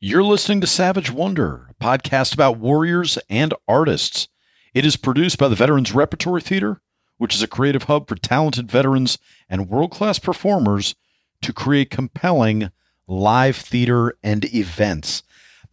You're 0.00 0.22
listening 0.22 0.60
to 0.60 0.68
Savage 0.68 1.10
Wonder, 1.10 1.66
a 1.70 1.74
podcast 1.74 2.32
about 2.32 2.56
warriors 2.56 3.18
and 3.28 3.52
artists. 3.66 4.28
It 4.72 4.86
is 4.86 4.94
produced 4.94 5.38
by 5.38 5.48
the 5.48 5.56
Veterans 5.56 5.92
Repertory 5.92 6.40
Theater, 6.40 6.80
which 7.16 7.34
is 7.34 7.42
a 7.42 7.48
creative 7.48 7.82
hub 7.82 8.06
for 8.06 8.14
talented 8.14 8.70
veterans 8.70 9.18
and 9.48 9.68
world 9.68 9.90
class 9.90 10.20
performers 10.20 10.94
to 11.42 11.52
create 11.52 11.90
compelling 11.90 12.70
live 13.08 13.56
theater 13.56 14.16
and 14.22 14.44
events. 14.54 15.24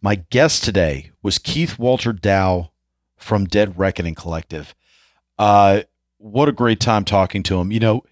My 0.02 0.16
guest 0.16 0.64
today 0.64 1.12
was 1.22 1.38
Keith 1.38 1.78
Walter 1.78 2.12
Dow 2.12 2.72
from 3.16 3.44
Dead 3.44 3.78
Reckoning 3.78 4.16
Collective. 4.16 4.74
Uh, 5.38 5.82
what 6.18 6.48
a 6.48 6.52
great 6.52 6.80
time 6.80 7.04
talking 7.04 7.44
to 7.44 7.60
him. 7.60 7.70
You 7.70 7.78
know, 7.78 8.02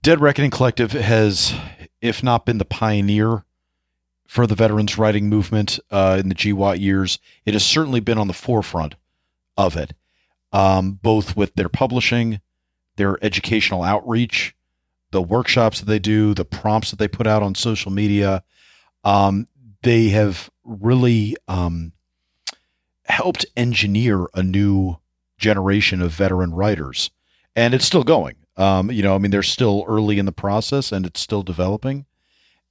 Dead 0.00 0.20
Reckoning 0.20 0.52
Collective 0.52 0.92
has, 0.92 1.52
if 2.00 2.22
not 2.22 2.46
been 2.46 2.58
the 2.58 2.64
pioneer 2.64 3.44
for 4.32 4.46
the 4.46 4.54
veterans 4.54 4.96
writing 4.96 5.28
movement 5.28 5.78
uh, 5.90 6.16
in 6.18 6.30
the 6.30 6.34
GWOT 6.34 6.80
years, 6.80 7.18
it 7.44 7.52
has 7.52 7.62
certainly 7.62 8.00
been 8.00 8.16
on 8.16 8.28
the 8.28 8.32
forefront 8.32 8.94
of 9.58 9.76
it, 9.76 9.92
um, 10.54 10.98
both 11.02 11.36
with 11.36 11.54
their 11.54 11.68
publishing, 11.68 12.40
their 12.96 13.22
educational 13.22 13.82
outreach, 13.82 14.56
the 15.10 15.20
workshops 15.20 15.80
that 15.80 15.84
they 15.84 15.98
do, 15.98 16.32
the 16.32 16.46
prompts 16.46 16.88
that 16.88 16.98
they 16.98 17.08
put 17.08 17.26
out 17.26 17.42
on 17.42 17.54
social 17.54 17.92
media. 17.92 18.42
Um, 19.04 19.48
they 19.82 20.08
have 20.08 20.48
really 20.64 21.36
um, 21.46 21.92
helped 23.04 23.44
engineer 23.54 24.28
a 24.32 24.42
new 24.42 24.96
generation 25.36 26.00
of 26.00 26.10
veteran 26.10 26.54
writers, 26.54 27.10
and 27.54 27.74
it's 27.74 27.84
still 27.84 28.02
going. 28.02 28.36
Um, 28.56 28.90
you 28.90 29.02
know, 29.02 29.14
I 29.14 29.18
mean, 29.18 29.30
they're 29.30 29.42
still 29.42 29.84
early 29.86 30.18
in 30.18 30.24
the 30.24 30.32
process, 30.32 30.90
and 30.90 31.04
it's 31.04 31.20
still 31.20 31.42
developing, 31.42 32.06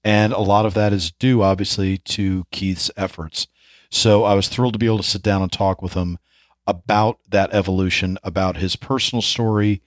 and 0.03 0.33
a 0.33 0.39
lot 0.39 0.65
of 0.65 0.73
that 0.73 0.93
is 0.93 1.11
due, 1.11 1.41
obviously, 1.41 1.97
to 1.99 2.45
Keith's 2.51 2.91
efforts. 2.97 3.47
So 3.89 4.23
I 4.23 4.33
was 4.33 4.47
thrilled 4.47 4.73
to 4.73 4.79
be 4.79 4.85
able 4.85 4.97
to 4.97 5.03
sit 5.03 5.21
down 5.21 5.41
and 5.41 5.51
talk 5.51 5.81
with 5.81 5.93
him 5.93 6.17
about 6.66 7.19
that 7.30 7.53
evolution, 7.53 8.17
about 8.23 8.58
his 8.58 8.75
personal 8.75 9.21
story 9.21 9.81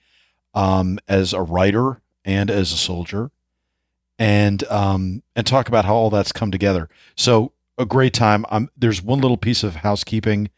um, 0.53 0.99
as 1.07 1.33
a 1.33 1.41
writer 1.41 2.01
and 2.23 2.49
as 2.49 2.71
a 2.71 2.77
soldier, 2.77 3.31
and 4.19 4.63
um, 4.65 5.23
and 5.35 5.45
talk 5.45 5.67
about 5.67 5.85
how 5.85 5.95
all 5.95 6.09
that's 6.09 6.31
come 6.31 6.51
together. 6.51 6.89
So 7.15 7.53
a 7.77 7.85
great 7.85 8.13
time. 8.13 8.45
There's 8.77 9.01
one 9.01 9.19
little 9.19 9.37
piece 9.37 9.63
of 9.63 9.77
housekeeping 9.77 10.49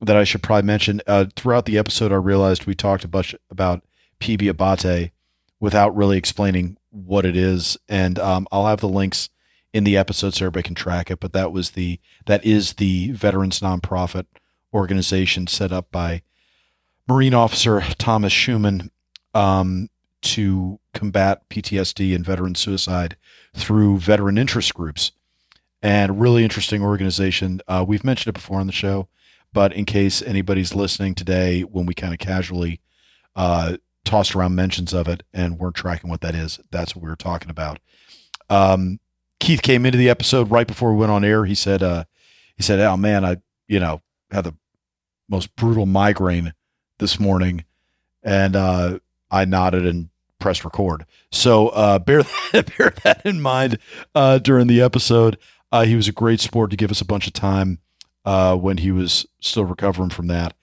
that 0.00 0.16
I 0.16 0.24
should 0.24 0.42
probably 0.42 0.66
mention. 0.66 1.00
Uh, 1.06 1.26
throughout 1.34 1.64
the 1.64 1.78
episode, 1.78 2.12
I 2.12 2.16
realized 2.16 2.66
we 2.66 2.74
talked 2.74 3.04
a 3.04 3.08
bunch 3.08 3.34
about 3.50 3.82
PB 4.20 4.52
Abbate 4.52 5.10
without 5.60 5.96
really 5.96 6.18
explaining 6.18 6.77
what 6.90 7.24
it 7.24 7.36
is, 7.36 7.76
and 7.88 8.18
um, 8.18 8.46
I'll 8.50 8.66
have 8.66 8.80
the 8.80 8.88
links 8.88 9.30
in 9.72 9.84
the 9.84 9.96
episode 9.96 10.34
so 10.34 10.46
everybody 10.46 10.64
can 10.64 10.74
track 10.74 11.10
it. 11.10 11.20
But 11.20 11.32
that 11.32 11.52
was 11.52 11.70
the 11.70 12.00
that 12.26 12.44
is 12.44 12.74
the 12.74 13.12
veterans 13.12 13.60
nonprofit 13.60 14.26
organization 14.72 15.46
set 15.46 15.72
up 15.72 15.90
by 15.90 16.22
Marine 17.08 17.34
Officer 17.34 17.80
Thomas 17.98 18.32
Schueman 18.32 18.90
um, 19.34 19.88
to 20.22 20.78
combat 20.94 21.48
PTSD 21.48 22.14
and 22.14 22.24
veteran 22.24 22.54
suicide 22.54 23.16
through 23.54 23.98
veteran 23.98 24.38
interest 24.38 24.74
groups. 24.74 25.12
And 25.80 26.20
really 26.20 26.42
interesting 26.42 26.82
organization. 26.82 27.60
Uh, 27.68 27.84
we've 27.86 28.04
mentioned 28.04 28.32
it 28.32 28.40
before 28.40 28.58
on 28.58 28.66
the 28.66 28.72
show, 28.72 29.08
but 29.52 29.72
in 29.72 29.84
case 29.84 30.20
anybody's 30.22 30.74
listening 30.74 31.14
today, 31.14 31.62
when 31.62 31.86
we 31.86 31.94
kind 31.94 32.12
of 32.12 32.18
casually 32.18 32.80
uh, 33.36 33.76
tossed 34.08 34.34
around 34.34 34.54
mentions 34.54 34.92
of 34.92 35.06
it 35.06 35.22
and 35.32 35.58
weren't 35.58 35.76
tracking 35.76 36.10
what 36.10 36.22
that 36.22 36.34
is, 36.34 36.58
that's 36.70 36.96
what 36.96 37.04
we 37.04 37.10
were 37.10 37.16
talking 37.16 37.50
about. 37.50 37.78
Um, 38.50 38.98
Keith 39.38 39.62
came 39.62 39.86
into 39.86 39.98
the 39.98 40.08
episode 40.08 40.50
right 40.50 40.66
before 40.66 40.92
we 40.92 40.98
went 40.98 41.12
on 41.12 41.24
air. 41.24 41.44
He 41.44 41.54
said, 41.54 41.82
uh, 41.82 42.04
he 42.56 42.62
said, 42.62 42.80
"Oh 42.80 42.96
man, 42.96 43.24
I 43.24 43.36
you 43.68 43.78
know 43.78 44.02
had 44.30 44.44
the 44.44 44.54
most 45.28 45.54
brutal 45.54 45.86
migraine 45.86 46.54
this 46.98 47.20
morning," 47.20 47.64
and 48.22 48.56
uh, 48.56 48.98
I 49.30 49.44
nodded 49.44 49.86
and 49.86 50.08
pressed 50.40 50.64
record. 50.64 51.04
So 51.30 51.68
uh, 51.68 51.98
bear 51.98 52.22
that, 52.24 52.72
bear 52.78 52.94
that 53.04 53.24
in 53.24 53.40
mind 53.40 53.78
uh, 54.14 54.38
during 54.38 54.66
the 54.66 54.80
episode. 54.80 55.38
Uh, 55.70 55.84
he 55.84 55.94
was 55.94 56.08
a 56.08 56.12
great 56.12 56.40
sport 56.40 56.70
to 56.70 56.76
give 56.76 56.90
us 56.90 57.02
a 57.02 57.04
bunch 57.04 57.26
of 57.26 57.34
time 57.34 57.78
uh, 58.24 58.56
when 58.56 58.78
he 58.78 58.90
was 58.90 59.26
still 59.40 59.66
recovering 59.66 60.10
from 60.10 60.26
that. 60.28 60.54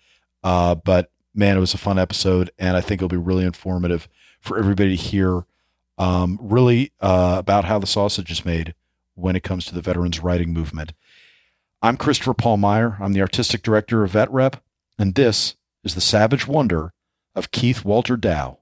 But 0.42 1.12
man, 1.36 1.58
it 1.58 1.60
was 1.60 1.74
a 1.74 1.78
fun 1.78 2.00
episode, 2.00 2.50
and 2.58 2.78
I 2.78 2.82
think 2.82 3.00
it'll 3.00 3.10
be 3.10 3.18
really 3.18 3.46
informative 3.46 4.08
for 4.40 4.58
everybody 4.58 4.96
to 4.96 5.04
hear 5.04 5.46
um, 5.98 6.40
really 6.42 6.92
uh, 7.02 7.36
about 7.38 7.66
how 7.66 7.80
the 7.80 7.88
sausage 7.88 8.32
is 8.32 8.46
made 8.46 8.74
when 9.16 9.36
it 9.36 9.44
comes 9.44 9.66
to 9.66 9.76
the 9.76 9.82
veterans 9.82 10.20
writing 10.20 10.54
movement. 10.54 10.94
I'm 11.82 11.98
Christopher 11.98 12.34
Paul 12.34 12.58
Meyer. 12.58 12.98
I'm 13.00 13.14
the 13.14 13.22
artistic 13.22 13.62
director 13.62 14.04
of 14.04 14.12
VetRep, 14.12 14.60
and 14.98 15.16
this 15.16 15.56
is 15.84 15.96
the 15.96 16.02
Savage 16.02 16.48
Wonder 16.48 16.94
of 17.36 17.52
Keith 17.52 17.86
Walter 17.86 18.18
Dow. 18.18 18.60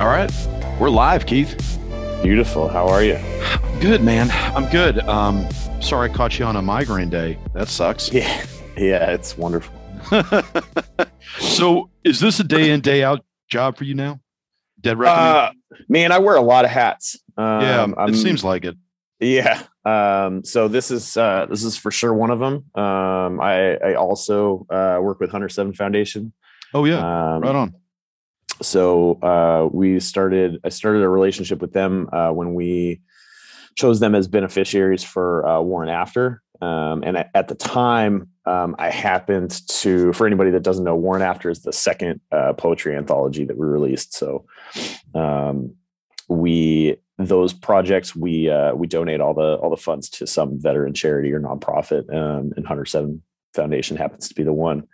All 0.00 0.06
right, 0.06 0.30
we're 0.78 0.90
live, 0.90 1.26
Keith. 1.26 1.56
Beautiful. 2.22 2.68
How 2.68 2.86
are 2.86 3.02
you? 3.02 3.18
Good, 3.80 4.02
man. 4.02 4.30
I'm 4.54 4.70
good. 4.70 5.00
Um, 5.00 5.44
sorry 5.80 6.08
I 6.08 6.12
caught 6.12 6.38
you 6.38 6.44
on 6.44 6.54
a 6.56 6.62
migraine 6.62 7.10
day. 7.10 7.38
That 7.54 7.68
sucks. 7.68 8.10
Yeah, 8.18 8.44
yeah, 8.76 9.10
it's 9.10 9.36
wonderful. 9.36 9.74
so, 11.40 11.90
is 12.04 12.20
this 12.20 12.38
a 12.38 12.44
day 12.44 12.70
in 12.70 12.80
day 12.80 13.02
out 13.02 13.24
job 13.48 13.76
for 13.76 13.82
you 13.82 13.94
now? 13.94 14.20
Dead 14.80 14.96
reckoning. 14.96 15.18
Uh, 15.18 15.50
man, 15.88 16.12
I 16.12 16.18
wear 16.20 16.36
a 16.36 16.40
lot 16.42 16.64
of 16.64 16.70
hats. 16.70 17.18
Um, 17.36 17.60
yeah, 17.62 17.84
it 17.84 17.94
I'm- 17.98 18.14
seems 18.14 18.44
like 18.44 18.64
it. 18.64 18.76
Yeah. 19.18 19.64
Um, 19.84 20.44
so 20.44 20.68
this 20.68 20.92
is 20.92 21.16
uh, 21.16 21.46
this 21.50 21.64
is 21.64 21.76
for 21.76 21.90
sure 21.90 22.14
one 22.14 22.30
of 22.30 22.38
them. 22.38 22.66
Um, 22.80 23.40
I, 23.40 23.74
I 23.78 23.94
also 23.94 24.64
uh, 24.70 24.98
work 25.02 25.18
with 25.18 25.30
Hunter 25.32 25.48
Seven 25.48 25.72
Foundation. 25.72 26.32
Oh 26.72 26.84
yeah, 26.84 26.98
Um, 26.98 27.42
right 27.42 27.54
on. 27.56 27.74
So 28.62 29.14
uh, 29.22 29.68
we 29.72 30.00
started 30.00 30.60
i 30.64 30.68
started 30.68 31.02
a 31.02 31.08
relationship 31.08 31.60
with 31.60 31.72
them 31.72 32.08
uh, 32.12 32.30
when 32.30 32.54
we 32.54 33.00
chose 33.76 34.00
them 34.00 34.14
as 34.14 34.26
beneficiaries 34.26 35.04
for 35.04 35.46
uh, 35.46 35.60
war 35.60 35.82
and 35.82 35.90
after. 35.90 36.42
Um, 36.60 37.04
and 37.04 37.24
at, 37.34 37.46
the 37.46 37.54
time 37.54 38.30
um, 38.44 38.74
i 38.80 38.90
happened 38.90 39.60
to 39.68 40.12
for 40.12 40.26
anybody 40.26 40.50
that 40.50 40.64
doesn't 40.64 40.84
know 40.84 40.96
war 40.96 41.14
and 41.14 41.22
after 41.22 41.50
is 41.50 41.62
the 41.62 41.72
second 41.72 42.20
uh, 42.32 42.52
poetry 42.54 42.96
anthology 42.96 43.44
that 43.44 43.56
we 43.56 43.64
released. 43.64 44.14
So 44.14 44.46
um, 45.14 45.76
we 46.28 46.96
those 47.18 47.52
projects 47.52 48.14
we 48.14 48.48
uh, 48.50 48.74
we 48.74 48.86
donate 48.86 49.20
all 49.20 49.34
the 49.34 49.54
all 49.56 49.70
the 49.70 49.76
funds 49.76 50.08
to 50.10 50.26
some 50.26 50.60
veteran 50.60 50.94
charity 50.94 51.32
or 51.32 51.40
nonprofit 51.40 52.12
um, 52.14 52.52
and 52.56 52.66
Hunter 52.66 52.84
Seven 52.84 53.22
foundation 53.54 53.96
happens 53.96 54.28
to 54.28 54.34
be 54.34 54.42
the 54.42 54.52
one 54.52 54.86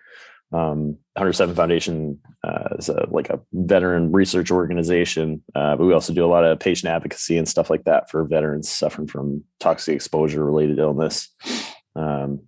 um, 0.54 0.96
Hunter 1.16 1.32
Seven 1.32 1.54
Foundation 1.54 2.20
uh, 2.44 2.76
is 2.78 2.88
a, 2.88 3.08
like 3.10 3.28
a 3.28 3.40
veteran 3.52 4.12
research 4.12 4.52
organization, 4.52 5.42
uh, 5.56 5.74
but 5.76 5.84
we 5.84 5.92
also 5.92 6.12
do 6.12 6.24
a 6.24 6.28
lot 6.28 6.44
of 6.44 6.60
patient 6.60 6.92
advocacy 6.92 7.36
and 7.36 7.48
stuff 7.48 7.70
like 7.70 7.84
that 7.84 8.08
for 8.08 8.24
veterans 8.24 8.70
suffering 8.70 9.08
from 9.08 9.42
toxic 9.58 9.96
exposure 9.96 10.44
related 10.44 10.78
illness. 10.78 11.28
Um, 11.96 12.42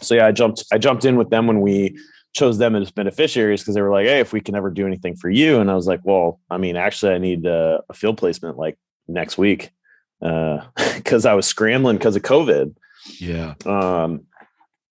so 0.00 0.16
yeah, 0.16 0.26
I 0.26 0.32
jumped 0.32 0.64
I 0.72 0.78
jumped 0.78 1.04
in 1.04 1.16
with 1.16 1.30
them 1.30 1.46
when 1.46 1.60
we 1.60 1.96
chose 2.34 2.58
them 2.58 2.74
as 2.74 2.90
beneficiaries 2.90 3.60
because 3.60 3.76
they 3.76 3.82
were 3.82 3.92
like, 3.92 4.06
"Hey, 4.06 4.18
if 4.18 4.32
we 4.32 4.40
can 4.40 4.56
ever 4.56 4.70
do 4.70 4.84
anything 4.84 5.14
for 5.14 5.30
you," 5.30 5.60
and 5.60 5.70
I 5.70 5.76
was 5.76 5.86
like, 5.86 6.00
"Well, 6.02 6.40
I 6.50 6.58
mean, 6.58 6.76
actually, 6.76 7.14
I 7.14 7.18
need 7.18 7.46
uh, 7.46 7.82
a 7.88 7.94
field 7.94 8.18
placement 8.18 8.58
like 8.58 8.76
next 9.06 9.38
week 9.38 9.70
because 10.20 11.24
I 11.24 11.34
was 11.34 11.46
scrambling 11.46 11.98
because 11.98 12.16
of 12.16 12.22
COVID." 12.22 12.74
Yeah, 13.20 13.54
um, 13.64 14.26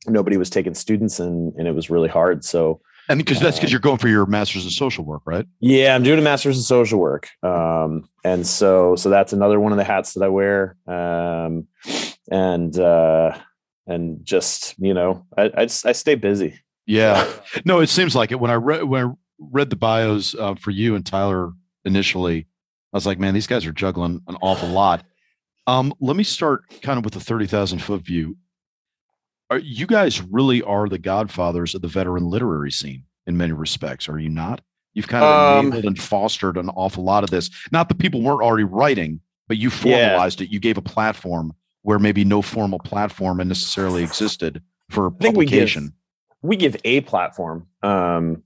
nobody 0.07 0.37
was 0.37 0.49
taking 0.49 0.73
students 0.73 1.19
and 1.19 1.53
and 1.57 1.67
it 1.67 1.75
was 1.75 1.89
really 1.89 2.09
hard 2.09 2.43
so 2.43 2.81
and 3.09 3.17
because 3.17 3.39
that's 3.39 3.57
because 3.57 3.69
Um, 3.69 3.71
you're 3.71 3.79
going 3.79 3.97
for 3.97 4.07
your 4.07 4.25
master's 4.25 4.63
in 4.63 4.69
social 4.71 5.03
work, 5.05 5.21
right? 5.25 5.45
yeah 5.59 5.95
i'm 5.95 6.03
doing 6.03 6.19
a 6.19 6.21
master's 6.21 6.57
in 6.57 6.63
social 6.63 6.99
work 6.99 7.29
um, 7.43 8.07
and 8.23 8.45
so 8.47 8.95
so 8.95 9.09
that's 9.09 9.33
another 9.33 9.59
one 9.59 9.71
of 9.71 9.77
the 9.77 9.83
hats 9.83 10.13
that 10.13 10.23
i 10.23 10.27
wear 10.27 10.75
um, 10.87 11.67
and 12.31 12.77
uh, 12.79 13.37
and 13.87 14.23
just 14.25 14.75
you 14.79 14.93
know 14.93 15.25
i 15.37 15.51
i, 15.57 15.65
just, 15.65 15.85
I 15.85 15.91
stay 15.93 16.15
busy 16.15 16.59
Yeah. 16.87 17.27
No, 17.65 17.79
it 17.79 17.87
seems 17.89 18.15
like 18.15 18.31
it. 18.31 18.39
When 18.39 18.49
I 18.51 18.55
read 18.55 18.83
when 18.83 19.05
I 19.05 19.11
read 19.39 19.69
the 19.69 19.75
bios 19.75 20.35
uh, 20.35 20.55
for 20.55 20.71
you 20.71 20.95
and 20.95 21.05
Tyler 21.05 21.51
initially, 21.85 22.47
I 22.93 22.97
was 22.97 23.05
like, 23.05 23.19
man, 23.19 23.33
these 23.33 23.47
guys 23.47 23.65
are 23.65 23.71
juggling 23.71 24.21
an 24.27 24.35
awful 24.41 24.69
lot. 24.69 25.03
Um, 25.67 25.93
let 25.99 26.15
me 26.15 26.23
start 26.23 26.63
kind 26.81 26.97
of 26.97 27.03
with 27.05 27.13
the 27.13 27.19
thirty 27.19 27.45
thousand 27.47 27.79
foot 27.79 28.01
view. 28.01 28.35
Are 29.51 29.59
you 29.59 29.85
guys 29.85 30.21
really 30.21 30.61
are 30.61 30.87
the 30.87 30.97
godfathers 30.97 31.75
of 31.75 31.81
the 31.81 31.89
veteran 31.89 32.23
literary 32.23 32.71
scene 32.71 33.03
in 33.27 33.35
many 33.35 33.51
respects? 33.51 34.07
Are 34.07 34.17
you 34.17 34.29
not? 34.29 34.61
You've 34.93 35.09
kind 35.09 35.25
of 35.25 35.29
Um, 35.57 35.65
enabled 35.67 35.85
and 35.85 35.99
fostered 35.99 36.55
an 36.57 36.69
awful 36.69 37.03
lot 37.03 37.25
of 37.25 37.29
this. 37.31 37.49
Not 37.69 37.89
that 37.89 37.99
people 37.99 38.21
weren't 38.21 38.41
already 38.41 38.63
writing, 38.63 39.19
but 39.49 39.57
you 39.57 39.69
Yeah. 39.69 40.09
formalized 40.09 40.39
it. 40.39 40.49
You 40.51 40.59
gave 40.61 40.77
a 40.77 40.81
platform 40.81 41.51
where 41.81 41.99
maybe 41.99 42.23
no 42.23 42.41
formal 42.41 42.79
platform 42.79 43.37
necessarily 43.45 44.03
existed 44.03 44.61
for 44.89 45.11
think 45.19 45.35
we 45.35 45.45
give- 45.45 45.59
publication. 45.59 45.93
we 46.41 46.55
give 46.55 46.77
a 46.85 47.01
platform. 47.01 47.67
Um, 47.83 48.43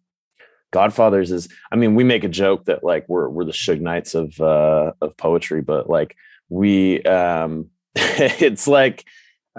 Godfathers 0.72 1.32
is, 1.32 1.48
I 1.72 1.76
mean, 1.78 1.94
we 1.96 2.04
make 2.04 2.24
a 2.24 2.28
joke 2.30 2.66
that 2.66 2.84
like 2.84 3.08
we're 3.08 3.30
we're 3.30 3.46
the 3.46 3.52
Suge 3.54 3.80
Knights 3.80 4.14
of 4.16 4.38
uh, 4.42 4.92
of 5.02 5.16
poetry, 5.18 5.62
but 5.62 5.88
like 5.90 6.16
we, 6.50 7.02
um, 7.04 7.68
it's 7.96 8.68
like 8.68 9.06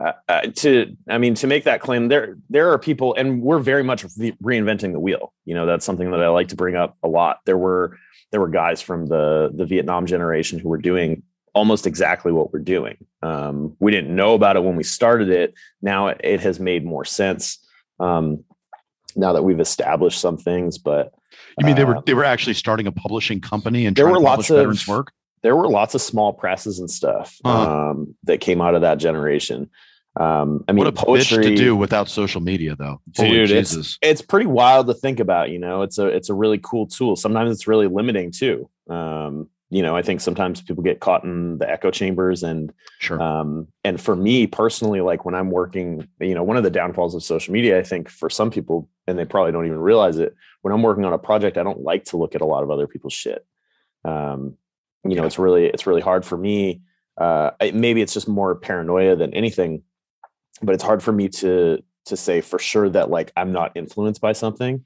uh, 0.00 0.12
uh, 0.28 0.40
to, 0.56 0.96
I 1.08 1.19
mean, 1.19 1.34
to 1.37 1.46
make 1.46 1.64
that 1.64 1.81
claim, 1.81 2.08
there 2.08 2.37
there 2.50 2.70
are 2.72 2.78
people, 2.78 3.14
and 3.14 3.43
we're 3.43 3.58
very 3.58 3.82
much 3.82 4.04
reinventing 4.04 4.93
the 4.93 5.00
wheel. 5.00 5.32
You 5.44 5.54
know, 5.54 5.66
that's 5.66 5.87
something 5.87 6.10
that 6.10 6.22
I 6.22 6.28
like 6.28 6.48
to 6.48 6.56
bring 6.56 6.76
up 6.76 6.96
a 7.02 7.08
lot. 7.08 7.40
There 7.46 7.56
were 7.56 7.98
there 8.31 8.40
were 8.40 8.48
guys 8.48 8.82
from 8.82 9.06
the 9.06 9.50
the 9.54 9.64
Vietnam 9.64 10.06
generation 10.06 10.58
who 10.58 10.69
were 10.69 10.78
doing 10.78 11.22
almost 11.54 11.87
exactly 11.87 12.32
what 12.32 12.52
we're 12.52 12.58
doing. 12.58 12.98
Um, 13.22 13.75
we 13.81 13.90
didn't 13.90 14.14
know 14.14 14.34
about 14.34 14.56
it 14.56 14.62
when 14.62 14.76
we 14.76 14.82
started 14.82 15.31
it. 15.31 15.54
Now 15.81 16.08
it, 16.08 16.20
it 16.22 16.40
has 16.40 16.60
made 16.60 16.84
more 16.84 17.06
sense. 17.06 17.58
Um, 17.99 18.44
now 19.16 19.32
that 19.32 19.42
we've 19.42 19.60
established 19.60 20.20
some 20.20 20.37
things. 20.37 20.78
But 20.78 21.14
you 21.58 21.66
mean 21.66 21.76
they 21.76 21.84
were 21.84 21.96
uh, 21.96 22.02
they 22.04 22.14
were 22.14 22.25
actually 22.25 22.54
starting 22.54 22.87
a 22.87 22.92
publishing 22.92 23.40
company 23.40 23.87
and 23.87 23.96
there 23.96 24.06
were 24.06 24.20
lots 24.20 24.50
of 24.50 24.56
veterans 24.56 24.87
work. 24.87 25.12
There 25.46 25.54
were 25.54 25.69
lots 25.69 25.94
of 25.94 26.02
small 26.02 26.32
presses 26.32 26.81
and 26.81 26.90
stuff 26.90 27.38
uh-huh. 27.44 27.90
um, 27.90 28.16
that 28.25 28.40
came 28.40 28.60
out 28.60 28.75
of 28.75 28.81
that 28.81 28.98
generation. 28.98 29.70
Um, 30.16 30.64
I 30.66 30.72
mean, 30.72 30.78
what 30.78 30.88
a 30.88 30.93
poetry 30.93 31.44
to 31.44 31.54
do 31.54 31.76
without 31.76 32.08
social 32.08 32.40
media, 32.40 32.75
though. 32.75 33.00
Dude, 33.12 33.52
it's, 33.52 33.96
it's 34.02 34.22
pretty 34.22 34.46
wild 34.46 34.88
to 34.88 34.94
think 34.94 35.20
about. 35.20 35.50
You 35.50 35.60
know, 35.60 35.82
it's 35.82 35.98
a 35.98 36.06
it's 36.08 36.31
a 36.31 36.34
really 36.34 36.58
cool 36.60 36.88
tool. 36.88 37.14
Sometimes 37.14 37.52
it's 37.52 37.69
really 37.69 37.87
limiting 37.87 38.32
too. 38.32 38.69
Um, 38.90 39.48
you 39.70 39.82
know, 39.82 39.94
I 39.94 40.02
think 40.02 40.20
sometimes 40.20 40.62
people 40.62 40.82
get 40.82 40.98
caught 40.98 41.22
in 41.22 41.58
the 41.58 41.70
echo 41.70 41.92
chambers 41.92 42.42
and 42.42 42.72
sure. 42.99 43.22
Um, 43.22 43.69
and 43.84 44.00
for 44.00 44.16
me 44.16 44.49
personally, 44.49 45.00
like 45.00 45.25
when 45.25 45.37
I'm 45.37 45.52
working, 45.52 46.08
you 46.19 46.34
know, 46.34 46.42
one 46.42 46.56
of 46.56 46.64
the 46.64 46.70
downfalls 46.70 47.14
of 47.14 47.22
social 47.22 47.52
media, 47.52 47.78
I 47.78 47.84
think 47.84 48.08
for 48.08 48.28
some 48.28 48.50
people, 48.50 48.88
and 49.06 49.16
they 49.16 49.25
probably 49.25 49.52
don't 49.52 49.66
even 49.66 49.78
realize 49.78 50.19
it, 50.19 50.34
when 50.62 50.75
I'm 50.75 50.82
working 50.82 51.04
on 51.04 51.12
a 51.12 51.19
project, 51.19 51.56
I 51.56 51.62
don't 51.62 51.82
like 51.82 52.06
to 52.06 52.16
look 52.16 52.34
at 52.34 52.40
a 52.40 52.46
lot 52.46 52.64
of 52.64 52.70
other 52.72 52.88
people's 52.88 53.12
shit. 53.12 53.46
Um, 54.04 54.56
you 55.11 55.17
know, 55.17 55.25
it's 55.25 55.38
really 55.38 55.67
it's 55.67 55.87
really 55.87 56.00
hard 56.00 56.25
for 56.25 56.37
me. 56.37 56.82
Uh, 57.19 57.50
maybe 57.73 58.03
it's 58.03 58.12
just 58.12 58.29
more 58.29 58.55
paranoia 58.55 59.17
than 59.17 59.32
anything, 59.32 59.82
but 60.62 60.75
it's 60.75 60.85
hard 60.85 61.03
for 61.03 61.12
me 61.12 61.29
to 61.29 61.82
to 62.06 62.17
say 62.17 62.41
for 62.41 62.58
sure 62.58 62.88
that 62.88 63.11
like 63.11 63.32
I'm 63.37 63.53
not 63.53 63.73
influenced 63.75 64.20
by 64.20 64.32
something 64.32 64.85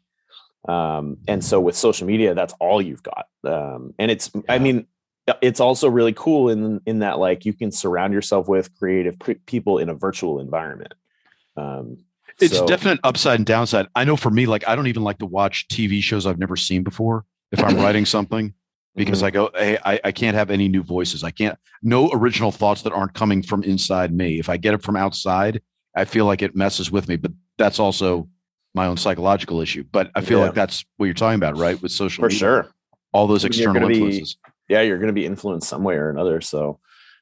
um, 0.68 1.16
and 1.26 1.44
so 1.44 1.60
with 1.60 1.76
social 1.76 2.06
media 2.06 2.34
that's 2.34 2.54
all 2.60 2.82
you've 2.82 3.02
got 3.02 3.26
um, 3.44 3.94
and 3.98 4.10
it's 4.10 4.30
yeah. 4.34 4.40
i 4.48 4.58
mean 4.58 4.86
uh, 5.28 5.34
it's 5.40 5.60
also 5.60 5.88
really 5.88 6.12
cool 6.12 6.48
in 6.48 6.80
in 6.86 6.98
that 7.00 7.18
like 7.18 7.44
you 7.44 7.52
can 7.52 7.72
surround 7.72 8.12
yourself 8.12 8.48
with 8.48 8.74
creative 8.76 9.16
people 9.46 9.78
in 9.78 9.88
a 9.88 9.94
virtual 9.94 10.38
environment 10.38 10.92
um, 11.56 11.96
it's 12.40 12.56
so. 12.56 12.66
definite 12.66 13.00
upside 13.04 13.38
and 13.38 13.46
downside 13.46 13.86
i 13.94 14.04
know 14.04 14.16
for 14.16 14.30
me 14.30 14.46
like 14.46 14.66
i 14.68 14.76
don't 14.76 14.86
even 14.86 15.02
like 15.02 15.18
to 15.18 15.26
watch 15.26 15.66
tv 15.68 16.02
shows 16.02 16.26
i've 16.26 16.38
never 16.38 16.56
seen 16.56 16.82
before 16.82 17.24
if 17.52 17.62
i'm 17.62 17.76
writing 17.76 18.04
something 18.04 18.52
because 18.96 19.18
mm-hmm. 19.18 19.26
i 19.26 19.30
go 19.30 19.50
hey 19.54 19.78
I, 19.84 20.00
I 20.04 20.12
can't 20.12 20.36
have 20.36 20.50
any 20.50 20.68
new 20.68 20.82
voices 20.82 21.24
i 21.24 21.30
can't 21.30 21.58
no 21.82 22.10
original 22.12 22.52
thoughts 22.52 22.82
that 22.82 22.92
aren't 22.92 23.14
coming 23.14 23.42
from 23.42 23.62
inside 23.62 24.12
me 24.12 24.38
if 24.38 24.48
i 24.48 24.56
get 24.56 24.74
it 24.74 24.82
from 24.82 24.96
outside 24.96 25.62
i 25.96 26.04
feel 26.04 26.26
like 26.26 26.42
it 26.42 26.56
messes 26.56 26.90
with 26.90 27.08
me 27.08 27.16
but 27.16 27.32
that's 27.56 27.78
also 27.78 28.28
my 28.74 28.86
own 28.86 28.96
psychological 28.96 29.60
issue. 29.60 29.84
But 29.90 30.10
I 30.14 30.20
feel 30.20 30.38
yeah. 30.38 30.46
like 30.46 30.54
that's 30.54 30.84
what 30.96 31.06
you're 31.06 31.14
talking 31.14 31.36
about, 31.36 31.56
right? 31.56 31.80
With 31.80 31.92
social 31.92 32.22
for 32.22 32.28
media, 32.28 32.38
sure, 32.38 32.66
all 33.12 33.26
those 33.26 33.44
external 33.44 33.88
influences. 33.90 34.34
Be, 34.34 34.74
yeah, 34.74 34.82
you're 34.82 34.98
going 34.98 35.08
to 35.08 35.12
be 35.12 35.26
influenced 35.26 35.68
some 35.68 35.82
way 35.82 35.94
or 35.94 36.10
another. 36.10 36.40
So 36.40 36.78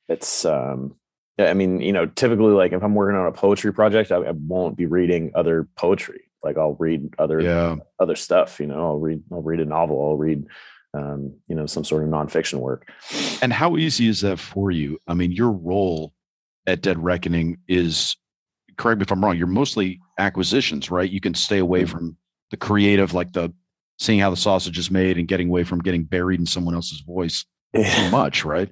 it's, 0.08 0.44
um, 0.44 0.96
I 1.38 1.54
mean, 1.54 1.80
you 1.80 1.92
know, 1.92 2.06
typically, 2.06 2.52
like 2.52 2.72
if 2.72 2.82
I'm 2.82 2.94
working 2.94 3.18
on 3.18 3.26
a 3.26 3.32
poetry 3.32 3.72
project, 3.72 4.12
I, 4.12 4.16
I 4.16 4.30
won't 4.32 4.76
be 4.76 4.86
reading 4.86 5.32
other 5.34 5.68
poetry. 5.76 6.22
Like 6.42 6.56
I'll 6.56 6.74
read 6.74 7.14
other 7.18 7.40
yeah. 7.40 7.76
other 7.98 8.14
stuff. 8.14 8.60
You 8.60 8.66
know, 8.66 8.80
I'll 8.80 8.98
read 8.98 9.22
I'll 9.32 9.42
read 9.42 9.60
a 9.60 9.64
novel. 9.64 10.00
I'll 10.04 10.16
read 10.16 10.46
um, 10.94 11.34
you 11.48 11.54
know 11.54 11.66
some 11.66 11.84
sort 11.84 12.02
of 12.02 12.08
nonfiction 12.08 12.60
work. 12.60 12.90
And 13.42 13.52
how 13.52 13.76
easy 13.76 14.08
is 14.08 14.20
that 14.22 14.38
for 14.38 14.70
you? 14.70 14.98
I 15.06 15.14
mean, 15.14 15.32
your 15.32 15.50
role 15.50 16.12
at 16.66 16.82
Dead 16.82 17.02
Reckoning 17.02 17.58
is 17.68 18.16
correct 18.76 18.98
me 18.98 19.02
if 19.02 19.12
I'm 19.12 19.22
wrong, 19.22 19.36
you're 19.36 19.46
mostly 19.46 20.00
acquisitions, 20.18 20.90
right? 20.90 21.10
You 21.10 21.20
can 21.20 21.34
stay 21.34 21.58
away 21.58 21.82
mm-hmm. 21.82 21.90
from 21.90 22.16
the 22.50 22.56
creative, 22.56 23.12
like 23.12 23.32
the 23.32 23.52
seeing 23.98 24.20
how 24.20 24.30
the 24.30 24.36
sausage 24.36 24.78
is 24.78 24.90
made 24.90 25.18
and 25.18 25.26
getting 25.26 25.48
away 25.48 25.64
from 25.64 25.80
getting 25.80 26.04
buried 26.04 26.40
in 26.40 26.46
someone 26.46 26.74
else's 26.74 27.00
voice 27.00 27.44
too 27.74 28.10
much, 28.10 28.44
right? 28.44 28.70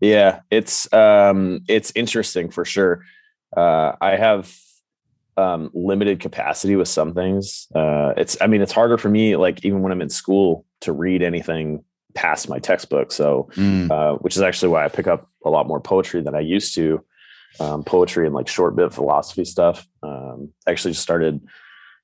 Yeah, 0.00 0.40
it's 0.50 0.90
um 0.92 1.60
it's 1.68 1.92
interesting 1.94 2.50
for 2.50 2.64
sure. 2.64 3.04
Uh 3.56 3.92
I 4.00 4.16
have 4.16 4.54
um 5.38 5.70
limited 5.72 6.20
capacity 6.20 6.76
with 6.76 6.88
some 6.88 7.14
things. 7.14 7.68
Uh 7.74 8.12
it's 8.16 8.36
I 8.40 8.46
mean 8.46 8.60
it's 8.60 8.72
harder 8.72 8.98
for 8.98 9.08
me 9.08 9.36
like 9.36 9.64
even 9.64 9.82
when 9.82 9.92
I'm 9.92 10.02
in 10.02 10.10
school 10.10 10.66
to 10.82 10.92
read 10.92 11.22
anything 11.22 11.84
past 12.14 12.48
my 12.48 12.58
textbook. 12.58 13.12
So 13.12 13.48
mm. 13.54 13.90
uh 13.90 14.18
which 14.18 14.36
is 14.36 14.42
actually 14.42 14.68
why 14.68 14.84
I 14.84 14.88
pick 14.88 15.06
up 15.06 15.30
a 15.44 15.50
lot 15.50 15.66
more 15.66 15.80
poetry 15.80 16.20
than 16.20 16.34
I 16.34 16.40
used 16.40 16.74
to 16.74 17.04
um, 17.60 17.82
poetry 17.82 18.26
and 18.26 18.34
like 18.34 18.48
short 18.48 18.76
bit 18.76 18.92
philosophy 18.92 19.44
stuff. 19.44 19.86
Um, 20.02 20.52
actually 20.66 20.92
just 20.92 21.02
started 21.02 21.40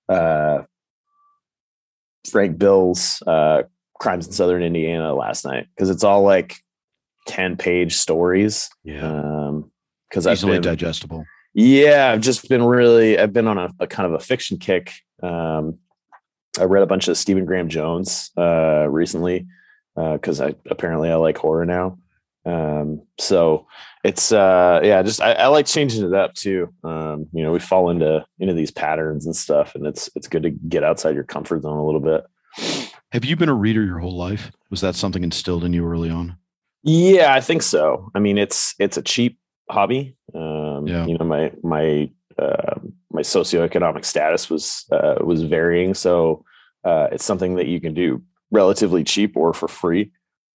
uh, 0.08 0.62
Frank 2.30 2.58
Bill's 2.58 3.22
uh, 3.26 3.62
Crimes 4.00 4.26
in 4.26 4.32
Southern 4.32 4.62
Indiana 4.62 5.14
last 5.14 5.44
night 5.44 5.66
because 5.74 5.90
it's 5.90 6.04
all 6.04 6.22
like 6.22 6.56
10 7.26 7.56
page 7.56 7.94
stories. 7.96 8.70
Yeah. 8.82 9.06
Um, 9.06 9.70
because 10.10 10.26
easily 10.28 10.54
been, 10.54 10.62
digestible. 10.62 11.24
Yeah, 11.54 12.10
I've 12.12 12.20
just 12.20 12.48
been 12.48 12.64
really, 12.64 13.18
I've 13.18 13.32
been 13.32 13.46
on 13.46 13.58
a, 13.58 13.72
a 13.78 13.86
kind 13.86 14.06
of 14.06 14.12
a 14.12 14.24
fiction 14.24 14.58
kick. 14.58 14.92
Um, 15.22 15.78
I 16.58 16.64
read 16.64 16.82
a 16.82 16.86
bunch 16.86 17.08
of 17.08 17.16
Stephen 17.16 17.44
Graham 17.44 17.68
Jones 17.68 18.30
uh, 18.36 18.86
recently 18.88 19.46
because 19.94 20.40
uh, 20.40 20.46
I 20.46 20.54
apparently 20.70 21.10
I 21.10 21.16
like 21.16 21.38
horror 21.38 21.64
now. 21.64 21.98
Um, 22.46 23.02
so 23.18 23.66
it's 24.02 24.30
uh 24.30 24.80
yeah, 24.82 25.02
just 25.02 25.22
I, 25.22 25.32
I, 25.32 25.46
like 25.46 25.64
changing 25.64 26.04
it 26.04 26.12
up 26.12 26.34
too. 26.34 26.72
Um, 26.84 27.26
you 27.32 27.42
know, 27.42 27.52
we 27.52 27.58
fall 27.58 27.88
into 27.88 28.24
into 28.38 28.52
these 28.52 28.70
patterns 28.70 29.24
and 29.24 29.34
stuff, 29.34 29.74
and 29.74 29.86
it's 29.86 30.10
it's 30.14 30.28
good 30.28 30.42
to 30.42 30.50
get 30.50 30.84
outside 30.84 31.14
your 31.14 31.24
comfort 31.24 31.62
zone 31.62 31.78
a 31.78 31.84
little 31.84 32.00
bit. 32.00 32.24
Have 33.12 33.24
you 33.24 33.34
been 33.34 33.48
a 33.48 33.54
reader 33.54 33.82
your 33.82 33.98
whole 33.98 34.16
life? 34.16 34.52
Was 34.70 34.82
that 34.82 34.94
something 34.94 35.24
instilled 35.24 35.64
in 35.64 35.72
you 35.72 35.86
early 35.86 36.10
on? 36.10 36.36
Yeah, 36.82 37.32
I 37.32 37.40
think 37.40 37.62
so. 37.62 38.10
I 38.14 38.18
mean, 38.18 38.36
it's 38.36 38.74
it's 38.78 38.98
a 38.98 39.02
cheap 39.02 39.38
hobby. 39.70 40.14
Um, 40.84 40.88
yeah. 40.88 41.06
you 41.06 41.18
know, 41.18 41.24
my 41.24 41.52
my 41.62 42.10
uh, 42.38 42.78
my 43.10 43.22
socioeconomic 43.22 44.04
status 44.04 44.50
was 44.50 44.84
uh, 44.92 45.16
was 45.20 45.42
varying, 45.42 45.94
so 45.94 46.44
uh, 46.84 47.08
it's 47.12 47.24
something 47.24 47.56
that 47.56 47.66
you 47.66 47.80
can 47.80 47.94
do 47.94 48.22
relatively 48.50 49.04
cheap 49.04 49.36
or 49.36 49.52
for 49.52 49.68
free 49.68 50.12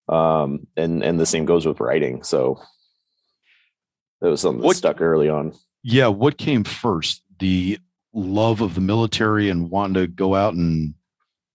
um, 0.09 0.67
and 0.75 1.03
and 1.03 1.19
the 1.19 1.25
same 1.25 1.45
goes 1.45 1.65
with 1.65 1.79
writing. 1.79 2.23
So 2.23 2.59
it 4.21 4.27
was 4.27 4.41
something 4.41 4.63
what, 4.63 4.73
that 4.73 4.77
stuck 4.77 5.01
early 5.01 5.29
on. 5.29 5.53
Yeah, 5.83 6.07
what 6.07 6.37
came 6.37 6.63
first? 6.63 7.23
The 7.39 7.79
love 8.13 8.61
of 8.61 8.75
the 8.75 8.81
military 8.81 9.49
and 9.49 9.69
wanting 9.69 9.93
to 9.93 10.07
go 10.07 10.35
out 10.35 10.55
and 10.55 10.95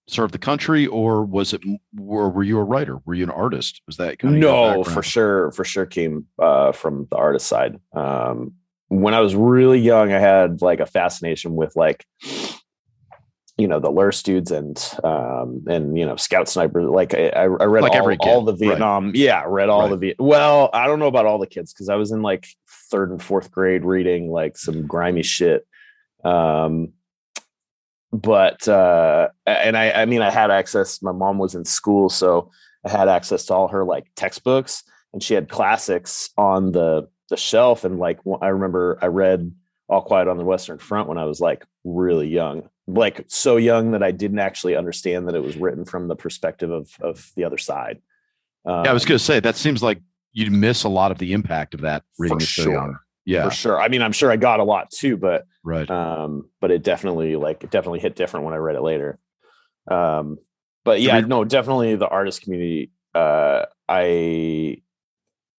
serve 0.06 0.32
the 0.32 0.38
country, 0.38 0.86
or 0.86 1.24
was 1.24 1.52
it? 1.52 1.62
Or 1.98 2.30
were 2.30 2.44
you 2.44 2.58
a 2.58 2.64
writer? 2.64 2.98
Were 3.04 3.14
you 3.14 3.24
an 3.24 3.30
artist? 3.30 3.82
Was 3.86 3.96
that 3.96 4.18
kind 4.20 4.34
of 4.36 4.40
no? 4.40 4.84
For 4.84 5.02
sure, 5.02 5.50
for 5.52 5.64
sure 5.64 5.86
came 5.86 6.26
uh, 6.38 6.72
from 6.72 7.08
the 7.10 7.16
artist 7.16 7.48
side. 7.48 7.78
Um, 7.92 8.54
when 8.88 9.14
I 9.14 9.20
was 9.20 9.34
really 9.34 9.78
young, 9.78 10.12
I 10.12 10.18
had 10.18 10.62
like 10.62 10.80
a 10.80 10.86
fascination 10.86 11.56
with 11.56 11.74
like 11.76 12.06
you 13.56 13.68
know 13.68 13.78
the 13.78 13.90
LRRPs 13.90 14.22
dudes 14.24 14.50
and 14.50 14.76
um 15.04 15.64
and 15.68 15.96
you 15.96 16.04
know 16.04 16.16
Scout 16.16 16.48
Sniper. 16.48 16.82
Like 16.82 17.14
I, 17.14 17.28
I 17.28 17.44
read 17.46 17.82
like 17.82 17.94
all, 17.94 18.28
all, 18.28 18.42
the 18.42 18.52
Vietnam. 18.52 19.06
Right. 19.06 19.16
Yeah, 19.16 19.44
read 19.46 19.68
all 19.68 19.82
right. 19.82 19.90
the 19.90 19.96
Viet. 19.96 20.16
Well, 20.18 20.70
I 20.72 20.86
don't 20.86 20.98
know 20.98 21.06
about 21.06 21.26
all 21.26 21.38
the 21.38 21.46
kids 21.46 21.72
because 21.72 21.88
I 21.88 21.94
was 21.96 22.10
in 22.10 22.22
like 22.22 22.48
third 22.90 23.10
and 23.10 23.22
fourth 23.22 23.50
grade 23.50 23.84
reading 23.84 24.30
like 24.30 24.56
some 24.56 24.86
grimy 24.86 25.22
shit. 25.22 25.66
Um, 26.24 26.92
but 28.12 28.66
uh, 28.68 29.28
and 29.46 29.76
I 29.76 29.90
I 29.92 30.04
mean 30.06 30.22
I 30.22 30.30
had 30.30 30.50
access. 30.50 31.00
My 31.02 31.12
mom 31.12 31.38
was 31.38 31.54
in 31.54 31.64
school, 31.64 32.08
so 32.08 32.50
I 32.84 32.90
had 32.90 33.08
access 33.08 33.46
to 33.46 33.54
all 33.54 33.68
her 33.68 33.84
like 33.84 34.06
textbooks, 34.16 34.82
and 35.12 35.22
she 35.22 35.34
had 35.34 35.48
classics 35.48 36.30
on 36.36 36.72
the 36.72 37.08
the 37.30 37.36
shelf. 37.36 37.84
And 37.84 37.98
like 37.98 38.20
I 38.40 38.48
remember 38.48 38.98
I 39.00 39.06
read 39.06 39.52
All 39.88 40.02
Quiet 40.02 40.28
on 40.28 40.38
the 40.38 40.44
Western 40.44 40.78
Front 40.78 41.08
when 41.08 41.18
I 41.18 41.24
was 41.24 41.40
like 41.40 41.64
really 41.84 42.28
young 42.28 42.68
like 42.86 43.24
so 43.28 43.56
young 43.56 43.92
that 43.92 44.02
I 44.02 44.10
didn't 44.10 44.38
actually 44.38 44.76
understand 44.76 45.28
that 45.28 45.34
it 45.34 45.42
was 45.42 45.56
written 45.56 45.84
from 45.84 46.08
the 46.08 46.16
perspective 46.16 46.70
of 46.70 46.90
of 47.00 47.32
the 47.36 47.44
other 47.44 47.58
side. 47.58 48.00
Um, 48.66 48.84
yeah, 48.84 48.90
I 48.90 48.94
was 48.94 49.04
going 49.04 49.18
to 49.18 49.24
say 49.24 49.40
that 49.40 49.56
seems 49.56 49.82
like 49.82 50.00
you'd 50.32 50.52
miss 50.52 50.84
a 50.84 50.88
lot 50.88 51.10
of 51.10 51.18
the 51.18 51.32
impact 51.32 51.74
of 51.74 51.82
that 51.82 52.02
reading 52.18 52.40
it 52.40 52.44
so 52.44 52.70
young. 52.70 52.98
Yeah, 53.24 53.48
for 53.48 53.54
sure. 53.54 53.80
I 53.80 53.88
mean, 53.88 54.02
I'm 54.02 54.12
sure 54.12 54.30
I 54.30 54.36
got 54.36 54.60
a 54.60 54.64
lot 54.64 54.90
too, 54.90 55.16
but 55.16 55.46
right. 55.62 55.90
Um, 55.90 56.50
but 56.60 56.70
it 56.70 56.82
definitely 56.82 57.36
like 57.36 57.64
it 57.64 57.70
definitely 57.70 58.00
hit 58.00 58.16
different 58.16 58.44
when 58.44 58.54
I 58.54 58.58
read 58.58 58.76
it 58.76 58.82
later. 58.82 59.18
Um, 59.90 60.38
but 60.84 61.00
yeah, 61.00 61.20
no, 61.20 61.44
definitely 61.44 61.96
the 61.96 62.08
artist 62.08 62.42
community. 62.42 62.90
Uh, 63.14 63.64
I 63.88 64.82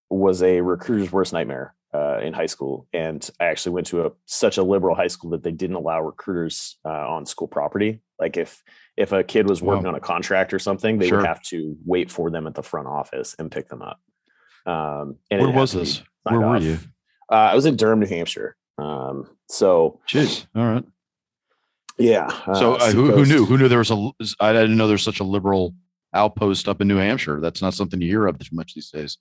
was 0.10 0.42
a 0.44 0.62
recruiter's 0.62 1.12
worst 1.12 1.34
nightmare 1.34 1.76
uh, 1.94 2.20
in 2.20 2.34
high 2.34 2.46
school, 2.46 2.88
and 2.94 3.28
I 3.40 3.46
actually 3.46 3.74
went 3.74 3.88
to 3.88 4.06
a 4.06 4.12
such 4.26 4.58
a 4.58 4.64
liberal 4.64 4.96
high 4.96 5.08
school 5.08 5.32
that 5.32 5.44
they 5.44 5.52
didn't 5.52 5.76
allow 5.76 6.02
recruiters 6.02 6.78
uh, 6.86 6.90
on 6.90 7.26
school 7.26 7.48
property. 7.48 8.02
Like 8.20 8.38
if 8.38 8.64
if 8.98 9.12
a 9.12 9.24
kid 9.24 9.50
was 9.50 9.62
working 9.62 9.84
wow. 9.84 9.90
on 9.90 9.96
a 9.96 10.00
contract 10.00 10.54
or 10.54 10.60
something, 10.60 10.98
they 10.98 11.08
sure. 11.08 11.20
would 11.20 11.28
have 11.28 11.42
to 11.44 11.78
wait 11.86 12.12
for 12.12 12.30
them 12.30 12.48
at 12.48 12.56
the 12.56 12.64
front 12.64 12.88
office 12.88 13.36
and 13.40 13.52
pick 13.52 13.70
them 13.70 13.82
up. 13.82 14.00
Um, 14.66 15.18
and 15.32 15.42
Where 15.42 15.52
was 15.52 15.74
this? 15.74 16.02
Where 16.24 16.40
were 16.40 16.58
you? 16.58 16.80
Uh, 17.32 17.36
I 17.36 17.56
was 17.56 17.66
in 17.66 17.76
Durham, 17.76 18.00
New 18.00 18.08
Hampshire. 18.08 18.56
Um, 18.78 19.30
so, 19.48 20.02
jeez, 20.08 20.48
all 20.56 20.66
right, 20.66 20.84
yeah. 21.98 22.28
so 22.54 22.76
uh, 22.76 22.92
who, 22.92 23.12
who 23.12 23.26
knew? 23.26 23.46
Who 23.46 23.58
knew 23.58 23.68
there 23.68 23.80
was 23.80 23.92
a? 23.92 24.12
I 24.40 24.52
didn't 24.54 24.76
know 24.76 24.88
there's 24.88 25.04
such 25.04 25.22
a 25.22 25.24
liberal 25.24 25.74
outpost 26.14 26.68
up 26.68 26.82
in 26.82 26.88
New 26.88 26.98
Hampshire. 26.98 27.40
That's 27.40 27.62
not 27.62 27.74
something 27.74 28.02
you 28.02 28.10
hear 28.10 28.28
of 28.28 28.38
too 28.40 28.54
much 28.54 28.74
these 28.74 28.90
days. 28.90 29.18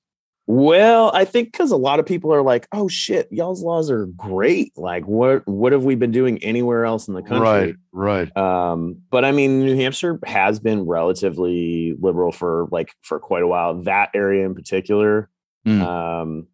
Well, 0.47 1.11
I 1.15 1.25
think 1.25 1.53
because 1.53 1.71
a 1.71 1.77
lot 1.77 2.01
of 2.01 2.07
people 2.07 2.33
are 2.33 2.43
like, 2.43 2.69
"Oh 2.71 2.87
shit, 2.87 3.29
y'all's 3.31 3.63
laws 3.63 3.91
are 3.91 4.07
great. 4.07 4.77
Like, 4.77 5.07
what 5.07 5.47
what 5.47 5.73
have 5.73 5.85
we 5.85 5.95
been 5.95 6.11
doing 6.11 6.43
anywhere 6.45 6.85
else 6.85 7.09
in 7.09 7.15
the 7.15 7.23
country?" 7.23 7.41
Right, 7.41 7.77
right. 7.93 8.37
Um, 8.37 9.01
but 9.11 9.25
I 9.25 9.33
mean, 9.33 9.61
New 9.61 9.75
Hampshire 9.75 10.21
has 10.27 10.61
been 10.61 10.83
relatively 10.83 11.97
liberal 11.99 12.31
for 12.31 12.69
like 12.71 12.93
for 13.01 13.19
quite 13.19 13.43
a 13.43 13.47
while. 13.47 13.83
That 13.83 14.11
area 14.13 14.45
in 14.45 14.55
particular, 14.55 15.31
mm. 15.67 15.81
um, 15.81 16.47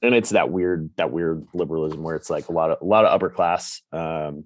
and 0.00 0.14
it's 0.14 0.30
that 0.30 0.50
weird 0.50 0.90
that 0.96 1.10
weird 1.10 1.44
liberalism 1.52 2.04
where 2.04 2.14
it's 2.14 2.30
like 2.30 2.48
a 2.48 2.52
lot 2.52 2.70
of 2.70 2.78
a 2.80 2.84
lot 2.84 3.04
of 3.04 3.12
upper 3.12 3.30
class, 3.30 3.82
um, 3.90 4.44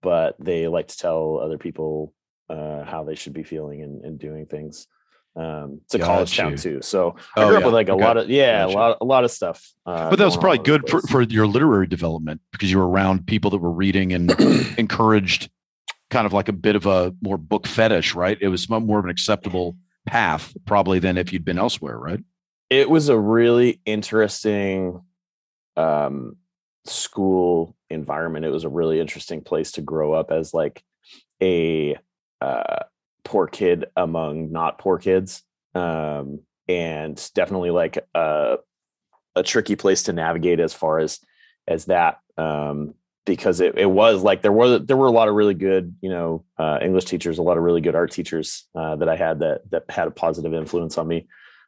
but 0.00 0.36
they 0.38 0.68
like 0.68 0.88
to 0.88 0.96
tell 0.96 1.38
other 1.42 1.58
people 1.58 2.14
uh, 2.48 2.82
how 2.84 3.04
they 3.04 3.14
should 3.14 3.34
be 3.34 3.42
feeling 3.42 3.82
and, 3.82 4.02
and 4.06 4.18
doing 4.18 4.46
things. 4.46 4.86
Um, 5.36 5.80
it's 5.84 5.94
a 5.94 5.98
Got 5.98 6.06
college 6.06 6.38
you. 6.38 6.44
town 6.44 6.56
too, 6.56 6.80
so 6.80 7.16
I 7.36 7.42
oh, 7.42 7.48
grew 7.48 7.56
up 7.56 7.60
yeah. 7.60 7.66
with 7.66 7.74
like 7.74 7.88
a 7.88 7.92
okay. 7.92 8.04
lot 8.04 8.16
of 8.16 8.30
yeah, 8.30 8.64
a 8.64 8.68
lot 8.68 8.98
a 9.00 9.04
lot 9.04 9.24
of 9.24 9.30
stuff. 9.30 9.70
Uh, 9.84 10.08
but 10.08 10.18
that 10.18 10.24
was 10.24 10.36
probably 10.36 10.64
good 10.64 10.88
for, 10.88 11.02
for 11.02 11.22
your 11.22 11.46
literary 11.46 11.86
development 11.86 12.40
because 12.52 12.70
you 12.70 12.78
were 12.78 12.88
around 12.88 13.26
people 13.26 13.50
that 13.50 13.58
were 13.58 13.70
reading 13.70 14.14
and 14.14 14.30
encouraged 14.78 15.50
kind 16.10 16.26
of 16.26 16.32
like 16.32 16.48
a 16.48 16.52
bit 16.52 16.76
of 16.76 16.86
a 16.86 17.14
more 17.20 17.36
book 17.36 17.66
fetish, 17.66 18.14
right? 18.14 18.38
It 18.40 18.48
was 18.48 18.68
more 18.68 18.98
of 18.98 19.04
an 19.04 19.10
acceptable 19.10 19.76
path 20.06 20.56
probably 20.64 20.98
than 20.98 21.18
if 21.18 21.32
you'd 21.32 21.44
been 21.44 21.58
elsewhere, 21.58 21.98
right? 21.98 22.20
It 22.70 22.88
was 22.88 23.08
a 23.08 23.18
really 23.18 23.80
interesting 23.84 25.02
um, 25.76 26.36
school 26.84 27.76
environment. 27.90 28.44
It 28.44 28.50
was 28.50 28.64
a 28.64 28.68
really 28.68 29.00
interesting 29.00 29.42
place 29.42 29.72
to 29.72 29.82
grow 29.82 30.12
up 30.12 30.30
as 30.30 30.54
like 30.54 30.82
a 31.42 31.96
uh, 32.40 32.84
poor 33.26 33.48
kid 33.48 33.86
among 33.96 34.52
not 34.52 34.78
poor 34.78 34.98
kids 34.98 35.42
um, 35.74 36.40
and 36.68 37.30
definitely 37.34 37.70
like 37.70 37.98
a, 38.14 38.58
a 39.34 39.42
tricky 39.42 39.74
place 39.74 40.04
to 40.04 40.12
navigate 40.12 40.60
as 40.60 40.72
far 40.72 41.00
as 41.00 41.18
as 41.66 41.86
that 41.86 42.20
um, 42.38 42.94
because 43.24 43.60
it, 43.60 43.76
it 43.76 43.90
was 43.90 44.22
like 44.22 44.42
there 44.42 44.52
was 44.52 44.86
there 44.86 44.96
were 44.96 45.08
a 45.08 45.12
lot 45.12 45.26
of 45.28 45.34
really 45.34 45.54
good 45.54 45.96
you 46.00 46.08
know 46.08 46.44
uh, 46.56 46.78
english 46.80 47.04
teachers 47.04 47.38
a 47.38 47.42
lot 47.42 47.58
of 47.58 47.64
really 47.64 47.80
good 47.80 47.96
art 47.96 48.12
teachers 48.12 48.68
uh, 48.76 48.94
that 48.94 49.08
i 49.08 49.16
had 49.16 49.40
that 49.40 49.68
that 49.70 49.90
had 49.90 50.06
a 50.06 50.12
positive 50.12 50.54
influence 50.54 50.96
on 50.96 51.08
me 51.08 51.26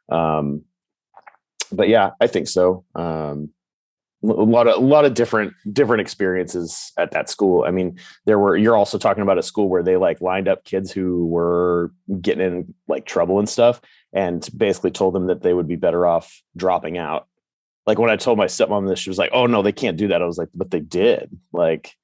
um, 0.09 0.63
but 1.73 1.89
yeah 1.89 2.11
i 2.21 2.27
think 2.27 2.47
so 2.47 2.85
um, 2.95 3.49
a 4.23 4.27
lot 4.27 4.67
of 4.67 4.75
a 4.75 4.85
lot 4.85 5.05
of 5.05 5.13
different 5.13 5.53
different 5.71 6.01
experiences 6.01 6.91
at 6.97 7.11
that 7.11 7.29
school. 7.29 7.63
I 7.65 7.71
mean, 7.71 7.97
there 8.25 8.37
were 8.37 8.57
you're 8.57 8.75
also 8.75 8.97
talking 8.97 9.23
about 9.23 9.37
a 9.37 9.43
school 9.43 9.69
where 9.69 9.83
they 9.83 9.95
like 9.95 10.21
lined 10.21 10.47
up 10.47 10.65
kids 10.65 10.91
who 10.91 11.25
were 11.27 11.93
getting 12.21 12.45
in 12.45 12.73
like 12.87 13.05
trouble 13.05 13.39
and 13.39 13.47
stuff 13.47 13.81
and 14.11 14.47
basically 14.55 14.91
told 14.91 15.13
them 15.13 15.27
that 15.27 15.41
they 15.41 15.53
would 15.53 15.67
be 15.67 15.77
better 15.77 16.05
off 16.05 16.41
dropping 16.57 16.97
out. 16.97 17.27
Like 17.87 17.97
when 17.97 18.09
I 18.09 18.17
told 18.17 18.37
my 18.37 18.45
stepmom 18.45 18.87
this, 18.87 18.99
she 18.99 19.09
was 19.09 19.17
like, 19.17 19.31
"Oh 19.33 19.45
no, 19.45 19.61
they 19.61 19.71
can't 19.71 19.97
do 19.97 20.09
that." 20.09 20.21
I 20.21 20.25
was 20.25 20.37
like, 20.37 20.49
"But 20.53 20.71
they 20.71 20.81
did." 20.81 21.29
Like, 21.53 21.95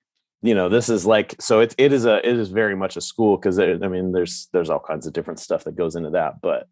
you 0.42 0.56
know, 0.56 0.70
this 0.70 0.88
is 0.88 1.06
like 1.06 1.36
so 1.40 1.60
it 1.60 1.76
it 1.78 1.92
is 1.92 2.06
a 2.06 2.26
it 2.28 2.38
is 2.38 2.50
very 2.50 2.76
much 2.76 2.96
a 2.96 3.02
school 3.02 3.38
because 3.38 3.60
I 3.60 3.76
mean, 3.76 4.14
there's 4.14 4.48
there's 4.54 4.70
all 4.70 4.80
kinds 4.80 5.06
of 5.06 5.14
different 5.14 5.40
stuff 5.40 5.66
that 5.66 5.76
goes 5.76 5.96
into 5.96 6.12
that, 6.12 6.42
but 6.42 6.68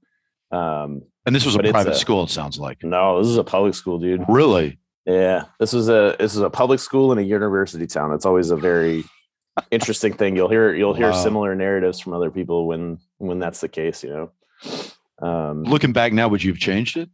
um 0.56 1.02
and 1.26 1.36
this 1.36 1.46
was 1.46 1.56
a 1.56 1.60
private 1.60 1.94
a, 1.94 1.96
school, 1.96 2.24
it 2.24 2.30
sounds 2.30 2.60
like. 2.60 2.84
No, 2.84 3.20
this 3.20 3.28
is 3.28 3.38
a 3.38 3.44
public 3.44 3.76
school, 3.76 4.00
dude. 4.00 4.24
Really? 4.28 4.80
Yeah, 5.06 5.46
this 5.60 5.74
was 5.74 5.90
a 5.90 6.16
this 6.20 6.34
is 6.36 6.42
a 6.42 6.50
public 6.50 6.80
school 6.80 7.12
in 7.12 7.18
a 7.18 7.22
university 7.22 7.88
town. 7.88 8.14
It's 8.14 8.26
always 8.26 8.52
a 8.52 8.56
very 8.56 9.04
interesting 9.72 10.14
thing. 10.14 10.36
You'll 10.36 10.50
hear 10.50 10.74
you'll 10.74 10.94
hear 10.94 11.12
wow. 11.12 11.24
similar 11.24 11.56
narratives 11.56 12.00
from 12.00 12.14
other 12.14 12.32
people 12.32 12.68
when 12.68 13.00
when 13.18 13.40
that's 13.40 13.62
the 13.62 13.68
case. 13.68 14.04
You 14.04 14.32
know, 15.22 15.28
um, 15.28 15.64
looking 15.64 15.94
back 15.94 16.14
now, 16.14 16.28
would 16.30 16.44
you 16.44 16.52
have 16.52 16.60
changed 16.60 16.98
it? 16.98 17.10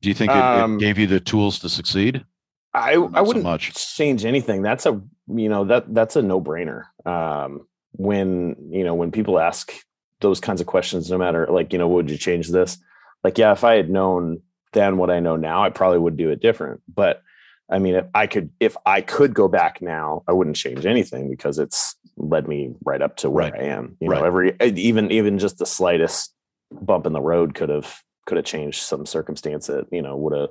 Do 0.00 0.08
you 0.08 0.14
think 0.14 0.30
it, 0.30 0.36
um, 0.36 0.76
it 0.76 0.80
gave 0.80 0.98
you 0.98 1.06
the 1.06 1.20
tools 1.20 1.58
to 1.60 1.68
succeed? 1.68 2.24
I 2.72 2.92
I 2.92 3.20
wouldn't 3.20 3.44
so 3.44 3.50
much. 3.50 3.96
change 3.96 4.24
anything. 4.24 4.62
That's 4.62 4.86
a 4.86 5.00
you 5.28 5.48
know 5.48 5.64
that 5.64 5.92
that's 5.92 6.16
a 6.16 6.22
no 6.22 6.40
brainer. 6.40 6.84
Um, 7.04 7.66
when 7.92 8.56
you 8.70 8.84
know 8.84 8.94
when 8.94 9.10
people 9.10 9.38
ask 9.38 9.72
those 10.20 10.40
kinds 10.40 10.60
of 10.60 10.66
questions, 10.66 11.10
no 11.10 11.18
matter 11.18 11.46
like 11.50 11.72
you 11.72 11.78
know 11.78 11.88
would 11.88 12.10
you 12.10 12.18
change 12.18 12.50
this? 12.50 12.78
Like 13.22 13.38
yeah, 13.38 13.52
if 13.52 13.64
I 13.64 13.74
had 13.74 13.90
known 13.90 14.42
then 14.74 14.98
what 14.98 15.10
I 15.10 15.20
know 15.20 15.36
now, 15.36 15.64
I 15.64 15.70
probably 15.70 15.98
would 15.98 16.16
do 16.16 16.30
it 16.30 16.40
different. 16.40 16.82
But 16.92 17.22
I 17.70 17.78
mean, 17.78 17.94
if 17.94 18.04
I 18.14 18.26
could, 18.26 18.50
if 18.60 18.76
I 18.84 19.00
could 19.00 19.32
go 19.32 19.48
back 19.48 19.80
now, 19.80 20.22
I 20.28 20.32
wouldn't 20.32 20.56
change 20.56 20.84
anything 20.84 21.30
because 21.30 21.58
it's 21.58 21.96
led 22.16 22.46
me 22.46 22.74
right 22.84 23.02
up 23.02 23.16
to 23.16 23.30
where 23.30 23.50
right. 23.50 23.60
I 23.60 23.64
am. 23.64 23.96
You 24.00 24.10
right. 24.10 24.20
know, 24.20 24.26
every 24.26 24.56
even 24.60 25.10
even 25.10 25.38
just 25.38 25.58
the 25.58 25.66
slightest 25.66 26.34
bump 26.70 27.06
in 27.06 27.12
the 27.12 27.20
road 27.20 27.54
could 27.54 27.70
have 27.70 28.02
could 28.26 28.36
have 28.36 28.44
changed 28.44 28.82
some 28.82 29.06
circumstance 29.06 29.66
that 29.68 29.86
you 29.90 30.02
know 30.02 30.16
would 30.16 30.38
have 30.38 30.50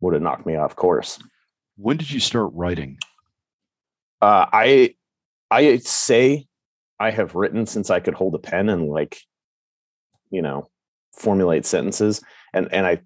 would 0.00 0.14
have 0.14 0.22
knocked 0.22 0.46
me 0.46 0.56
off 0.56 0.76
course. 0.76 1.18
When 1.76 1.96
did 1.96 2.10
you 2.10 2.20
start 2.20 2.50
writing? 2.54 2.98
Uh, 4.20 4.46
I 4.52 4.94
I 5.50 5.78
say 5.78 6.46
I 6.98 7.10
have 7.10 7.34
written 7.34 7.66
since 7.66 7.90
I 7.90 8.00
could 8.00 8.14
hold 8.14 8.34
a 8.34 8.38
pen 8.38 8.68
and 8.68 8.88
like, 8.88 9.20
you 10.30 10.40
know, 10.40 10.70
formulate 11.12 11.66
sentences, 11.66 12.22
and 12.52 12.72
and 12.72 12.86
I 12.86 13.00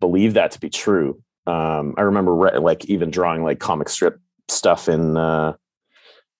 believe 0.00 0.34
that 0.34 0.52
to 0.52 0.60
be 0.60 0.70
true. 0.70 1.22
Um, 1.46 1.94
I 1.96 2.02
remember 2.02 2.34
re- 2.34 2.58
like 2.58 2.84
even 2.86 3.10
drawing 3.10 3.42
like 3.42 3.58
comic 3.58 3.88
strip 3.88 4.20
stuff 4.48 4.88
in 4.88 5.16
uh, 5.16 5.54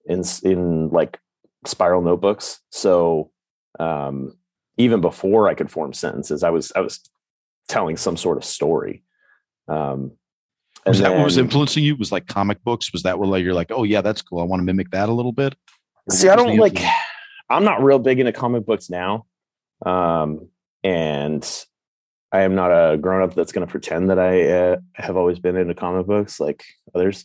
in 0.06 0.22
in 0.42 0.88
like 0.90 1.18
spiral 1.64 2.02
notebooks. 2.02 2.60
So 2.70 3.30
um, 3.78 4.36
even 4.76 5.00
before 5.00 5.48
I 5.48 5.54
could 5.54 5.70
form 5.70 5.92
sentences, 5.92 6.42
I 6.42 6.50
was 6.50 6.72
I 6.76 6.80
was 6.80 7.00
telling 7.68 7.96
some 7.96 8.16
sort 8.16 8.36
of 8.36 8.44
story. 8.44 9.02
Um, 9.68 10.12
was 10.86 10.98
that 11.00 11.10
then, 11.10 11.18
what 11.18 11.24
was 11.24 11.36
influencing 11.36 11.84
you? 11.84 11.96
Was 11.96 12.12
like 12.12 12.26
comic 12.26 12.62
books? 12.64 12.92
Was 12.92 13.02
that 13.02 13.18
what 13.18 13.28
like 13.28 13.44
you're 13.44 13.54
like, 13.54 13.70
oh 13.70 13.84
yeah, 13.84 14.00
that's 14.00 14.22
cool. 14.22 14.40
I 14.40 14.44
want 14.44 14.60
to 14.60 14.64
mimic 14.64 14.90
that 14.90 15.08
a 15.08 15.12
little 15.12 15.32
bit. 15.32 15.54
See, 16.10 16.28
I 16.28 16.36
don't 16.36 16.56
like. 16.56 16.80
I'm 17.50 17.64
not 17.64 17.82
real 17.82 17.98
big 17.98 18.20
into 18.20 18.32
comic 18.32 18.66
books 18.66 18.90
now, 18.90 19.24
um, 19.84 20.48
and 20.84 21.42
I 22.32 22.42
am 22.42 22.54
not 22.54 22.70
a 22.70 22.98
grown 22.98 23.22
up 23.22 23.34
that's 23.34 23.52
going 23.52 23.66
to 23.66 23.70
pretend 23.70 24.10
that 24.10 24.18
I 24.18 24.48
uh, 24.48 24.76
have 24.94 25.16
always 25.16 25.38
been 25.38 25.56
into 25.56 25.74
comic 25.74 26.06
books 26.06 26.38
like 26.38 26.64
others, 26.94 27.24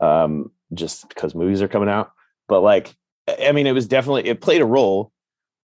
um, 0.00 0.50
just 0.74 1.08
because 1.08 1.34
movies 1.34 1.62
are 1.62 1.68
coming 1.68 1.88
out. 1.88 2.12
But 2.48 2.60
like, 2.60 2.94
I 3.40 3.52
mean, 3.52 3.66
it 3.66 3.72
was 3.72 3.86
definitely 3.86 4.26
it 4.26 4.40
played 4.40 4.60
a 4.60 4.66
role, 4.66 5.10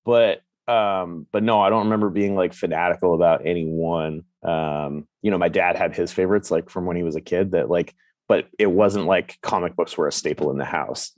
but 0.04 0.42
um, 0.66 1.26
but 1.32 1.42
no, 1.42 1.60
I 1.60 1.70
don't 1.70 1.84
remember 1.84 2.08
being 2.08 2.34
like 2.34 2.54
fanatical 2.54 3.14
about 3.14 3.46
any 3.46 3.66
one. 3.66 4.24
Um, 4.42 5.06
you 5.22 5.30
know, 5.30 5.38
my 5.38 5.48
dad 5.48 5.76
had 5.76 5.94
his 5.94 6.12
favorites 6.12 6.50
like 6.50 6.70
from 6.70 6.86
when 6.86 6.96
he 6.96 7.02
was 7.02 7.16
a 7.16 7.20
kid 7.20 7.52
that 7.52 7.68
like, 7.68 7.94
but 8.26 8.48
it 8.58 8.70
wasn't 8.70 9.06
like 9.06 9.38
comic 9.42 9.76
books 9.76 9.98
were 9.98 10.08
a 10.08 10.12
staple 10.12 10.50
in 10.50 10.58
the 10.58 10.64
house. 10.64 11.12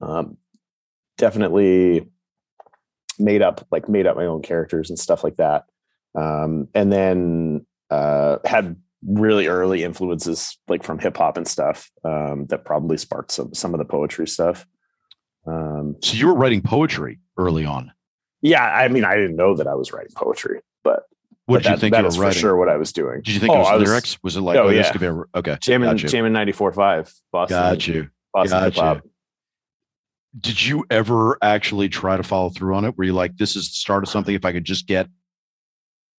Um, 0.00 0.36
definitely 1.18 2.08
made 3.18 3.42
up 3.42 3.66
like 3.72 3.88
made 3.88 4.06
up 4.06 4.16
my 4.16 4.26
own 4.26 4.42
characters 4.42 4.90
and 4.90 4.98
stuff 4.98 5.24
like 5.24 5.36
that 5.36 5.64
um, 6.16 6.68
and 6.74 6.92
then 6.92 7.66
uh, 7.90 8.38
had 8.44 8.76
really 9.06 9.46
early 9.46 9.84
influences 9.84 10.58
like 10.66 10.82
from 10.82 10.98
hip 10.98 11.16
hop 11.16 11.36
and 11.36 11.46
stuff 11.46 11.90
um, 12.04 12.46
that 12.46 12.64
probably 12.64 12.96
sparked 12.96 13.30
some 13.30 13.54
some 13.54 13.74
of 13.74 13.78
the 13.78 13.84
poetry 13.84 14.26
stuff. 14.26 14.66
Um, 15.46 15.96
so 16.02 16.16
you 16.16 16.26
were 16.26 16.34
writing 16.34 16.62
poetry 16.62 17.20
early 17.38 17.64
on. 17.64 17.92
Yeah, 18.42 18.64
I 18.64 18.88
mean, 18.88 19.04
I 19.04 19.16
didn't 19.16 19.36
know 19.36 19.54
that 19.56 19.66
I 19.66 19.74
was 19.74 19.92
writing 19.92 20.12
poetry, 20.16 20.60
but 20.82 21.04
what 21.46 21.62
did 21.62 21.70
you 21.70 21.76
think 21.78 21.94
that 21.94 21.98
you 21.98 22.04
were 22.04 22.24
writing? 22.24 22.32
for 22.32 22.38
sure 22.38 22.56
what 22.56 22.68
I 22.68 22.76
was 22.76 22.92
doing. 22.92 23.22
Did 23.22 23.34
you 23.34 23.40
think 23.40 23.52
oh, 23.52 23.56
it 23.56 23.58
was, 23.58 23.80
was 23.80 23.88
lyrics? 23.88 24.22
Was 24.22 24.36
it 24.36 24.40
like, 24.40 24.56
oh, 24.56 24.64
oh 24.64 24.70
yeah. 24.70 24.92
Be 24.96 25.06
a, 25.06 25.12
okay. 25.36 25.52
Jam'n, 25.52 25.94
Jam'n 25.94 26.32
94 26.32 26.72
5, 26.72 27.14
Boston. 27.32 27.56
Got 27.56 27.86
you. 27.86 28.08
Boston 28.32 28.70
Got 28.72 29.04
you. 29.04 29.10
Did 30.38 30.66
you 30.66 30.84
ever 30.90 31.38
actually 31.40 31.88
try 31.88 32.16
to 32.16 32.22
follow 32.22 32.50
through 32.50 32.74
on 32.74 32.84
it? 32.84 32.98
Were 32.98 33.04
you 33.04 33.14
like, 33.14 33.36
this 33.36 33.56
is 33.56 33.68
the 33.68 33.74
start 33.74 34.02
of 34.02 34.10
something? 34.10 34.34
If 34.34 34.44
I 34.44 34.52
could 34.52 34.64
just 34.64 34.86
get 34.86 35.08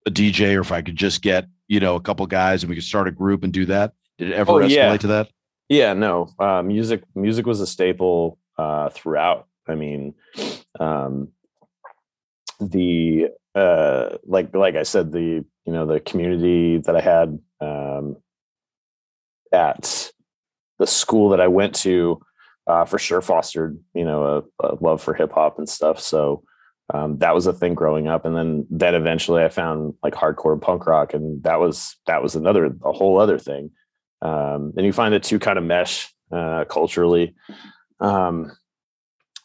a 0.06 0.10
DJ 0.10 0.56
or 0.56 0.60
if 0.60 0.72
I 0.72 0.82
could 0.82 0.96
just 0.96 1.22
get, 1.22 1.46
you 1.66 1.80
know, 1.80 1.96
a 1.96 2.00
couple 2.00 2.26
guys 2.26 2.62
and 2.62 2.70
we 2.70 2.76
could 2.76 2.84
start 2.84 3.08
a 3.08 3.12
group 3.12 3.42
and 3.42 3.52
do 3.52 3.66
that? 3.66 3.92
Did 4.18 4.30
it 4.30 4.34
ever 4.34 4.52
oh, 4.52 4.56
escalate 4.56 4.70
yeah. 4.70 4.96
to 4.96 5.06
that? 5.08 5.28
Yeah, 5.68 5.92
no. 5.92 6.28
Uh, 6.38 6.62
music 6.62 7.02
music 7.14 7.46
was 7.46 7.60
a 7.60 7.66
staple 7.66 8.38
uh, 8.56 8.88
throughout. 8.90 9.46
I 9.66 9.74
mean, 9.74 10.14
um, 10.80 11.28
the 12.58 13.28
uh, 13.54 14.16
like 14.24 14.54
like 14.54 14.76
I 14.76 14.82
said, 14.82 15.12
the 15.12 15.44
you 15.64 15.72
know 15.72 15.86
the 15.86 16.00
community 16.00 16.78
that 16.78 16.96
I 16.96 17.00
had, 17.00 17.38
um, 17.60 18.16
at 19.52 20.10
the 20.78 20.86
school 20.86 21.30
that 21.30 21.40
I 21.40 21.48
went 21.48 21.74
to 21.76 22.20
uh, 22.66 22.84
for 22.84 22.98
sure 22.98 23.20
fostered, 23.20 23.78
you 23.94 24.04
know, 24.04 24.44
a, 24.60 24.66
a 24.66 24.74
love 24.80 25.02
for 25.02 25.14
hip 25.14 25.32
hop 25.32 25.58
and 25.58 25.68
stuff. 25.68 26.00
So 26.00 26.44
um, 26.92 27.18
that 27.18 27.34
was 27.34 27.46
a 27.46 27.52
thing 27.52 27.74
growing 27.74 28.08
up. 28.08 28.24
And 28.24 28.34
then 28.34 28.66
then 28.70 28.94
eventually 28.94 29.42
I 29.42 29.48
found 29.48 29.94
like 30.02 30.14
hardcore 30.14 30.60
punk 30.60 30.86
rock, 30.86 31.14
and 31.14 31.42
that 31.42 31.60
was 31.60 31.96
that 32.06 32.22
was 32.22 32.34
another 32.34 32.74
a 32.84 32.92
whole 32.92 33.20
other 33.20 33.38
thing. 33.38 33.70
Um, 34.22 34.72
and 34.76 34.84
you 34.84 34.92
find 34.92 35.14
the 35.14 35.20
two 35.20 35.38
kind 35.38 35.58
of 35.58 35.64
mesh 35.64 36.12
uh, 36.32 36.64
culturally. 36.64 37.34
Um, 38.00 38.52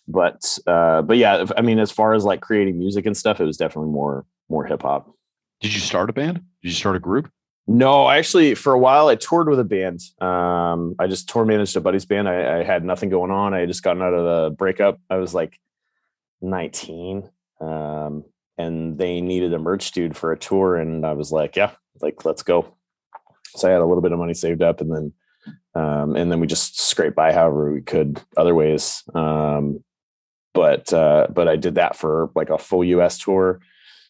but 0.08 0.58
uh, 0.68 1.02
but 1.02 1.18
yeah, 1.18 1.46
I 1.58 1.62
mean, 1.62 1.80
as 1.80 1.92
far 1.92 2.14
as 2.14 2.26
like 2.26 2.42
creating 2.42 2.80
music 2.80 3.06
and 3.06 3.16
stuff, 3.16 3.40
it 3.40 3.46
was 3.46 3.58
definitely 3.58 3.92
more 3.92 4.26
more 4.50 4.66
hip 4.66 4.82
hop. 4.82 5.14
Did 5.62 5.74
you 5.74 5.80
start 5.80 6.10
a 6.10 6.14
band? 6.14 6.42
Did 6.62 6.70
you 6.70 6.72
start 6.72 6.96
a 6.96 7.00
group? 7.00 7.30
No, 7.66 8.10
actually, 8.10 8.56
for 8.56 8.74
a 8.74 8.80
while 8.80 9.08
I 9.08 9.16
toured 9.16 9.48
with 9.48 9.60
a 9.60 9.64
band. 9.64 10.02
Um, 10.20 10.96
I 11.00 11.08
just 11.08 11.30
tour 11.30 11.46
managed 11.46 11.78
a 11.78 11.82
buddy's 11.82 12.06
band. 12.06 12.28
I, 12.28 12.60
I, 12.60 12.64
had 12.64 12.84
nothing 12.84 13.10
going 13.10 13.32
on. 13.32 13.54
I 13.54 13.60
had 13.60 13.70
just 13.70 13.84
gotten 13.84 14.02
out 14.02 14.14
of 14.14 14.26
the 14.26 14.56
breakup. 14.56 15.00
I 15.10 15.16
was 15.16 15.34
like 15.34 15.58
19, 16.42 17.30
um, 17.64 18.24
and 18.58 18.98
they 18.98 19.22
needed 19.22 19.54
a 19.54 19.60
merch 19.60 19.92
dude 19.92 20.18
for 20.18 20.32
a 20.32 20.38
tour, 20.38 20.76
and 20.76 21.06
I 21.06 21.14
was 21.14 21.32
like, 21.32 21.56
yeah, 21.56 21.72
like 22.02 22.26
let's 22.26 22.44
go. 22.44 22.76
So 23.56 23.68
I 23.68 23.72
had 23.72 23.82
a 23.82 23.86
little 23.86 24.02
bit 24.02 24.12
of 24.12 24.20
money 24.20 24.34
saved 24.34 24.62
up, 24.62 24.82
and 24.82 24.92
then 24.92 25.14
um, 25.76 26.16
and 26.16 26.32
then 26.32 26.40
we 26.40 26.48
just 26.48 26.80
scraped 26.80 27.16
by 27.16 27.34
however 27.34 27.72
we 27.74 27.82
could 27.82 28.22
other 28.38 28.56
ways. 28.56 29.04
Um, 29.14 29.84
but 30.54 30.94
uh, 30.94 31.28
but 31.30 31.48
I 31.48 31.56
did 31.56 31.76
that 31.76 31.96
for 31.96 32.32
like 32.36 32.50
a 32.50 32.58
full 32.58 32.84
U.S. 32.84 33.18
tour 33.18 33.60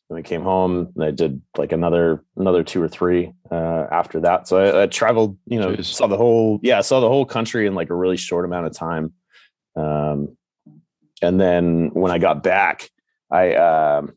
and 0.09 0.17
we 0.17 0.23
came 0.23 0.43
home 0.43 0.91
and 0.95 1.03
I 1.03 1.11
did 1.11 1.41
like 1.57 1.71
another 1.71 2.23
another 2.35 2.63
two 2.63 2.81
or 2.81 2.87
three 2.87 3.33
uh, 3.51 3.87
after 3.91 4.19
that. 4.21 4.47
So 4.47 4.57
I, 4.57 4.83
I 4.83 4.87
traveled, 4.87 5.37
you 5.45 5.59
know, 5.59 5.73
Jeez. 5.73 5.85
saw 5.85 6.07
the 6.07 6.17
whole 6.17 6.59
yeah, 6.61 6.81
saw 6.81 6.99
the 6.99 7.07
whole 7.07 7.25
country 7.25 7.65
in 7.65 7.75
like 7.75 7.89
a 7.89 7.95
really 7.95 8.17
short 8.17 8.45
amount 8.45 8.67
of 8.67 8.73
time. 8.73 9.13
Um, 9.75 10.37
and 11.21 11.39
then 11.39 11.91
when 11.93 12.11
I 12.11 12.17
got 12.17 12.43
back, 12.43 12.89
I 13.33 13.55
um, 13.55 14.13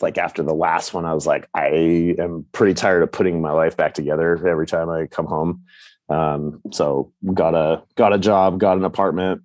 like 0.00 0.18
after 0.18 0.42
the 0.42 0.54
last 0.54 0.92
one, 0.92 1.04
I 1.04 1.14
was 1.14 1.26
like, 1.26 1.48
I 1.54 2.14
am 2.18 2.44
pretty 2.52 2.74
tired 2.74 3.02
of 3.02 3.12
putting 3.12 3.40
my 3.40 3.52
life 3.52 3.76
back 3.76 3.94
together 3.94 4.46
every 4.46 4.66
time 4.66 4.90
I 4.90 5.06
come 5.06 5.26
home. 5.26 5.62
Um, 6.08 6.60
so 6.72 7.12
got 7.32 7.54
a 7.54 7.82
got 7.94 8.12
a 8.12 8.18
job, 8.18 8.58
got 8.58 8.76
an 8.76 8.84
apartment. 8.84 9.42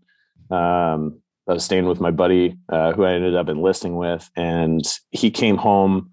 Um, 0.49 1.21
I 1.47 1.53
was 1.53 1.65
staying 1.65 1.85
with 1.85 1.99
my 1.99 2.11
buddy 2.11 2.57
uh, 2.69 2.93
who 2.93 3.03
I 3.03 3.13
ended 3.13 3.35
up 3.35 3.49
enlisting 3.49 3.95
with, 3.95 4.29
and 4.35 4.81
he 5.11 5.29
came 5.29 5.57
home 5.57 6.11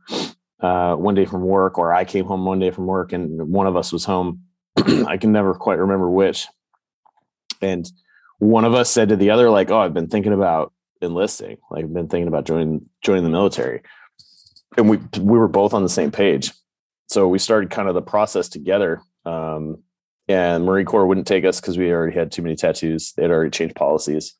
uh, 0.60 0.96
one 0.96 1.14
day 1.14 1.24
from 1.24 1.42
work, 1.42 1.78
or 1.78 1.92
I 1.92 2.04
came 2.04 2.26
home 2.26 2.44
one 2.44 2.58
day 2.58 2.70
from 2.70 2.86
work, 2.86 3.12
and 3.12 3.48
one 3.48 3.66
of 3.66 3.76
us 3.76 3.92
was 3.92 4.04
home. 4.04 4.42
I 4.76 5.16
can 5.16 5.32
never 5.32 5.54
quite 5.54 5.78
remember 5.78 6.10
which. 6.10 6.46
And 7.62 7.90
one 8.38 8.64
of 8.64 8.74
us 8.74 8.90
said 8.90 9.10
to 9.10 9.16
the 9.16 9.30
other, 9.30 9.50
like, 9.50 9.70
"Oh, 9.70 9.78
I've 9.78 9.94
been 9.94 10.08
thinking 10.08 10.32
about 10.32 10.72
enlisting. 11.00 11.58
Like, 11.70 11.84
I've 11.84 11.94
been 11.94 12.08
thinking 12.08 12.28
about 12.28 12.46
joining 12.46 12.86
joining 13.02 13.24
the 13.24 13.30
military." 13.30 13.82
And 14.76 14.88
we 14.88 14.98
we 15.18 15.38
were 15.38 15.48
both 15.48 15.74
on 15.74 15.82
the 15.82 15.88
same 15.88 16.10
page, 16.10 16.52
so 17.08 17.28
we 17.28 17.38
started 17.38 17.70
kind 17.70 17.88
of 17.88 17.94
the 17.94 18.02
process 18.02 18.48
together. 18.48 19.02
Um, 19.24 19.82
and 20.28 20.64
Marine 20.64 20.86
Corps 20.86 21.06
wouldn't 21.06 21.26
take 21.26 21.44
us 21.44 21.60
because 21.60 21.76
we 21.76 21.90
already 21.90 22.16
had 22.16 22.30
too 22.30 22.42
many 22.42 22.54
tattoos. 22.54 23.12
They 23.12 23.22
had 23.22 23.32
already 23.32 23.50
changed 23.50 23.74
policies. 23.74 24.36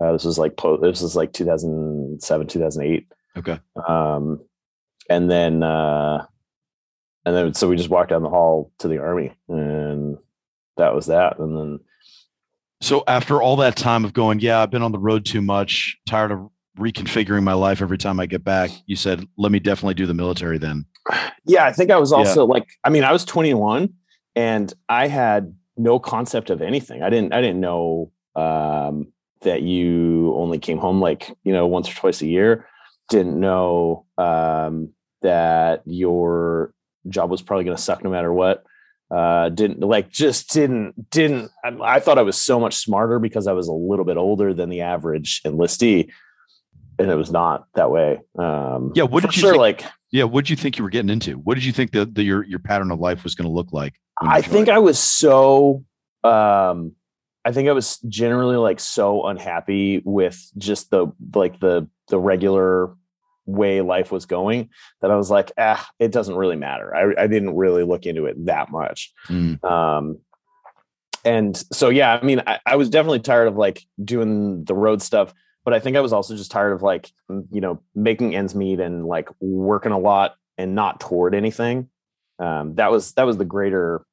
Uh, 0.00 0.12
this 0.12 0.24
was 0.24 0.36
like 0.36 0.56
po- 0.56 0.78
this 0.78 1.00
was 1.00 1.14
like 1.14 1.32
2007, 1.32 2.46
2008. 2.48 3.06
Okay. 3.36 3.60
Um, 3.86 4.40
and 5.08 5.30
then 5.30 5.62
uh, 5.62 6.26
and 7.24 7.36
then 7.36 7.54
so 7.54 7.68
we 7.68 7.76
just 7.76 7.88
walked 7.88 8.10
down 8.10 8.22
the 8.22 8.28
hall 8.28 8.72
to 8.78 8.88
the 8.88 8.98
army, 8.98 9.32
and 9.48 10.18
that 10.76 10.94
was 10.94 11.06
that. 11.06 11.38
And 11.38 11.56
then 11.56 11.80
so 12.82 13.02
after 13.06 13.40
all 13.40 13.56
that 13.56 13.76
time 13.76 14.04
of 14.04 14.12
going, 14.12 14.40
yeah, 14.40 14.60
I've 14.60 14.70
been 14.70 14.82
on 14.82 14.92
the 14.92 14.98
road 14.98 15.24
too 15.24 15.40
much, 15.40 15.98
tired 16.06 16.32
of 16.32 16.48
reconfiguring 16.78 17.42
my 17.42 17.54
life 17.54 17.80
every 17.82 17.98
time 17.98 18.20
I 18.20 18.26
get 18.26 18.44
back. 18.44 18.70
You 18.86 18.96
said, 18.96 19.26
let 19.36 19.52
me 19.52 19.58
definitely 19.58 19.94
do 19.94 20.06
the 20.06 20.14
military 20.14 20.58
then. 20.58 20.86
Yeah, 21.44 21.64
I 21.64 21.72
think 21.72 21.90
I 21.90 21.96
was 21.96 22.12
also 22.12 22.46
yeah. 22.46 22.52
like, 22.52 22.68
I 22.84 22.90
mean, 22.90 23.04
I 23.04 23.12
was 23.12 23.24
21 23.24 23.92
and 24.36 24.72
I 24.88 25.08
had 25.08 25.54
no 25.76 25.98
concept 25.98 26.50
of 26.50 26.62
anything. 26.62 27.02
I 27.02 27.10
didn't, 27.10 27.32
I 27.32 27.40
didn't 27.40 27.60
know 27.60 28.12
um, 28.36 29.12
that 29.42 29.62
you 29.62 30.34
only 30.36 30.58
came 30.58 30.78
home 30.78 31.00
like 31.00 31.30
you 31.44 31.52
know 31.52 31.66
once 31.66 31.90
or 31.90 31.94
twice 31.94 32.22
a 32.22 32.26
year 32.26 32.66
didn't 33.08 33.38
know 33.38 34.06
um, 34.18 34.90
that 35.20 35.82
your 35.84 36.72
job 37.08 37.30
was 37.30 37.42
probably 37.42 37.64
going 37.64 37.76
to 37.76 37.82
suck 37.82 38.02
no 38.02 38.10
matter 38.10 38.32
what 38.32 38.64
uh, 39.12 39.48
didn't 39.50 39.80
like 39.80 40.10
just 40.10 40.50
didn't 40.50 41.10
didn't 41.10 41.50
I, 41.64 41.96
I, 41.96 42.00
thought 42.00 42.18
i 42.18 42.22
was 42.22 42.40
so 42.40 42.58
much 42.58 42.76
smarter 42.76 43.18
because 43.18 43.46
i 43.46 43.52
was 43.52 43.68
a 43.68 43.72
little 43.72 44.04
bit 44.04 44.16
older 44.16 44.54
than 44.54 44.70
the 44.70 44.80
average 44.80 45.42
enlistee 45.44 46.10
and 46.98 47.10
it 47.10 47.14
was 47.14 47.32
not 47.32 47.66
that 47.74 47.90
way. 47.90 48.20
Um, 48.38 48.92
yeah 48.94 49.02
what 49.04 49.22
did 49.22 49.34
you 49.34 49.40
sure 49.40 49.52
think, 49.52 49.60
like 49.60 49.84
yeah 50.10 50.24
what 50.24 50.44
did 50.44 50.50
you 50.50 50.56
think 50.56 50.78
you 50.78 50.84
were 50.84 50.90
getting 50.90 51.10
into? 51.10 51.32
What 51.32 51.54
did 51.54 51.64
you 51.64 51.72
think 51.72 51.92
that 51.92 52.16
your 52.16 52.44
your 52.44 52.58
pattern 52.58 52.90
of 52.90 53.00
life 53.00 53.24
was 53.24 53.34
going 53.34 53.48
to 53.48 53.52
look 53.52 53.72
like 53.72 53.94
i 54.20 54.42
think 54.42 54.68
i 54.68 54.78
was 54.78 54.98
so 54.98 55.84
um 56.22 56.94
I 57.44 57.52
think 57.52 57.68
I 57.68 57.72
was 57.72 57.98
generally 58.08 58.56
like 58.56 58.78
so 58.78 59.26
unhappy 59.26 60.00
with 60.04 60.40
just 60.56 60.90
the 60.90 61.08
like 61.34 61.58
the 61.60 61.88
the 62.08 62.18
regular 62.18 62.94
way 63.52 63.80
life 63.80 64.10
was 64.10 64.26
going 64.26 64.70
that 65.00 65.10
I 65.10 65.16
was 65.16 65.30
like, 65.30 65.52
ah, 65.58 65.88
it 65.98 66.12
doesn't 66.12 66.34
really 66.34 66.56
matter. 66.56 66.94
I, 66.94 67.24
I 67.24 67.26
didn't 67.26 67.56
really 67.56 67.84
look 67.84 68.06
into 68.06 68.26
it 68.26 68.46
that 68.46 68.70
much. 68.70 69.12
Mm. 69.28 69.62
Um, 69.64 70.18
and 71.24 71.56
so 71.56 71.88
yeah, 71.88 72.18
I 72.20 72.24
mean, 72.24 72.42
I, 72.46 72.58
I 72.66 72.76
was 72.76 72.90
definitely 72.90 73.20
tired 73.20 73.48
of 73.48 73.56
like 73.56 73.84
doing 74.02 74.64
the 74.64 74.74
road 74.74 75.02
stuff, 75.02 75.32
but 75.64 75.74
I 75.74 75.78
think 75.78 75.96
I 75.96 76.00
was 76.00 76.12
also 76.12 76.36
just 76.36 76.50
tired 76.50 76.72
of 76.72 76.82
like 76.82 77.10
you 77.50 77.60
know 77.60 77.80
making 77.94 78.34
ends 78.34 78.54
meet 78.54 78.80
and 78.80 79.06
like 79.06 79.28
working 79.40 79.92
a 79.92 79.98
lot 79.98 80.34
and 80.58 80.74
not 80.74 81.00
toward 81.00 81.34
anything. 81.34 81.88
Um, 82.38 82.74
that 82.74 82.90
was 82.90 83.12
that 83.12 83.24
was 83.24 83.36
the 83.36 83.44
greater 83.44 84.04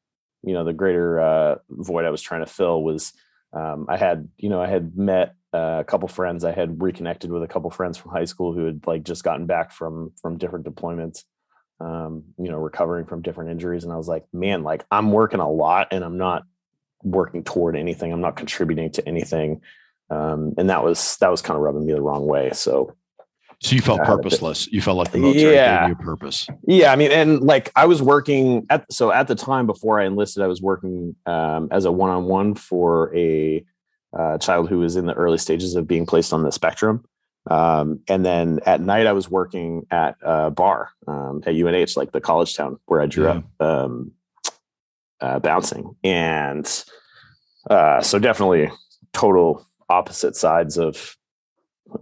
you 0.43 0.53
know 0.53 0.63
the 0.63 0.73
greater 0.73 1.19
uh, 1.19 1.55
void 1.69 2.05
I 2.05 2.11
was 2.11 2.21
trying 2.21 2.41
to 2.41 2.51
fill 2.51 2.83
was 2.83 3.13
um, 3.53 3.87
I 3.89 3.97
had 3.97 4.29
you 4.37 4.49
know 4.49 4.61
I 4.61 4.67
had 4.67 4.95
met 4.95 5.35
uh, 5.53 5.77
a 5.79 5.83
couple 5.83 6.07
friends 6.07 6.43
I 6.43 6.51
had 6.51 6.81
reconnected 6.81 7.31
with 7.31 7.43
a 7.43 7.47
couple 7.47 7.69
friends 7.71 7.97
from 7.97 8.11
high 8.11 8.25
school 8.25 8.53
who 8.53 8.65
had 8.65 8.85
like 8.85 9.03
just 9.03 9.23
gotten 9.23 9.45
back 9.45 9.71
from 9.71 10.11
from 10.21 10.37
different 10.37 10.65
deployments 10.65 11.23
um, 11.79 12.23
you 12.37 12.49
know 12.49 12.57
recovering 12.57 13.05
from 13.05 13.21
different 13.21 13.51
injuries 13.51 13.83
and 13.83 13.93
I 13.93 13.97
was 13.97 14.07
like 14.07 14.25
man 14.33 14.63
like 14.63 14.85
I'm 14.91 15.11
working 15.11 15.39
a 15.39 15.49
lot 15.49 15.87
and 15.91 16.03
I'm 16.03 16.17
not 16.17 16.43
working 17.03 17.43
toward 17.43 17.75
anything 17.75 18.11
I'm 18.11 18.21
not 18.21 18.35
contributing 18.35 18.91
to 18.91 19.07
anything 19.07 19.61
um, 20.09 20.53
and 20.57 20.69
that 20.69 20.83
was 20.83 21.17
that 21.17 21.31
was 21.31 21.41
kind 21.41 21.55
of 21.55 21.63
rubbing 21.63 21.85
me 21.85 21.93
the 21.93 22.01
wrong 22.01 22.25
way 22.25 22.51
so 22.53 22.95
so 23.61 23.75
you 23.75 23.81
felt 23.81 24.01
purposeless. 24.03 24.71
You 24.71 24.81
felt 24.81 24.97
like 24.97 25.11
the 25.11 25.17
military 25.17 25.55
yeah. 25.55 25.81
gave 25.81 25.89
you 25.89 26.01
a 26.01 26.05
purpose. 26.05 26.47
Yeah, 26.65 26.93
I 26.93 26.95
mean, 26.95 27.11
and 27.11 27.41
like 27.41 27.71
I 27.75 27.87
was 27.87 28.01
working 28.01 28.65
at 28.69 28.91
so 28.91 29.11
at 29.11 29.27
the 29.27 29.35
time 29.35 29.65
before 29.65 29.99
I 29.99 30.05
enlisted, 30.05 30.41
I 30.43 30.47
was 30.47 30.61
working 30.61 31.13
um, 31.25 31.67
as 31.69 31.83
a 31.83 31.91
one-on-one 31.91 32.55
for 32.55 33.13
a 33.13 33.65
uh, 34.17 34.37
child 34.37 34.69
who 34.69 34.79
was 34.79 34.95
in 34.95 35.05
the 35.05 35.13
early 35.13 35.37
stages 35.37 35.75
of 35.75 35.87
being 35.87 36.05
placed 36.05 36.33
on 36.33 36.43
the 36.43 36.51
spectrum. 36.51 37.05
Um, 37.49 38.01
and 38.07 38.25
then 38.25 38.59
at 38.65 38.81
night, 38.81 39.07
I 39.07 39.13
was 39.13 39.29
working 39.29 39.85
at 39.91 40.15
a 40.21 40.51
bar 40.51 40.89
um, 41.07 41.41
at 41.45 41.55
UNH, 41.55 41.95
like 41.95 42.11
the 42.11 42.21
college 42.21 42.55
town 42.55 42.79
where 42.85 43.01
I 43.01 43.07
grew 43.07 43.25
yeah. 43.25 43.31
up 43.31 43.61
um, 43.61 44.11
uh, 45.21 45.39
bouncing. 45.39 45.95
And 46.03 46.65
uh, 47.69 48.01
so 48.01 48.19
definitely 48.19 48.71
total 49.13 49.65
opposite 49.89 50.35
sides 50.35 50.77
of 50.77 51.15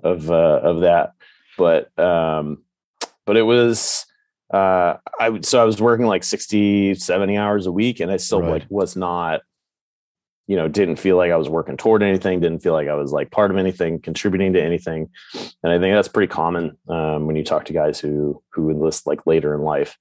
of 0.04 0.30
uh, 0.30 0.60
of 0.64 0.82
that 0.82 1.14
but 1.58 1.98
um, 2.00 2.64
but 3.26 3.36
it 3.36 3.42
was 3.42 4.06
uh, 4.54 4.96
I 5.20 5.30
would 5.30 5.46
so 5.46 5.62
I 5.62 5.66
was 5.66 5.82
working 5.82 6.06
like 6.06 6.24
60, 6.24 6.96
70 6.96 7.36
hours 7.36 7.66
a 7.66 7.72
week, 7.72 8.00
and 8.00 8.12
I 8.12 8.18
still 8.18 8.42
right. 8.42 8.52
like 8.52 8.66
was 8.70 8.96
not, 8.96 9.42
you 10.48 10.56
know, 10.56 10.68
didn't 10.68 10.96
feel 10.96 11.18
like 11.18 11.32
I 11.32 11.38
was 11.38 11.50
working 11.50 11.78
toward 11.78 12.02
anything, 12.02 12.40
didn't 12.40 12.64
feel 12.64 12.74
like 12.74 12.88
I 12.88 12.96
was 12.96 13.12
like 13.12 13.32
part 13.32 13.52
of 13.52 13.58
anything, 13.58 14.00
contributing 14.00 14.54
to 14.54 14.64
anything, 14.64 15.10
and 15.34 15.72
I 15.72 15.78
think 15.78 15.94
that's 15.94 16.08
pretty 16.08 16.32
common 16.32 16.78
um, 16.88 17.28
when 17.28 17.36
you 17.36 17.44
talk 17.44 17.66
to 17.66 17.74
guys 17.74 18.00
who 18.00 18.42
who 18.52 18.70
enlist 18.70 19.06
like 19.06 19.28
later 19.28 19.54
in 19.54 19.62
life. 19.62 19.98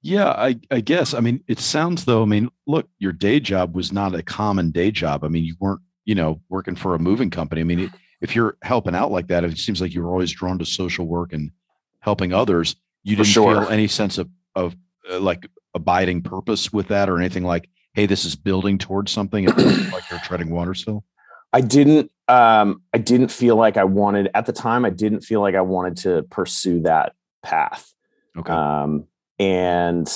Yeah, 0.00 0.28
I, 0.28 0.60
I 0.70 0.80
guess. 0.80 1.12
I 1.12 1.20
mean, 1.20 1.42
it 1.48 1.58
sounds 1.58 2.04
though. 2.04 2.22
I 2.22 2.26
mean, 2.26 2.50
look, 2.66 2.88
your 2.98 3.12
day 3.12 3.40
job 3.40 3.74
was 3.74 3.92
not 3.92 4.14
a 4.14 4.22
common 4.22 4.70
day 4.70 4.90
job. 4.92 5.24
I 5.24 5.28
mean, 5.28 5.44
you 5.44 5.56
weren't, 5.58 5.80
you 6.04 6.14
know, 6.14 6.40
working 6.48 6.76
for 6.76 6.94
a 6.94 7.00
moving 7.00 7.30
company. 7.30 7.62
I 7.62 7.64
mean, 7.64 7.80
it, 7.80 7.90
if 8.20 8.36
you're 8.36 8.56
helping 8.62 8.94
out 8.94 9.10
like 9.10 9.26
that, 9.26 9.42
it 9.42 9.58
seems 9.58 9.80
like 9.80 9.92
you're 9.92 10.08
always 10.08 10.32
drawn 10.32 10.58
to 10.60 10.64
social 10.64 11.06
work 11.06 11.32
and 11.32 11.50
helping 11.98 12.32
others. 12.32 12.76
You 13.02 13.16
didn't 13.16 13.28
sure. 13.28 13.62
feel 13.62 13.68
any 13.70 13.88
sense 13.88 14.18
of 14.18 14.28
of 14.54 14.76
uh, 15.10 15.18
like 15.18 15.48
abiding 15.74 16.22
purpose 16.22 16.72
with 16.72 16.88
that, 16.88 17.08
or 17.08 17.18
anything 17.18 17.44
like, 17.44 17.68
hey, 17.98 18.06
this 18.06 18.24
is 18.24 18.36
building 18.36 18.78
towards 18.78 19.10
something. 19.10 19.44
like 19.46 20.08
you're 20.08 20.20
treading 20.20 20.50
water 20.50 20.72
still. 20.72 21.04
I 21.52 21.60
didn't. 21.60 22.12
Um, 22.28 22.82
I 22.94 22.98
didn't 22.98 23.32
feel 23.32 23.56
like 23.56 23.76
I 23.76 23.82
wanted 23.82 24.30
at 24.34 24.46
the 24.46 24.52
time. 24.52 24.84
I 24.84 24.90
didn't 24.90 25.22
feel 25.22 25.40
like 25.40 25.56
I 25.56 25.62
wanted 25.62 25.96
to 25.98 26.22
pursue 26.30 26.82
that 26.82 27.14
path. 27.42 27.92
Okay. 28.36 28.52
Um, 28.52 29.08
and 29.40 30.08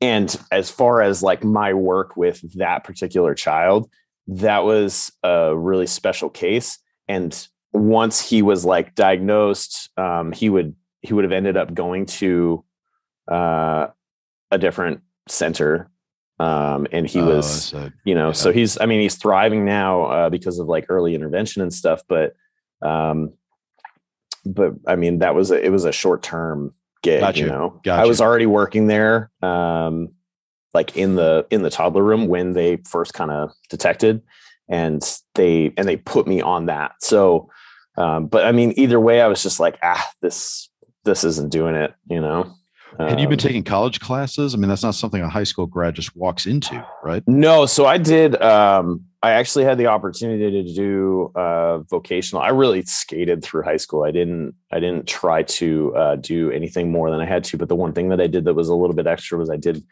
and 0.00 0.36
as 0.50 0.72
far 0.72 1.02
as 1.02 1.22
like 1.22 1.44
my 1.44 1.72
work 1.72 2.16
with 2.16 2.40
that 2.58 2.82
particular 2.82 3.32
child, 3.36 3.88
that 4.26 4.64
was 4.64 5.12
a 5.22 5.56
really 5.56 5.86
special 5.86 6.30
case. 6.30 6.80
And 7.06 7.46
once 7.72 8.28
he 8.28 8.42
was 8.42 8.64
like 8.64 8.96
diagnosed, 8.96 9.88
um, 9.96 10.32
he 10.32 10.50
would 10.50 10.74
he 11.02 11.14
would 11.14 11.22
have 11.22 11.32
ended 11.32 11.56
up 11.56 11.74
going 11.74 12.06
to 12.06 12.64
uh, 13.30 13.86
a 14.50 14.58
different 14.58 15.02
center 15.28 15.92
um, 16.40 16.86
and 16.90 17.06
he 17.06 17.20
oh, 17.20 17.36
was 17.36 17.66
so, 17.66 17.90
you 18.04 18.14
know 18.14 18.28
yeah. 18.28 18.32
so 18.32 18.52
he's 18.52 18.78
i 18.80 18.86
mean 18.86 19.00
he's 19.00 19.16
thriving 19.16 19.64
now 19.64 20.04
uh, 20.04 20.30
because 20.30 20.58
of 20.58 20.66
like 20.66 20.86
early 20.88 21.14
intervention 21.14 21.62
and 21.62 21.72
stuff 21.72 22.02
but 22.08 22.34
um 22.82 23.32
but 24.44 24.74
i 24.86 24.96
mean 24.96 25.20
that 25.20 25.34
was 25.34 25.50
a, 25.50 25.64
it 25.64 25.70
was 25.70 25.84
a 25.84 25.92
short 25.92 26.22
term 26.22 26.74
gig 27.02 27.20
gotcha. 27.20 27.40
you 27.40 27.46
know 27.46 27.80
gotcha. 27.84 28.02
i 28.02 28.06
was 28.06 28.20
already 28.20 28.46
working 28.46 28.86
there 28.86 29.30
um 29.42 30.08
like 30.72 30.96
in 30.96 31.14
the 31.14 31.46
in 31.50 31.62
the 31.62 31.70
toddler 31.70 32.02
room 32.02 32.26
when 32.26 32.52
they 32.52 32.76
first 32.88 33.14
kind 33.14 33.30
of 33.30 33.52
detected 33.70 34.20
and 34.68 35.18
they 35.34 35.72
and 35.76 35.86
they 35.86 35.96
put 35.96 36.26
me 36.26 36.40
on 36.40 36.66
that 36.66 36.92
so 37.00 37.48
um 37.96 38.26
but 38.26 38.44
i 38.44 38.50
mean 38.50 38.72
either 38.76 38.98
way 38.98 39.20
i 39.20 39.26
was 39.26 39.42
just 39.42 39.60
like 39.60 39.78
ah 39.82 40.10
this 40.20 40.68
this 41.04 41.22
isn't 41.22 41.52
doing 41.52 41.74
it 41.74 41.94
you 42.08 42.20
know 42.20 42.52
had 42.98 43.20
you 43.20 43.26
been 43.26 43.34
um, 43.34 43.38
taking 43.38 43.62
college 43.62 44.00
classes? 44.00 44.54
I 44.54 44.58
mean, 44.58 44.68
that's 44.68 44.82
not 44.82 44.94
something 44.94 45.20
a 45.20 45.28
high 45.28 45.44
school 45.44 45.66
grad 45.66 45.94
just 45.94 46.14
walks 46.16 46.46
into, 46.46 46.86
right? 47.02 47.22
No. 47.26 47.66
So 47.66 47.86
I 47.86 47.98
did. 47.98 48.40
Um, 48.40 49.04
I 49.22 49.32
actually 49.32 49.64
had 49.64 49.78
the 49.78 49.86
opportunity 49.86 50.50
to 50.50 50.74
do 50.74 51.32
uh, 51.34 51.78
vocational. 51.78 52.42
I 52.42 52.50
really 52.50 52.82
skated 52.82 53.42
through 53.42 53.62
high 53.62 53.78
school. 53.78 54.04
I 54.04 54.10
didn't. 54.10 54.54
I 54.70 54.80
didn't 54.80 55.08
try 55.08 55.42
to 55.42 55.96
uh, 55.96 56.16
do 56.16 56.50
anything 56.50 56.92
more 56.92 57.10
than 57.10 57.20
I 57.20 57.26
had 57.26 57.44
to. 57.44 57.56
But 57.56 57.68
the 57.68 57.76
one 57.76 57.92
thing 57.92 58.10
that 58.10 58.20
I 58.20 58.26
did 58.26 58.44
that 58.44 58.54
was 58.54 58.68
a 58.68 58.74
little 58.74 58.94
bit 58.94 59.06
extra 59.06 59.38
was 59.38 59.50
I 59.50 59.56
did 59.56 59.82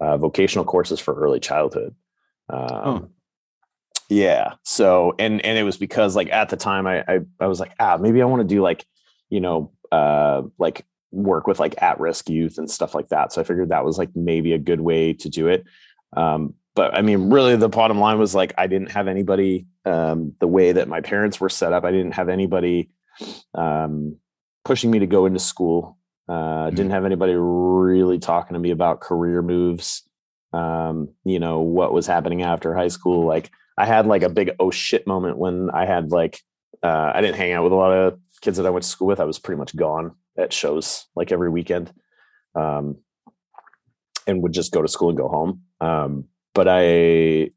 uh, 0.00 0.16
vocational 0.16 0.64
courses 0.64 1.00
for 1.00 1.14
early 1.14 1.40
childhood. 1.40 1.94
Um, 2.48 2.68
oh. 2.84 3.08
Yeah. 4.08 4.54
So 4.62 5.14
and 5.18 5.44
and 5.44 5.56
it 5.56 5.62
was 5.62 5.78
because 5.78 6.14
like 6.14 6.30
at 6.30 6.50
the 6.50 6.56
time 6.56 6.86
I 6.86 7.02
I, 7.08 7.20
I 7.40 7.46
was 7.46 7.60
like 7.60 7.72
ah 7.80 7.96
maybe 7.96 8.20
I 8.20 8.26
want 8.26 8.46
to 8.46 8.54
do 8.54 8.60
like 8.62 8.84
you 9.30 9.40
know 9.40 9.72
uh 9.90 10.42
like 10.58 10.84
work 11.12 11.46
with 11.46 11.60
like 11.60 11.80
at-risk 11.80 12.28
youth 12.28 12.58
and 12.58 12.70
stuff 12.70 12.94
like 12.94 13.08
that. 13.08 13.32
So 13.32 13.40
I 13.40 13.44
figured 13.44 13.68
that 13.68 13.84
was 13.84 13.98
like 13.98 14.10
maybe 14.16 14.52
a 14.52 14.58
good 14.58 14.80
way 14.80 15.12
to 15.12 15.28
do 15.28 15.46
it. 15.48 15.64
Um, 16.16 16.54
but 16.74 16.96
I 16.96 17.02
mean, 17.02 17.30
really, 17.30 17.54
the 17.56 17.68
bottom 17.68 17.98
line 17.98 18.18
was 18.18 18.34
like 18.34 18.54
I 18.56 18.66
didn't 18.66 18.92
have 18.92 19.08
anybody 19.08 19.66
um, 19.84 20.34
the 20.40 20.46
way 20.46 20.72
that 20.72 20.88
my 20.88 21.00
parents 21.00 21.40
were 21.40 21.50
set 21.50 21.72
up. 21.72 21.84
I 21.84 21.90
didn't 21.90 22.12
have 22.12 22.28
anybody 22.28 22.90
um, 23.54 24.16
pushing 24.64 24.90
me 24.90 24.98
to 25.00 25.06
go 25.06 25.26
into 25.26 25.38
school. 25.38 25.98
Uh, 26.28 26.32
mm-hmm. 26.32 26.76
Didn't 26.76 26.92
have 26.92 27.04
anybody 27.04 27.34
really 27.36 28.18
talking 28.18 28.54
to 28.54 28.60
me 28.60 28.70
about 28.70 29.00
career 29.00 29.42
moves. 29.42 30.02
Um, 30.54 31.10
you 31.24 31.38
know 31.38 31.60
what 31.60 31.92
was 31.92 32.06
happening 32.06 32.42
after 32.42 32.74
high 32.74 32.88
school. 32.88 33.26
Like 33.26 33.50
I 33.76 33.84
had 33.84 34.06
like 34.06 34.22
a 34.22 34.30
big 34.30 34.52
oh 34.58 34.70
shit 34.70 35.06
moment 35.06 35.36
when 35.36 35.70
I 35.70 35.84
had 35.84 36.10
like 36.10 36.40
uh, 36.82 37.12
I 37.14 37.20
didn't 37.20 37.36
hang 37.36 37.52
out 37.52 37.64
with 37.64 37.72
a 37.72 37.76
lot 37.76 37.92
of 37.92 38.18
kids 38.40 38.56
that 38.56 38.66
I 38.66 38.70
went 38.70 38.82
to 38.84 38.88
school 38.88 39.08
with. 39.08 39.20
I 39.20 39.24
was 39.24 39.38
pretty 39.38 39.58
much 39.58 39.76
gone 39.76 40.14
at 40.36 40.52
shows 40.52 41.06
like 41.14 41.32
every 41.32 41.50
weekend, 41.50 41.92
um, 42.54 42.96
and 44.26 44.42
would 44.42 44.52
just 44.52 44.72
go 44.72 44.82
to 44.82 44.88
school 44.88 45.08
and 45.10 45.18
go 45.18 45.28
home. 45.28 45.62
Um, 45.80 46.24
but 46.54 46.66
I 46.68 47.50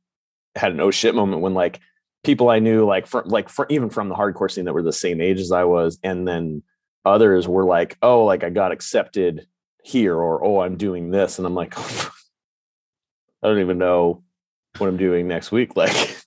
had 0.56 0.72
an 0.72 0.80
oh 0.80 0.92
shit 0.92 1.16
moment 1.16 1.42
when 1.42 1.54
like 1.54 1.80
people 2.24 2.50
I 2.50 2.60
knew, 2.60 2.86
like 2.86 3.08
from 3.08 3.28
like 3.28 3.50
for, 3.50 3.68
even 3.70 3.90
from 3.90 4.10
the 4.10 4.16
hardcore 4.16 4.52
scene 4.52 4.66
that 4.66 4.74
were 4.74 4.82
the 4.82 4.94
same 4.94 5.22
age 5.22 5.40
as 5.40 5.52
I 5.52 5.64
was, 5.64 6.00
and 6.04 6.28
then 6.28 6.64
others 7.06 7.48
were 7.48 7.66
like, 7.66 7.98
oh, 8.02 8.26
like 8.26 8.44
I 8.44 8.50
got 8.50 8.72
accepted 8.72 9.48
here, 9.84 10.16
or 10.16 10.44
oh, 10.44 10.62
I'm 10.62 10.78
doing 10.78 11.12
this, 11.12 11.38
and 11.38 11.46
I'm 11.46 11.56
like, 11.56 11.78
I 11.80 12.10
don't 13.44 13.60
even 13.60 13.78
know 13.78 14.24
what 14.78 14.88
I'm 14.88 14.98
doing 14.98 15.28
next 15.28 15.52
week. 15.52 15.74
Like, 15.78 16.18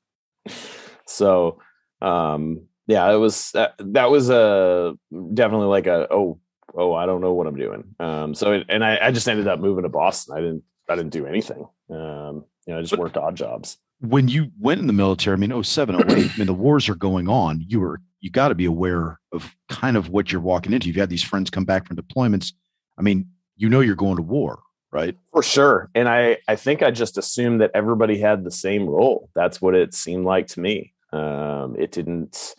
so 1.07 1.61
um 2.01 2.68
yeah, 2.89 3.13
it 3.13 3.17
was 3.17 3.53
that, 3.53 3.75
that 3.79 4.11
was 4.11 4.31
a 4.31 4.95
definitely 5.35 5.67
like 5.67 5.87
a 5.87 6.09
oh 6.11 6.41
oh 6.75 6.95
I 6.95 7.07
don't 7.07 7.21
know 7.21 7.35
what 7.35 7.47
I'm 7.47 7.57
doing. 7.57 7.85
Um, 8.01 8.35
so 8.35 8.53
it, 8.53 8.67
and 8.69 8.85
I, 8.85 8.99
I 9.01 9.11
just 9.13 9.29
ended 9.29 9.47
up 9.47 9.61
moving 9.61 9.83
to 9.85 9.91
Boston. 9.91 10.37
I 10.37 10.41
didn't 10.41 10.65
I 10.89 10.97
didn't 10.97 11.13
do 11.13 11.27
anything. 11.27 11.69
Um, 11.91 12.45
you 12.67 12.73
know, 12.73 12.79
I 12.79 12.81
just 12.81 12.93
but 12.93 13.01
worked 13.01 13.17
odd 13.19 13.37
jobs. 13.37 13.77
When 14.01 14.29
you 14.29 14.51
went 14.59 14.81
in 14.81 14.87
the 14.87 14.93
military, 14.93 15.35
I 15.35 15.39
mean, 15.39 15.63
07, 15.63 15.97
08, 15.97 16.11
I 16.11 16.39
mean, 16.39 16.47
the 16.47 16.55
wars 16.55 16.89
are 16.89 16.95
going 16.95 17.29
on. 17.29 17.65
You 17.67 17.81
were 17.81 18.01
you 18.21 18.31
got 18.31 18.49
to 18.49 18.55
be 18.55 18.65
aware 18.65 19.21
of 19.33 19.55
kind 19.69 19.97
of 19.97 20.09
what 20.09 20.33
you're 20.33 20.41
walking 20.41 20.73
into. 20.73 20.87
You've 20.87 20.97
had 20.97 21.11
these 21.11 21.23
friends 21.23 21.51
come 21.51 21.65
back 21.65 21.87
from 21.87 21.97
deployments. 21.97 22.53
I 22.99 23.03
mean, 23.03 23.29
you 23.57 23.69
know 23.69 23.81
you're 23.81 23.97
going 23.97 24.17
to 24.17 24.23
war, 24.23 24.61
right? 24.93 25.15
For 25.33 25.43
sure. 25.43 25.91
And 25.95 26.09
I 26.09 26.39
I 26.49 26.57
think 26.57 26.83
I 26.83 26.91
just 26.91 27.19
assumed 27.19 27.61
that 27.61 27.73
everybody 27.75 28.19
had 28.19 28.45
the 28.45 28.51
same 28.51 28.89
role. 28.89 29.29
That's 29.35 29.61
what 29.61 29.75
it 29.75 29.93
seemed 29.93 30.25
like 30.25 30.47
to 30.49 30.61
me. 30.61 30.95
Um, 31.13 31.77
it 31.79 31.93
didn't 31.93 32.55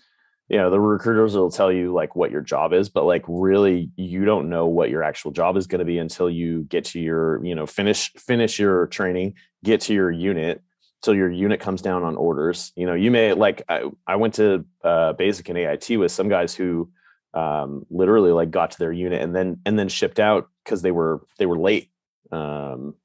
you 0.50 0.58
know 0.58 0.70
the 0.70 0.80
recruiters 0.80 1.36
will 1.36 1.52
tell 1.52 1.72
you 1.72 1.94
like 1.94 2.16
what 2.16 2.32
your 2.32 2.42
job 2.42 2.74
is 2.74 2.90
but 2.90 3.06
like 3.06 3.24
really 3.28 3.92
you 3.96 4.26
don't 4.26 4.50
know 4.50 4.68
what 4.68 4.90
your 4.90 5.04
actual 5.04 5.32
job 5.32 5.56
is 5.56 5.68
going 5.68 5.80
to 5.80 5.86
be 5.86 5.98
until 5.98 6.30
you 6.30 6.64
get 6.64 6.84
to 6.84 7.00
your 7.00 7.44
you 7.46 7.56
know 7.56 7.66
finish 7.66 8.12
finish 8.14 8.60
your 8.60 8.88
training 8.88 9.36
get 9.64 9.82
to 9.82 9.94
your 9.94 10.12
unit 10.12 10.64
till 11.02 11.16
your 11.16 11.32
unit 11.32 11.60
comes 11.60 11.82
down 11.82 12.04
on 12.04 12.16
orders. 12.16 12.72
You 12.76 12.86
know 12.86 12.94
you 12.94 13.12
may 13.12 13.34
like 13.34 13.62
i, 13.70 13.84
I 14.06 14.16
went 14.18 14.36
to 14.36 14.66
uh, 14.84 15.14
basic 15.14 15.50
and 15.50 15.58
ait 15.58 15.98
with 15.98 16.12
some 16.12 16.30
guys 16.30 16.54
who 16.54 16.90
um, 17.34 17.86
literally 17.90 18.32
like 18.32 18.52
got 18.52 18.72
to 18.72 18.80
their 18.80 18.92
unit 18.92 19.22
and 19.22 19.36
then 19.36 19.60
and 19.66 19.78
then 19.78 19.88
shipped 19.88 20.20
out 20.20 20.50
because 20.64 20.82
they 20.82 20.92
were 20.92 21.22
they 21.38 21.46
were 21.46 21.58
late. 21.58 21.90
Um, 22.32 22.96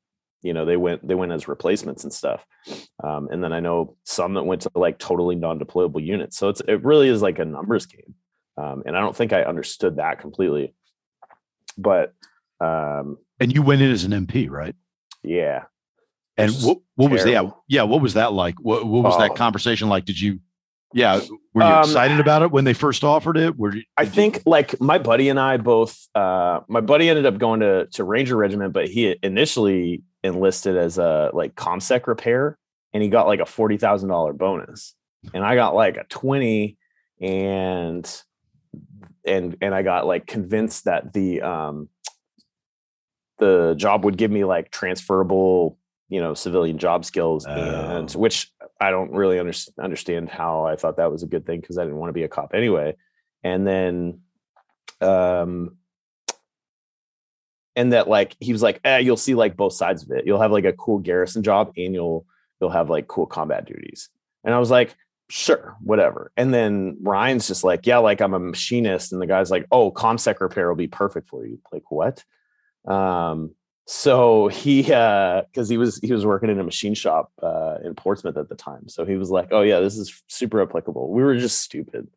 you 0.45 0.53
know 0.53 0.67
they 0.67 0.77
went 0.77 1.07
they 1.07 1.15
went 1.15 1.33
as 1.33 1.49
replacements 1.49 2.05
and 2.05 2.13
stuff. 2.13 2.45
Um, 3.03 3.29
and 3.33 3.43
then 3.43 3.53
i 3.53 3.61
know 3.61 3.97
some 4.05 4.35
that 4.35 4.45
went 4.45 4.63
to 4.63 4.71
like 4.75 4.99
totally 4.99 5.35
non-deployable 5.35 6.05
units. 6.05 6.37
So 6.37 6.51
it's 6.51 6.61
it 6.69 6.85
really 6.85 7.09
is 7.09 7.23
like 7.23 7.39
a 7.39 7.45
numbers 7.45 7.87
game. 7.87 8.15
Um, 8.57 8.85
and 8.87 8.97
i 8.97 9.01
don't 9.01 9.17
think 9.17 9.33
i 9.33 9.43
understood 9.43 9.97
that 9.97 10.21
completely. 10.21 10.75
But 11.77 12.13
um 12.61 13.17
and 13.41 13.53
you 13.53 13.63
went 13.63 13.83
in 13.83 13.91
as 13.91 14.05
an 14.05 14.13
mp 14.13 14.51
right? 14.51 14.77
Yeah. 15.23 15.65
And 16.37 16.53
what, 16.63 16.79
what 16.95 17.11
was 17.11 17.25
that 17.25 17.53
yeah 17.67 17.83
what 17.83 18.03
was 18.03 18.15
that 18.15 18.33
like? 18.35 18.57
What, 18.61 18.87
what 18.87 19.03
was 19.03 19.15
oh. 19.17 19.21
that 19.21 19.35
conversation 19.37 19.89
like? 19.89 20.05
Did 20.05 20.21
you 20.21 20.41
yeah 20.93 21.21
were 21.55 21.63
you 21.63 21.69
um, 21.69 21.85
excited 21.85 22.21
about 22.21 22.43
it 22.43 22.51
when 22.51 22.65
they 22.65 22.75
first 22.75 23.03
offered 23.03 23.39
it? 23.39 23.59
Were 23.59 23.75
you, 23.75 23.83
i 23.97 24.05
think 24.05 24.37
you... 24.37 24.43
like 24.45 24.79
my 24.79 24.99
buddy 24.99 25.31
and 25.31 25.41
i 25.41 25.57
both 25.57 26.07
uh 26.15 26.61
my 26.69 26.83
buddy 26.83 27.09
ended 27.09 27.25
up 27.25 27.39
going 27.39 27.61
to 27.61 27.87
to 27.93 28.05
ranger 28.05 28.37
regiment 28.37 28.73
but 28.75 28.89
he 28.89 29.17
initially 29.23 30.03
enlisted 30.25 30.77
as 30.77 30.99
a 30.99 31.31
like 31.33 31.55
comsec 31.55 32.09
repair 32.09 32.59
and 32.93 33.03
he 33.03 33.09
got 33.09 33.27
like 33.27 33.41
a 33.41 33.45
$40,000 33.45 34.37
bonus. 34.37 34.95
And 35.33 35.45
I 35.45 35.55
got 35.55 35.75
like 35.75 35.97
a 35.97 36.05
20 36.05 36.77
and 37.21 38.23
and 39.27 39.57
and 39.61 39.75
I 39.75 39.83
got 39.83 40.07
like 40.07 40.27
convinced 40.27 40.85
that 40.85 41.13
the 41.13 41.41
um 41.43 41.89
the 43.39 43.75
job 43.77 44.05
would 44.05 44.19
give 44.19 44.31
me 44.31 44.45
like 44.45 44.71
transferable 44.71 45.79
you 46.09 46.21
know 46.21 46.35
civilian 46.35 46.79
job 46.79 47.05
skills. 47.05 47.47
And 47.47 48.15
oh. 48.15 48.19
which 48.19 48.53
I 48.81 48.91
don't 48.91 49.13
really 49.13 49.39
under, 49.39 49.55
understand 49.81 50.29
how 50.29 50.67
I 50.67 50.77
thought 50.77 50.97
that 50.97 51.11
was 51.11 51.23
a 51.23 51.29
good 51.29 51.47
thing 51.47 51.61
because 51.61 51.79
I 51.79 51.85
didn't 51.85 51.99
want 51.99 52.11
to 52.11 52.15
be 52.15 52.25
a 52.25 52.29
cop 52.29 52.53
anyway. 52.55 52.97
And 53.43 53.67
then 53.67 54.21
um 55.01 55.77
and 57.77 57.93
that 57.93 58.09
like 58.09 58.37
he 58.41 58.53
was 58.53 58.63
like 58.63 58.81
eh, 58.85 58.99
you'll 58.99 59.17
see 59.17 59.35
like 59.35 59.57
both 59.57 59.73
sides 59.73 60.03
of 60.03 60.11
it. 60.11 60.27
You'll 60.27 60.41
have 60.41 60.53
like 60.53 60.65
a 60.65 60.73
cool 60.73 60.99
garrison 60.99 61.43
job 61.43 61.73
and 61.77 61.95
you'll 61.95 62.27
you'll 62.61 62.71
have 62.71 62.91
like 62.91 63.09
cool 63.09 63.27
combat 63.27 63.67
duties. 63.67 64.09
And 64.45 64.55
i 64.55 64.59
was 64.59 64.71
like 64.71 64.95
sure 65.31 65.77
whatever. 65.81 66.33
And 66.37 66.53
then 66.53 66.99
ryan's 67.01 67.49
just 67.49 67.65
like 67.65 67.87
yeah 67.87 67.99
like 67.99 68.21
i'm 68.21 68.35
a 68.35 68.39
machinist. 68.39 69.13
And 69.13 69.21
the 69.21 69.27
guy's 69.27 69.51
like 69.51 69.67
oh 69.73 69.91
comsec 69.91 70.41
repair 70.41 70.69
will 70.69 70.77
be 70.77 70.89
perfect 70.89 71.29
for 71.29 71.47
you. 71.47 71.61
Like 71.73 71.91
what? 71.91 72.25
Um 72.87 73.55
so 73.87 74.49
he 74.49 74.93
uh 74.93 75.43
because 75.43 75.69
he 75.69 75.77
was 75.77 75.99
he 75.99 76.13
was 76.13 76.25
working 76.25 76.51
in 76.51 76.61
a 76.61 76.65
machine 76.65 76.95
shop 76.95 77.33
uh 77.43 77.79
in 77.85 77.95
portsmouth 77.95 78.37
at 78.37 78.49
the 78.49 78.55
time. 78.55 78.89
So 78.89 79.05
he 79.05 79.17
was 79.17 79.31
like 79.31 79.49
oh 79.51 79.63
yeah 79.63 79.81
this 79.81 79.97
is 79.97 80.23
super 80.29 80.63
applicable. 80.63 81.11
We 81.11 81.23
were 81.23 81.37
just 81.37 81.61
stupid. 81.61 82.09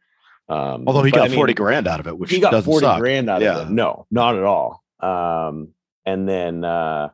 Um 0.50 0.84
although 0.86 1.04
he 1.04 1.12
got 1.12 1.26
I 1.26 1.28
mean, 1.30 1.36
40 1.36 1.54
grand 1.56 1.88
out 1.88 2.00
of 2.00 2.08
it 2.08 2.18
which 2.18 2.30
he 2.30 2.40
got 2.40 2.64
40 2.64 2.86
suck. 2.86 3.00
grand 3.00 3.30
out 3.30 3.42
yeah. 3.42 3.60
of 3.60 3.68
it. 3.68 3.72
No 3.72 4.06
not 4.12 4.36
at 4.36 4.44
all 4.44 4.84
um, 5.00 5.70
and 6.06 6.28
then, 6.28 6.64
uh, 6.64 7.10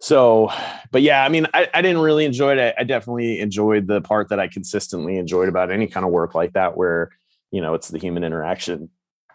so, 0.00 0.50
but 0.90 1.02
yeah, 1.02 1.24
I 1.24 1.28
mean, 1.28 1.46
I, 1.54 1.68
I 1.72 1.80
didn't 1.80 2.02
really 2.02 2.24
enjoy 2.24 2.56
it. 2.56 2.74
I 2.76 2.84
definitely 2.84 3.40
enjoyed 3.40 3.86
the 3.86 4.00
part 4.00 4.28
that 4.28 4.40
I 4.40 4.48
consistently 4.48 5.16
enjoyed 5.16 5.48
about 5.48 5.70
any 5.70 5.86
kind 5.86 6.04
of 6.04 6.12
work 6.12 6.34
like 6.34 6.52
that, 6.54 6.76
where, 6.76 7.10
you 7.50 7.60
know, 7.60 7.74
it's 7.74 7.88
the 7.88 7.98
human 7.98 8.24
interaction 8.24 8.90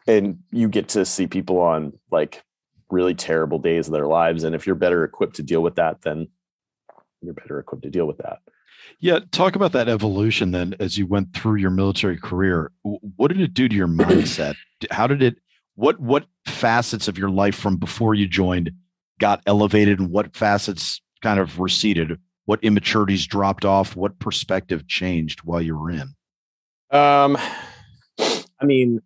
and 0.07 0.39
you 0.51 0.67
get 0.67 0.89
to 0.89 1.05
see 1.05 1.27
people 1.27 1.59
on 1.59 1.93
like 2.11 2.43
really 2.91 3.15
terrible 3.15 3.59
days 3.59 3.87
of 3.87 3.93
their 3.93 4.07
lives. 4.07 4.43
And 4.43 4.53
if 4.53 4.65
you're 4.65 4.75
better 4.75 5.03
equipped 5.03 5.37
to 5.37 5.43
deal 5.43 5.61
with 5.61 5.75
that, 5.75 6.01
then 6.01 6.27
you're 7.21 7.33
better 7.33 7.59
equipped 7.59 7.83
to 7.83 7.89
deal 7.89 8.05
with 8.05 8.17
that. 8.17 8.39
Yeah, 8.99 9.19
talk 9.31 9.55
about 9.55 9.71
that 9.73 9.87
evolution 9.87 10.51
then 10.51 10.75
as 10.79 10.97
you 10.97 11.05
went 11.05 11.33
through 11.33 11.55
your 11.55 11.69
military 11.69 12.17
career. 12.17 12.71
What 12.83 13.29
did 13.29 13.39
it 13.39 13.53
do 13.53 13.69
to 13.69 13.75
your 13.75 13.87
mindset? 13.87 14.55
How 14.91 15.07
did 15.07 15.21
it 15.21 15.37
what 15.79 15.97
what 16.01 16.25
facets 16.45 17.07
of 17.07 17.17
your 17.17 17.29
life 17.29 17.55
from 17.55 17.77
before 17.77 18.13
you 18.13 18.27
joined 18.27 18.71
got 19.17 19.41
elevated 19.45 19.97
and 19.97 20.11
what 20.11 20.35
facets 20.35 21.01
kind 21.21 21.39
of 21.39 21.57
receded? 21.57 22.19
What 22.45 22.61
immaturities 22.63 23.25
dropped 23.25 23.63
off? 23.63 23.95
What 23.95 24.19
perspective 24.19 24.87
changed 24.87 25.41
while 25.43 25.61
you 25.61 25.77
were 25.77 25.91
in? 25.91 26.15
Um, 26.91 27.37
I 28.19 28.65
mean, 28.65 29.01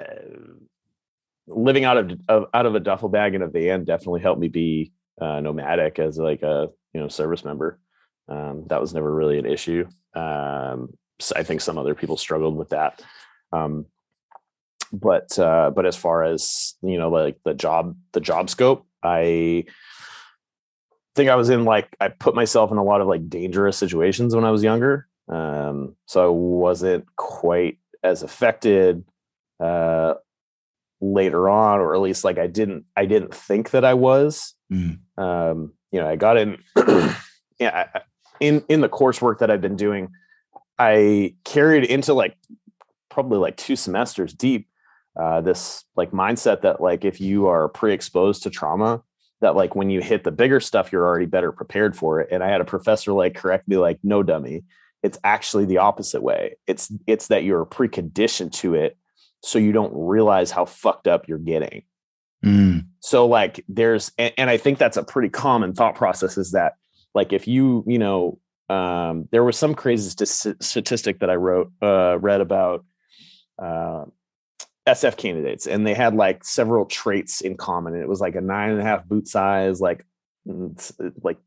uh, 0.00 0.04
living 1.46 1.84
out 1.84 1.98
of, 1.98 2.20
of, 2.28 2.46
out 2.54 2.64
of 2.64 2.74
a 2.74 2.80
duffel 2.80 3.10
bag 3.10 3.34
in 3.34 3.42
a 3.42 3.48
van 3.48 3.84
definitely 3.84 4.22
helped 4.22 4.40
me 4.40 4.48
be 4.48 4.92
uh, 5.20 5.40
nomadic 5.40 5.98
as 5.98 6.16
like 6.16 6.42
a 6.42 6.70
you 6.94 7.00
know 7.02 7.08
service 7.08 7.44
member. 7.44 7.78
Um, 8.30 8.64
that 8.68 8.80
was 8.80 8.94
never 8.94 9.14
really 9.14 9.38
an 9.38 9.46
issue. 9.46 9.86
Um, 10.14 10.94
so 11.18 11.34
I 11.36 11.42
think 11.42 11.60
some 11.60 11.76
other 11.76 11.94
people 11.94 12.16
struggled 12.16 12.56
with 12.56 12.70
that. 12.70 13.02
Um, 13.52 13.86
but 14.92 15.38
uh, 15.38 15.70
but 15.74 15.86
as 15.86 15.96
far 15.96 16.24
as 16.24 16.74
you 16.82 16.98
know, 16.98 17.08
like 17.08 17.38
the 17.44 17.54
job 17.54 17.96
the 18.12 18.20
job 18.20 18.50
scope, 18.50 18.86
I 19.02 19.64
think 21.14 21.30
I 21.30 21.36
was 21.36 21.50
in 21.50 21.64
like 21.64 21.96
I 22.00 22.08
put 22.08 22.34
myself 22.34 22.70
in 22.70 22.76
a 22.76 22.84
lot 22.84 23.00
of 23.00 23.08
like 23.08 23.28
dangerous 23.28 23.76
situations 23.76 24.34
when 24.34 24.44
I 24.44 24.50
was 24.50 24.62
younger. 24.62 25.08
Um, 25.28 25.96
so 26.06 26.24
I 26.24 26.28
wasn't 26.28 27.06
quite 27.16 27.78
as 28.04 28.22
affected 28.22 29.04
uh, 29.58 30.14
later 31.00 31.48
on, 31.48 31.80
or 31.80 31.94
at 31.94 32.00
least 32.00 32.24
like 32.24 32.38
I 32.38 32.46
didn't 32.46 32.84
I 32.96 33.06
didn't 33.06 33.34
think 33.34 33.70
that 33.70 33.84
I 33.84 33.94
was. 33.94 34.54
Mm. 34.72 34.98
Um, 35.16 35.72
you 35.90 36.00
know, 36.00 36.08
I 36.08 36.16
got 36.16 36.36
in 36.36 36.58
yeah, 37.58 37.88
in 38.40 38.62
in 38.68 38.80
the 38.80 38.88
coursework 38.88 39.38
that 39.38 39.50
I've 39.50 39.60
been 39.60 39.76
doing, 39.76 40.10
I 40.78 41.34
carried 41.44 41.84
into 41.84 42.14
like 42.14 42.36
probably 43.08 43.38
like 43.38 43.56
two 43.56 43.76
semesters 43.76 44.34
deep 44.34 44.68
uh, 45.18 45.40
this 45.40 45.84
like 45.96 46.10
mindset 46.10 46.62
that 46.62 46.80
like 46.80 47.04
if 47.04 47.20
you 47.20 47.46
are 47.46 47.68
pre-exposed 47.68 48.42
to 48.42 48.50
trauma 48.50 49.02
that 49.40 49.56
like 49.56 49.74
when 49.74 49.90
you 49.90 50.00
hit 50.00 50.24
the 50.24 50.30
bigger 50.30 50.60
stuff 50.60 50.92
you're 50.92 51.06
already 51.06 51.26
better 51.26 51.52
prepared 51.52 51.96
for 51.96 52.20
it. 52.20 52.28
And 52.30 52.42
i 52.42 52.48
had 52.48 52.60
a 52.60 52.64
professor 52.64 53.12
like 53.12 53.34
correct 53.34 53.68
me 53.68 53.76
like 53.76 53.98
no 54.02 54.22
dummy. 54.22 54.64
It's 55.02 55.18
actually 55.22 55.66
the 55.66 55.78
opposite 55.78 56.22
way. 56.22 56.56
It's 56.66 56.92
it's 57.06 57.28
that 57.28 57.44
you're 57.44 57.66
preconditioned 57.66 58.52
to 58.54 58.74
it 58.74 58.96
so 59.42 59.58
you 59.58 59.72
don't 59.72 59.92
realize 59.94 60.50
how 60.50 60.64
fucked 60.64 61.06
up 61.06 61.28
you're 61.28 61.38
getting. 61.38 61.82
Mm. 62.44 62.86
so 63.00 63.26
like 63.26 63.64
there's 63.66 64.12
and, 64.18 64.32
and 64.36 64.50
i 64.50 64.58
think 64.58 64.78
that's 64.78 64.98
a 64.98 65.02
pretty 65.02 65.30
common 65.30 65.72
thought 65.72 65.94
process 65.94 66.36
is 66.36 66.52
that 66.52 66.74
like 67.14 67.32
if 67.32 67.48
you 67.48 67.82
you 67.86 67.98
know 67.98 68.38
um, 68.68 69.26
there 69.32 69.42
was 69.42 69.56
some 69.56 69.74
crazy 69.74 70.10
st- 70.24 70.62
statistic 70.62 71.20
that 71.20 71.30
i 71.30 71.34
wrote 71.34 71.72
uh, 71.82 72.18
read 72.20 72.42
about 72.42 72.84
uh, 73.58 74.04
SF 74.86 75.16
candidates, 75.16 75.66
and 75.66 75.86
they 75.86 75.94
had 75.94 76.14
like 76.14 76.44
several 76.44 76.86
traits 76.86 77.40
in 77.40 77.56
common. 77.56 77.94
And 77.94 78.02
it 78.02 78.08
was 78.08 78.20
like 78.20 78.36
a 78.36 78.40
nine 78.40 78.70
and 78.70 78.80
a 78.80 78.84
half 78.84 79.04
boot 79.04 79.26
size, 79.26 79.80
like 79.80 80.06
mm, 80.46 81.12
like 81.22 81.38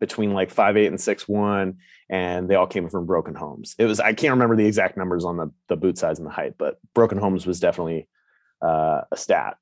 between 0.00 0.32
like 0.32 0.50
five 0.50 0.76
eight 0.76 0.88
and 0.88 1.00
six 1.00 1.28
one, 1.28 1.78
and 2.10 2.48
they 2.48 2.56
all 2.56 2.66
came 2.66 2.88
from 2.88 3.06
broken 3.06 3.34
homes. 3.34 3.76
It 3.78 3.84
was 3.84 4.00
I 4.00 4.12
can't 4.14 4.32
remember 4.32 4.56
the 4.56 4.66
exact 4.66 4.96
numbers 4.96 5.24
on 5.24 5.36
the 5.36 5.52
the 5.68 5.76
boot 5.76 5.96
size 5.96 6.18
and 6.18 6.26
the 6.26 6.32
height, 6.32 6.54
but 6.58 6.78
broken 6.92 7.18
homes 7.18 7.46
was 7.46 7.60
definitely 7.60 8.08
uh, 8.60 9.02
a 9.12 9.16
stat, 9.16 9.56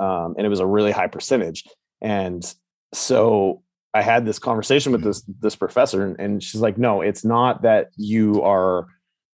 um, 0.00 0.34
and 0.36 0.44
it 0.44 0.50
was 0.50 0.60
a 0.60 0.66
really 0.66 0.92
high 0.92 1.06
percentage. 1.06 1.64
And 2.00 2.44
so 2.92 3.62
I 3.94 4.02
had 4.02 4.26
this 4.26 4.40
conversation 4.40 4.90
with 4.90 5.04
this 5.04 5.22
this 5.40 5.54
professor, 5.54 6.04
and, 6.04 6.18
and 6.18 6.42
she's 6.42 6.60
like, 6.60 6.78
"No, 6.78 7.00
it's 7.00 7.24
not 7.24 7.62
that 7.62 7.90
you 7.96 8.42
are." 8.42 8.88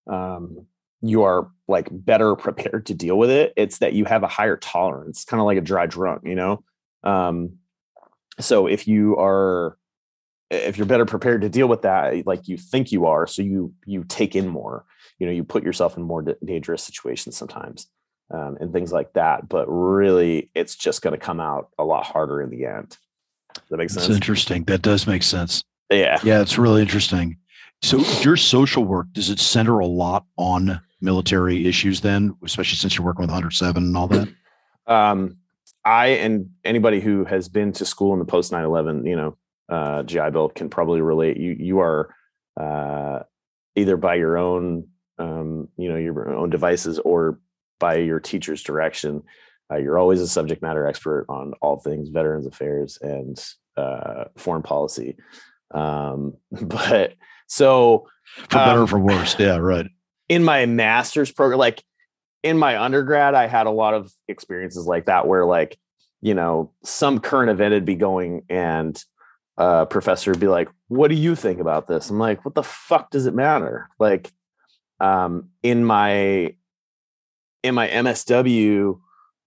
Um, 0.07 0.67
you 1.03 1.23
are 1.23 1.51
like 1.71 1.89
better 1.91 2.37
prepared 2.47 2.87
to 2.87 2.95
deal 2.95 3.17
with 3.17 3.31
it 3.31 3.53
it's 3.57 3.79
that 3.79 3.93
you 3.93 4.05
have 4.05 4.23
a 4.23 4.29
higher 4.29 4.57
tolerance 4.57 5.25
kind 5.25 5.41
of 5.41 5.47
like 5.47 5.59
a 5.59 5.63
dry 5.63 5.87
drunk 5.87 6.23
you 6.25 6.35
know? 6.35 6.63
Um 7.03 7.53
so 8.39 8.67
if 8.67 8.87
you 8.87 9.17
are 9.17 9.77
if 10.51 10.77
you're 10.77 10.87
better 10.87 11.07
prepared 11.07 11.43
to 11.43 11.49
deal 11.49 11.69
with 11.69 11.83
that 11.83 12.27
like 12.27 12.49
you 12.49 12.57
think 12.57 12.91
you 12.93 13.07
are 13.07 13.27
so 13.27 13.41
you 13.43 13.73
you 13.87 14.05
take 14.05 14.35
in 14.35 14.49
more 14.49 14.85
you 15.19 15.27
know 15.27 15.33
you 15.33 15.45
put 15.45 15.63
yourself 15.63 15.97
in 15.97 16.03
more 16.03 16.25
dangerous 16.45 16.83
situations 16.83 17.37
sometimes 17.37 17.87
um, 18.33 18.57
and 18.61 18.73
things 18.73 18.93
like 18.93 19.13
that 19.13 19.49
but 19.49 19.67
really 19.67 20.51
it's 20.55 20.77
just 20.77 21.03
going 21.03 21.13
to 21.13 21.25
come 21.25 21.41
out 21.41 21.69
a 21.79 21.85
lot 21.85 22.05
harder 22.05 22.41
in 22.41 22.51
the 22.51 22.67
end. 22.67 22.97
Does 23.55 23.65
that 23.71 23.77
makes 23.77 23.95
sense? 23.95 24.07
It's 24.07 24.15
interesting 24.15 24.65
that 24.65 24.83
does 24.83 25.07
make 25.07 25.23
sense. 25.23 25.65
Yeah. 25.91 26.19
Yeah 26.23 26.41
it's 26.41 26.59
really 26.59 26.83
interesting. 26.83 27.37
So 27.83 27.99
your 28.23 28.37
social 28.37 28.85
work 28.85 29.07
does 29.13 29.31
it 29.31 29.41
center 29.41 29.79
a 29.79 29.87
lot 29.87 30.27
on 30.37 30.81
military 31.01 31.67
issues 31.67 32.01
then, 32.01 32.37
especially 32.45 32.77
since 32.77 32.97
you're 32.97 33.05
working 33.05 33.23
with 33.23 33.31
Hunter 33.31 33.51
Seven 33.51 33.85
and 33.85 33.97
all 33.97 34.09
that? 34.09 34.29
Um, 34.87 35.37
I 35.85 36.09
and 36.09 36.51
anybody 36.65 37.01
who 37.01 37.25
has 37.25 37.49
been 37.49 37.73
to 37.73 37.87
school 37.87 38.13
in 38.13 38.19
the 38.19 38.25
post 38.25 38.53
9/11, 38.53 39.07
you 39.07 39.17
know, 39.17 39.37
uh, 39.69 40.03
GI 40.03 40.31
Bill 40.31 40.49
can 40.49 40.69
probably 40.69 41.01
relate. 41.01 41.37
You 41.37 41.57
you 41.59 41.81
are 41.81 42.15
uh, 42.59 43.21
either 43.77 43.97
by 43.97 44.17
your 44.17 44.37
own, 44.37 44.89
um, 45.19 45.69
you 45.77 45.89
know, 45.89 45.97
your 45.97 46.35
own 46.35 46.51
devices 46.51 46.99
or 46.99 47.39
by 47.79 47.97
your 47.97 48.21
teacher's 48.21 48.63
direction. 48.63 49.23
Uh, 49.73 49.77
you're 49.77 49.99
always 49.99 50.21
a 50.21 50.29
subject 50.29 50.63
matter 50.63 50.87
expert 50.87 51.27
on 51.29 51.55
all 51.63 51.79
things 51.79 52.09
veterans 52.09 52.47
affairs 52.47 52.99
and 53.01 53.43
uh, 53.77 54.25
foreign 54.37 54.63
policy. 54.63 55.17
Um, 55.71 56.35
but 56.51 57.15
so, 57.47 58.07
for 58.37 58.49
better 58.49 58.81
um, 58.81 58.85
or 58.85 58.87
for 58.87 58.99
worse, 58.99 59.39
yeah, 59.39 59.57
right 59.57 59.87
in 60.31 60.45
my 60.45 60.65
master's 60.65 61.33
program, 61.33 61.59
like 61.59 61.83
in 62.45 62.57
my 62.57 62.81
undergrad, 62.81 63.35
I 63.35 63.49
had 63.49 63.67
a 63.67 63.71
lot 63.71 63.95
of 63.95 64.13
experiences 64.29 64.87
like 64.87 65.07
that 65.07 65.27
where 65.27 65.45
like, 65.45 65.77
you 66.23 66.35
know, 66.35 66.71
some 66.85 67.19
current 67.19 67.51
event 67.51 67.75
would 67.75 67.85
be 67.85 67.97
going 67.97 68.45
and 68.49 69.03
a 69.59 69.87
professor 69.87 70.31
would 70.31 70.41
be 70.41 70.47
like, 70.47 70.69
what 70.87 71.09
do 71.09 71.17
you 71.17 71.35
think 71.35 71.59
about 71.59 71.89
this? 71.89 72.11
I'm 72.11 72.21
like, 72.21 72.45
what 72.45 72.55
the 72.55 72.63
fuck 72.63 73.11
does 73.11 73.27
it 73.27 73.35
matter? 73.35 73.89
Like, 73.99 74.31
um, 75.01 75.49
in 75.65 75.85
my 75.85 76.55
in 77.63 77.75
my 77.75 77.89
MSW, 77.89 79.01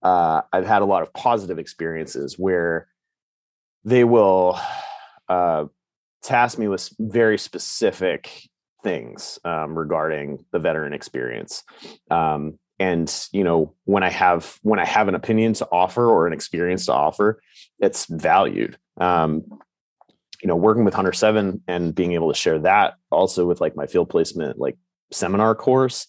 uh, 0.03 0.41
I've 0.51 0.67
had 0.67 0.81
a 0.81 0.85
lot 0.85 1.01
of 1.01 1.13
positive 1.13 1.59
experiences 1.59 2.37
where 2.37 2.87
they 3.85 4.03
will 4.03 4.59
uh, 5.29 5.65
task 6.21 6.59
me 6.59 6.67
with 6.67 6.89
very 6.99 7.37
specific 7.37 8.49
things 8.83 9.39
um, 9.45 9.77
regarding 9.77 10.45
the 10.51 10.59
veteran 10.59 10.93
experience. 10.93 11.63
Um, 12.11 12.59
and 12.79 13.27
you 13.31 13.43
know, 13.43 13.73
when 13.85 14.03
I 14.03 14.09
have 14.09 14.59
when 14.61 14.79
I 14.79 14.85
have 14.85 15.07
an 15.07 15.15
opinion 15.15 15.53
to 15.53 15.67
offer 15.71 16.05
or 16.05 16.27
an 16.27 16.33
experience 16.33 16.85
to 16.87 16.93
offer, 16.93 17.41
it's 17.79 18.05
valued. 18.05 18.77
Um, 18.97 19.43
you 20.41 20.47
know, 20.47 20.55
working 20.55 20.83
with 20.83 20.93
Hunter 20.93 21.13
Seven 21.13 21.61
and 21.67 21.95
being 21.95 22.11
able 22.13 22.31
to 22.31 22.37
share 22.37 22.59
that 22.59 22.95
also 23.11 23.45
with 23.45 23.61
like 23.61 23.75
my 23.75 23.87
field 23.87 24.09
placement 24.09 24.59
like 24.59 24.77
seminar 25.11 25.55
course 25.55 26.07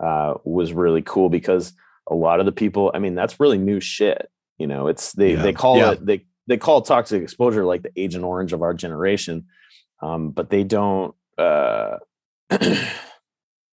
uh, 0.00 0.34
was 0.44 0.72
really 0.72 1.02
cool 1.02 1.28
because 1.28 1.74
a 2.08 2.14
lot 2.14 2.40
of 2.40 2.46
the 2.46 2.52
people, 2.52 2.90
I 2.94 2.98
mean, 2.98 3.14
that's 3.14 3.40
really 3.40 3.58
new 3.58 3.80
shit. 3.80 4.30
You 4.58 4.66
know, 4.66 4.86
it's 4.86 5.12
they 5.12 5.34
yeah. 5.34 5.42
they 5.42 5.52
call 5.52 5.78
yeah. 5.78 5.92
it 5.92 6.06
they 6.06 6.24
they 6.46 6.56
call 6.56 6.82
toxic 6.82 7.22
exposure 7.22 7.64
like 7.64 7.82
the 7.82 7.92
Agent 7.96 8.24
Orange 8.24 8.52
of 8.52 8.62
our 8.62 8.72
generation, 8.72 9.46
um, 10.00 10.30
but 10.30 10.48
they 10.48 10.64
don't 10.64 11.14
uh, 11.38 11.96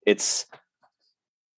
it's 0.06 0.46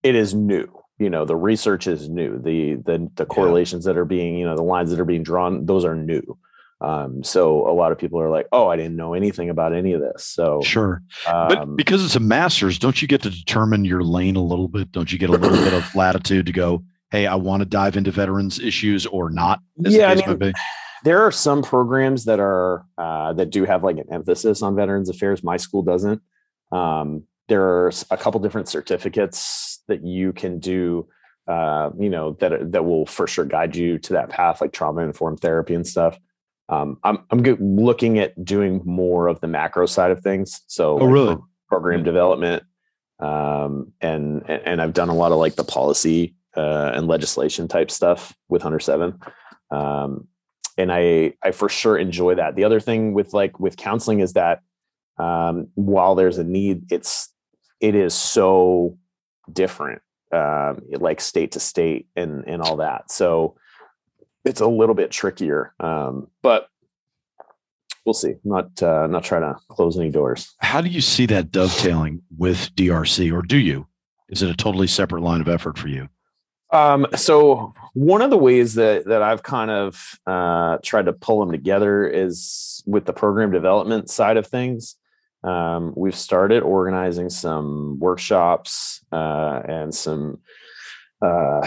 it 0.03 0.15
is 0.15 0.35
new 0.35 0.83
you 1.03 1.11
know 1.11 1.25
the 1.25 1.37
research 1.37 1.87
is 1.87 2.09
new. 2.09 2.39
The 2.39 2.77
the 2.77 3.11
the 3.17 3.27
correlations 3.27 3.85
yeah. 3.85 3.93
that 3.93 3.99
are 3.99 4.05
being 4.05 4.37
you 4.37 4.47
know 4.47 4.57
the 4.57 4.63
lines 4.63 4.91
that 4.91 5.01
are 5.01 5.05
being 5.05 5.23
drawn 5.23 5.67
those 5.67 5.85
are 5.85 5.97
new. 5.97 6.39
Um, 6.81 7.23
so 7.23 7.69
a 7.69 7.75
lot 7.75 7.93
of 7.93 7.99
people 7.99 8.21
are 8.21 8.29
like 8.29 8.49
oh 8.51 8.67
i 8.67 8.75
didn't 8.75 8.97
know 8.97 9.15
anything 9.15 9.51
about 9.51 9.75
any 9.75 9.93
of 9.93 10.01
this. 10.01 10.25
So 10.25 10.61
sure. 10.63 11.03
Um, 11.27 11.49
but 11.49 11.77
because 11.77 12.05
it's 12.05 12.17
a 12.17 12.21
master's 12.21 12.79
don't 12.79 13.03
you 13.03 13.09
get 13.09 13.23
to 13.23 13.31
determine 13.31 13.85
your 13.85 14.03
lane 14.03 14.37
a 14.37 14.43
little 14.43 14.69
bit? 14.69 14.93
Don't 14.93 15.13
you 15.13 15.19
get 15.19 15.31
a 15.31 15.33
little 15.33 15.65
bit 15.65 15.75
of 15.75 15.95
latitude 15.95 16.47
to 16.47 16.53
go 16.53 16.85
hey 17.11 17.27
i 17.27 17.35
want 17.35 17.61
to 17.61 17.67
dive 17.67 17.97
into 17.97 18.11
veterans 18.11 18.59
issues 18.59 19.05
or 19.05 19.29
not 19.29 19.61
yeah 19.77 20.09
I 20.09 20.15
mean, 20.15 20.53
there 21.05 21.21
are 21.23 21.33
some 21.33 21.63
programs 21.63 22.25
that 22.27 22.41
are 22.41 22.87
uh, 22.97 23.33
that 23.35 23.51
do 23.51 23.65
have 23.65 23.83
like 23.83 23.99
an 23.99 24.07
emphasis 24.13 24.63
on 24.63 24.77
veterans 24.77 25.09
affairs. 25.09 25.43
My 25.43 25.57
school 25.57 25.83
doesn't 25.83 26.23
um, 26.73 27.25
there's 27.49 28.05
a 28.11 28.17
couple 28.17 28.41
different 28.41 28.69
certificates 28.69 29.81
that 29.89 30.05
you 30.05 30.33
can 30.33 30.59
do, 30.59 31.07
uh, 31.47 31.91
you 31.99 32.09
know, 32.09 32.33
that 32.41 32.73
that 32.73 32.85
will 32.85 33.07
for 33.07 33.27
sure 33.27 33.45
guide 33.45 33.77
you 33.77 33.99
to 33.99 34.15
that 34.15 34.31
path, 34.31 34.61
like 34.61 34.73
trauma 34.73 35.03
informed 35.03 35.41
therapy 35.41 35.75
and 35.75 35.87
stuff. 35.87 36.19
Um, 36.69 36.99
I'm 37.05 37.19
I'm 37.31 37.43
looking 37.43 38.19
at 38.19 38.43
doing 38.45 38.81
more 38.85 39.29
of 39.29 39.41
the 39.41 39.49
macro 39.49 39.87
side 39.87 40.11
of 40.11 40.21
things. 40.21 40.63
So, 40.67 40.99
oh, 40.99 41.05
like 41.05 41.13
really? 41.13 41.37
program 41.69 41.99
mm-hmm. 41.99 42.05
development, 42.07 42.63
um, 43.19 43.93
and 44.01 44.49
and 44.49 44.81
I've 44.81 44.95
done 44.95 45.11
a 45.11 45.15
lot 45.15 45.33
of 45.33 45.39
like 45.39 45.57
the 45.57 45.65
policy 45.65 46.35
uh, 46.57 46.93
and 46.95 47.07
legislation 47.07 47.69
type 47.69 47.91
stuff 47.91 48.35
with 48.49 48.63
Hunter 48.63 48.81
Seven. 48.81 49.19
Um, 49.71 50.29
and 50.79 50.91
I 50.91 51.35
I 51.43 51.51
for 51.51 51.69
sure 51.69 51.99
enjoy 51.99 52.37
that. 52.37 52.57
The 52.57 52.65
other 52.65 52.81
thing 52.81 53.13
with 53.13 53.35
like 53.35 53.61
with 53.61 53.77
counseling 53.77 54.21
is 54.21 54.33
that 54.33 54.61
um, 55.19 55.69
while 55.75 56.15
there's 56.15 56.39
a 56.39 56.45
need, 56.45 56.91
it's 56.91 57.33
it 57.81 57.95
is 57.95 58.15
so 58.15 58.99
different, 59.53 60.03
um, 60.33 60.83
like 60.93 61.21
state 61.21 61.53
to 61.53 61.61
state 61.61 62.09
and 62.17 62.45
and 62.47 62.63
all 62.63 62.77
that. 62.77 63.11
So 63.11 63.57
it's 64.45 64.61
a 64.61 64.67
little 64.67 64.95
bit 64.95 65.11
trickier. 65.11 65.75
Um, 65.81 66.29
but 66.43 66.69
we'll 68.05 68.15
see. 68.15 68.31
I'm 68.31 68.39
not 68.45 68.83
uh, 68.83 69.07
not 69.07 69.25
trying 69.25 69.43
to 69.43 69.59
close 69.69 69.99
any 69.99 70.11
doors. 70.11 70.55
How 70.59 70.81
do 70.81 70.89
you 70.89 71.01
see 71.01 71.27
that 71.27 71.51
dovetailing 71.51 72.23
with 72.37 72.75
DRC, 72.75 73.33
or 73.33 73.43
do 73.43 73.59
you? 73.59 73.87
Is 74.29 74.43
it 74.43 74.51
a 74.51 74.57
totally 74.57 74.87
separate 74.87 75.23
line 75.23 75.41
of 75.41 75.49
effort 75.49 75.79
for 75.79 75.89
you? 75.89 76.09
Um, 76.73 77.07
so 77.15 77.75
one 77.93 78.23
of 78.23 78.31
the 78.31 78.39
ways 78.39 78.75
that 78.75 79.05
that 79.07 79.23
I've 79.23 79.43
kind 79.43 79.71
of 79.71 80.19
uh, 80.27 80.79
tried 80.83 81.07
to 81.07 81.13
pull 81.13 81.41
them 81.41 81.53
together 81.53 82.09
is 82.09 82.83
with 82.87 83.05
the 83.05 83.13
program 83.13 83.53
development 83.53 84.11
side 84.11 84.39
of 84.39 84.47
things. 84.47 84.97
Um, 85.45 85.93
we've 85.97 86.17
started 86.17 86.63
organizing 86.63 87.29
some 87.31 87.99
workshops 87.99 89.05
uh, 89.11 89.63
and 89.69 89.95
some 89.95 90.39
uh, 91.21 91.67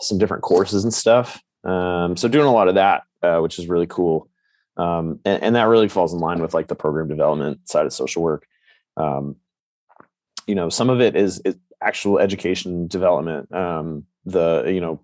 some 0.00 0.18
different 0.18 0.42
courses 0.42 0.84
and 0.84 0.92
stuff. 0.92 1.42
Um, 1.64 2.16
so 2.16 2.28
doing 2.28 2.46
a 2.46 2.52
lot 2.52 2.68
of 2.68 2.74
that, 2.76 3.02
uh, 3.22 3.38
which 3.38 3.58
is 3.58 3.68
really 3.68 3.86
cool, 3.86 4.28
um, 4.76 5.20
and, 5.24 5.42
and, 5.42 5.56
that 5.56 5.68
really 5.68 5.88
falls 5.88 6.12
in 6.12 6.20
line 6.20 6.40
with 6.40 6.54
like 6.54 6.68
the 6.68 6.74
program 6.74 7.08
development 7.08 7.68
side 7.68 7.86
of 7.86 7.92
social 7.92 8.22
work. 8.22 8.46
Um, 8.96 9.36
you 10.46 10.54
know, 10.54 10.68
some 10.68 10.90
of 10.90 11.00
it 11.00 11.16
is, 11.16 11.40
is 11.44 11.56
actual 11.80 12.18
education 12.18 12.86
development. 12.86 13.52
Um, 13.52 14.04
the 14.24 14.64
you 14.66 14.80
know 14.80 15.00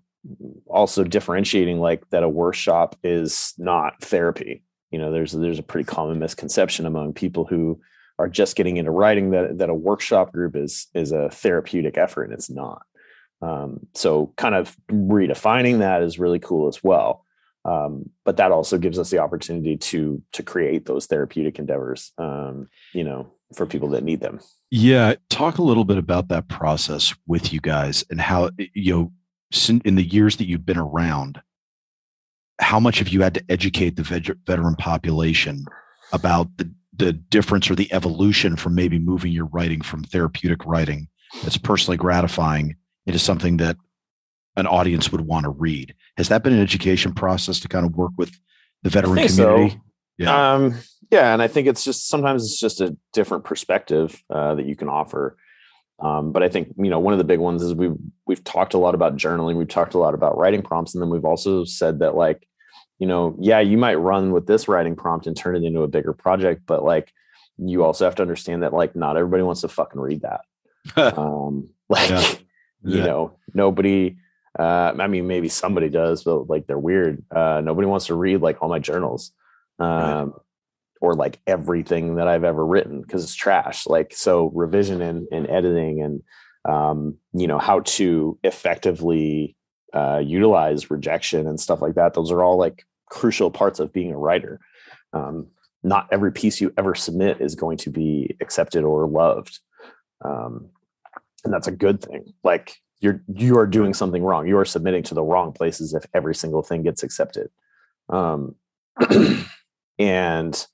also 0.67 1.03
differentiating 1.03 1.79
like 1.79 2.09
that 2.09 2.23
a 2.23 2.29
workshop 2.29 2.95
is 3.03 3.53
not 3.57 4.01
therapy. 4.01 4.63
You 4.91 4.99
know, 4.99 5.11
there's 5.11 5.31
there's 5.31 5.59
a 5.59 5.63
pretty 5.63 5.85
common 5.85 6.19
misconception 6.19 6.85
among 6.85 7.13
people 7.13 7.45
who 7.45 7.81
are 8.23 8.29
just 8.29 8.55
getting 8.55 8.77
into 8.77 8.89
writing 8.89 9.31
that 9.31 9.57
that 9.57 9.69
a 9.69 9.75
workshop 9.75 10.31
group 10.31 10.55
is 10.55 10.87
is 10.93 11.11
a 11.11 11.29
therapeutic 11.29 11.97
effort 11.97 12.23
and 12.23 12.33
it's 12.33 12.49
not. 12.49 12.83
Um, 13.41 13.87
so 13.93 14.33
kind 14.37 14.55
of 14.55 14.77
redefining 14.89 15.79
that 15.79 16.01
is 16.01 16.17
really 16.17 16.39
cool 16.39 16.69
as 16.69 16.81
well. 16.81 17.25
Um, 17.65 18.09
but 18.23 18.37
that 18.37 18.53
also 18.53 18.77
gives 18.77 18.97
us 18.97 19.09
the 19.09 19.19
opportunity 19.19 19.75
to 19.75 20.21
to 20.31 20.41
create 20.43 20.85
those 20.85 21.05
therapeutic 21.05 21.59
endeavors 21.59 22.13
um, 22.17 22.69
you 22.93 23.03
know 23.03 23.31
for 23.55 23.65
people 23.65 23.89
that 23.89 24.05
need 24.05 24.21
them. 24.21 24.39
Yeah 24.71 25.15
talk 25.29 25.57
a 25.57 25.63
little 25.63 25.85
bit 25.85 25.97
about 25.97 26.29
that 26.29 26.47
process 26.47 27.13
with 27.27 27.51
you 27.51 27.59
guys 27.59 28.05
and 28.09 28.21
how 28.21 28.51
you 28.73 28.93
know 28.93 29.11
in 29.83 29.95
the 29.95 30.03
years 30.03 30.37
that 30.37 30.47
you've 30.47 30.65
been 30.65 30.79
around 30.79 31.41
how 32.59 32.79
much 32.79 32.99
have 32.99 33.09
you 33.09 33.21
had 33.21 33.33
to 33.33 33.43
educate 33.49 33.97
the 33.97 34.35
veteran 34.47 34.75
population 34.75 35.65
about 36.13 36.47
the 36.57 36.71
the 36.95 37.13
difference 37.13 37.69
or 37.69 37.75
the 37.75 37.91
evolution 37.91 38.55
from 38.55 38.75
maybe 38.75 38.99
moving 38.99 39.31
your 39.31 39.45
writing 39.45 39.81
from 39.81 40.03
therapeutic 40.03 40.65
writing 40.65 41.07
that's 41.43 41.57
personally 41.57 41.97
gratifying 41.97 42.75
into 43.05 43.19
something 43.19 43.57
that 43.57 43.77
an 44.55 44.67
audience 44.67 45.11
would 45.11 45.21
want 45.21 45.45
to 45.45 45.49
read. 45.49 45.95
Has 46.17 46.29
that 46.29 46.43
been 46.43 46.53
an 46.53 46.61
education 46.61 47.13
process 47.13 47.59
to 47.61 47.67
kind 47.67 47.85
of 47.85 47.95
work 47.95 48.11
with 48.17 48.31
the 48.83 48.89
veteran 48.89 49.27
community? 49.27 49.69
So. 49.71 49.81
Yeah. 50.19 50.53
Um, 50.53 50.75
yeah. 51.09 51.33
And 51.33 51.41
I 51.41 51.47
think 51.47 51.67
it's 51.67 51.83
just 51.83 52.07
sometimes 52.07 52.45
it's 52.45 52.59
just 52.59 52.81
a 52.81 52.95
different 53.13 53.43
perspective 53.43 54.21
uh, 54.29 54.55
that 54.55 54.65
you 54.65 54.75
can 54.75 54.89
offer. 54.89 55.37
Um, 55.99 56.31
but 56.31 56.43
I 56.43 56.49
think 56.49 56.73
you 56.77 56.89
know 56.89 56.99
one 56.99 57.13
of 57.13 57.17
the 57.17 57.23
big 57.23 57.39
ones 57.39 57.61
is 57.61 57.73
we've 57.73 57.95
we've 58.27 58.43
talked 58.43 58.73
a 58.73 58.77
lot 58.77 58.95
about 58.95 59.15
journaling, 59.15 59.57
we've 59.57 59.67
talked 59.67 59.93
a 59.93 59.99
lot 59.99 60.13
about 60.13 60.37
writing 60.37 60.61
prompts, 60.61 60.93
and 60.93 61.01
then 61.01 61.09
we've 61.09 61.25
also 61.25 61.63
said 61.63 61.99
that 61.99 62.15
like 62.15 62.47
you 62.99 63.07
know, 63.07 63.35
yeah, 63.39 63.59
you 63.59 63.77
might 63.77 63.95
run 63.95 64.31
with 64.31 64.47
this 64.47 64.67
writing 64.67 64.95
prompt 64.95 65.27
and 65.27 65.35
turn 65.35 65.55
it 65.55 65.63
into 65.63 65.81
a 65.81 65.87
bigger 65.87 66.13
project, 66.13 66.63
but 66.65 66.83
like 66.83 67.11
you 67.57 67.83
also 67.83 68.05
have 68.05 68.15
to 68.15 68.21
understand 68.21 68.63
that 68.63 68.73
like 68.73 68.95
not 68.95 69.17
everybody 69.17 69.43
wants 69.43 69.61
to 69.61 69.67
fucking 69.67 69.99
read 69.99 70.21
that. 70.21 70.41
um, 71.17 71.69
like 71.89 72.09
yeah. 72.09 72.33
you 72.83 72.97
yeah. 72.99 73.05
know, 73.05 73.37
nobody 73.53 74.17
uh, 74.57 74.93
I 74.99 75.07
mean, 75.07 75.27
maybe 75.27 75.49
somebody 75.49 75.89
does, 75.89 76.23
but 76.23 76.49
like 76.49 76.67
they're 76.67 76.77
weird. 76.77 77.23
Uh, 77.31 77.61
nobody 77.63 77.87
wants 77.87 78.07
to 78.07 78.15
read 78.15 78.41
like 78.41 78.61
all 78.61 78.69
my 78.69 78.79
journals, 78.79 79.31
um, 79.79 79.87
right. 79.89 80.29
or 81.01 81.15
like 81.15 81.39
everything 81.47 82.15
that 82.15 82.27
I've 82.27 82.43
ever 82.43 82.63
written 82.63 83.01
because 83.01 83.23
it's 83.23 83.35
trash. 83.35 83.87
Like 83.87 84.13
so, 84.15 84.51
revision 84.53 85.01
and, 85.01 85.27
and 85.31 85.49
editing 85.49 86.01
and 86.03 86.21
um, 86.65 87.17
you 87.33 87.47
know 87.47 87.57
how 87.57 87.79
to 87.81 88.37
effectively 88.43 89.55
uh, 89.93 90.21
utilize 90.23 90.89
rejection 90.89 91.47
and 91.47 91.59
stuff 91.59 91.81
like 91.81 91.95
that. 91.95 92.13
Those 92.13 92.31
are 92.31 92.43
all 92.43 92.57
like 92.57 92.85
crucial 93.09 93.51
parts 93.51 93.79
of 93.79 93.93
being 93.93 94.11
a 94.11 94.17
writer. 94.17 94.59
Um, 95.13 95.47
not 95.83 96.07
every 96.11 96.31
piece 96.31 96.61
you 96.61 96.73
ever 96.77 96.95
submit 96.95 97.41
is 97.41 97.55
going 97.55 97.77
to 97.77 97.89
be 97.89 98.35
accepted 98.41 98.83
or 98.83 99.07
loved. 99.07 99.59
Um, 100.23 100.69
and 101.43 101.53
that's 101.53 101.67
a 101.67 101.71
good 101.71 102.01
thing. 102.01 102.33
Like 102.43 102.77
you're 102.99 103.21
you 103.27 103.57
are 103.57 103.67
doing 103.67 103.93
something 103.93 104.23
wrong. 104.23 104.47
You 104.47 104.57
are 104.57 104.65
submitting 104.65 105.03
to 105.03 105.13
the 105.13 105.23
wrong 105.23 105.51
places 105.51 105.93
if 105.93 106.05
every 106.13 106.33
single 106.33 106.63
thing 106.63 106.83
gets 106.83 107.03
accepted. 107.03 107.49
Um, 108.09 108.55
and 109.99 110.67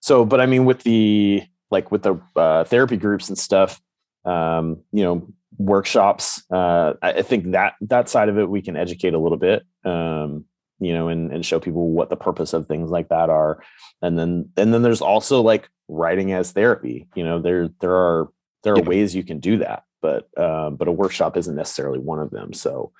so, 0.00 0.24
but 0.24 0.40
I 0.40 0.46
mean, 0.46 0.64
with 0.64 0.82
the 0.82 1.42
like 1.70 1.92
with 1.92 2.02
the 2.02 2.20
uh, 2.34 2.64
therapy 2.64 2.96
groups 2.96 3.28
and 3.28 3.36
stuff, 3.36 3.80
um, 4.24 4.78
you 4.92 5.02
know, 5.04 5.28
workshops. 5.56 6.42
Uh, 6.50 6.94
I 7.00 7.22
think 7.22 7.52
that 7.52 7.74
that 7.80 8.08
side 8.08 8.28
of 8.28 8.38
it 8.38 8.48
we 8.48 8.62
can 8.62 8.76
educate 8.76 9.14
a 9.14 9.18
little 9.18 9.38
bit. 9.38 9.64
Um, 9.84 10.44
you 10.80 10.92
know, 10.92 11.08
and, 11.08 11.32
and 11.32 11.44
show 11.44 11.58
people 11.58 11.90
what 11.90 12.08
the 12.08 12.16
purpose 12.16 12.52
of 12.52 12.66
things 12.66 12.88
like 12.88 13.08
that 13.08 13.30
are. 13.30 13.60
And 14.00 14.16
then, 14.16 14.50
and 14.56 14.72
then 14.72 14.82
there's 14.82 15.02
also 15.02 15.40
like 15.42 15.68
writing 15.88 16.32
as 16.32 16.52
therapy, 16.52 17.08
you 17.16 17.24
know, 17.24 17.40
there, 17.40 17.70
there 17.80 17.96
are, 17.96 18.28
there 18.62 18.74
are 18.74 18.82
ways 18.82 19.12
you 19.12 19.24
can 19.24 19.40
do 19.40 19.58
that, 19.58 19.82
but, 20.00 20.28
um, 20.38 20.76
but 20.76 20.86
a 20.86 20.92
workshop 20.92 21.36
isn't 21.36 21.56
necessarily 21.56 21.98
one 21.98 22.20
of 22.20 22.30
them. 22.30 22.52
So, 22.52 22.92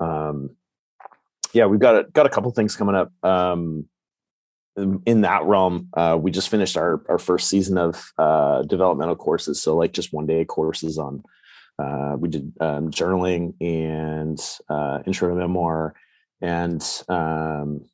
um, 0.00 0.56
yeah, 1.52 1.66
we've 1.66 1.80
got 1.80 1.96
a, 1.96 2.04
got 2.04 2.24
a 2.24 2.30
couple 2.30 2.50
things 2.52 2.76
coming 2.76 2.94
up. 2.94 3.12
Um, 3.22 3.88
in, 4.76 5.02
in 5.04 5.20
that 5.20 5.44
realm, 5.44 5.88
uh, 5.94 6.16
we 6.18 6.30
just 6.30 6.48
finished 6.48 6.78
our, 6.78 7.02
our 7.10 7.18
first 7.18 7.50
season 7.50 7.76
of 7.76 8.10
uh, 8.16 8.62
developmental 8.62 9.16
courses. 9.16 9.60
So 9.60 9.76
like 9.76 9.92
just 9.92 10.14
one 10.14 10.24
day 10.24 10.46
courses 10.46 10.96
on, 10.96 11.22
uh, 11.78 12.16
we 12.18 12.28
did 12.28 12.52
um, 12.60 12.90
journaling 12.90 13.54
and 13.60 14.40
uh, 14.68 15.02
intro 15.06 15.28
to 15.28 15.34
memoir 15.34 15.94
and 16.40 16.84
um, 17.08 17.84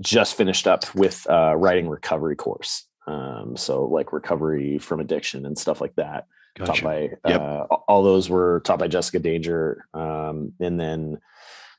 just 0.00 0.36
finished 0.36 0.66
up 0.66 0.92
with 0.94 1.26
uh, 1.30 1.54
writing 1.56 1.88
recovery 1.88 2.36
course. 2.36 2.86
Um, 3.06 3.56
so 3.56 3.84
like 3.84 4.12
recovery 4.12 4.78
from 4.78 5.00
addiction 5.00 5.46
and 5.46 5.58
stuff 5.58 5.80
like 5.80 5.94
that. 5.96 6.26
Gotcha. 6.56 6.72
Taught 6.72 6.82
by 6.82 7.00
yep. 7.28 7.40
uh, 7.40 7.64
all 7.88 8.02
those 8.02 8.30
were 8.30 8.60
taught 8.64 8.78
by 8.78 8.86
Jessica 8.86 9.18
Danger, 9.18 9.86
um, 9.92 10.52
and 10.60 10.78
then 10.78 11.18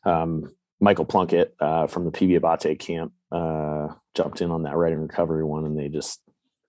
um, 0.03 0.53
Michael 0.81 1.05
Plunkett 1.05 1.55
uh, 1.61 1.87
from 1.87 2.03
the 2.03 2.11
PB 2.11 2.41
Abbate 2.41 2.77
camp 2.77 3.13
uh, 3.31 3.87
jumped 4.15 4.41
in 4.41 4.51
on 4.51 4.63
that 4.63 4.75
writing 4.75 4.99
recovery 4.99 5.45
one, 5.45 5.65
and 5.65 5.79
they 5.79 5.87
just 5.87 6.19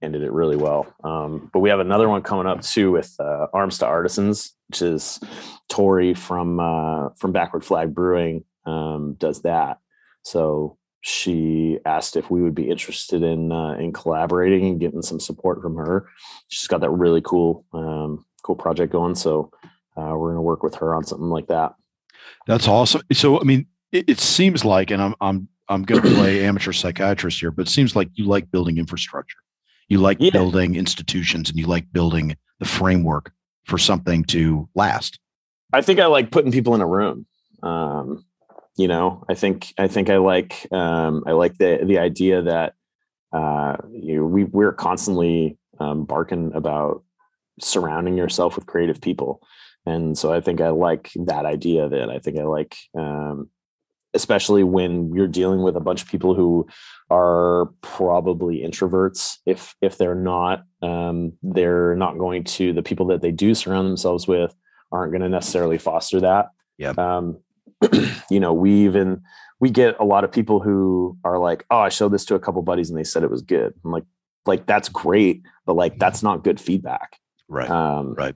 ended 0.03 0.23
it 0.23 0.31
really 0.31 0.57
well. 0.57 0.87
Um, 1.03 1.51
but 1.53 1.59
we 1.61 1.71
have 1.71 1.81
another 1.81 2.09
one 2.09 2.23
coming 2.23 2.47
up 2.47 2.63
too 2.63 2.93
with 2.93 3.15
uh, 3.19 3.49
Arms 3.53 3.79
to 3.79 3.87
Artisans, 3.87 4.55
which 4.69 4.83
is 4.83 5.21
Tori 5.69 6.15
from 6.15 6.61
uh, 6.61 7.11
from 7.17 7.33
Backward 7.33 7.65
Flag 7.65 7.95
Brewing 7.95 8.45
um, 8.65 9.15
does 9.19 9.43
that. 9.43 9.79
So 10.23 10.77
she 11.01 11.79
asked 11.87 12.17
if 12.17 12.31
we 12.31 12.43
would 12.43 12.55
be 12.55 12.69
interested 12.69 13.23
in 13.23 13.53
uh, 13.53 13.75
in 13.75 13.93
collaborating 13.93 14.67
and 14.67 14.81
getting 14.81 15.03
some 15.03 15.21
support 15.21 15.63
from 15.63 15.77
her. 15.77 16.09
She's 16.49 16.67
got 16.67 16.81
that 16.81 16.91
really 16.91 17.21
cool 17.21 17.65
um, 17.73 18.25
cool 18.43 18.57
project 18.57 18.93
going. 18.93 19.15
So 19.15 19.51
uh, 19.97 20.15
we're 20.17 20.33
going 20.33 20.37
to 20.37 20.43
work 20.43 20.63
with 20.63 20.75
her 20.77 20.95
on 20.95 21.05
something 21.05 21.29
like 21.29 21.47
that. 21.47 21.75
That's 22.47 22.69
awesome. 22.69 23.03
So 23.13 23.41
I 23.41 23.45
mean, 23.45 23.67
it, 23.93 24.09
it 24.09 24.19
seems 24.19 24.65
like, 24.65 24.91
and 24.91 25.01
I'm 25.01 25.15
I'm 25.21 25.49
I'm 25.69 25.85
going 25.85 26.03
to 26.03 26.15
play 26.15 26.45
amateur 26.45 26.73
psychiatrist 26.73 27.41
here, 27.41 27.51
but 27.51 27.69
it 27.69 27.71
seems 27.71 27.95
like 27.95 28.09
you 28.15 28.25
like 28.25 28.51
building 28.51 28.79
infrastructure. 28.79 29.39
You 29.89 29.99
like 29.99 30.19
yeah. 30.21 30.31
building 30.31 30.75
institutions, 30.75 31.49
and 31.49 31.59
you 31.59 31.67
like 31.67 31.93
building 31.93 32.37
the 32.59 32.65
framework 32.65 33.33
for 33.67 33.79
something 33.79 34.25
to 34.25 34.69
last. 34.75 35.19
I 35.73 35.83
think 35.83 36.01
I 36.01 36.07
like 36.07 36.31
putting 36.31 36.53
people 36.53 36.75
in 36.75 36.81
a 36.81 36.87
room. 36.87 37.27
Um, 37.63 38.25
you 38.77 38.87
know 38.87 39.25
i 39.29 39.35
think 39.35 39.73
i 39.79 39.89
think 39.89 40.11
i 40.11 40.17
like 40.19 40.67
um, 40.73 41.25
i 41.27 41.33
like 41.33 41.57
the 41.59 41.81
the 41.85 41.99
idea 41.99 42.43
that 42.43 42.75
uh, 43.33 43.77
you 43.93 44.17
know, 44.17 44.25
we 44.25 44.45
we're 44.45 44.73
constantly 44.73 45.59
um, 45.79 46.05
barking 46.05 46.53
about 46.55 47.03
surrounding 47.61 48.17
yourself 48.17 48.55
with 48.55 48.67
creative 48.67 49.01
people 49.01 49.41
and 49.85 50.17
so 50.17 50.33
i 50.33 50.41
think 50.41 50.61
i 50.61 50.69
like 50.69 51.11
that 51.17 51.47
idea 51.47 51.87
it 51.87 52.09
i 52.09 52.19
think 52.19 52.39
i 52.39 52.45
like 52.45 52.77
um, 52.97 53.51
especially 54.15 54.63
when 54.63 55.15
you're 55.15 55.27
dealing 55.27 55.63
with 55.63 55.77
a 55.77 55.81
bunch 55.81 56.03
of 56.03 56.09
people 56.09 56.35
who 56.35 56.67
are 57.11 57.71
probably 57.83 58.61
introverts 58.61 59.39
if 59.47 59.75
if 59.81 59.97
they're 59.97 60.15
not 60.15 60.65
um, 60.87 61.33
they're 61.43 61.97
not 61.97 62.19
going 62.19 62.45
to 62.45 62.73
the 62.73 62.83
people 62.83 63.07
that 63.07 63.23
they 63.23 63.33
do 63.33 63.55
surround 63.55 63.87
themselves 63.87 64.29
with 64.29 64.55
aren't 64.93 65.13
going 65.13 65.23
to 65.23 65.29
necessarily 65.29 65.79
foster 65.79 66.21
that 66.21 66.51
yeah 66.79 66.93
um, 66.97 67.39
you 68.31 68.41
know, 68.41 68.53
we 68.53 68.73
even 68.85 69.23
we 69.61 69.71
get 69.71 69.99
a 69.99 70.05
lot 70.05 70.25
of 70.25 70.33
people 70.33 70.61
who 70.61 71.17
are 71.25 71.39
like, 71.39 71.65
"Oh, 71.71 71.79
I 71.79 71.89
showed 71.89 72.13
this 72.13 72.25
to 72.27 72.35
a 72.35 72.41
couple 72.41 72.63
buddies 72.63 72.91
and 72.91 72.99
they 72.99 73.05
said 73.05 73.23
it 73.23 73.31
was 73.31 73.43
good." 73.43 73.75
I'm 73.85 73.91
like, 73.91 74.05
like 74.47 74.67
that's 74.67 74.89
great, 74.89 75.43
but 75.65 75.75
like 75.77 75.93
mm-hmm. 75.93 76.01
that's 76.01 76.23
not 76.23 76.45
good 76.45 76.61
feedback. 76.61 77.19
Right. 77.49 77.71
Um, 77.71 78.15
right. 78.15 78.35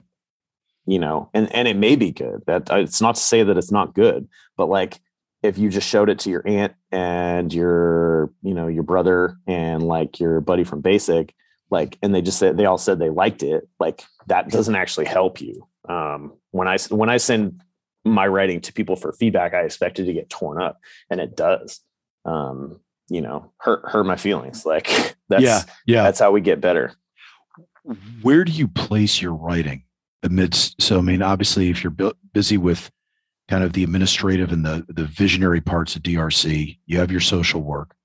You 0.85 0.99
know, 0.99 1.29
and 1.33 1.53
and 1.53 1.67
it 1.67 1.77
may 1.77 1.95
be 1.95 2.11
good. 2.11 2.43
That 2.47 2.69
it's 2.71 3.01
not 3.01 3.15
to 3.15 3.21
say 3.21 3.43
that 3.43 3.57
it's 3.57 3.71
not 3.71 3.93
good, 3.93 4.27
but 4.57 4.69
like 4.69 4.99
if 5.43 5.57
you 5.57 5.69
just 5.69 5.87
showed 5.87 6.09
it 6.09 6.19
to 6.19 6.29
your 6.29 6.47
aunt 6.47 6.73
and 6.91 7.53
your 7.53 8.31
you 8.43 8.53
know 8.53 8.67
your 8.67 8.83
brother 8.83 9.37
and 9.47 9.83
like 9.83 10.19
your 10.19 10.41
buddy 10.41 10.63
from 10.63 10.81
basic 10.81 11.33
like 11.71 11.97
and 12.01 12.13
they 12.13 12.21
just 12.21 12.37
said 12.37 12.57
they 12.57 12.65
all 12.65 12.77
said 12.77 12.99
they 12.99 13.09
liked 13.09 13.41
it 13.43 13.67
like 13.79 14.03
that 14.27 14.49
doesn't 14.49 14.75
actually 14.75 15.05
help 15.05 15.41
you 15.41 15.67
um 15.89 16.33
when 16.51 16.67
i 16.67 16.77
when 16.89 17.09
i 17.09 17.17
send 17.17 17.61
my 18.03 18.27
writing 18.27 18.61
to 18.61 18.73
people 18.73 18.95
for 18.95 19.13
feedback 19.13 19.53
i 19.53 19.61
expected 19.61 20.05
to 20.05 20.13
get 20.13 20.29
torn 20.29 20.61
up 20.61 20.79
and 21.09 21.19
it 21.19 21.35
does 21.35 21.79
um 22.25 22.79
you 23.09 23.21
know 23.21 23.51
hurt 23.57 23.83
hurt 23.89 24.05
my 24.05 24.15
feelings 24.15 24.65
like 24.65 24.87
that's 25.29 25.43
yeah, 25.43 25.61
yeah. 25.85 26.03
that's 26.03 26.19
how 26.19 26.31
we 26.31 26.41
get 26.41 26.61
better 26.61 26.93
Where 28.21 28.43
do 28.43 28.51
you 28.51 28.67
place 28.67 29.21
your 29.21 29.33
writing 29.33 29.83
amidst? 30.23 30.81
So, 30.81 30.99
I 30.99 31.01
mean, 31.01 31.21
obviously, 31.21 31.69
if 31.69 31.83
you're 31.83 31.91
bu- 31.91 32.13
busy 32.33 32.57
with 32.57 32.91
kind 33.47 33.63
of 33.63 33.73
the 33.73 33.83
administrative 33.83 34.51
and 34.51 34.65
the 34.65 34.85
the 34.87 35.05
visionary 35.05 35.61
parts 35.61 35.95
of 35.95 36.03
DRC, 36.03 36.77
you 36.85 36.99
have 36.99 37.11
your 37.11 37.21
social 37.21 37.61
work. 37.61 37.95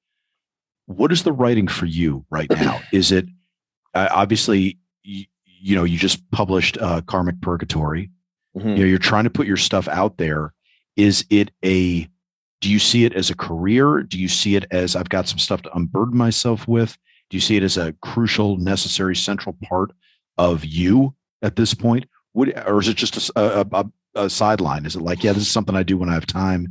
What 0.87 1.13
is 1.13 1.25
the 1.25 1.33
writing 1.33 1.69
for 1.69 1.87
you 1.87 2.25
right 2.31 2.51
now? 2.51 2.81
Is 2.93 3.13
it 3.13 3.27
uh, 3.97 4.09
obviously 4.13 4.79
you, 5.03 5.25
you 5.45 5.75
know 5.77 5.85
you 5.85 5.99
just 5.99 6.19
published 6.31 6.77
uh, 6.81 7.01
Karmic 7.03 7.41
Purgatory. 7.41 8.11
Mhm. 8.57 8.71
you 8.77 8.83
know 8.85 8.91
you're 8.93 8.99
trying 9.13 9.25
to 9.25 9.31
put 9.31 9.47
your 9.47 9.57
stuff 9.59 9.87
out 9.89 10.17
there. 10.19 10.53
Is 10.97 11.25
it 11.31 11.51
a 11.65 12.09
do 12.63 12.71
you 12.71 12.79
see 12.79 13.05
it 13.05 13.13
as 13.13 13.29
a 13.31 13.37
career? 13.37 14.03
Do 14.03 14.19
you 14.19 14.29
see 14.29 14.57
it 14.57 14.65
as 14.71 14.97
i've 14.97 15.11
got 15.11 15.29
some 15.29 15.39
stuff 15.39 15.63
to 15.63 15.77
unburden 15.77 16.17
myself 16.17 16.67
with? 16.67 16.97
Do 17.29 17.37
you 17.37 17.41
see 17.41 17.57
it 17.57 17.63
as 17.63 17.77
a 17.77 17.93
crucial 18.01 18.57
necessary 18.57 19.17
central 19.17 19.57
part 19.69 19.91
of 20.39 20.65
you 20.65 21.15
at 21.43 21.57
this 21.57 21.75
point? 21.75 22.07
Would, 22.35 22.57
or 22.67 22.81
is 22.81 22.89
it 22.89 22.97
just 22.97 23.31
a 23.37 24.29
sideline? 24.29 24.87
Is 24.87 24.97
it 24.97 25.03
like 25.03 25.23
yeah 25.25 25.33
this 25.33 25.43
is 25.43 25.51
something 25.51 25.77
i 25.77 25.83
do 25.83 25.99
when 25.99 26.09
i 26.09 26.15
have 26.15 26.27
time 26.27 26.63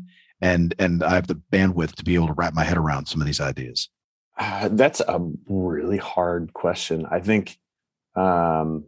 and 0.42 0.74
and 0.80 1.04
i 1.04 1.14
have 1.14 1.28
the 1.28 1.40
bandwidth 1.54 1.94
to 1.96 2.04
be 2.04 2.16
able 2.16 2.28
to 2.28 2.34
wrap 2.34 2.54
my 2.54 2.64
head 2.64 2.78
around 2.78 3.06
some 3.06 3.22
of 3.22 3.28
these 3.28 3.42
ideas 3.42 3.90
Uh, 4.38 4.70
that's 4.72 5.00
a 5.00 5.20
really 5.48 5.98
hard 5.98 6.54
question. 6.54 7.06
I 7.10 7.20
think 7.20 7.58
um, 8.16 8.86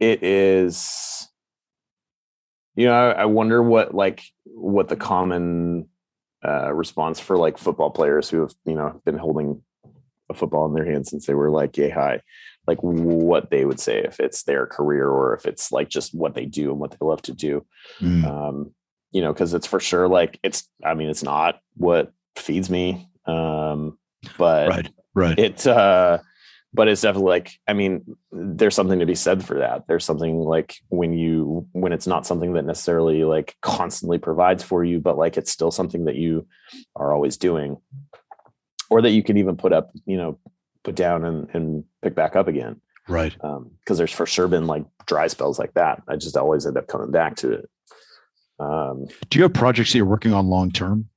it 0.00 0.22
is. 0.22 1.28
You 2.74 2.86
know, 2.86 2.92
I, 2.92 3.10
I 3.10 3.24
wonder 3.24 3.62
what 3.62 3.94
like 3.94 4.22
what 4.44 4.88
the 4.88 4.96
common 4.96 5.88
uh, 6.46 6.72
response 6.72 7.20
for 7.20 7.36
like 7.36 7.58
football 7.58 7.90
players 7.90 8.28
who 8.28 8.40
have 8.40 8.54
you 8.64 8.74
know 8.74 9.00
been 9.04 9.18
holding 9.18 9.62
a 10.28 10.34
football 10.34 10.66
in 10.66 10.74
their 10.74 10.84
hand 10.84 11.06
since 11.06 11.26
they 11.26 11.34
were 11.34 11.50
like 11.50 11.76
yay 11.76 11.88
high, 11.88 12.20
like 12.66 12.78
what 12.82 13.50
they 13.50 13.64
would 13.64 13.80
say 13.80 13.98
if 13.98 14.20
it's 14.20 14.42
their 14.42 14.66
career 14.66 15.08
or 15.08 15.34
if 15.34 15.46
it's 15.46 15.72
like 15.72 15.88
just 15.88 16.14
what 16.14 16.34
they 16.34 16.44
do 16.44 16.70
and 16.70 16.80
what 16.80 16.90
they 16.90 16.98
love 17.00 17.22
to 17.22 17.32
do 17.32 17.64
Mm, 18.00 18.24
um, 18.24 18.74
you 19.12 19.22
know, 19.22 19.32
because 19.32 19.54
it's 19.54 19.66
for 19.66 19.80
sure 19.80 20.08
like 20.08 20.38
it's. 20.42 20.68
I 20.84 20.94
mean, 20.94 21.08
it's 21.08 21.22
not 21.22 21.60
what 21.76 22.12
feeds 22.36 22.68
me, 22.68 23.08
um, 23.24 23.98
but 24.36 24.68
right 24.68 24.88
right 25.14 25.38
it. 25.38 25.66
Uh, 25.66 26.18
but 26.74 26.88
it's 26.88 27.00
definitely 27.00 27.30
like. 27.30 27.58
I 27.66 27.72
mean, 27.72 28.16
there's 28.30 28.74
something 28.74 28.98
to 28.98 29.06
be 29.06 29.14
said 29.14 29.44
for 29.44 29.58
that. 29.58 29.86
There's 29.88 30.04
something 30.04 30.40
like 30.40 30.76
when 30.88 31.14
you 31.14 31.66
when 31.72 31.92
it's 31.92 32.06
not 32.06 32.26
something 32.26 32.52
that 32.52 32.64
necessarily 32.64 33.24
like 33.24 33.56
constantly 33.62 34.18
provides 34.18 34.62
for 34.62 34.84
you, 34.84 35.00
but 35.00 35.16
like 35.16 35.36
it's 35.36 35.50
still 35.50 35.70
something 35.70 36.04
that 36.04 36.16
you 36.16 36.46
are 36.94 37.14
always 37.14 37.36
doing, 37.38 37.78
or 38.90 39.00
that 39.00 39.12
you 39.12 39.22
can 39.22 39.38
even 39.38 39.56
put 39.56 39.72
up, 39.72 39.90
you 40.04 40.18
know, 40.18 40.38
put 40.84 40.94
down 40.94 41.24
and 41.24 41.48
and 41.54 41.84
pick 42.02 42.14
back 42.14 42.36
up 42.36 42.46
again 42.46 42.80
right 43.08 43.32
because 43.32 43.98
there's 43.98 44.12
for 44.12 44.26
sure 44.26 44.48
been 44.48 44.66
like 44.66 44.84
dry 45.06 45.26
spells 45.26 45.58
like 45.58 45.74
that. 45.74 46.02
I 46.08 46.16
just 46.16 46.36
always 46.36 46.66
end 46.66 46.76
up 46.76 46.88
coming 46.88 47.10
back 47.10 47.36
to 47.36 47.52
it. 47.52 47.70
Um, 48.58 49.06
do 49.28 49.38
you 49.38 49.42
have 49.42 49.52
projects 49.52 49.92
that 49.92 49.98
you're 49.98 50.06
working 50.06 50.32
on 50.32 50.48
long 50.48 50.70
term 50.70 51.08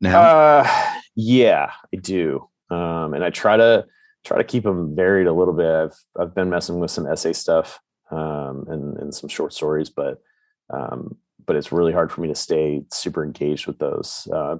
now 0.00 0.20
uh, 0.20 0.92
yeah, 1.20 1.72
I 1.92 1.96
do, 1.96 2.48
um, 2.70 3.12
and 3.12 3.24
I 3.24 3.30
try 3.30 3.56
to 3.56 3.86
try 4.24 4.38
to 4.38 4.44
keep 4.44 4.62
them 4.62 4.94
varied 4.94 5.26
a 5.26 5.32
little 5.32 5.52
bit. 5.52 5.66
I've 5.66 5.98
I've 6.16 6.34
been 6.34 6.48
messing 6.48 6.78
with 6.78 6.92
some 6.92 7.08
essay 7.08 7.32
stuff 7.32 7.80
um, 8.12 8.66
and 8.68 8.96
and 8.98 9.12
some 9.12 9.28
short 9.28 9.52
stories, 9.52 9.90
but 9.90 10.22
um, 10.70 11.16
but 11.44 11.56
it's 11.56 11.72
really 11.72 11.92
hard 11.92 12.12
for 12.12 12.20
me 12.20 12.28
to 12.28 12.36
stay 12.36 12.82
super 12.92 13.24
engaged 13.24 13.66
with 13.66 13.80
those. 13.80 14.28
Uh, 14.32 14.58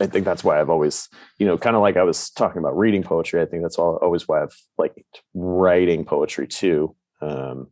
I 0.00 0.06
think 0.06 0.24
that's 0.24 0.42
why 0.42 0.58
I've 0.58 0.70
always, 0.70 1.10
you 1.38 1.46
know, 1.46 1.58
kind 1.58 1.76
of 1.76 1.82
like 1.82 1.98
I 1.98 2.02
was 2.02 2.30
talking 2.30 2.60
about 2.60 2.78
reading 2.78 3.02
poetry. 3.02 3.42
I 3.42 3.44
think 3.44 3.62
that's 3.62 3.78
all, 3.78 3.96
always 3.96 4.26
why 4.26 4.42
I've 4.42 4.56
liked 4.78 5.20
writing 5.34 6.06
poetry 6.06 6.46
too. 6.46 6.96
Um, 7.20 7.68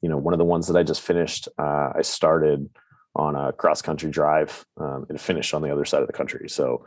you 0.00 0.08
know, 0.08 0.16
one 0.16 0.32
of 0.32 0.38
the 0.38 0.46
ones 0.46 0.66
that 0.68 0.78
I 0.78 0.82
just 0.82 1.02
finished, 1.02 1.46
uh, 1.58 1.90
I 1.94 2.00
started 2.00 2.70
on 3.14 3.36
a 3.36 3.52
cross 3.52 3.82
country 3.82 4.10
drive 4.10 4.64
um, 4.78 5.04
and 5.10 5.20
finished 5.20 5.52
on 5.52 5.60
the 5.60 5.70
other 5.70 5.84
side 5.84 6.00
of 6.00 6.06
the 6.06 6.14
country. 6.14 6.48
So 6.48 6.86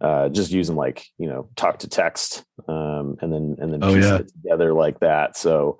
uh, 0.00 0.28
just 0.28 0.50
using 0.50 0.76
like 0.76 1.06
you 1.18 1.26
know 1.28 1.48
talk 1.56 1.78
to 1.80 1.88
text 1.88 2.44
um, 2.68 3.16
and 3.20 3.32
then 3.32 3.56
and 3.60 3.72
then 3.72 3.82
Oh, 3.82 3.94
yeah. 3.94 4.16
it 4.16 4.30
together 4.42 4.72
like 4.72 5.00
that. 5.00 5.36
So 5.36 5.78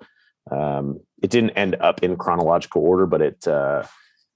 um, 0.51 0.99
it 1.21 1.29
didn't 1.29 1.51
end 1.51 1.75
up 1.79 2.03
in 2.03 2.17
chronological 2.17 2.81
order, 2.83 3.05
but 3.05 3.21
it 3.21 3.47
uh, 3.47 3.83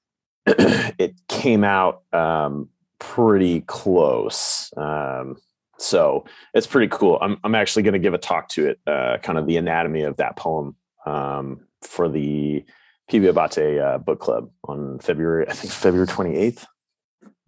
it 0.45 1.15
came 1.27 1.63
out 1.63 2.03
um, 2.13 2.69
pretty 2.99 3.61
close. 3.61 4.71
Um, 4.75 5.37
so 5.77 6.25
it's 6.53 6.67
pretty 6.67 6.87
cool. 6.89 7.17
I'm 7.21 7.37
I'm 7.43 7.55
actually 7.55 7.83
going 7.83 7.93
to 7.93 7.99
give 7.99 8.13
a 8.13 8.17
talk 8.17 8.49
to 8.49 8.67
it, 8.69 8.79
uh, 8.85 9.17
kind 9.23 9.37
of 9.37 9.47
the 9.47 9.57
anatomy 9.57 10.01
of 10.03 10.17
that 10.17 10.35
poem 10.35 10.75
um, 11.05 11.61
for 11.83 12.09
the 12.09 12.65
PB 13.09 13.31
Abbate 13.33 13.81
uh, 13.81 13.97
book 13.97 14.19
club 14.19 14.51
on 14.65 14.99
February, 14.99 15.47
I 15.49 15.53
think 15.53 15.71
February 15.73 16.07
28th. 16.07 16.65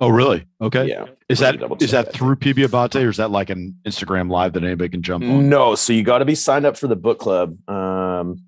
Oh 0.02 0.10
really 0.10 0.46
okay 0.60 0.88
Yeah. 0.90 1.06
is 1.30 1.40
that 1.40 1.56
is 1.56 1.60
that 1.60 1.60
double 1.60 1.78
is 1.80 1.92
check 1.92 2.06
that 2.06 2.14
through 2.14 2.36
pb 2.38 2.68
abbate 2.68 3.06
or 3.06 3.10
is 3.10 3.18
that 3.18 3.30
like 3.30 3.52
an 3.52 3.78
instagram 3.86 4.32
live 4.32 4.54
that 4.54 4.64
anybody 4.64 4.90
can 4.90 5.04
jump 5.04 5.24
on 5.24 5.48
No, 5.48 5.76
so 5.76 5.94
you 5.94 6.02
got 6.04 6.18
to 6.18 6.26
be 6.26 6.34
signed 6.36 6.66
up 6.66 6.76
for 6.76 6.88
the 6.88 6.96
book 6.96 7.20
club. 7.20 7.56
Um, 7.70 8.42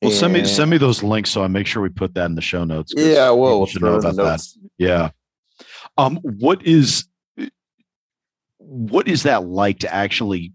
Well, 0.00 0.12
send 0.12 0.32
me 0.32 0.44
send 0.44 0.70
me 0.70 0.78
those 0.78 1.02
links 1.02 1.30
so 1.30 1.42
I 1.42 1.48
make 1.48 1.66
sure 1.66 1.82
we 1.82 1.88
put 1.88 2.14
that 2.14 2.26
in 2.26 2.36
the 2.36 2.40
show 2.40 2.62
notes. 2.64 2.94
Yeah, 2.96 3.30
well, 3.30 3.58
we'll 3.58 3.66
should 3.66 3.82
know 3.82 3.96
about 3.96 4.14
that. 4.16 4.40
Yeah. 4.78 5.10
Um, 5.96 6.18
what 6.22 6.64
is 6.64 7.08
what 8.58 9.08
is 9.08 9.24
that 9.24 9.44
like 9.46 9.80
to 9.80 9.92
actually 9.92 10.52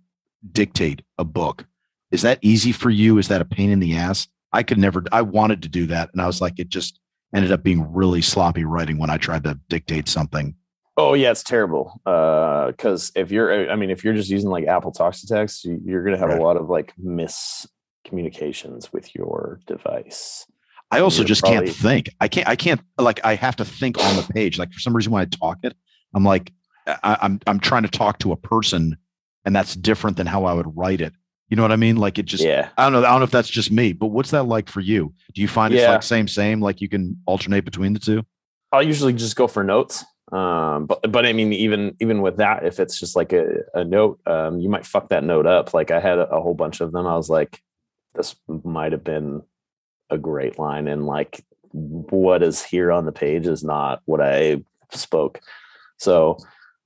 dictate 0.51 1.01
a 1.17 1.25
book? 1.25 1.65
Is 2.11 2.21
that 2.21 2.39
easy 2.41 2.71
for 2.71 2.89
you? 2.89 3.17
Is 3.17 3.27
that 3.27 3.41
a 3.41 3.45
pain 3.45 3.69
in 3.69 3.79
the 3.79 3.95
ass? 3.97 4.27
I 4.53 4.63
could 4.63 4.77
never. 4.77 5.03
I 5.11 5.23
wanted 5.23 5.63
to 5.63 5.67
do 5.69 5.87
that, 5.87 6.09
and 6.13 6.21
I 6.21 6.27
was 6.27 6.39
like, 6.39 6.59
it 6.59 6.69
just 6.69 6.99
ended 7.33 7.51
up 7.51 7.63
being 7.63 7.91
really 7.93 8.21
sloppy 8.21 8.63
writing 8.65 8.97
when 8.97 9.09
I 9.09 9.17
tried 9.17 9.43
to 9.45 9.59
dictate 9.69 10.07
something. 10.07 10.55
Oh 10.95 11.13
yeah, 11.15 11.31
it's 11.31 11.43
terrible. 11.43 11.99
Uh, 12.05 12.67
because 12.67 13.11
if 13.15 13.31
you're, 13.31 13.69
uh, 13.69 13.73
I 13.73 13.75
mean, 13.75 13.89
if 13.89 14.03
you're 14.03 14.13
just 14.13 14.29
using 14.29 14.49
like 14.49 14.67
Apple 14.67 14.91
Talks 14.91 15.21
to 15.21 15.27
Text, 15.27 15.65
you- 15.65 15.81
you're 15.83 16.03
going 16.03 16.13
to 16.13 16.19
have 16.19 16.29
Right. 16.29 16.39
a 16.39 16.43
lot 16.43 16.55
of 16.57 16.69
like 16.69 16.93
miscommunications 17.03 18.91
with 18.93 19.13
your 19.15 19.59
device. 19.67 20.45
I 20.91 20.99
also 20.99 21.21
You're 21.21 21.27
just 21.27 21.41
probably- 21.41 21.65
can't 21.67 21.75
think. 21.77 22.09
I 22.21 22.27
can't. 22.27 22.47
I 22.47 22.55
can't. 22.55 22.81
Like 22.99 23.19
I 23.23 23.35
have 23.35 23.55
to 23.55 23.65
think 23.65 23.97
on 23.97 24.15
the 24.15 24.21
page. 24.33 24.59
Like 24.59 24.71
for 24.71 24.79
some 24.79 24.95
reason, 24.95 25.11
when 25.11 25.21
I 25.23 25.25
talk 25.25 25.57
it, 25.63 25.75
I'm 26.13 26.23
like, 26.23 26.53
I, 26.85 27.17
I'm 27.21 27.39
I'm 27.47 27.59
trying 27.59 27.83
to 27.83 27.89
talk 27.89 28.19
to 28.19 28.31
a 28.31 28.37
person, 28.37 28.97
and 29.45 29.55
that's 29.55 29.73
different 29.75 30.17
than 30.17 30.27
how 30.27 30.45
I 30.45 30.53
would 30.53 30.77
write 30.77 31.01
it. 31.01 31.13
You 31.49 31.57
know 31.57 31.61
what 31.61 31.71
I 31.71 31.75
mean? 31.75 31.97
Like 31.97 32.17
it 32.17 32.23
just. 32.23 32.43
yeah, 32.43 32.69
I 32.77 32.83
don't 32.83 32.93
know. 32.93 33.07
I 33.07 33.11
don't 33.11 33.19
know 33.19 33.25
if 33.25 33.31
that's 33.31 33.49
just 33.49 33.71
me, 33.71 33.93
but 33.93 34.07
what's 34.07 34.31
that 34.31 34.43
like 34.43 34.69
for 34.69 34.79
you? 34.79 35.13
Do 35.33 35.41
you 35.41 35.47
find 35.47 35.73
it's 35.73 35.81
Yeah. 35.81 35.91
like 35.91 36.03
same 36.03 36.27
same? 36.27 36.61
Like 36.61 36.81
you 36.81 36.89
can 36.89 37.21
alternate 37.27 37.65
between 37.65 37.93
the 37.93 37.99
two? 37.99 38.23
I'll 38.71 38.81
usually 38.81 39.13
just 39.13 39.35
go 39.35 39.47
for 39.47 39.63
notes. 39.63 40.03
Um, 40.31 40.87
but 40.87 41.11
but 41.11 41.25
I 41.27 41.33
mean, 41.33 41.53
even 41.53 41.95
even 41.99 42.21
with 42.21 42.37
that, 42.37 42.65
if 42.65 42.79
it's 42.79 42.99
just 42.99 43.15
like 43.15 43.33
a, 43.33 43.45
a 43.75 43.83
note, 43.83 44.19
um, 44.25 44.59
you 44.59 44.69
might 44.69 44.85
fuck 44.85 45.09
that 45.09 45.23
note 45.23 45.45
up. 45.45 45.73
Like 45.73 45.91
I 45.91 45.99
had 45.99 46.17
a, 46.17 46.27
a 46.29 46.41
whole 46.41 46.55
bunch 46.55 46.81
of 46.81 46.91
them. 46.91 47.05
I 47.05 47.15
was 47.15 47.29
like, 47.29 47.61
this 48.15 48.35
might 48.47 48.91
have 48.93 49.03
been 49.03 49.43
a 50.09 50.17
great 50.17 50.57
line, 50.57 50.87
and 50.87 51.05
like 51.05 51.45
what 51.71 52.41
is 52.41 52.63
here 52.63 52.91
on 52.91 53.05
the 53.05 53.11
page 53.11 53.45
is 53.47 53.63
not 53.63 54.01
what 54.05 54.21
I 54.21 54.63
spoke. 54.91 55.39
So 55.97 56.37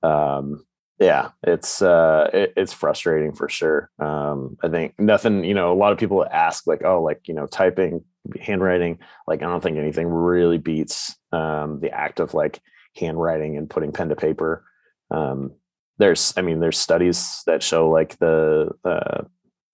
um 0.02 0.64
yeah 0.98 1.30
it's 1.42 1.80
uh 1.82 2.28
it, 2.32 2.52
it's 2.56 2.72
frustrating 2.72 3.32
for 3.32 3.48
sure. 3.48 3.90
Um 3.98 4.56
i 4.62 4.68
think 4.68 4.94
nothing 4.98 5.44
you 5.44 5.54
know 5.54 5.72
a 5.72 5.76
lot 5.76 5.92
of 5.92 5.98
people 5.98 6.26
ask 6.30 6.66
like 6.66 6.82
oh 6.84 7.02
like 7.02 7.20
you 7.26 7.34
know 7.34 7.46
typing 7.46 8.04
handwriting 8.40 8.98
like 9.26 9.42
i 9.42 9.46
don't 9.46 9.62
think 9.62 9.78
anything 9.78 10.06
really 10.08 10.58
beats 10.58 11.16
um 11.32 11.80
the 11.80 11.90
act 11.90 12.20
of 12.20 12.34
like 12.34 12.60
handwriting 12.96 13.56
and 13.56 13.70
putting 13.70 13.92
pen 13.92 14.08
to 14.08 14.16
paper. 14.16 14.64
Um 15.10 15.52
there's 15.98 16.32
i 16.36 16.42
mean 16.42 16.60
there's 16.60 16.78
studies 16.78 17.42
that 17.46 17.62
show 17.62 17.88
like 17.88 18.18
the 18.18 18.70
uh 18.84 19.22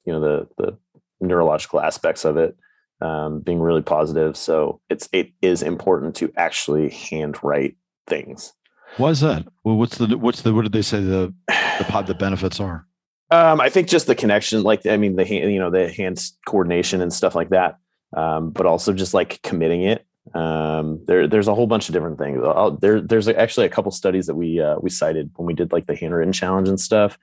you 0.04 0.12
know 0.12 0.20
the 0.20 0.48
the 0.58 0.78
neurological 1.20 1.80
aspects 1.80 2.24
of 2.24 2.36
it 2.36 2.56
um 3.00 3.40
being 3.40 3.60
really 3.60 3.82
positive. 3.82 4.36
So 4.36 4.80
it's 4.90 5.08
it 5.12 5.32
is 5.42 5.62
important 5.62 6.16
to 6.16 6.32
actually 6.36 6.90
handwrite 6.90 7.76
things 8.06 8.52
Why 8.96 9.10
is 9.10 9.20
that? 9.20 9.46
Well, 9.64 9.76
what's 9.76 9.98
the 9.98 10.16
what's 10.16 10.42
the 10.42 10.54
what 10.54 10.62
did 10.62 10.72
they 10.72 10.82
say 10.82 11.00
the 11.00 11.34
the 11.48 11.84
pod 11.88 12.06
the 12.06 12.14
benefits 12.14 12.60
are? 12.60 12.86
Um, 13.30 13.60
I 13.60 13.68
think 13.68 13.88
just 13.88 14.06
the 14.06 14.14
connection, 14.14 14.62
like 14.62 14.86
I 14.86 14.96
mean, 14.96 15.16
the 15.16 15.24
hand, 15.24 15.52
you 15.52 15.58
know, 15.58 15.70
the 15.70 15.90
hands 15.90 16.36
coordination 16.46 17.00
and 17.00 17.12
stuff 17.12 17.34
like 17.34 17.50
that. 17.50 17.78
Um, 18.16 18.50
but 18.50 18.66
also 18.66 18.92
just 18.92 19.12
like 19.12 19.42
committing 19.42 19.82
it. 19.82 20.06
Um, 20.34 21.04
there, 21.06 21.26
there's 21.26 21.48
a 21.48 21.54
whole 21.54 21.66
bunch 21.66 21.88
of 21.88 21.92
different 21.92 22.18
things. 22.18 22.40
I'll, 22.42 22.70
there, 22.70 23.00
there's 23.00 23.28
actually 23.28 23.66
a 23.66 23.70
couple 23.70 23.90
studies 23.90 24.26
that 24.26 24.36
we 24.36 24.60
uh, 24.60 24.76
we 24.80 24.88
cited 24.88 25.30
when 25.34 25.46
we 25.46 25.54
did 25.54 25.72
like 25.72 25.86
the 25.86 25.96
handwritten 25.96 26.32
challenge 26.32 26.68
and 26.68 26.80
stuff 26.80 27.18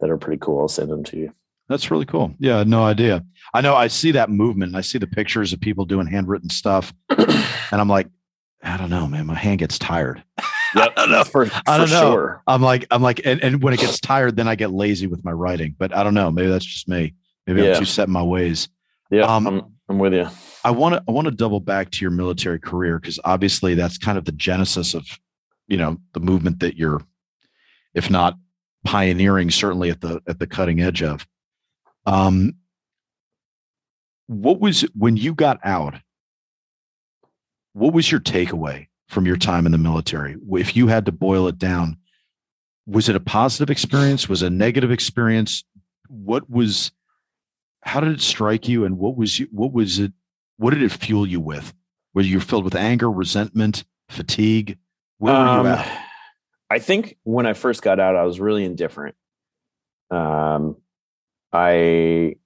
that 0.00 0.10
are 0.10 0.16
pretty 0.16 0.38
cool. 0.40 0.60
I'll 0.60 0.68
send 0.68 0.90
them 0.90 1.04
to 1.04 1.18
you. 1.18 1.32
That's 1.68 1.90
really 1.90 2.06
cool. 2.06 2.34
Yeah, 2.38 2.64
no 2.64 2.82
idea. 2.82 3.24
I 3.54 3.60
know 3.60 3.76
I 3.76 3.86
see 3.86 4.12
that 4.12 4.30
movement. 4.30 4.74
I 4.74 4.80
see 4.80 4.98
the 4.98 5.06
pictures 5.06 5.52
of 5.52 5.60
people 5.60 5.84
doing 5.84 6.06
handwritten 6.06 6.48
stuff, 6.50 6.92
and 7.10 7.44
I'm 7.70 7.88
like, 7.88 8.08
I 8.62 8.76
don't 8.76 8.90
know, 8.90 9.06
man. 9.06 9.26
My 9.26 9.34
hand 9.34 9.58
gets 9.58 9.78
tired. 9.78 10.22
Yep. 10.74 10.92
I 10.96 11.00
don't 11.00 11.10
know. 11.10 11.24
For, 11.24 11.46
for 11.46 11.62
I 11.66 11.78
don't 11.78 11.90
know. 11.90 12.12
Sure. 12.12 12.42
I'm 12.46 12.62
like, 12.62 12.86
I'm 12.90 13.02
like, 13.02 13.20
and, 13.24 13.42
and 13.42 13.62
when 13.62 13.74
it 13.74 13.80
gets 13.80 14.00
tired, 14.00 14.36
then 14.36 14.48
I 14.48 14.54
get 14.54 14.70
lazy 14.70 15.06
with 15.06 15.24
my 15.24 15.32
writing. 15.32 15.74
But 15.78 15.94
I 15.94 16.02
don't 16.02 16.14
know. 16.14 16.30
Maybe 16.30 16.48
that's 16.48 16.64
just 16.64 16.88
me. 16.88 17.14
Maybe 17.46 17.62
yeah. 17.62 17.72
I'm 17.72 17.78
too 17.78 17.84
set 17.84 18.08
in 18.08 18.12
my 18.12 18.22
ways. 18.22 18.68
Yeah, 19.10 19.24
um, 19.24 19.46
I'm, 19.46 19.62
I'm 19.88 19.98
with 19.98 20.14
you. 20.14 20.28
I 20.64 20.70
want 20.70 20.94
to 20.94 21.02
I 21.08 21.10
want 21.10 21.24
to 21.24 21.32
double 21.32 21.60
back 21.60 21.90
to 21.90 21.98
your 22.02 22.12
military 22.12 22.60
career 22.60 22.98
because 22.98 23.18
obviously 23.24 23.74
that's 23.74 23.98
kind 23.98 24.16
of 24.16 24.24
the 24.24 24.32
genesis 24.32 24.94
of, 24.94 25.06
you 25.66 25.76
know, 25.76 25.98
the 26.12 26.20
movement 26.20 26.60
that 26.60 26.76
you're, 26.76 27.00
if 27.94 28.08
not 28.08 28.36
pioneering, 28.84 29.50
certainly 29.50 29.90
at 29.90 30.00
the 30.00 30.22
at 30.28 30.38
the 30.38 30.46
cutting 30.46 30.80
edge 30.80 31.02
of. 31.02 31.26
Um, 32.06 32.54
what 34.28 34.60
was 34.60 34.82
when 34.94 35.16
you 35.16 35.34
got 35.34 35.58
out? 35.64 35.96
What 37.72 37.92
was 37.92 38.10
your 38.10 38.20
takeaway 38.20 38.86
from 39.10 39.26
your 39.26 39.36
time 39.36 39.66
in 39.66 39.72
the 39.72 39.78
military? 39.78 40.36
If 40.52 40.76
you 40.76 40.86
had 40.86 41.04
to 41.06 41.12
boil 41.12 41.48
it 41.48 41.58
down, 41.58 41.98
was 42.86 43.08
it 43.08 43.16
a 43.16 43.20
positive 43.20 43.70
experience? 43.70 44.28
Was 44.28 44.42
it 44.42 44.46
a 44.46 44.50
negative 44.50 44.90
experience? 44.90 45.64
What 46.08 46.48
was 46.48 46.92
how 47.82 48.00
did 48.00 48.12
it 48.12 48.20
strike 48.20 48.68
you 48.68 48.84
and 48.84 48.98
what 48.98 49.16
was 49.16 49.38
you 49.38 49.48
what 49.52 49.72
was 49.72 49.98
it 49.98 50.12
what 50.56 50.74
did 50.74 50.82
it 50.82 50.92
fuel 50.92 51.26
you 51.26 51.40
with? 51.40 51.72
Were 52.14 52.22
you 52.22 52.40
filled 52.40 52.64
with 52.64 52.74
anger, 52.74 53.10
resentment, 53.10 53.84
fatigue? 54.08 54.78
Where 55.18 55.34
were 55.34 55.40
um, 55.40 55.66
you 55.66 55.72
at? 55.72 56.06
I 56.70 56.78
think 56.78 57.16
when 57.24 57.46
I 57.46 57.54
first 57.54 57.82
got 57.82 57.98
out, 57.98 58.16
I 58.16 58.24
was 58.24 58.38
really 58.38 58.64
indifferent. 58.64 59.16
Um, 60.10 60.76
I, 61.52 62.36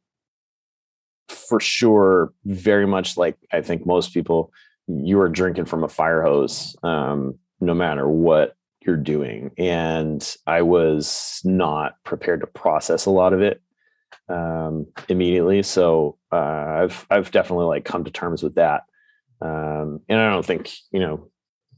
for 1.28 1.60
sure, 1.60 2.32
very 2.44 2.86
much 2.86 3.16
like 3.16 3.36
I 3.52 3.60
think 3.60 3.86
most 3.86 4.14
people, 4.14 4.52
you 4.86 5.20
are 5.20 5.28
drinking 5.28 5.64
from 5.64 5.84
a 5.84 5.88
fire 5.88 6.22
hose, 6.22 6.76
um, 6.82 7.38
no 7.60 7.74
matter 7.74 8.08
what 8.08 8.56
you're 8.84 8.96
doing. 8.96 9.50
And 9.58 10.36
I 10.46 10.62
was 10.62 11.40
not 11.44 11.94
prepared 12.04 12.40
to 12.40 12.46
process 12.46 13.06
a 13.06 13.10
lot 13.10 13.32
of 13.32 13.40
it 13.40 13.62
um, 14.28 14.86
immediately. 15.08 15.62
So 15.62 16.18
uh, 16.32 16.36
I've 16.36 17.06
I've 17.10 17.30
definitely 17.30 17.66
like 17.66 17.84
come 17.84 18.04
to 18.04 18.10
terms 18.10 18.42
with 18.42 18.56
that. 18.56 18.82
Um, 19.40 20.00
and 20.08 20.20
I 20.20 20.30
don't 20.30 20.46
think 20.46 20.70
you 20.92 21.00
know 21.00 21.30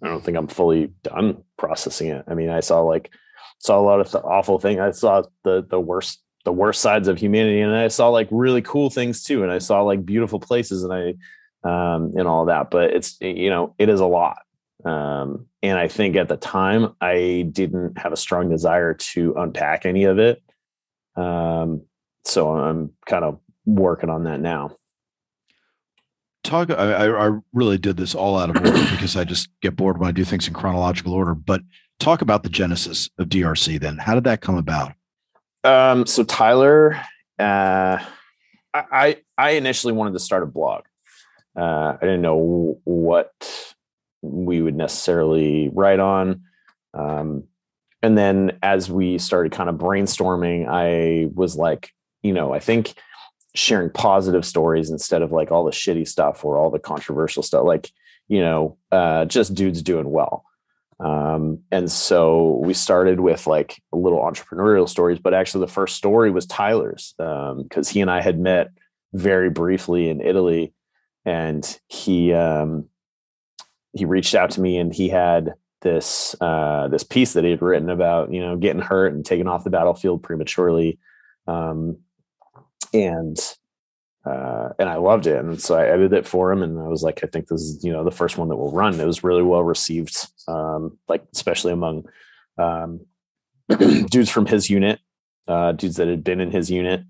I 0.03 0.09
don't 0.09 0.23
think 0.23 0.37
I'm 0.37 0.49
fully 0.49 0.93
done 1.03 1.43
processing 1.57 2.09
it. 2.09 2.25
I 2.29 2.35
mean, 2.35 2.51
I 2.51 2.61
saw 2.61 2.81
like 2.81 3.13
saw 3.59 3.79
a 3.79 3.83
lot 3.83 4.01
of 4.01 4.15
awful 4.25 4.59
things. 4.59 4.81
I 4.81 4.91
saw 4.91 5.23
the 5.45 5.65
the 5.69 5.81
worst 5.81 6.23
the 6.45 6.53
worst 6.53 6.81
sides 6.81 7.09
of 7.09 7.19
humanity, 7.19 7.61
and 7.61 7.75
I 7.75 7.89
saw 7.89 8.09
like 8.09 8.29
really 8.31 8.63
cool 8.63 8.91
things 8.91 9.23
too. 9.23 9.43
And 9.43 9.51
I 9.51 9.59
saw 9.59 9.83
like 9.83 10.05
beautiful 10.05 10.41
places, 10.41 10.83
and 10.83 10.93
I 10.93 11.15
um, 11.65 12.13
and 12.17 12.27
all 12.27 12.47
that. 12.47 12.71
But 12.71 12.93
it's 12.93 13.21
you 13.21 13.51
know 13.51 13.75
it 13.79 13.89
is 13.89 14.01
a 14.01 14.07
lot. 14.07 14.39
Um, 14.85 15.47
and 15.63 15.79
I 15.79 15.89
think 15.89 16.17
at 16.17 16.29
the 16.29 16.37
time 16.37 16.95
I 17.01 17.49
didn't 17.51 17.99
have 17.99 18.13
a 18.13 18.17
strong 18.17 18.49
desire 18.49 18.95
to 18.95 19.35
unpack 19.37 19.85
any 19.85 20.05
of 20.05 20.19
it. 20.19 20.43
Um, 21.17 21.83
so 22.25 22.51
I'm 22.51 22.93
kind 23.07 23.25
of 23.25 23.41
working 23.65 24.11
on 24.11 24.25
that 24.25 24.41
now. 24.41 24.77
Talk. 26.45 26.71
I, 26.71 27.07
I 27.09 27.39
really 27.53 27.79
did 27.79 27.97
this 27.97 28.15
all 28.15 28.39
out 28.39 28.51
of 28.51 28.57
order 28.57 28.71
because 28.93 29.17
I 29.17 29.25
just 29.25 29.49
get 29.61 29.75
bored 29.75 29.99
when 29.99 30.09
I 30.09 30.13
do 30.13 30.25
things 30.25 30.47
in 30.47 30.55
chronological 30.55 31.13
order. 31.13 31.35
But 31.35 31.63
talk 31.99 32.23
about 32.23 32.45
the 32.45 32.49
genesis 32.49 33.11
of 33.19 33.29
DRC. 33.29 33.81
Then, 33.81 33.99
how 33.99 34.15
did 34.15 34.25
that 34.25 34.41
come 34.41 34.57
about? 34.57 34.93
Um, 35.65 36.07
so 36.07 36.23
Tyler, 36.23 37.01
uh, 37.41 37.99
I 38.73 39.17
I 39.37 39.51
initially 39.51 39.93
wanted 39.93 40.13
to 40.13 40.21
start 40.21 40.45
a 40.45 40.47
blog. 40.47 40.85
Uh, 41.57 41.97
I 41.97 41.99
didn't 42.01 42.23
know 42.23 42.81
what 42.85 43.33
we 44.23 44.61
would 44.61 44.77
necessarily 44.77 45.71
write 45.73 46.01
on. 46.01 46.43
Um, 46.95 47.45
and 48.03 48.17
then 48.17 48.59
as 48.63 48.91
we 48.91 49.19
started 49.19 49.53
kind 49.53 49.69
of 49.69 49.77
brainstorming, 49.77 50.67
I 50.69 51.29
was 51.35 51.57
like, 51.57 51.91
you 52.23 52.33
know, 52.33 52.53
I 52.53 52.59
think 52.59 52.95
sharing 53.55 53.91
positive 53.91 54.45
stories 54.45 54.91
instead 54.91 55.23
of 55.23 55.33
like 55.33 55.51
all 55.51 55.65
the 55.65 55.71
shitty 55.71 56.07
stuff 56.07 56.45
or 56.45 56.59
all 56.59 56.71
the 56.71 56.79
controversial 56.79 57.43
stuff, 57.43 57.65
like, 57.65 57.91
you 58.29 58.41
know, 58.41 58.77
uh, 58.93 59.25
just 59.25 59.55
dudes 59.55 59.83
doing 59.83 60.11
well. 60.11 60.45
Um, 60.99 61.61
and 61.71 61.91
so 61.91 62.61
we 62.63 62.75
started 62.75 63.21
with 63.21 63.47
like 63.47 63.83
little 63.93 64.21
entrepreneurial 64.21 64.89
stories, 64.89 65.19
but 65.19 65.35
actually 65.35 65.67
the 65.67 65.73
first 65.73 65.97
story 65.97 66.31
was 66.31 66.47
Tyler's 66.47 67.15
because 67.19 67.89
um, 67.89 67.93
he 67.93 68.01
and 68.01 68.11
I 68.11 68.21
had 68.21 68.39
met 68.39 68.71
very 69.13 69.51
briefly 69.51 70.09
in 70.09 70.21
Italy, 70.21 70.73
and 71.27 71.79
he 71.89 72.33
um, 72.33 72.89
he 73.93 74.07
reached 74.07 74.35
out 74.35 74.51
to 74.53 74.61
me 74.61 74.79
and 74.79 74.95
he 74.95 75.09
had 75.09 75.55
this 75.83 76.35
uh, 76.41 76.89
this 76.89 77.03
piece 77.03 77.35
that 77.35 77.45
he 77.45 77.51
had 77.51 77.61
written 77.61 77.91
about 77.91 78.33
you 78.33 78.41
know 78.41 78.57
getting 78.57 78.81
hurt 78.81 79.12
and 79.12 79.27
taken 79.27 79.47
off 79.47 79.64
the 79.64 79.70
battlefield 79.70 80.22
prematurely, 80.22 80.99
um, 81.47 81.99
and 82.95 83.39
uh, 84.24 84.70
and 84.79 84.89
I 84.89 84.97
loved 84.97 85.27
it. 85.27 85.39
And 85.39 85.61
so 85.61 85.77
I 85.77 85.87
edited 85.87 86.12
it 86.12 86.27
for 86.27 86.51
him, 86.51 86.62
and 86.62 86.79
I 86.79 86.89
was 86.89 87.03
like, 87.03 87.22
I 87.22 87.27
think 87.27 87.49
this 87.49 87.61
is 87.61 87.85
you 87.85 87.93
know 87.93 88.05
the 88.05 88.11
first 88.11 88.39
one 88.39 88.49
that 88.49 88.57
will 88.57 88.72
run. 88.72 88.99
It 88.99 89.07
was 89.07 89.24
really 89.24 89.43
well 89.43 89.62
received, 89.64 90.16
um, 90.49 90.97
like 91.09 91.24
especially 91.35 91.72
among 91.72 92.07
um, 92.59 93.01
dudes 94.11 94.31
from 94.31 94.47
his 94.47 94.70
unit, 94.70 95.01
uh, 95.49 95.72
dudes 95.72 95.97
that 95.97 96.09
had 96.09 96.24
been 96.24 96.41
in 96.41 96.51
his 96.51 96.70
unit, 96.70 97.03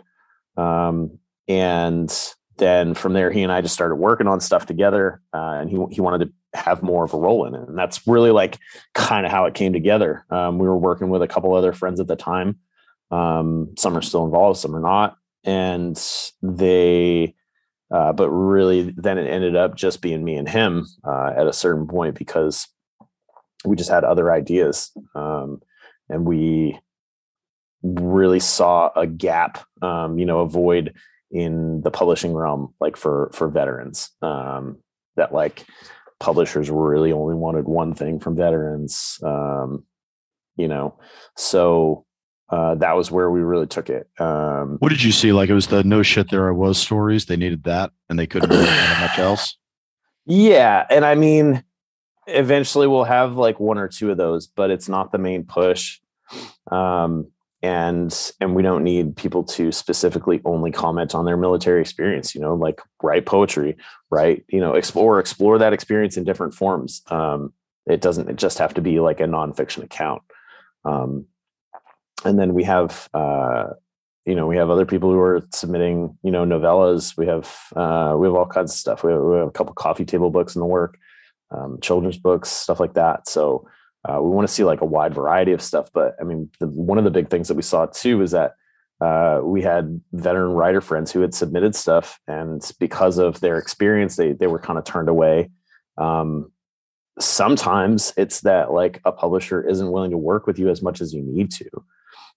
um, 0.57 1.19
and 1.49 2.13
then 2.59 2.95
from 2.95 3.13
there, 3.13 3.31
he 3.31 3.43
and 3.43 3.53
I 3.53 3.61
just 3.61 3.75
started 3.75 3.97
working 3.97 4.27
on 4.27 4.41
stuff 4.41 4.67
together, 4.67 5.21
uh, 5.35 5.59
and 5.61 5.71
he 5.71 5.77
he 5.91 6.01
wanted 6.01 6.27
to 6.27 6.59
have 6.59 6.83
more 6.83 7.05
of 7.05 7.13
a 7.15 7.19
role 7.19 7.47
in 7.47 7.55
it, 7.55 7.69
and 7.69 7.79
that's 7.79 8.07
really 8.07 8.31
like 8.31 8.59
kind 8.95 9.27
of 9.27 9.33
how 9.33 9.47
it 9.47 9.55
came 9.55 9.73
together. 9.73 10.25
Um, 10.31 10.59
we 10.59 10.67
were 10.67 10.77
working 10.77 11.11
with 11.11 11.23
a 11.23 11.29
couple 11.29 11.55
other 11.55 11.73
friends 11.73 12.01
at 12.01 12.07
the 12.07 12.17
time. 12.17 12.59
Um, 13.11 13.75
some 13.79 13.97
are 13.97 14.03
still 14.03 14.25
involved, 14.25 14.59
some 14.59 14.75
are 14.75 14.81
not 14.81 15.17
and 15.47 15.97
they 16.43 17.35
uh, 17.93 18.13
but 18.13 18.29
really 18.29 18.93
then 18.97 19.17
it 19.17 19.31
ended 19.31 19.55
up 19.55 19.77
just 19.77 20.03
being 20.03 20.25
me 20.25 20.35
and 20.35 20.49
him 20.49 20.85
uh, 21.05 21.33
at 21.37 21.47
a 21.47 21.53
certain 21.53 21.87
point 21.87 22.19
because 22.19 22.67
we 23.65 23.77
just 23.77 23.91
had 23.91 24.05
other 24.05 24.33
ideas 24.33 24.91
um, 25.15 25.63
and 26.09 26.27
we 26.27 26.79
really 27.83 28.41
saw 28.41 28.91
a 28.97 29.07
gap 29.07 29.65
um, 29.81 30.19
you 30.19 30.27
know 30.27 30.41
a 30.41 30.49
void 30.49 30.95
in 31.31 31.81
the 31.83 31.91
publishing 31.91 32.33
realm 32.33 32.73
like 32.81 32.97
for 32.97 33.31
for 33.33 33.49
veterans 33.49 34.11
um, 34.23 34.79
that 35.17 35.33
like 35.33 35.67
publishers 36.21 36.71
really 36.71 37.13
only 37.13 37.35
wanted 37.35 37.67
one 37.67 37.95
thing 37.95 38.19
from 38.19 38.37
veterans 38.37 39.19
um, 39.25 39.85
you 40.57 40.69
know 40.69 40.99
so 41.37 42.07
uh, 42.49 42.77
that 42.77 42.97
was 42.97 43.11
where 43.11 43.31
we 43.31 43.41
really 43.41 43.67
took 43.67 43.91
it. 43.91 44.09
Um, 44.21 44.77
what 44.79 44.91
did 44.91 45.03
you 45.03 45.11
see? 45.11 45.33
Like 45.33 45.51
it 45.51 45.55
was 45.55 45.67
the 45.67 45.83
no 45.83 46.03
shit 46.03 46.31
there 46.31 46.49
I 46.49 46.53
was 46.53 46.79
stories. 46.79 47.27
They 47.27 47.37
needed 47.37 47.65
that, 47.65 47.91
and 48.09 48.19
they 48.19 48.27
couldn't 48.27 48.51
really 48.51 48.65
much 49.01 49.19
else. 49.19 49.57
Yeah, 50.27 50.87
and 50.89 51.05
I 51.05 51.17
mean, 51.17 51.65
eventually 52.27 52.87
we'll 52.87 53.05
have 53.05 53.37
like 53.37 53.59
one 53.59 53.79
or 53.79 53.89
two 53.89 54.11
of 54.11 54.17
those, 54.17 54.47
but 54.47 54.71
it's 54.71 54.89
not 54.89 55.13
the 55.13 55.19
main 55.19 55.45
push. 55.45 56.01
Um, 56.71 57.31
and 57.67 58.33
and 58.41 58.55
we 58.55 58.63
don't 58.63 58.85
need 58.85 59.17
people 59.17 59.43
to 59.43 59.73
specifically 59.73 60.41
only 60.45 60.71
comment 60.71 61.17
on 61.17 61.25
their 61.25 61.37
military 61.37 61.81
experience. 61.81 62.33
You 62.33 62.41
know, 62.41 62.55
like 62.55 62.81
write 63.03 63.27
poetry, 63.27 63.77
write 64.09 64.45
you 64.49 64.61
know 64.61 64.75
explore 64.75 65.19
explore 65.19 65.59
that 65.59 65.73
experience 65.73 66.17
in 66.17 66.23
different 66.23 66.55
forms. 66.55 67.03
Um, 67.09 67.53
it 67.85 68.01
doesn't 68.01 68.31
it 68.31 68.37
just 68.37 68.59
have 68.59 68.75
to 68.75 68.81
be 68.81 69.01
like 69.01 69.19
a 69.19 69.25
nonfiction 69.25 69.83
account. 69.83 70.23
Um, 70.85 71.27
and 72.25 72.39
then 72.39 72.55
we 72.55 72.63
have 72.63 73.09
uh, 73.13 73.71
you 74.27 74.37
know 74.37 74.47
we 74.47 74.57
have 74.57 74.71
other 74.71 74.87
people 74.87 75.11
who 75.11 75.19
are 75.19 75.43
submitting 75.53 76.17
you 76.23 76.31
know 76.31 76.45
novellas 76.45 77.17
we 77.17 77.27
have 77.27 77.53
uh, 77.75 78.15
we 78.17 78.29
have 78.29 78.37
all 78.37 78.47
kinds 78.47 78.73
of 78.73 78.79
stuff 78.79 79.03
we 79.03 79.11
have, 79.11 79.23
we 79.23 79.37
have 79.39 79.49
a 79.49 79.53
couple 79.53 79.75
coffee 79.75 80.05
table 80.05 80.31
books 80.31 80.55
in 80.55 80.61
the 80.61 80.67
work 80.67 80.99
um, 81.51 81.79
children's 81.81 82.19
books 82.19 82.49
stuff 82.49 82.79
like 82.79 82.95
that 82.95 83.29
so 83.29 83.67
uh, 84.09 84.21
we 84.21 84.31
want 84.31 84.47
to 84.47 84.53
see 84.53 84.65
like 84.65 84.81
a 84.81 84.87
wide 84.87 85.15
variety 85.15 85.53
of 85.53 85.63
stuff 85.63 85.91
but 85.93 86.15
i 86.21 86.25
mean 86.25 86.51
the, 86.61 86.67
one 86.67 86.99
of 86.99 87.05
the 87.05 87.11
big 87.11 87.29
things 87.29 87.49
that 87.49 87.55
we 87.55 87.63
saw 87.63 87.87
too 87.87 88.23
is 88.23 88.31
that 88.31 88.55
uh, 88.99 89.41
we 89.45 89.61
had 89.61 90.01
veteran 90.13 90.53
writer 90.53 90.81
friends 90.81 91.13
who 91.13 91.21
had 91.21 91.35
submitted 91.35 91.75
stuff 91.75 92.19
and 92.27 92.73
because 92.81 93.19
of 93.19 93.41
their 93.41 93.59
experience 93.59 94.17
they 94.17 94.33
they 94.33 94.47
were 94.47 94.59
kind 94.59 94.79
of 94.79 94.85
turned 94.85 95.11
away 95.11 95.51
um, 95.99 96.51
sometimes 97.19 98.15
it's 98.17 98.41
that 98.41 98.73
like 98.73 99.01
a 99.05 99.13
publisher 99.13 99.67
isn't 99.67 99.93
willing 99.93 100.11
to 100.11 100.19
work 100.19 100.47
with 100.47 100.59
you 100.59 100.71
as 100.71 100.83
much 100.83 101.03
as 101.03 101.13
you 101.13 101.23
need 101.23 101.51
to 101.51 101.69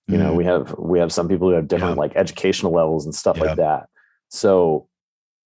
you 0.09 0.17
know 0.17 0.33
mm. 0.33 0.35
we 0.35 0.43
have 0.43 0.75
we 0.77 0.99
have 0.99 1.13
some 1.13 1.29
people 1.29 1.47
who 1.47 1.55
have 1.55 1.67
different 1.67 1.95
yeah. 1.95 2.01
like 2.01 2.15
educational 2.15 2.73
levels 2.73 3.05
and 3.05 3.15
stuff 3.15 3.37
yeah. 3.37 3.43
like 3.43 3.55
that 3.55 3.87
so 4.29 4.88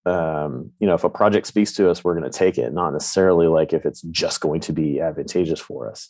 um, 0.06 0.72
you 0.80 0.88
know, 0.88 0.94
if 0.94 1.04
a 1.04 1.10
project 1.10 1.48
speaks 1.48 1.74
to 1.74 1.90
us, 1.90 2.04
we're 2.04 2.18
going 2.18 2.30
to 2.30 2.38
take 2.38 2.58
it, 2.58 2.74
not 2.74 2.92
necessarily 2.92 3.48
like 3.48 3.74
if 3.74 3.86
it's 3.86 4.02
just 4.02 4.42
going 4.42 4.60
to 4.62 4.74
be 4.74 5.00
advantageous 5.00 5.60
for 5.60 5.90
us. 5.90 6.10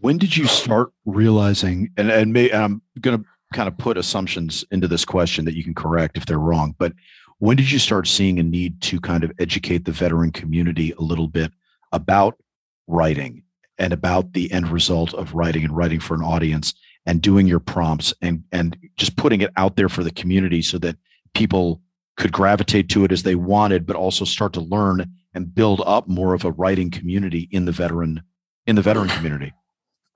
When 0.00 0.18
did 0.18 0.36
you 0.36 0.46
start 0.46 0.92
realizing, 1.04 1.90
and, 1.96 2.10
and 2.10 2.32
may, 2.32 2.50
I'm 2.50 2.82
going 3.00 3.18
to 3.18 3.24
kind 3.52 3.68
of 3.68 3.78
put 3.78 3.96
assumptions 3.96 4.64
into 4.70 4.88
this 4.88 5.04
question 5.04 5.44
that 5.44 5.56
you 5.56 5.64
can 5.64 5.74
correct 5.74 6.16
if 6.16 6.26
they're 6.26 6.38
wrong, 6.38 6.74
but 6.78 6.92
when 7.38 7.56
did 7.56 7.70
you 7.70 7.78
start 7.78 8.06
seeing 8.06 8.38
a 8.38 8.42
need 8.42 8.80
to 8.82 9.00
kind 9.00 9.22
of 9.22 9.32
educate 9.38 9.84
the 9.84 9.92
veteran 9.92 10.32
community 10.32 10.92
a 10.92 11.02
little 11.02 11.28
bit 11.28 11.52
about 11.92 12.38
writing 12.86 13.42
and 13.78 13.92
about 13.92 14.32
the 14.32 14.50
end 14.52 14.68
result 14.68 15.12
of 15.14 15.34
writing 15.34 15.64
and 15.64 15.76
writing 15.76 16.00
for 16.00 16.14
an 16.14 16.22
audience 16.22 16.74
and 17.04 17.20
doing 17.20 17.46
your 17.46 17.60
prompts 17.60 18.14
and 18.22 18.42
and 18.52 18.76
just 18.96 19.16
putting 19.16 19.42
it 19.42 19.50
out 19.56 19.76
there 19.76 19.88
for 19.88 20.02
the 20.02 20.10
community 20.10 20.62
so 20.62 20.78
that 20.78 20.96
people 21.34 21.80
could 22.16 22.32
gravitate 22.32 22.88
to 22.88 23.04
it 23.04 23.12
as 23.12 23.22
they 23.22 23.34
wanted 23.34 23.86
but 23.86 23.96
also 23.96 24.24
start 24.24 24.52
to 24.54 24.60
learn 24.60 25.06
and 25.34 25.54
build 25.54 25.82
up 25.86 26.08
more 26.08 26.34
of 26.34 26.44
a 26.44 26.52
writing 26.52 26.90
community 26.90 27.48
in 27.50 27.66
the 27.66 27.72
veteran 27.72 28.22
in 28.66 28.74
the 28.74 28.82
veteran 28.82 29.08
community. 29.08 29.52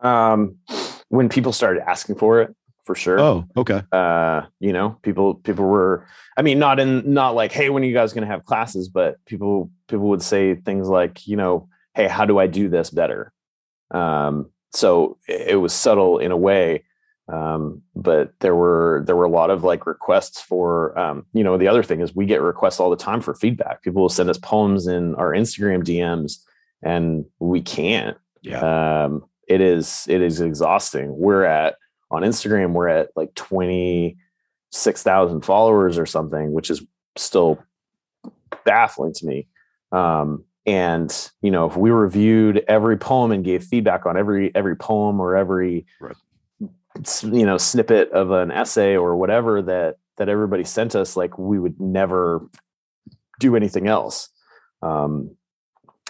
Um, 0.00 0.56
when 1.08 1.28
people 1.28 1.52
started 1.52 1.88
asking 1.88 2.16
for 2.16 2.40
it 2.40 2.54
for 2.84 2.94
sure. 2.94 3.20
Oh 3.20 3.46
okay. 3.56 3.82
Uh, 3.92 4.42
you 4.58 4.72
know 4.72 4.98
people 5.02 5.34
people 5.34 5.66
were 5.66 6.06
i 6.36 6.42
mean 6.42 6.58
not 6.58 6.80
in 6.80 7.12
not 7.12 7.34
like 7.34 7.52
hey 7.52 7.68
when 7.68 7.82
are 7.82 7.86
you 7.86 7.92
guys 7.92 8.12
going 8.12 8.26
to 8.26 8.32
have 8.32 8.44
classes? 8.44 8.88
But 8.88 9.24
people 9.26 9.70
people 9.88 10.08
would 10.08 10.22
say 10.22 10.54
things 10.54 10.88
like 10.88 11.26
you 11.26 11.36
know 11.36 11.68
hey 11.94 12.08
how 12.08 12.24
do 12.24 12.38
i 12.38 12.46
do 12.46 12.68
this 12.68 12.90
better? 12.90 13.32
Um, 13.90 14.50
so 14.72 15.18
it 15.28 15.60
was 15.60 15.72
subtle 15.72 16.18
in 16.18 16.30
a 16.30 16.36
way 16.36 16.84
um, 17.30 17.82
but 17.94 18.32
there 18.40 18.56
were 18.56 19.04
there 19.06 19.14
were 19.14 19.24
a 19.24 19.30
lot 19.30 19.50
of 19.50 19.62
like 19.62 19.86
requests 19.86 20.40
for 20.40 20.98
um, 20.98 21.24
you 21.32 21.44
know 21.44 21.56
the 21.56 21.68
other 21.68 21.84
thing 21.84 22.00
is 22.00 22.12
we 22.14 22.26
get 22.26 22.42
requests 22.42 22.80
all 22.80 22.90
the 22.90 22.96
time 22.96 23.20
for 23.20 23.34
feedback. 23.34 23.82
People 23.82 24.02
will 24.02 24.08
send 24.08 24.28
us 24.28 24.38
poems 24.38 24.88
in 24.88 25.14
our 25.14 25.30
instagram 25.30 25.84
dms 25.84 26.38
and 26.82 27.24
we 27.38 27.60
can't. 27.60 28.16
Yeah. 28.42 29.04
Um, 29.04 29.24
it 29.46 29.60
is 29.60 30.06
it 30.08 30.22
is 30.22 30.40
exhausting. 30.40 31.16
We're 31.16 31.44
at 31.44 31.76
on 32.10 32.22
instagram 32.22 32.72
we're 32.72 32.88
at 32.88 33.10
like 33.14 33.32
26000 33.36 35.42
followers 35.42 35.98
or 35.98 36.06
something 36.06 36.52
which 36.52 36.70
is 36.70 36.82
still 37.16 37.62
baffling 38.64 39.12
to 39.14 39.26
me. 39.26 39.46
Um, 39.92 40.44
and 40.66 41.30
you 41.42 41.50
know 41.50 41.66
if 41.66 41.76
we 41.76 41.90
reviewed 41.90 42.64
every 42.66 42.96
poem 42.96 43.30
and 43.30 43.44
gave 43.44 43.62
feedback 43.62 44.04
on 44.04 44.16
every 44.16 44.52
every 44.54 44.76
poem 44.76 45.20
or 45.20 45.36
every 45.36 45.86
right. 46.00 46.16
You 47.22 47.46
know 47.46 47.56
snippet 47.56 48.10
of 48.12 48.30
an 48.30 48.50
essay 48.50 48.96
or 48.96 49.16
whatever 49.16 49.62
that 49.62 49.96
that 50.16 50.28
everybody 50.28 50.64
sent 50.64 50.94
us 50.94 51.16
like 51.16 51.38
we 51.38 51.58
would 51.58 51.80
never 51.80 52.48
do 53.38 53.56
anything 53.56 53.88
else. 53.88 54.28
Um, 54.82 55.36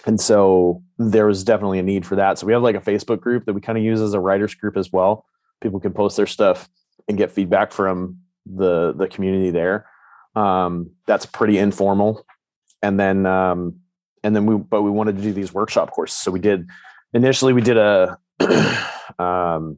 and 0.05 0.19
so 0.19 0.83
there 0.97 1.27
was 1.27 1.43
definitely 1.43 1.79
a 1.79 1.83
need 1.83 2.05
for 2.05 2.15
that. 2.15 2.37
So 2.37 2.47
we 2.47 2.53
have 2.53 2.63
like 2.63 2.75
a 2.75 2.81
facebook 2.81 3.21
group 3.21 3.45
that 3.45 3.53
we 3.53 3.61
kind 3.61 3.77
of 3.77 3.83
use 3.83 4.01
as 4.01 4.13
a 4.13 4.19
writers 4.19 4.53
group 4.55 4.75
as 4.75 4.91
well. 4.91 5.25
People 5.61 5.79
can 5.79 5.93
post 5.93 6.17
their 6.17 6.27
stuff 6.27 6.69
and 7.07 7.17
get 7.17 7.31
feedback 7.31 7.71
from 7.71 8.17
the 8.45 8.93
the 8.93 9.07
community 9.07 9.51
there. 9.51 9.85
Um, 10.35 10.91
that's 11.05 11.25
pretty 11.25 11.57
informal. 11.57 12.25
And 12.81 12.99
then 12.99 13.25
um, 13.25 13.79
and 14.23 14.35
then 14.35 14.45
we 14.45 14.57
but 14.57 14.81
we 14.81 14.91
wanted 14.91 15.17
to 15.17 15.21
do 15.21 15.33
these 15.33 15.53
workshop 15.53 15.91
courses. 15.91 16.17
So 16.17 16.31
we 16.31 16.39
did 16.39 16.67
initially 17.13 17.53
we 17.53 17.61
did 17.61 17.77
a 17.77 18.17
um, 19.19 19.77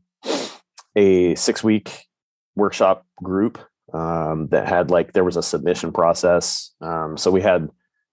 a 0.95 1.35
six 1.35 1.63
week 1.63 2.07
workshop 2.55 3.05
group 3.21 3.59
um, 3.93 4.47
that 4.47 4.67
had 4.67 4.91
like 4.91 5.13
there 5.13 5.23
was 5.23 5.37
a 5.37 5.43
submission 5.43 5.91
process 5.91 6.71
um, 6.81 7.17
so 7.17 7.31
we 7.31 7.41
had 7.41 7.69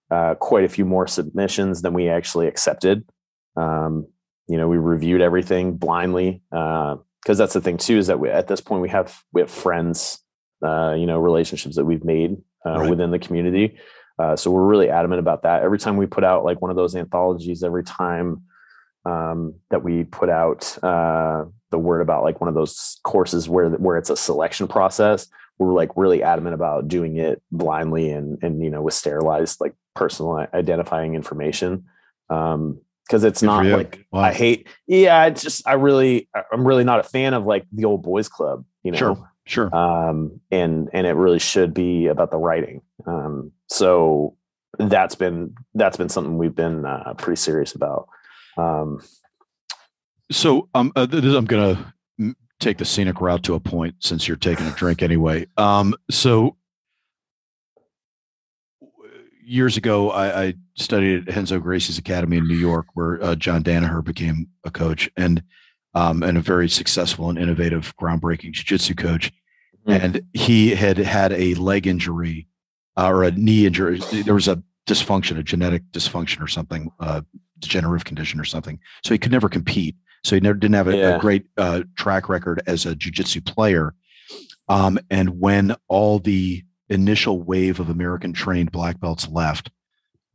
uh, 0.09 0.35
quite 0.35 0.65
a 0.65 0.69
few 0.69 0.85
more 0.85 1.07
submissions 1.07 1.81
than 1.81 1.93
we 1.93 2.09
actually 2.09 2.47
accepted 2.47 3.03
um, 3.55 4.07
you 4.47 4.57
know 4.57 4.67
we 4.67 4.77
reviewed 4.77 5.21
everything 5.21 5.77
blindly 5.77 6.41
because 6.49 6.99
uh, 7.29 7.33
that's 7.33 7.53
the 7.53 7.61
thing 7.61 7.77
too 7.77 7.97
is 7.97 8.07
that 8.07 8.19
we, 8.19 8.29
at 8.29 8.47
this 8.47 8.61
point 8.61 8.81
we 8.81 8.89
have 8.89 9.21
we 9.33 9.41
have 9.41 9.51
friends 9.51 10.19
uh, 10.63 10.93
you 10.93 11.05
know 11.05 11.19
relationships 11.19 11.75
that 11.75 11.85
we've 11.85 12.03
made 12.03 12.37
uh, 12.65 12.79
right. 12.79 12.89
within 12.89 13.11
the 13.11 13.19
community 13.19 13.77
uh, 14.21 14.35
so 14.35 14.51
we're 14.51 14.65
really 14.65 14.89
adamant 14.89 15.19
about 15.19 15.41
that. 15.43 15.63
Every 15.63 15.79
time 15.79 15.97
we 15.97 16.05
put 16.05 16.23
out 16.23 16.43
like 16.43 16.61
one 16.61 16.69
of 16.69 16.77
those 16.77 16.95
anthologies, 16.95 17.63
every 17.63 17.83
time 17.83 18.43
um, 19.05 19.55
that 19.69 19.83
we 19.83 20.03
put 20.03 20.29
out 20.29 20.77
uh, 20.83 21.45
the 21.71 21.79
word 21.79 22.01
about 22.01 22.23
like 22.23 22.39
one 22.41 22.47
of 22.47 22.55
those 22.55 22.99
courses 23.03 23.49
where 23.49 23.69
where 23.69 23.97
it's 23.97 24.09
a 24.09 24.17
selection 24.17 24.67
process, 24.67 25.27
we're 25.57 25.73
like 25.73 25.89
really 25.95 26.23
adamant 26.23 26.53
about 26.53 26.87
doing 26.87 27.17
it 27.17 27.41
blindly 27.51 28.11
and 28.11 28.41
and 28.43 28.63
you 28.63 28.69
know 28.69 28.81
with 28.81 28.93
sterilized 28.93 29.61
like 29.61 29.73
personal 29.95 30.47
identifying 30.53 31.15
information. 31.15 31.85
Um, 32.29 32.79
because 33.07 33.23
it's 33.25 33.41
not 33.41 33.65
like 33.65 34.05
wow. 34.11 34.21
I 34.21 34.31
hate. 34.31 34.67
Yeah, 34.87 35.25
it's 35.25 35.41
just 35.41 35.67
I 35.67 35.73
really 35.73 36.29
I'm 36.51 36.65
really 36.65 36.85
not 36.85 36.99
a 36.99 37.03
fan 37.03 37.33
of 37.33 37.45
like 37.45 37.65
the 37.73 37.83
old 37.83 38.03
boys 38.03 38.29
club. 38.29 38.63
You 38.83 38.91
know, 38.91 38.97
sure, 38.97 39.31
sure. 39.45 39.75
Um, 39.75 40.39
and 40.49 40.89
and 40.93 41.05
it 41.05 41.13
really 41.13 41.39
should 41.39 41.73
be 41.73 42.07
about 42.07 42.31
the 42.31 42.37
writing. 42.37 42.81
Um, 43.05 43.51
so 43.67 44.37
that's 44.79 45.15
been 45.15 45.55
that's 45.73 45.97
been 45.97 46.07
something 46.07 46.37
we've 46.37 46.55
been 46.55 46.85
uh, 46.85 47.13
pretty 47.17 47.39
serious 47.39 47.75
about. 47.75 48.07
Um, 48.61 49.01
so 50.31 50.69
um, 50.73 50.91
uh, 50.95 51.07
I'm 51.11 51.45
gonna 51.45 51.93
take 52.59 52.77
the 52.77 52.85
scenic 52.85 53.19
route 53.19 53.43
to 53.43 53.55
a 53.55 53.59
point 53.59 53.95
since 53.99 54.27
you're 54.27 54.37
taking 54.37 54.67
a 54.67 54.71
drink 54.71 55.01
anyway. 55.01 55.47
Um, 55.57 55.95
so 56.09 56.55
years 59.43 59.77
ago, 59.77 60.11
I, 60.11 60.43
I, 60.43 60.53
studied 60.75 61.27
at 61.27 61.35
Renzo 61.35 61.59
Gracie's 61.59 61.97
Academy 61.97 62.37
in 62.37 62.47
New 62.47 62.55
York, 62.55 62.87
where 62.93 63.21
uh, 63.21 63.35
John 63.35 63.61
Danaher 63.61 64.03
became 64.03 64.47
a 64.63 64.71
coach 64.71 65.09
and 65.17 65.43
um, 65.93 66.23
and 66.23 66.37
a 66.37 66.41
very 66.41 66.69
successful 66.69 67.29
and 67.29 67.37
innovative, 67.37 67.93
groundbreaking 67.97 68.53
jiu-jitsu 68.53 68.95
coach. 68.95 69.31
Mm-hmm. 69.85 70.05
And 70.05 70.21
he 70.33 70.73
had 70.73 70.97
had 70.97 71.33
a 71.33 71.53
leg 71.55 71.85
injury 71.85 72.47
uh, 72.97 73.09
or 73.09 73.23
a 73.23 73.31
knee 73.31 73.65
injury. 73.65 73.99
There 74.23 74.33
was 74.33 74.47
a 74.47 74.63
dysfunction, 74.91 75.37
a 75.37 75.43
genetic 75.43 75.83
dysfunction 75.91 76.41
or 76.41 76.47
something, 76.47 76.91
uh, 76.99 77.21
degenerative 77.59 78.05
condition 78.05 78.39
or 78.39 78.43
something. 78.43 78.79
So 79.03 79.13
he 79.13 79.17
could 79.17 79.31
never 79.31 79.49
compete. 79.49 79.95
So 80.23 80.35
he 80.35 80.41
never 80.41 80.57
didn't 80.57 80.75
have 80.75 80.87
a, 80.87 80.97
yeah. 80.97 81.15
a 81.15 81.19
great 81.19 81.45
uh, 81.57 81.83
track 81.95 82.29
record 82.29 82.61
as 82.67 82.85
a 82.85 82.95
jujitsu 82.95 83.45
player. 83.45 83.95
Um, 84.67 84.99
and 85.09 85.39
when 85.39 85.75
all 85.87 86.19
the 86.19 86.63
initial 86.89 87.41
wave 87.41 87.79
of 87.79 87.89
American 87.89 88.33
trained 88.33 88.71
black 88.71 88.99
belts 88.99 89.27
left, 89.27 89.71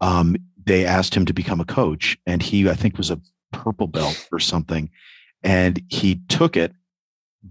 um, 0.00 0.36
they 0.64 0.84
asked 0.84 1.14
him 1.14 1.26
to 1.26 1.32
become 1.32 1.60
a 1.60 1.64
coach, 1.64 2.18
and 2.26 2.42
he 2.42 2.68
I 2.68 2.74
think 2.74 2.98
was 2.98 3.10
a 3.10 3.20
purple 3.52 3.86
belt 3.86 4.28
or 4.32 4.40
something, 4.40 4.90
and 5.42 5.80
he 5.88 6.20
took 6.28 6.56
it, 6.56 6.72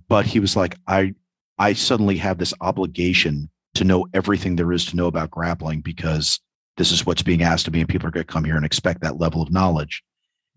but 0.10 0.26
he 0.26 0.39
was 0.39 0.56
like, 0.56 0.78
I 0.86 1.16
I 1.58 1.74
suddenly 1.74 2.18
have 2.18 2.38
this 2.38 2.53
obligation 2.60 3.49
to 3.76 3.84
know 3.84 4.08
everything 4.14 4.58
there 4.58 4.74
is 4.74 4.86
to 4.86 4.95
know 4.95 5.08
about 5.08 5.32
grappling 5.32 5.82
because 5.82 6.39
this 6.78 6.91
is 6.91 7.05
what's 7.05 7.23
being 7.23 7.41
asked 7.41 7.67
of 7.67 7.73
me 7.73 7.80
and 7.80 7.89
people 7.89 8.07
are 8.07 8.11
going 8.11 8.26
to 8.26 8.32
come 8.32 8.43
here 8.43 8.55
and 8.55 8.65
expect 8.65 9.01
that 9.01 9.19
level 9.19 9.41
of 9.41 9.51
knowledge. 9.51 10.03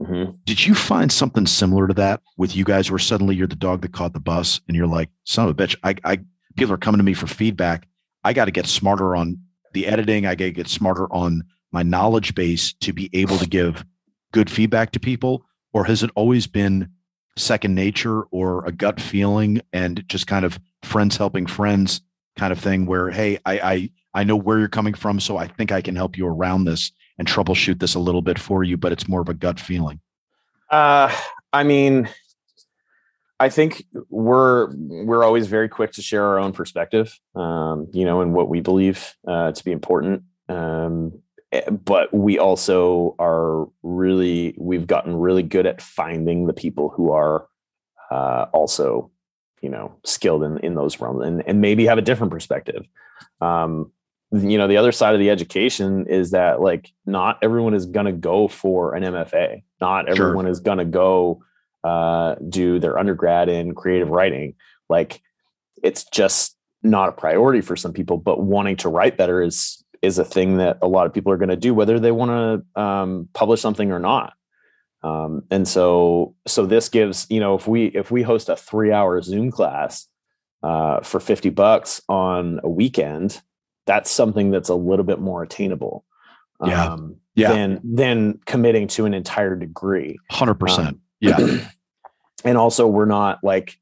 Mm-hmm. 0.00 0.32
Did 0.44 0.64
you 0.64 0.74
find 0.74 1.10
something 1.10 1.46
similar 1.46 1.88
to 1.88 1.94
that 1.94 2.20
with 2.36 2.54
you 2.54 2.64
guys 2.64 2.90
where 2.90 2.98
suddenly 2.98 3.34
you're 3.34 3.46
the 3.46 3.56
dog 3.56 3.82
that 3.82 3.92
caught 3.92 4.12
the 4.12 4.20
bus 4.20 4.60
and 4.68 4.76
you're 4.76 4.86
like, 4.86 5.10
son 5.24 5.48
of 5.48 5.50
a 5.50 5.54
bitch, 5.54 5.76
I, 5.82 5.96
I 6.04 6.18
people 6.56 6.74
are 6.74 6.78
coming 6.78 6.98
to 6.98 7.04
me 7.04 7.14
for 7.14 7.26
feedback. 7.26 7.88
I 8.24 8.32
got 8.32 8.44
to 8.44 8.50
get 8.50 8.66
smarter 8.66 9.16
on 9.16 9.38
the 9.72 9.86
editing. 9.86 10.26
I 10.26 10.34
got 10.34 10.46
to 10.46 10.50
get 10.52 10.68
smarter 10.68 11.12
on 11.12 11.42
my 11.72 11.82
knowledge 11.82 12.34
base 12.34 12.72
to 12.74 12.92
be 12.92 13.10
able 13.12 13.38
to 13.38 13.46
give 13.46 13.84
good 14.32 14.50
feedback 14.50 14.92
to 14.92 15.00
people. 15.00 15.44
Or 15.72 15.84
has 15.84 16.02
it 16.02 16.10
always 16.14 16.46
been 16.46 16.90
second 17.36 17.74
nature 17.74 18.24
or 18.24 18.64
a 18.66 18.72
gut 18.72 19.00
feeling 19.00 19.60
and 19.72 20.04
just 20.08 20.26
kind 20.26 20.44
of 20.44 20.58
friends 20.82 21.16
helping 21.16 21.46
friends 21.46 22.00
kind 22.36 22.52
of 22.52 22.58
thing 22.58 22.86
where 22.86 23.10
hey 23.10 23.38
I, 23.44 23.58
I 23.58 23.90
i 24.18 24.24
know 24.24 24.36
where 24.36 24.58
you're 24.58 24.68
coming 24.68 24.94
from 24.94 25.20
so 25.20 25.36
i 25.36 25.46
think 25.46 25.70
i 25.70 25.80
can 25.80 25.94
help 25.94 26.18
you 26.18 26.26
around 26.26 26.64
this 26.64 26.92
and 27.18 27.28
troubleshoot 27.28 27.78
this 27.78 27.94
a 27.94 27.98
little 27.98 28.22
bit 28.22 28.38
for 28.38 28.64
you 28.64 28.76
but 28.76 28.92
it's 28.92 29.08
more 29.08 29.20
of 29.20 29.28
a 29.28 29.34
gut 29.34 29.60
feeling. 29.60 30.00
Uh 30.70 31.10
i 31.52 31.62
mean 31.62 32.08
i 33.40 33.48
think 33.48 33.84
we're 34.10 34.74
we're 34.76 35.24
always 35.24 35.46
very 35.46 35.68
quick 35.68 35.92
to 35.92 36.02
share 36.02 36.24
our 36.24 36.38
own 36.38 36.52
perspective 36.52 37.18
um 37.34 37.86
you 37.92 38.04
know 38.04 38.20
and 38.20 38.34
what 38.34 38.48
we 38.48 38.60
believe 38.60 39.14
uh 39.26 39.52
to 39.52 39.64
be 39.64 39.72
important 39.72 40.22
um 40.48 41.12
eh, 41.52 41.70
but 41.70 42.12
we 42.12 42.38
also 42.38 43.14
are 43.18 43.68
really 43.82 44.54
we've 44.58 44.86
gotten 44.86 45.16
really 45.16 45.42
good 45.44 45.66
at 45.66 45.80
finding 45.80 46.46
the 46.46 46.52
people 46.52 46.88
who 46.90 47.12
are 47.12 47.46
uh, 48.10 48.46
also 48.52 49.10
you 49.62 49.68
know 49.68 49.94
skilled 50.04 50.42
in 50.42 50.58
in 50.58 50.74
those 50.74 51.00
realms 51.00 51.24
and, 51.24 51.42
and 51.46 51.60
maybe 51.60 51.86
have 51.86 51.98
a 51.98 52.02
different 52.02 52.32
perspective. 52.32 52.84
Um 53.40 53.92
you 54.32 54.58
know 54.58 54.68
the 54.68 54.76
other 54.76 54.92
side 54.92 55.14
of 55.14 55.20
the 55.20 55.30
education 55.30 56.06
is 56.06 56.32
that 56.32 56.60
like 56.60 56.92
not 57.06 57.38
everyone 57.42 57.74
is 57.74 57.86
going 57.86 58.06
to 58.06 58.12
go 58.12 58.46
for 58.46 58.94
an 58.94 59.02
mfa 59.02 59.62
not 59.80 60.08
everyone 60.08 60.44
sure. 60.44 60.50
is 60.50 60.60
going 60.60 60.78
to 60.78 60.84
go 60.84 61.42
uh 61.84 62.34
do 62.48 62.78
their 62.78 62.98
undergrad 62.98 63.48
in 63.48 63.74
creative 63.74 64.10
writing 64.10 64.54
like 64.88 65.22
it's 65.82 66.04
just 66.04 66.56
not 66.82 67.08
a 67.08 67.12
priority 67.12 67.60
for 67.60 67.74
some 67.74 67.92
people 67.92 68.18
but 68.18 68.40
wanting 68.42 68.76
to 68.76 68.88
write 68.88 69.16
better 69.16 69.40
is 69.40 69.82
is 70.02 70.18
a 70.18 70.24
thing 70.24 70.58
that 70.58 70.78
a 70.82 70.88
lot 70.88 71.06
of 71.06 71.12
people 71.12 71.32
are 71.32 71.36
going 71.36 71.48
to 71.48 71.56
do, 71.56 71.74
whether 71.74 71.98
they 71.98 72.12
want 72.12 72.64
to 72.74 72.80
um, 72.80 73.28
publish 73.32 73.60
something 73.60 73.90
or 73.92 73.98
not. 73.98 74.34
Um, 75.02 75.44
and 75.50 75.66
so, 75.66 76.34
so 76.46 76.66
this 76.66 76.88
gives 76.88 77.26
you 77.30 77.40
know 77.40 77.54
if 77.54 77.68
we 77.68 77.86
if 77.86 78.10
we 78.10 78.22
host 78.22 78.48
a 78.48 78.56
three 78.56 78.92
hour 78.92 79.20
Zoom 79.22 79.50
class 79.50 80.08
uh, 80.62 81.00
for 81.00 81.20
fifty 81.20 81.50
bucks 81.50 82.02
on 82.08 82.60
a 82.64 82.68
weekend, 82.68 83.40
that's 83.88 84.10
something 84.10 84.50
that's 84.50 84.68
a 84.68 84.74
little 84.74 85.04
bit 85.04 85.18
more 85.18 85.42
attainable. 85.42 86.04
Yeah. 86.64 86.92
Um, 86.92 87.16
yeah. 87.34 87.52
Than 87.52 87.80
than 87.82 88.40
committing 88.44 88.86
to 88.88 89.06
an 89.06 89.14
entire 89.14 89.56
degree. 89.56 90.18
Hundred 90.30 90.52
um, 90.52 90.58
percent. 90.58 90.98
Yeah. 91.20 91.66
and 92.44 92.58
also, 92.58 92.86
we're 92.86 93.06
not 93.06 93.38
like 93.42 93.76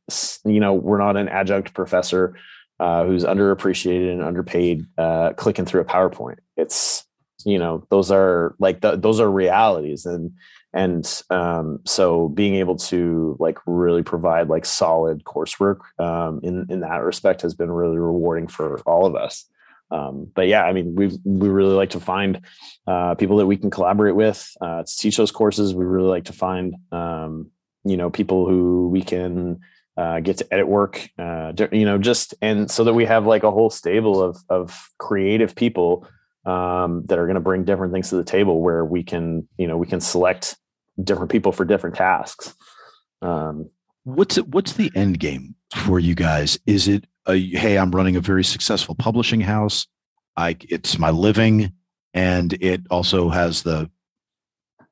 you 0.45 0.61
know 0.61 0.75
we're 0.75 0.99
not 0.99 1.17
an 1.17 1.29
adjunct 1.29 1.75
professor 1.75 2.37
uh, 2.79 3.05
who's 3.05 3.25
underappreciated 3.25 4.13
and 4.13 4.23
underpaid 4.23 4.87
uh, 4.97 5.33
clicking 5.33 5.65
through 5.65 5.81
a 5.81 5.87
PowerPoint. 5.87 6.39
It's 6.57 7.05
you 7.45 7.59
know 7.59 7.85
those 7.91 8.11
are 8.11 8.55
like 8.59 8.83
the, 8.83 8.97
those 8.97 9.21
are 9.21 9.31
realities 9.31 10.07
and 10.07 10.33
and 10.73 11.23
um, 11.31 11.81
so 11.87 12.29
being 12.29 12.57
able 12.57 12.77
to 12.77 13.37
like 13.41 13.59
really 13.67 14.03
provide 14.03 14.49
like 14.49 14.67
solid 14.67 15.25
coursework 15.25 15.79
um, 15.99 16.41
in 16.43 16.67
in 16.69 16.81
that 16.81 17.03
respect 17.03 17.43
has 17.43 17.55
been 17.55 17.71
really 17.71 17.99
rewarding 17.99 18.47
for 18.47 18.81
all 18.81 19.07
of 19.07 19.17
us 19.17 19.47
um, 19.91 20.31
but 20.35 20.47
yeah 20.49 20.65
i 20.65 20.73
mean 20.73 20.95
we 20.95 21.07
we 21.25 21.49
really 21.49 21.75
like 21.75 21.91
to 21.91 22.01
find 22.01 22.41
uh, 22.87 23.15
people 23.15 23.37
that 23.37 23.47
we 23.47 23.57
can 23.57 23.71
collaborate 23.71 24.15
with 24.15 24.51
uh, 24.61 24.83
to 24.83 24.97
teach 24.97 25.17
those 25.17 25.31
courses 25.31 25.75
we 25.75 25.85
really 25.85 26.09
like 26.09 26.25
to 26.25 26.33
find 26.33 26.75
um, 26.93 27.51
you 27.85 27.97
know 27.97 28.11
people 28.11 28.49
who 28.49 28.89
we 28.89 29.03
can 29.03 29.61
uh, 29.97 30.21
get 30.21 30.37
to 30.39 30.53
edit 30.53 30.69
work, 30.69 31.09
uh, 31.19 31.53
you 31.73 31.87
know, 31.87 31.97
just 31.97 32.35
and 32.43 32.71
so 32.71 32.85
that 32.85 32.93
we 32.93 33.07
have 33.07 33.27
like 33.27 33.43
a 33.45 33.51
whole 33.51 33.71
stable 33.71 34.23
of 34.23 34.37
of 34.51 34.91
creative 34.99 35.55
people 35.55 36.07
um, 36.45 37.05
that 37.07 37.19
are 37.19 37.27
going 37.27 37.37
to 37.37 37.41
bring 37.41 37.65
different 37.65 37.93
things 37.93 38.11
to 38.11 38.17
the 38.17 38.25
table, 38.25 38.61
where 38.61 38.85
we 38.85 39.03
can, 39.03 39.49
you 39.57 39.67
know, 39.67 39.77
we 39.77 39.87
can 39.87 40.01
select 40.01 40.57
different 41.03 41.31
people 41.31 41.51
for 41.51 41.65
different 41.65 41.97
tasks. 41.97 42.55
Um, 43.23 43.71
what's 44.05 44.37
what's 44.37 44.75
the 44.75 44.91
end 44.95 45.19
game 45.19 45.55
for 45.75 45.99
you 45.99 46.15
guys? 46.15 46.59
Is 46.67 46.89
it 46.89 47.07
a 47.27 47.39
hey, 47.39 47.79
I'm 47.79 47.91
running 47.91 48.17
a 48.17 48.21
very 48.21 48.45
successful 48.45 48.95
publishing 48.95 49.41
house. 49.41 49.87
I 50.37 50.57
it's 50.69 50.99
my 50.99 51.11
living, 51.11 51.73
and 52.15 52.53
it 52.55 52.83
also 52.91 53.29
has 53.29 53.63
the 53.63 53.91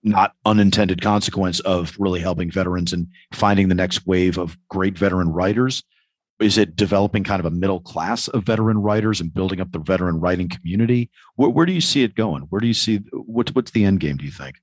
not 0.05 0.33
unintended 0.45 1.01
consequence 1.01 1.61
of 1.61 1.97
really 1.99 2.21
helping 2.21 2.51
veterans 2.51 2.93
and 2.93 3.09
finding 3.33 3.69
the 3.69 3.75
next 3.75 4.07
wave 4.07 4.39
of 4.39 4.57
great 4.69 4.99
veteran 4.99 5.31
writers? 5.31 5.83
Is 6.41 6.59
it 6.59 6.77
developing 6.77 7.25
kind 7.25 7.41
of 7.41 7.47
a 7.47 7.51
middle 7.51 7.81
class 7.81 8.29
of 8.29 8.45
veteran 8.45 8.79
writers 8.79 9.21
and 9.21 9.33
building 9.33 9.61
up 9.61 9.73
the 9.73 9.79
veteran 9.79 10.21
writing 10.21 10.49
community? 10.49 11.11
Where, 11.37 11.49
where 11.49 11.65
do 11.65 11.73
you 11.73 11.81
see 11.81 12.03
it 12.03 12.15
going? 12.15 12.43
Where 12.51 12.61
do 12.61 12.67
you 12.67 12.75
see 12.75 12.99
what's 13.13 13.55
what's 13.55 13.71
the 13.71 13.85
end 13.85 14.01
game? 14.01 14.19
Do 14.19 14.27
you 14.27 14.31
think? 14.31 14.57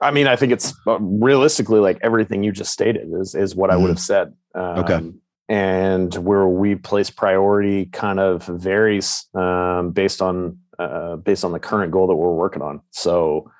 I 0.00 0.10
mean, 0.10 0.26
I 0.26 0.36
think 0.36 0.52
it's 0.52 0.74
uh, 0.86 0.98
realistically 1.00 1.80
like 1.80 1.98
everything 2.02 2.44
you 2.44 2.52
just 2.52 2.72
stated 2.72 3.08
is 3.20 3.34
is 3.34 3.56
what. 3.56 3.70
I 3.70 3.76
would 3.76 3.84
mm-hmm. 3.84 3.90
have 3.90 4.00
said. 4.00 4.34
Um, 4.54 4.78
okay. 4.84 5.12
And 5.48 6.14
where 6.14 6.46
we 6.46 6.74
place 6.74 7.10
priority 7.10 7.86
kind 7.86 8.18
of 8.18 8.46
varies 8.46 9.26
um, 9.34 9.90
based 9.90 10.22
on 10.22 10.58
uh, 10.78 11.16
based 11.16 11.44
on 11.44 11.52
the 11.52 11.60
current 11.60 11.92
goal 11.92 12.06
that 12.06 12.14
we're 12.14 12.32
working 12.32 12.62
on. 12.62 12.80
So 12.90 13.50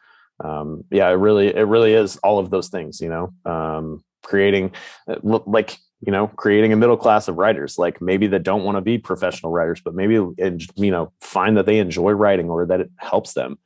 um, 0.42 0.84
yeah, 0.90 1.08
it 1.08 1.14
really, 1.14 1.54
it 1.54 1.62
really 1.62 1.92
is 1.92 2.16
all 2.18 2.38
of 2.38 2.50
those 2.50 2.68
things, 2.68 3.00
you 3.00 3.08
know, 3.08 3.32
um, 3.44 4.02
creating 4.22 4.72
uh, 5.06 5.16
like, 5.22 5.78
you 6.00 6.12
know, 6.12 6.26
creating 6.26 6.72
a 6.72 6.76
middle 6.76 6.96
class 6.96 7.28
of 7.28 7.36
writers, 7.36 7.78
like 7.78 8.00
maybe 8.02 8.26
that 8.28 8.42
don't 8.42 8.64
want 8.64 8.76
to 8.76 8.82
be 8.82 8.98
professional 8.98 9.52
writers, 9.52 9.80
but 9.84 9.94
maybe, 9.94 10.16
and 10.16 10.66
you 10.76 10.90
know, 10.90 11.12
find 11.20 11.56
that 11.56 11.66
they 11.66 11.78
enjoy 11.78 12.10
writing 12.12 12.50
or 12.50 12.66
that 12.66 12.80
it 12.80 12.90
helps 12.96 13.34
them 13.34 13.58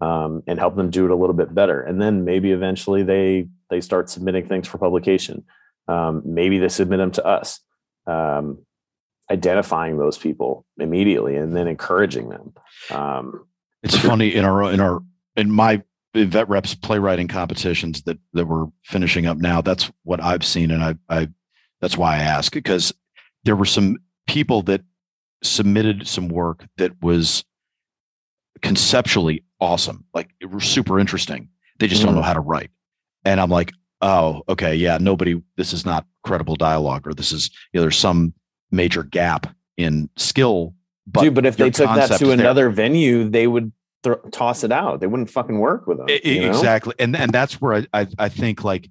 um, 0.00 0.42
and 0.46 0.58
help 0.58 0.76
them 0.76 0.90
do 0.90 1.04
it 1.04 1.10
a 1.10 1.16
little 1.16 1.34
bit 1.34 1.54
better. 1.54 1.80
And 1.80 2.00
then 2.02 2.24
maybe 2.24 2.50
eventually 2.52 3.02
they, 3.02 3.48
they 3.70 3.80
start 3.80 4.10
submitting 4.10 4.46
things 4.46 4.68
for 4.68 4.78
publication. 4.78 5.44
Um, 5.88 6.22
maybe 6.24 6.58
they 6.58 6.68
submit 6.68 6.98
them 6.98 7.12
to 7.12 7.24
us. 7.24 7.60
Um, 8.06 8.66
identifying 9.30 9.98
those 9.98 10.18
people 10.18 10.64
immediately 10.78 11.36
and 11.36 11.56
then 11.56 11.66
encouraging 11.68 12.28
them. 12.28 12.52
Um, 12.90 13.46
it's 13.82 13.96
funny 13.96 14.34
in 14.34 14.44
our 14.44 14.72
in 14.72 14.80
our 14.80 15.00
in 15.36 15.50
my 15.50 15.82
vet 16.14 16.48
reps 16.48 16.74
playwriting 16.74 17.28
competitions 17.28 18.02
that 18.02 18.18
that 18.32 18.46
we're 18.46 18.66
finishing 18.84 19.26
up 19.26 19.38
now. 19.38 19.60
That's 19.60 19.90
what 20.04 20.22
I've 20.22 20.44
seen, 20.44 20.70
and 20.70 20.82
I, 20.82 20.94
I 21.08 21.28
that's 21.80 21.96
why 21.96 22.16
I 22.16 22.20
ask 22.20 22.52
because 22.52 22.92
there 23.44 23.56
were 23.56 23.64
some 23.64 23.98
people 24.26 24.62
that 24.62 24.82
submitted 25.42 26.08
some 26.08 26.28
work 26.28 26.66
that 26.78 26.92
was 27.02 27.44
conceptually 28.62 29.44
awesome, 29.60 30.04
like 30.14 30.30
it 30.40 30.50
was 30.50 30.64
super 30.64 30.98
interesting. 30.98 31.48
They 31.78 31.86
just 31.86 32.02
mm. 32.02 32.06
don't 32.06 32.14
know 32.14 32.22
how 32.22 32.34
to 32.34 32.40
write, 32.40 32.70
and 33.24 33.40
I'm 33.40 33.50
like, 33.50 33.72
oh, 34.00 34.42
okay, 34.48 34.74
yeah, 34.74 34.98
nobody. 35.00 35.40
This 35.56 35.72
is 35.72 35.84
not 35.84 36.06
credible 36.22 36.56
dialogue, 36.56 37.06
or 37.06 37.14
this 37.14 37.32
is 37.32 37.50
you 37.72 37.78
know, 37.78 37.82
there's 37.82 37.98
some 37.98 38.34
major 38.70 39.02
gap 39.02 39.54
in 39.76 40.08
skill. 40.16 40.74
But 41.06 41.22
Dude, 41.22 41.34
but 41.34 41.46
if 41.46 41.56
they 41.56 41.70
took 41.70 41.86
that 41.86 42.18
to 42.18 42.30
another 42.30 42.62
there. 42.62 42.70
venue, 42.70 43.28
they 43.28 43.46
would 43.46 43.72
th- 44.02 44.16
toss 44.32 44.64
it 44.64 44.72
out. 44.72 45.00
They 45.00 45.06
wouldn't 45.06 45.30
fucking 45.30 45.58
work 45.58 45.86
with 45.86 45.98
them. 45.98 46.06
exactly, 46.08 46.94
know? 46.98 47.04
and 47.04 47.16
and 47.16 47.32
that's 47.32 47.60
where 47.60 47.74
I, 47.74 47.86
I, 48.00 48.06
I 48.18 48.28
think 48.28 48.64
like 48.64 48.88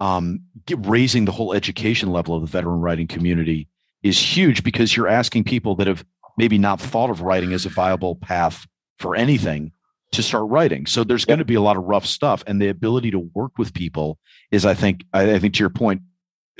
um, 0.00 0.40
raising 0.76 1.24
the 1.24 1.32
whole 1.32 1.52
education 1.52 2.10
level 2.10 2.34
of 2.34 2.42
the 2.42 2.48
veteran 2.48 2.80
writing 2.80 3.06
community 3.06 3.68
is 4.02 4.18
huge 4.18 4.62
because 4.62 4.96
you're 4.96 5.08
asking 5.08 5.44
people 5.44 5.74
that 5.76 5.86
have 5.86 6.04
maybe 6.38 6.58
not 6.58 6.80
thought 6.80 7.10
of 7.10 7.22
writing 7.22 7.52
as 7.52 7.66
a 7.66 7.70
viable 7.70 8.14
path 8.16 8.66
for 8.98 9.16
anything 9.16 9.72
to 10.12 10.22
start 10.22 10.48
writing. 10.48 10.86
So 10.86 11.04
there's 11.04 11.22
yep. 11.22 11.28
going 11.28 11.38
to 11.40 11.44
be 11.44 11.54
a 11.54 11.60
lot 11.60 11.76
of 11.76 11.84
rough 11.84 12.06
stuff, 12.06 12.42
and 12.46 12.60
the 12.60 12.68
ability 12.68 13.10
to 13.12 13.18
work 13.18 13.58
with 13.58 13.74
people 13.74 14.18
is, 14.50 14.64
I 14.64 14.74
think, 14.74 15.04
I, 15.12 15.34
I 15.34 15.38
think 15.38 15.54
to 15.54 15.60
your 15.60 15.70
point, 15.70 16.02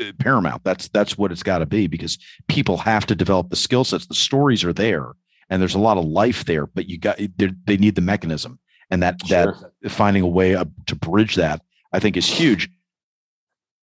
uh, 0.00 0.12
paramount. 0.18 0.62
That's 0.64 0.88
that's 0.88 1.16
what 1.16 1.32
it's 1.32 1.42
got 1.42 1.58
to 1.58 1.66
be 1.66 1.86
because 1.86 2.18
people 2.48 2.76
have 2.78 3.06
to 3.06 3.14
develop 3.14 3.50
the 3.50 3.56
skill 3.56 3.84
sets. 3.84 4.06
The 4.06 4.14
stories 4.14 4.62
are 4.64 4.72
there 4.72 5.12
and 5.48 5.60
there's 5.60 5.74
a 5.74 5.80
lot 5.80 5.98
of 5.98 6.04
life 6.04 6.44
there, 6.44 6.66
but 6.66 6.88
you 6.88 6.98
got 6.98 7.18
they 7.36 7.76
need 7.76 7.94
the 7.94 8.00
mechanism, 8.00 8.58
and 8.90 9.02
that 9.02 9.24
sure. 9.26 9.56
that 9.82 9.90
finding 9.90 10.22
a 10.22 10.26
way 10.26 10.56
to 10.86 10.96
bridge 10.96 11.36
that 11.36 11.62
I 11.92 11.98
think 11.98 12.16
is 12.16 12.26
huge. 12.26 12.68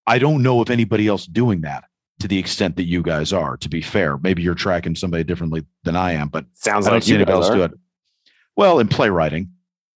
I 0.06 0.20
don't 0.20 0.44
know 0.44 0.62
if 0.62 0.70
anybody 0.70 1.08
else 1.08 1.26
doing 1.26 1.62
that 1.62 1.86
to 2.20 2.28
the 2.28 2.38
extent 2.38 2.76
that 2.76 2.84
you 2.84 3.02
guys 3.02 3.32
are. 3.32 3.56
To 3.58 3.70
be 3.70 3.82
fair, 3.82 4.18
maybe 4.18 4.42
you're 4.42 4.56
tracking 4.56 4.96
somebody 4.96 5.24
differently 5.24 5.66
than 5.84 5.96
I 5.96 6.14
am, 6.14 6.28
but 6.28 6.46
sounds 6.54 6.86
I 6.86 6.90
don't 6.90 6.98
like 6.98 7.04
see 7.04 7.16
anybody 7.16 7.38
else 7.38 7.50
do 7.50 7.64
it. 7.64 7.72
Well, 8.56 8.80
in 8.80 8.88
playwriting, 8.88 9.50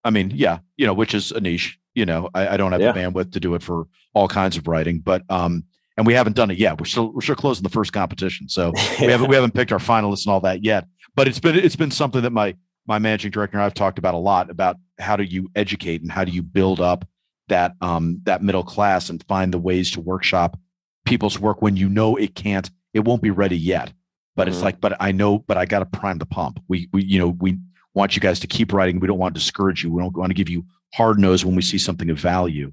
I 0.07 0.11
mean, 0.11 0.31
yeah, 0.33 0.59
you 0.77 0.85
know, 0.85 0.93
which 0.93 1.13
is 1.13 1.31
a 1.31 1.39
niche. 1.39 1.77
You 1.93 2.05
know, 2.05 2.29
I, 2.33 2.49
I 2.49 2.57
don't 2.57 2.71
have 2.71 2.81
yeah. 2.81 2.91
the 2.91 2.99
bandwidth 2.99 3.31
to 3.33 3.39
do 3.39 3.55
it 3.55 3.63
for 3.63 3.87
all 4.13 4.27
kinds 4.27 4.55
of 4.55 4.67
writing, 4.67 4.99
but 4.99 5.23
um, 5.29 5.63
and 5.97 6.05
we 6.05 6.13
haven't 6.13 6.35
done 6.35 6.51
it 6.51 6.57
yet. 6.57 6.79
We're 6.79 6.85
still 6.85 7.11
we're 7.11 7.21
still 7.21 7.35
closing 7.35 7.63
the 7.63 7.69
first 7.69 7.91
competition, 7.91 8.49
so 8.49 8.71
we 8.99 9.07
haven't 9.07 9.29
we 9.29 9.35
haven't 9.35 9.53
picked 9.53 9.71
our 9.71 9.79
finalists 9.79 10.25
and 10.25 10.33
all 10.33 10.41
that 10.41 10.63
yet 10.63 10.85
but 11.17 11.27
it's 11.27 11.39
been 11.39 11.55
it's 11.55 11.75
been 11.75 11.91
something 11.91 12.21
that 12.21 12.31
my 12.31 12.55
my 12.85 12.99
managing 12.99 13.31
director 13.31 13.57
and 13.57 13.65
I've 13.65 13.73
talked 13.73 13.99
about 13.99 14.13
a 14.13 14.19
lot 14.19 14.49
about 14.49 14.77
how 14.97 15.17
do 15.17 15.23
you 15.23 15.49
educate 15.55 16.01
and 16.01 16.09
how 16.09 16.23
do 16.23 16.31
you 16.31 16.41
build 16.41 16.79
up 16.79 17.05
that 17.49 17.73
um, 17.81 18.21
that 18.23 18.41
middle 18.41 18.63
class 18.63 19.09
and 19.09 19.21
find 19.27 19.53
the 19.53 19.57
ways 19.57 19.91
to 19.91 19.99
workshop 19.99 20.57
people's 21.05 21.39
work 21.39 21.61
when 21.61 21.75
you 21.75 21.89
know 21.89 22.15
it 22.15 22.35
can't 22.35 22.69
it 22.93 23.01
won't 23.01 23.21
be 23.21 23.31
ready 23.31 23.57
yet 23.57 23.91
but 24.35 24.43
mm-hmm. 24.43 24.53
it's 24.53 24.63
like 24.63 24.79
but 24.79 24.95
i 24.99 25.11
know 25.11 25.39
but 25.39 25.57
i 25.57 25.65
got 25.65 25.79
to 25.79 25.85
prime 25.85 26.17
the 26.17 26.25
pump 26.25 26.61
we 26.67 26.89
we 26.91 27.01
you 27.03 27.17
know 27.17 27.29
we 27.29 27.57
want 27.97 28.15
you 28.15 28.21
guys 28.21 28.39
to 28.39 28.47
keep 28.47 28.71
writing. 28.71 28.99
We 28.99 29.07
don't 29.07 29.17
want 29.17 29.35
to 29.35 29.39
discourage 29.39 29.83
you. 29.83 29.91
We 29.91 30.01
don't 30.01 30.15
want 30.15 30.29
to 30.29 30.35
give 30.35 30.49
you 30.49 30.65
hard 30.93 31.19
nose 31.19 31.43
when 31.43 31.55
we 31.55 31.61
see 31.61 31.77
something 31.77 32.09
of 32.09 32.17
value. 32.17 32.71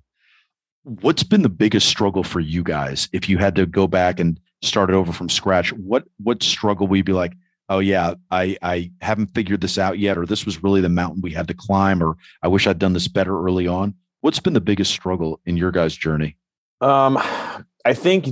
What's 0.85 1.23
been 1.23 1.43
the 1.43 1.49
biggest 1.49 1.89
struggle 1.89 2.23
for 2.23 2.41
you 2.41 2.63
guys? 2.63 3.09
If 3.13 3.29
you 3.29 3.39
had 3.39 3.57
to 3.57 3.67
go 3.67 3.89
back 3.89 4.21
and 4.21 4.39
start 4.65 4.91
it 4.91 4.95
over 4.95 5.13
from 5.13 5.29
scratch 5.29 5.73
what 5.73 6.05
what 6.19 6.43
struggle 6.43 6.87
would 6.87 6.97
you 6.97 7.05
be 7.05 7.13
like 7.13 7.35
oh 7.69 7.79
yeah 7.79 8.15
i 8.31 8.57
i 8.63 8.91
haven't 9.01 9.27
figured 9.35 9.61
this 9.61 9.79
out 9.79 9.99
yet 9.99 10.17
or 10.19 10.27
this 10.27 10.47
was 10.47 10.63
really 10.63 10.81
the 10.81 10.89
mountain 10.89 11.21
we 11.21 11.31
had 11.31 11.47
to 11.47 11.55
climb 11.55 12.03
or 12.03 12.17
i 12.43 12.49
wish 12.49 12.67
i'd 12.67 12.79
done 12.79 12.93
this 12.93 13.09
better 13.09 13.39
early 13.45 13.67
on? 13.67 13.95
What's 14.21 14.41
been 14.41 14.55
the 14.55 14.61
biggest 14.61 14.91
struggle 14.91 15.41
in 15.45 15.59
your 15.59 15.71
guys 15.71 15.95
journey? 15.95 16.37
Um 16.81 17.19
i 17.85 17.93
think 17.93 18.29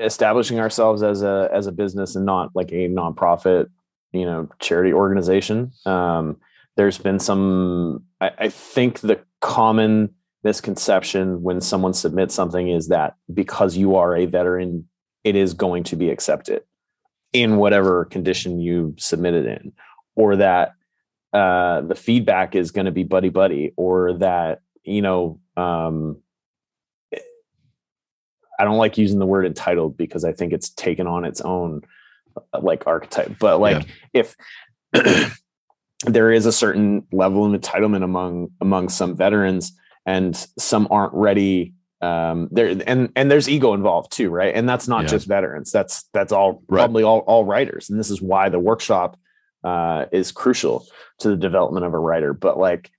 establishing 0.00 0.58
ourselves 0.58 1.02
as 1.02 1.22
a 1.22 1.50
as 1.52 1.66
a 1.66 1.72
business 1.72 2.16
and 2.16 2.24
not 2.24 2.50
like 2.54 2.72
a 2.72 2.88
nonprofit 2.88 3.68
you 4.12 4.24
know 4.24 4.48
charity 4.60 4.92
organization 4.92 5.72
um 5.84 6.36
there's 6.76 6.98
been 6.98 7.18
some 7.18 8.02
I, 8.20 8.30
I 8.38 8.48
think 8.48 9.00
the 9.00 9.20
common 9.40 10.14
misconception 10.44 11.42
when 11.42 11.60
someone 11.60 11.94
submits 11.94 12.34
something 12.34 12.68
is 12.68 12.88
that 12.88 13.14
because 13.32 13.76
you 13.76 13.96
are 13.96 14.16
a 14.16 14.26
veteran 14.26 14.88
it 15.24 15.34
is 15.34 15.54
going 15.54 15.82
to 15.82 15.96
be 15.96 16.08
accepted 16.08 16.62
in 17.32 17.56
whatever 17.56 18.04
condition 18.04 18.60
you 18.60 18.94
submitted 18.96 19.44
in, 19.44 19.72
or 20.14 20.36
that 20.36 20.74
uh, 21.32 21.80
the 21.82 21.96
feedback 21.96 22.54
is 22.54 22.70
going 22.70 22.86
to 22.86 22.92
be 22.92 23.02
buddy 23.02 23.28
buddy, 23.28 23.72
or 23.76 24.14
that 24.14 24.60
you 24.84 25.02
know. 25.02 25.40
Um, 25.56 26.18
I 28.58 28.64
don't 28.64 28.78
like 28.78 28.96
using 28.96 29.18
the 29.18 29.26
word 29.26 29.44
entitled 29.44 29.98
because 29.98 30.24
I 30.24 30.32
think 30.32 30.54
it's 30.54 30.70
taken 30.70 31.06
on 31.06 31.26
its 31.26 31.42
own 31.42 31.82
like 32.60 32.86
archetype. 32.86 33.38
But 33.38 33.60
like 33.60 33.86
yeah. 34.12 34.22
if 34.22 34.36
there 36.04 36.30
is 36.30 36.46
a 36.46 36.52
certain 36.52 37.06
level 37.12 37.44
of 37.52 37.58
entitlement 37.60 38.04
among 38.04 38.48
among 38.60 38.88
some 38.88 39.16
veterans 39.16 39.72
and 40.04 40.36
some 40.58 40.86
aren't 40.90 41.14
ready 41.14 41.74
um 42.02 42.48
there 42.52 42.76
and 42.86 43.10
and 43.16 43.30
there's 43.30 43.48
ego 43.48 43.72
involved 43.72 44.12
too 44.12 44.28
right 44.28 44.54
and 44.54 44.68
that's 44.68 44.86
not 44.86 45.02
Yeah. 45.04 45.08
just 45.08 45.26
veterans 45.26 45.72
that's 45.72 46.04
that's 46.12 46.30
all 46.30 46.62
Right. 46.68 46.80
probably 46.80 47.02
all 47.02 47.20
all 47.20 47.46
writers 47.46 47.88
and 47.88 47.98
this 47.98 48.10
is 48.10 48.20
why 48.20 48.50
the 48.50 48.58
workshop 48.58 49.18
uh 49.64 50.04
is 50.12 50.30
crucial 50.30 50.86
to 51.20 51.30
the 51.30 51.36
development 51.36 51.86
of 51.86 51.94
a 51.94 51.98
writer 51.98 52.34
but 52.34 52.58
like 52.58 52.90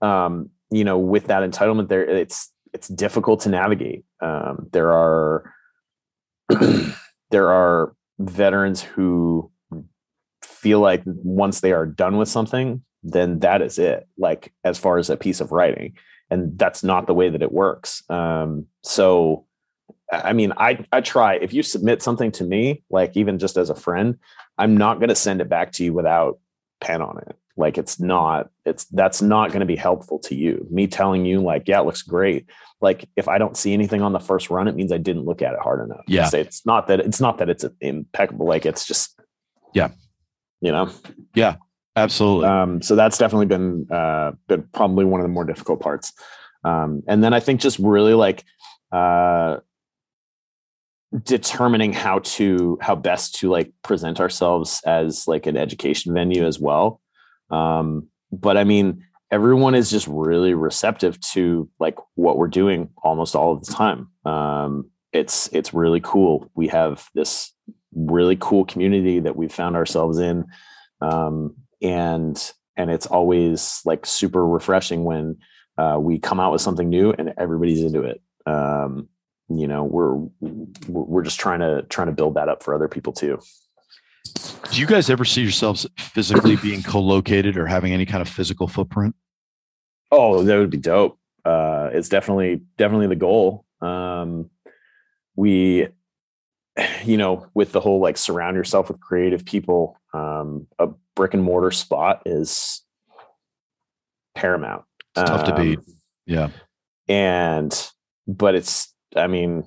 um 0.00 0.48
you 0.70 0.84
know 0.84 0.98
with 0.98 1.26
that 1.26 1.42
entitlement 1.48 1.88
there 1.88 2.02
it's 2.02 2.50
it's 2.72 2.88
difficult 2.88 3.40
to 3.42 3.50
navigate 3.50 4.04
um 4.22 4.66
there 4.72 4.90
are 4.90 5.52
there 7.30 7.52
are 7.52 7.94
veterans 8.18 8.82
who 8.82 9.50
feel 10.42 10.80
like 10.80 11.02
once 11.04 11.60
they 11.60 11.72
are 11.72 11.86
done 11.86 12.16
with 12.16 12.28
something 12.28 12.82
then 13.02 13.38
that 13.38 13.62
is 13.62 13.78
it 13.78 14.08
like 14.18 14.52
as 14.64 14.78
far 14.78 14.98
as 14.98 15.08
a 15.08 15.16
piece 15.16 15.40
of 15.40 15.52
writing. 15.52 15.96
And 16.28 16.58
that's 16.58 16.82
not 16.82 17.06
the 17.06 17.14
way 17.14 17.28
that 17.28 17.42
it 17.42 17.52
works. 17.52 18.02
Um 18.10 18.66
so 18.82 19.46
i 20.12 20.32
mean 20.32 20.52
i 20.56 20.84
i 20.92 21.00
try 21.00 21.34
if 21.34 21.52
you 21.52 21.62
submit 21.62 22.00
something 22.00 22.30
to 22.30 22.44
me 22.44 22.82
like 22.90 23.16
even 23.16 23.38
just 23.38 23.56
as 23.56 23.70
a 23.70 23.74
friend 23.74 24.16
i'm 24.56 24.76
not 24.76 24.98
going 24.98 25.08
to 25.08 25.16
send 25.16 25.40
it 25.40 25.48
back 25.48 25.72
to 25.72 25.84
you 25.84 25.92
without 25.92 26.38
pen 26.80 27.02
on 27.02 27.18
it 27.18 27.36
like 27.56 27.78
it's 27.78 27.98
not 27.98 28.50
it's 28.64 28.84
that's 28.86 29.22
not 29.22 29.48
going 29.50 29.60
to 29.60 29.66
be 29.66 29.76
helpful 29.76 30.18
to 30.18 30.34
you 30.34 30.66
me 30.70 30.86
telling 30.86 31.24
you 31.24 31.40
like 31.40 31.64
yeah 31.66 31.80
it 31.80 31.86
looks 31.86 32.02
great 32.02 32.46
like 32.80 33.08
if 33.16 33.28
i 33.28 33.38
don't 33.38 33.56
see 33.56 33.72
anything 33.72 34.02
on 34.02 34.12
the 34.12 34.20
first 34.20 34.50
run 34.50 34.68
it 34.68 34.74
means 34.76 34.92
i 34.92 34.98
didn't 34.98 35.24
look 35.24 35.40
at 35.42 35.54
it 35.54 35.60
hard 35.60 35.84
enough 35.84 36.04
Yeah. 36.06 36.24
it's, 36.26 36.34
it's 36.34 36.66
not 36.66 36.86
that 36.88 37.00
it's 37.00 37.20
not 37.20 37.38
that 37.38 37.48
it's 37.48 37.64
impeccable 37.80 38.46
like 38.46 38.66
it's 38.66 38.86
just 38.86 39.18
Yeah. 39.72 39.88
you 40.60 40.70
know 40.72 40.90
Yeah, 41.34 41.56
Absolutely. 41.96 42.46
um, 42.48 42.82
so 42.82 42.94
that's 42.94 43.16
definitely 43.16 43.46
been 43.46 43.86
uh, 43.90 44.32
been 44.48 44.64
probably 44.74 45.06
one 45.06 45.20
of 45.20 45.24
the 45.24 45.32
more 45.32 45.44
difficult 45.46 45.80
parts. 45.80 46.12
Um, 46.62 47.02
and 47.08 47.24
then 47.24 47.32
I 47.32 47.40
think 47.40 47.60
just 47.60 47.78
really 47.78 48.12
like 48.12 48.44
uh, 48.92 49.58
determining 51.22 51.92
how 51.92 52.18
to 52.20 52.78
how 52.82 52.94
best 52.96 53.36
to 53.36 53.48
like 53.50 53.72
present 53.82 54.20
ourselves 54.20 54.82
as 54.84 55.26
like 55.26 55.46
an 55.46 55.56
education 55.56 56.12
venue 56.12 56.44
as 56.46 56.58
well. 56.60 57.00
Um, 57.50 58.08
but 58.32 58.56
I 58.56 58.64
mean, 58.64 59.04
everyone 59.30 59.74
is 59.74 59.90
just 59.90 60.06
really 60.06 60.54
receptive 60.54 61.20
to 61.32 61.68
like 61.78 61.96
what 62.14 62.38
we're 62.38 62.48
doing 62.48 62.90
almost 63.02 63.34
all 63.34 63.52
of 63.52 63.64
the 63.64 63.72
time. 63.72 64.08
Um, 64.24 64.90
it's 65.12 65.48
it's 65.52 65.74
really 65.74 66.00
cool. 66.00 66.50
We 66.54 66.68
have 66.68 67.08
this 67.14 67.52
really 67.94 68.36
cool 68.38 68.64
community 68.64 69.20
that 69.20 69.36
we've 69.36 69.52
found 69.52 69.76
ourselves 69.76 70.18
in. 70.18 70.44
Um, 71.00 71.54
and 71.82 72.52
and 72.76 72.90
it's 72.90 73.06
always 73.06 73.80
like 73.84 74.06
super 74.06 74.46
refreshing 74.46 75.04
when 75.04 75.38
uh, 75.78 75.98
we 76.00 76.18
come 76.18 76.40
out 76.40 76.52
with 76.52 76.60
something 76.60 76.88
new 76.88 77.12
and 77.12 77.34
everybody's 77.38 77.82
into 77.82 78.02
it. 78.02 78.20
Um, 78.46 79.08
you 79.48 79.66
know, 79.66 79.84
we're 79.84 80.16
we're 80.88 81.22
just 81.22 81.40
trying 81.40 81.60
to 81.60 81.82
trying 81.88 82.08
to 82.08 82.12
build 82.12 82.34
that 82.34 82.48
up 82.48 82.62
for 82.62 82.74
other 82.74 82.88
people 82.88 83.12
too. 83.12 83.40
Do 84.32 84.80
you 84.80 84.86
guys 84.86 85.10
ever 85.10 85.24
see 85.24 85.42
yourselves 85.42 85.86
physically 85.98 86.56
being 86.56 86.82
co-located 86.82 87.56
or 87.56 87.66
having 87.66 87.92
any 87.92 88.06
kind 88.06 88.22
of 88.22 88.28
physical 88.28 88.68
footprint? 88.68 89.14
Oh, 90.10 90.42
that 90.42 90.56
would 90.58 90.70
be 90.70 90.76
dope. 90.78 91.18
Uh, 91.44 91.90
it's 91.92 92.08
definitely 92.08 92.62
definitely 92.76 93.06
the 93.08 93.16
goal. 93.16 93.64
Um, 93.80 94.50
we, 95.36 95.88
you 97.04 97.16
know, 97.16 97.46
with 97.54 97.72
the 97.72 97.80
whole 97.80 98.00
like 98.00 98.16
surround 98.16 98.56
yourself 98.56 98.88
with 98.88 99.00
creative 99.00 99.44
people, 99.44 99.98
um, 100.12 100.66
a 100.78 100.88
brick 101.14 101.34
and 101.34 101.42
mortar 101.42 101.70
spot 101.70 102.22
is 102.26 102.82
paramount. 104.34 104.84
It's 105.14 105.28
tough 105.30 105.44
to 105.44 105.56
beat. 105.56 105.78
Um, 105.78 105.84
Yeah. 106.26 106.48
and 107.08 107.90
but 108.28 108.54
it's 108.56 108.92
i 109.14 109.28
mean 109.28 109.62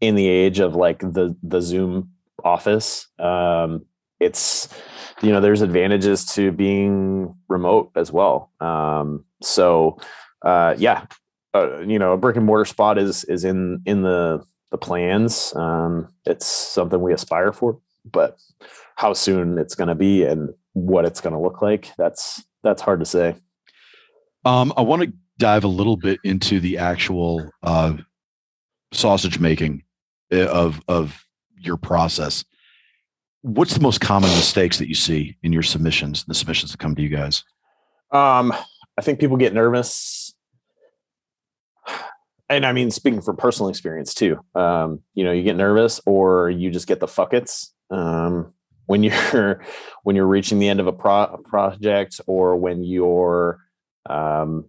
in 0.00 0.16
the 0.16 0.26
age 0.26 0.58
of 0.58 0.74
like 0.74 0.98
the 0.98 1.36
the 1.44 1.60
zoom 1.62 2.10
office. 2.44 3.08
Um 3.18 3.86
it's 4.20 4.68
you 5.22 5.30
know 5.30 5.40
there's 5.40 5.62
advantages 5.62 6.24
to 6.24 6.52
being 6.52 7.34
remote 7.48 7.92
as 7.96 8.12
well. 8.12 8.50
Um 8.60 9.24
so 9.42 9.98
uh 10.44 10.74
yeah 10.78 11.06
uh, 11.54 11.80
you 11.80 11.98
know 11.98 12.12
a 12.12 12.18
brick 12.18 12.36
and 12.36 12.46
mortar 12.46 12.64
spot 12.64 12.98
is 12.98 13.24
is 13.24 13.44
in 13.44 13.82
in 13.86 14.02
the 14.02 14.44
the 14.70 14.78
plans. 14.78 15.54
Um 15.56 16.08
it's 16.26 16.46
something 16.46 17.00
we 17.00 17.12
aspire 17.12 17.52
for 17.52 17.80
but 18.10 18.38
how 18.96 19.12
soon 19.12 19.58
it's 19.58 19.74
going 19.74 19.88
to 19.88 19.94
be 19.94 20.24
and 20.24 20.50
what 20.72 21.04
it's 21.04 21.20
going 21.20 21.32
to 21.32 21.40
look 21.40 21.60
like 21.60 21.92
that's 21.98 22.42
that's 22.62 22.82
hard 22.82 23.00
to 23.00 23.06
say. 23.06 23.36
Um, 24.44 24.72
I 24.76 24.82
want 24.82 25.02
to 25.02 25.12
dive 25.38 25.64
a 25.64 25.68
little 25.68 25.96
bit 25.96 26.18
into 26.24 26.60
the 26.60 26.78
actual 26.78 27.50
uh, 27.62 27.96
sausage 28.92 29.38
making 29.38 29.84
uh, 30.32 30.46
of 30.46 30.80
of 30.88 31.24
your 31.60 31.76
process. 31.76 32.44
What's 33.42 33.74
the 33.74 33.80
most 33.80 34.00
common 34.00 34.30
mistakes 34.30 34.78
that 34.78 34.88
you 34.88 34.94
see 34.94 35.36
in 35.42 35.52
your 35.52 35.62
submissions, 35.62 36.24
the 36.24 36.34
submissions 36.34 36.72
that 36.72 36.78
come 36.78 36.94
to 36.94 37.02
you 37.02 37.08
guys? 37.08 37.44
Um, 38.10 38.52
I 38.98 39.02
think 39.02 39.20
people 39.20 39.36
get 39.36 39.54
nervous. 39.54 40.34
And 42.48 42.64
I 42.64 42.72
mean, 42.72 42.90
speaking 42.90 43.20
from 43.20 43.36
personal 43.36 43.68
experience 43.68 44.14
too, 44.14 44.40
um, 44.54 45.00
you 45.14 45.22
know, 45.22 45.32
you 45.32 45.42
get 45.42 45.56
nervous 45.56 46.00
or 46.06 46.50
you 46.50 46.70
just 46.70 46.86
get 46.86 46.98
the 46.98 47.06
fuckets. 47.06 47.68
Um, 47.90 48.54
when 48.86 49.02
you're 49.32 49.62
when 50.02 50.16
you're 50.16 50.26
reaching 50.26 50.58
the 50.58 50.68
end 50.68 50.80
of 50.80 50.86
a, 50.86 50.92
pro- 50.92 51.24
a 51.24 51.38
project 51.38 52.20
or 52.26 52.56
when 52.56 52.82
you're 52.82 53.60
um, 54.08 54.64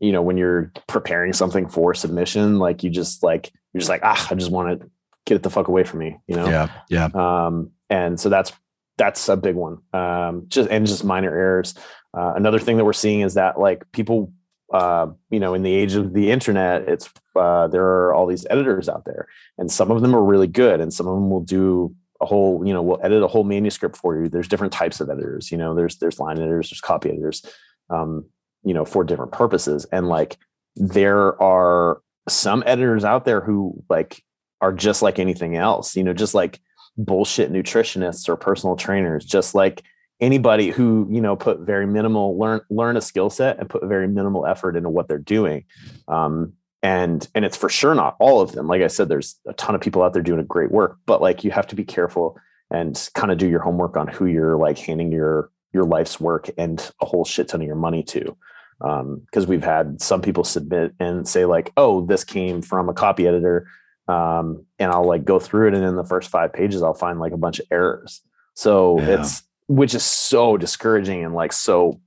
you 0.00 0.12
know, 0.12 0.22
when 0.22 0.36
you're 0.36 0.72
preparing 0.86 1.32
something 1.32 1.68
for 1.68 1.94
submission, 1.94 2.58
like 2.58 2.82
you 2.82 2.90
just 2.90 3.22
like 3.22 3.52
you're 3.72 3.80
just 3.80 3.90
like, 3.90 4.02
ah, 4.04 4.28
I 4.30 4.34
just 4.34 4.50
want 4.50 4.80
to 4.80 4.90
get 5.28 5.36
it 5.36 5.42
the 5.42 5.50
fuck 5.50 5.68
away 5.68 5.84
from 5.84 6.00
me, 6.00 6.16
you 6.26 6.34
know? 6.34 6.48
Yeah, 6.48 6.70
yeah, 6.88 7.08
um, 7.14 7.70
and 7.90 8.18
so 8.18 8.28
that's 8.28 8.52
that's 8.96 9.28
a 9.28 9.36
big 9.36 9.54
one. 9.54 9.78
Um, 9.92 10.46
just 10.48 10.68
and 10.70 10.86
just 10.86 11.04
minor 11.04 11.30
errors. 11.30 11.74
Uh, 12.16 12.32
another 12.34 12.58
thing 12.58 12.76
that 12.78 12.84
we're 12.84 12.92
seeing 12.92 13.20
is 13.20 13.34
that 13.34 13.60
like 13.60 13.90
people 13.92 14.32
uh, 14.72 15.06
you 15.30 15.40
know 15.40 15.54
in 15.54 15.62
the 15.62 15.72
age 15.72 15.94
of 15.94 16.12
the 16.12 16.30
internet 16.30 16.88
it's 16.88 17.08
uh, 17.36 17.68
there 17.68 17.84
are 17.84 18.14
all 18.14 18.26
these 18.26 18.46
editors 18.50 18.88
out 18.88 19.04
there 19.04 19.28
and 19.56 19.70
some 19.70 19.90
of 19.90 20.02
them 20.02 20.14
are 20.14 20.22
really 20.22 20.46
good 20.46 20.80
and 20.80 20.92
some 20.92 21.06
of 21.06 21.14
them 21.14 21.30
will 21.30 21.40
do 21.40 21.94
a 22.20 22.26
whole 22.26 22.66
you 22.66 22.72
know 22.72 22.82
will 22.82 22.98
edit 23.02 23.22
a 23.22 23.28
whole 23.28 23.44
manuscript 23.44 23.96
for 23.96 24.20
you. 24.20 24.28
There's 24.28 24.48
different 24.48 24.72
types 24.72 25.00
of 25.00 25.08
editors 25.08 25.52
you 25.52 25.58
know? 25.58 25.74
There's 25.74 25.96
there's 25.98 26.18
line 26.18 26.38
editors 26.38 26.70
there's 26.70 26.80
copy 26.80 27.10
editors 27.10 27.44
um, 27.90 28.24
you 28.64 28.74
know 28.74 28.84
for 28.84 29.04
different 29.04 29.32
purposes. 29.32 29.86
And 29.92 30.08
like 30.08 30.36
there 30.76 31.40
are 31.42 32.00
some 32.28 32.62
editors 32.66 33.04
out 33.04 33.24
there 33.24 33.40
who 33.40 33.82
like 33.88 34.22
are 34.60 34.72
just 34.72 35.02
like 35.02 35.18
anything 35.18 35.56
else 35.56 35.96
you 35.96 36.04
know 36.04 36.12
just 36.12 36.34
like 36.34 36.60
bullshit 36.96 37.52
nutritionists 37.52 38.28
or 38.28 38.36
personal 38.36 38.76
trainers 38.76 39.24
just 39.24 39.54
like 39.54 39.82
anybody 40.20 40.70
who 40.70 41.06
you 41.10 41.20
know 41.20 41.36
put 41.36 41.60
very 41.60 41.86
minimal 41.86 42.38
learn 42.38 42.60
learn 42.70 42.96
a 42.96 43.00
skill 43.00 43.30
set 43.30 43.58
and 43.58 43.70
put 43.70 43.84
very 43.84 44.08
minimal 44.08 44.46
effort 44.46 44.76
into 44.76 44.88
what 44.88 45.08
they're 45.08 45.18
doing. 45.18 45.64
Um 46.08 46.54
and 46.82 47.28
and 47.34 47.44
it's 47.44 47.56
for 47.56 47.68
sure 47.68 47.94
not 47.94 48.16
all 48.18 48.40
of 48.40 48.52
them. 48.52 48.66
Like 48.66 48.82
i 48.82 48.88
said 48.88 49.08
there's 49.08 49.36
a 49.46 49.52
ton 49.54 49.74
of 49.74 49.80
people 49.80 50.02
out 50.02 50.12
there 50.12 50.22
doing 50.22 50.40
a 50.40 50.44
great 50.44 50.70
work 50.70 50.98
but 51.06 51.22
like 51.22 51.44
you 51.44 51.50
have 51.50 51.66
to 51.68 51.76
be 51.76 51.84
careful 51.84 52.38
and 52.70 53.08
kind 53.14 53.32
of 53.32 53.38
do 53.38 53.48
your 53.48 53.60
homework 53.60 53.96
on 53.96 54.08
who 54.08 54.26
you're 54.26 54.56
like 54.56 54.78
handing 54.78 55.12
your 55.12 55.50
your 55.72 55.84
life's 55.84 56.18
work 56.18 56.50
and 56.58 56.90
a 57.00 57.06
whole 57.06 57.24
shit 57.24 57.48
ton 57.48 57.60
of 57.60 57.66
your 57.66 57.76
money 57.76 58.02
to. 58.02 58.36
Um 58.80 59.22
because 59.26 59.46
we've 59.46 59.64
had 59.64 60.00
some 60.00 60.20
people 60.20 60.44
submit 60.44 60.94
and 60.98 61.28
say 61.28 61.44
like 61.44 61.72
oh 61.76 62.04
this 62.06 62.24
came 62.24 62.60
from 62.60 62.88
a 62.88 62.94
copy 62.94 63.26
editor 63.26 63.68
um, 64.08 64.64
and 64.78 64.90
I'll 64.90 65.06
like 65.06 65.24
go 65.24 65.38
through 65.38 65.68
it, 65.68 65.74
and 65.74 65.84
in 65.84 65.96
the 65.96 66.04
first 66.04 66.30
five 66.30 66.52
pages, 66.52 66.82
I'll 66.82 66.94
find 66.94 67.20
like 67.20 67.32
a 67.32 67.36
bunch 67.36 67.60
of 67.60 67.66
errors. 67.70 68.22
So 68.54 69.00
Yeah. 69.00 69.20
it's 69.20 69.42
which 69.66 69.94
is 69.94 70.02
so 70.02 70.56
discouraging 70.56 71.24
and 71.24 71.34
like 71.34 71.52
so 71.52 72.00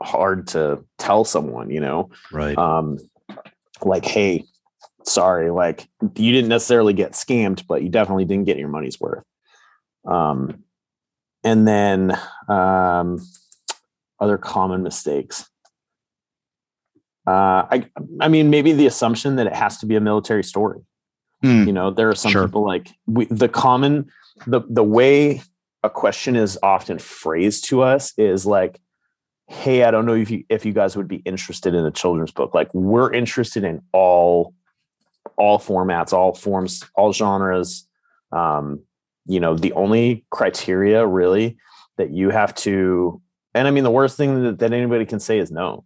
hard 0.00 0.46
to 0.46 0.84
tell 0.98 1.24
someone, 1.24 1.68
you 1.68 1.80
know, 1.80 2.10
right. 2.30 2.56
um, 2.56 2.96
like, 3.82 4.04
hey, 4.04 4.44
sorry, 5.04 5.50
like 5.50 5.88
you 6.14 6.32
didn't 6.32 6.48
necessarily 6.48 6.92
get 6.92 7.12
scammed, 7.12 7.66
but 7.66 7.82
you 7.82 7.88
definitely 7.88 8.24
didn't 8.24 8.44
get 8.44 8.56
your 8.56 8.68
money's 8.68 9.00
worth. 9.00 9.24
Um, 10.06 10.62
and 11.42 11.66
then 11.66 12.16
um, 12.48 13.18
other 14.20 14.38
common 14.38 14.84
mistakes. 14.84 15.48
Uh, 17.26 17.66
I, 17.70 17.90
I 18.20 18.28
mean, 18.28 18.48
maybe 18.48 18.72
the 18.72 18.86
assumption 18.86 19.36
that 19.36 19.46
it 19.48 19.54
has 19.54 19.78
to 19.78 19.86
be 19.86 19.96
a 19.96 20.00
military 20.00 20.44
story 20.44 20.80
Hmm. 21.42 21.64
you 21.68 21.72
know 21.72 21.90
there 21.90 22.08
are 22.08 22.14
some 22.14 22.32
Sure. 22.32 22.46
people 22.46 22.64
like 22.64 22.88
we, 23.06 23.26
the 23.26 23.48
common 23.48 24.10
the 24.46 24.62
the 24.68 24.82
way 24.82 25.40
a 25.84 25.90
question 25.90 26.34
is 26.36 26.58
often 26.62 26.98
phrased 26.98 27.66
to 27.68 27.82
us 27.82 28.12
is 28.18 28.44
like 28.44 28.80
hey 29.46 29.84
i 29.84 29.90
don't 29.90 30.04
know 30.04 30.14
if 30.14 30.30
you 30.30 30.44
if 30.48 30.66
you 30.66 30.72
guys 30.72 30.96
would 30.96 31.06
be 31.08 31.16
interested 31.18 31.74
in 31.74 31.84
a 31.84 31.90
children's 31.92 32.32
book 32.32 32.54
like 32.54 32.72
we're 32.74 33.12
interested 33.12 33.62
in 33.64 33.80
all 33.92 34.52
all 35.36 35.58
formats 35.58 36.12
all 36.12 36.34
forms 36.34 36.82
all 36.96 37.12
genres 37.12 37.86
um 38.32 38.80
you 39.26 39.38
know 39.38 39.54
the 39.54 39.72
only 39.74 40.24
criteria 40.30 41.06
really 41.06 41.56
that 41.98 42.10
you 42.10 42.30
have 42.30 42.54
to 42.54 43.20
and 43.54 43.66
I 43.66 43.70
mean, 43.72 43.82
the 43.82 43.90
worst 43.90 44.16
thing 44.16 44.42
that, 44.44 44.58
that 44.60 44.72
anybody 44.72 45.04
can 45.06 45.18
say 45.18 45.38
is 45.38 45.50
no. 45.50 45.84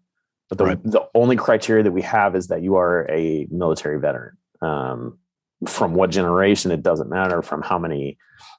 But 0.50 0.59
the, 0.59 0.64
Right. 0.64 0.82
the 0.82 1.09
only 1.14 1.36
criteria 1.36 1.84
that 1.84 1.92
we 1.92 2.03
have 2.03 2.34
is 2.36 2.48
that 2.48 2.61
you 2.62 2.74
are 2.76 3.07
a 3.09 3.46
military 3.50 3.98
veteran. 4.00 4.36
Um, 4.61 5.18
from 5.67 5.95
what 5.95 6.11
generation, 6.11 6.71
it 6.71 6.83
doesn't 6.83 7.09
matter. 7.11 7.43
From 7.43 7.63
how 7.63 7.79
many, 7.79 8.19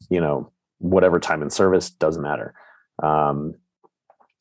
you 0.09 0.21
know, 0.21 0.51
whatever 0.79 1.19
time 1.19 1.41
in 1.41 1.49
service, 1.49 1.89
doesn't 1.89 2.21
matter. 2.21 2.53
Um, 3.01 3.55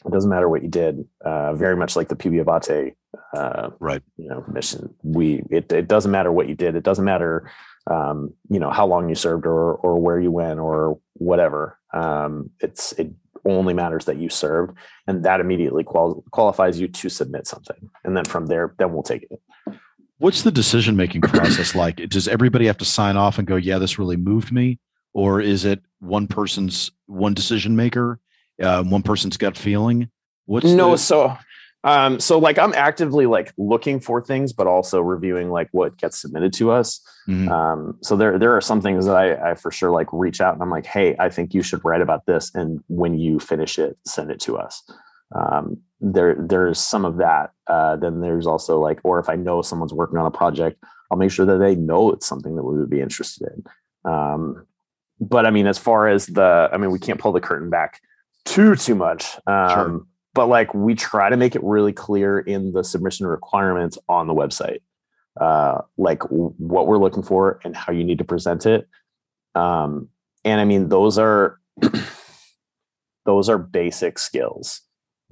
it 0.05 0.11
doesn't 0.11 0.31
matter 0.31 0.49
what 0.49 0.63
you 0.63 0.69
did. 0.69 1.07
Uh, 1.25 1.55
very 1.55 1.77
much 1.77 1.95
like 1.95 2.09
the 2.09 2.17
PB 2.17 2.45
Abbate, 2.45 2.95
uh, 3.37 3.71
Right. 3.79 4.03
you 4.17 4.29
know, 4.29 4.45
mission. 4.53 4.95
We 5.03 5.45
it, 5.51 5.73
it 5.73 5.87
doesn't 5.89 6.11
matter 6.11 6.33
what 6.33 6.49
you 6.49 6.55
did. 6.57 6.75
It 6.75 6.83
doesn't 6.83 7.05
matter, 7.05 7.51
um, 7.89 8.33
you 8.49 8.59
know, 8.59 8.71
how 8.71 8.87
long 8.87 9.09
you 9.09 9.15
served 9.15 9.47
or 9.47 9.75
or 9.75 10.01
where 10.01 10.19
you 10.19 10.31
went 10.33 10.59
or 10.59 10.99
whatever. 11.15 11.79
Um, 11.95 12.51
it's 12.61 12.93
it 12.93 13.13
only 13.45 13.75
matters 13.75 14.05
that 14.07 14.19
you 14.19 14.29
served, 14.29 14.77
and 15.07 15.25
that 15.25 15.41
immediately 15.41 15.85
qual- 15.85 16.25
qualifies 16.31 16.81
you 16.81 16.89
to 16.89 17.09
submit 17.09 17.47
something. 17.47 17.91
And 18.05 18.17
then 18.17 18.25
from 18.25 18.47
there, 18.47 18.75
then 18.79 18.93
we'll 18.93 19.03
take 19.03 19.27
it. 19.31 19.41
What's 20.23 20.43
the 20.43 20.53
decision 20.53 20.95
making 20.97 21.23
process 21.23 21.75
like? 21.75 21.97
Does 22.09 22.29
everybody 22.29 22.67
have 22.67 22.79
to 22.79 22.85
sign 22.85 23.17
off 23.17 23.39
and 23.39 23.47
go, 23.47 23.57
yeah, 23.57 23.79
this 23.79 23.99
really 23.99 24.17
moved 24.17 24.53
me? 24.53 24.79
Or 25.13 25.41
is 25.41 25.65
it 25.65 25.81
one 25.99 26.29
person's 26.29 26.93
one 27.07 27.35
decision 27.35 27.75
maker, 27.75 28.21
uh, 28.63 28.85
one 28.85 29.03
person's 29.03 29.37
gut 29.37 29.59
feeling? 29.59 30.11
What's 30.47 30.67
no 30.67 30.93
the, 30.93 30.99
so 30.99 31.37
um 31.85 32.21
so 32.21 32.39
like 32.39 32.59
i'm 32.59 32.73
actively 32.75 33.27
like 33.27 33.53
looking 33.59 33.99
for 33.99 34.23
things 34.23 34.53
but 34.53 34.67
also 34.69 35.01
reviewing 35.01 35.51
like 35.51 35.69
what 35.73 35.97
gets 35.99 36.21
submitted 36.21 36.53
to 36.53 36.71
us 36.71 37.01
Mhm. 37.29 37.49
um 37.51 37.99
so 38.03 38.17
there 38.17 38.39
there 38.39 38.57
are 38.57 38.61
some 38.61 38.81
things 38.81 39.07
that 39.07 39.17
i 39.17 39.51
i 39.51 39.55
for 39.55 39.71
sure 39.73 39.91
like 39.91 40.07
reach 40.13 40.41
out 40.41 40.55
and 40.55 40.63
i'm 40.63 40.71
like 40.71 40.87
hey 40.87 41.17
i 41.19 41.29
think 41.29 41.55
you 41.55 41.63
should 41.63 41.85
write 41.85 42.01
about 42.01 42.27
this 42.27 42.55
and 42.55 42.81
when 42.89 43.19
you 43.19 43.41
finish 43.41 43.79
it 43.79 43.97
send 44.07 44.31
it 44.31 44.39
to 44.41 44.59
us 44.59 44.83
um 45.35 45.77
there 46.05 46.35
there's 46.39 46.81
some 46.81 47.05
of 47.05 47.17
that 47.19 47.53
uh 47.69 47.95
then 47.97 48.21
there's 48.21 48.47
also 48.47 48.81
like 48.81 48.99
or 49.05 49.21
if 49.21 49.29
i 49.29 49.37
know 49.37 49.63
someone's 49.63 49.95
working 49.95 50.19
on 50.19 50.27
a 50.27 50.31
project 50.33 50.83
i'll 51.11 51.17
make 51.17 51.31
sure 51.31 51.47
that 51.47 51.59
they 51.59 51.77
know 51.77 52.11
it's 52.11 52.27
something 52.27 52.57
that 52.57 52.65
we 52.65 52.77
would 52.77 52.91
be 52.91 53.01
interested 53.01 53.49
in. 53.55 54.11
Um 54.13 54.67
but 55.21 55.47
i 55.47 55.51
mean 55.51 55.69
as 55.69 55.79
far 55.79 56.09
as 56.09 56.27
the 56.27 56.69
i 56.73 56.77
mean 56.77 56.91
we 56.91 56.99
can't 56.99 57.21
pull 57.21 57.31
the 57.33 57.41
curtain 57.41 57.71
back 57.71 58.01
too 58.45 58.75
too 58.75 58.97
much 58.97 59.37
um 59.47 59.71
Sure. 59.71 60.07
but 60.35 60.49
like 60.49 60.75
we 60.75 60.97
try 60.97 61.31
to 61.31 61.37
make 61.37 61.55
it 61.55 61.63
really 61.63 61.93
clear 61.93 62.41
in 62.41 62.73
the 62.73 62.83
submission 62.83 63.27
requirements 63.29 63.97
on 64.09 64.27
the 64.27 64.35
website 64.35 64.81
uh 65.41 65.83
like 65.97 66.19
w- 66.23 66.53
what 66.59 66.89
we're 66.89 66.99
looking 66.99 67.23
for 67.23 67.61
and 67.65 67.77
how 67.77 67.93
you 67.93 68.03
need 68.05 68.19
to 68.19 68.25
present 68.25 68.67
it. 68.67 68.89
Um 69.55 70.09
and 70.45 70.61
i 70.61 70.65
mean 70.65 70.89
those 70.89 71.17
are 71.17 71.61
those 73.25 73.49
are 73.49 73.59
basic 73.59 74.19
skills 74.19 74.81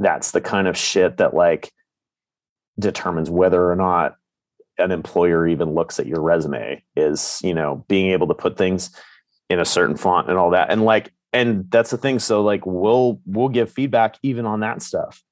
that's 0.00 0.32
the 0.32 0.40
kind 0.40 0.66
of 0.66 0.76
shit 0.76 1.18
that 1.18 1.34
like 1.34 1.72
determines 2.78 3.30
whether 3.30 3.70
or 3.70 3.76
not 3.76 4.16
an 4.78 4.90
employer 4.90 5.46
even 5.46 5.74
looks 5.74 6.00
at 6.00 6.06
your 6.06 6.20
resume 6.20 6.82
is 6.96 7.38
you 7.44 7.54
know 7.54 7.84
being 7.88 8.10
able 8.10 8.26
to 8.26 8.34
put 8.34 8.56
things 8.56 8.90
in 9.48 9.60
a 9.60 9.64
certain 9.64 9.96
font 9.96 10.28
and 10.28 10.38
all 10.38 10.50
that. 10.50 10.70
And 10.70 10.84
like 10.84 11.12
and 11.32 11.70
that's 11.70 11.90
the 11.90 11.98
thing. 11.98 12.18
So 12.18 12.42
like 12.42 12.64
we'll 12.64 13.20
we'll 13.26 13.48
give 13.48 13.70
feedback 13.70 14.16
even 14.22 14.46
on 14.46 14.60
that 14.60 14.82
stuff. 14.82 15.22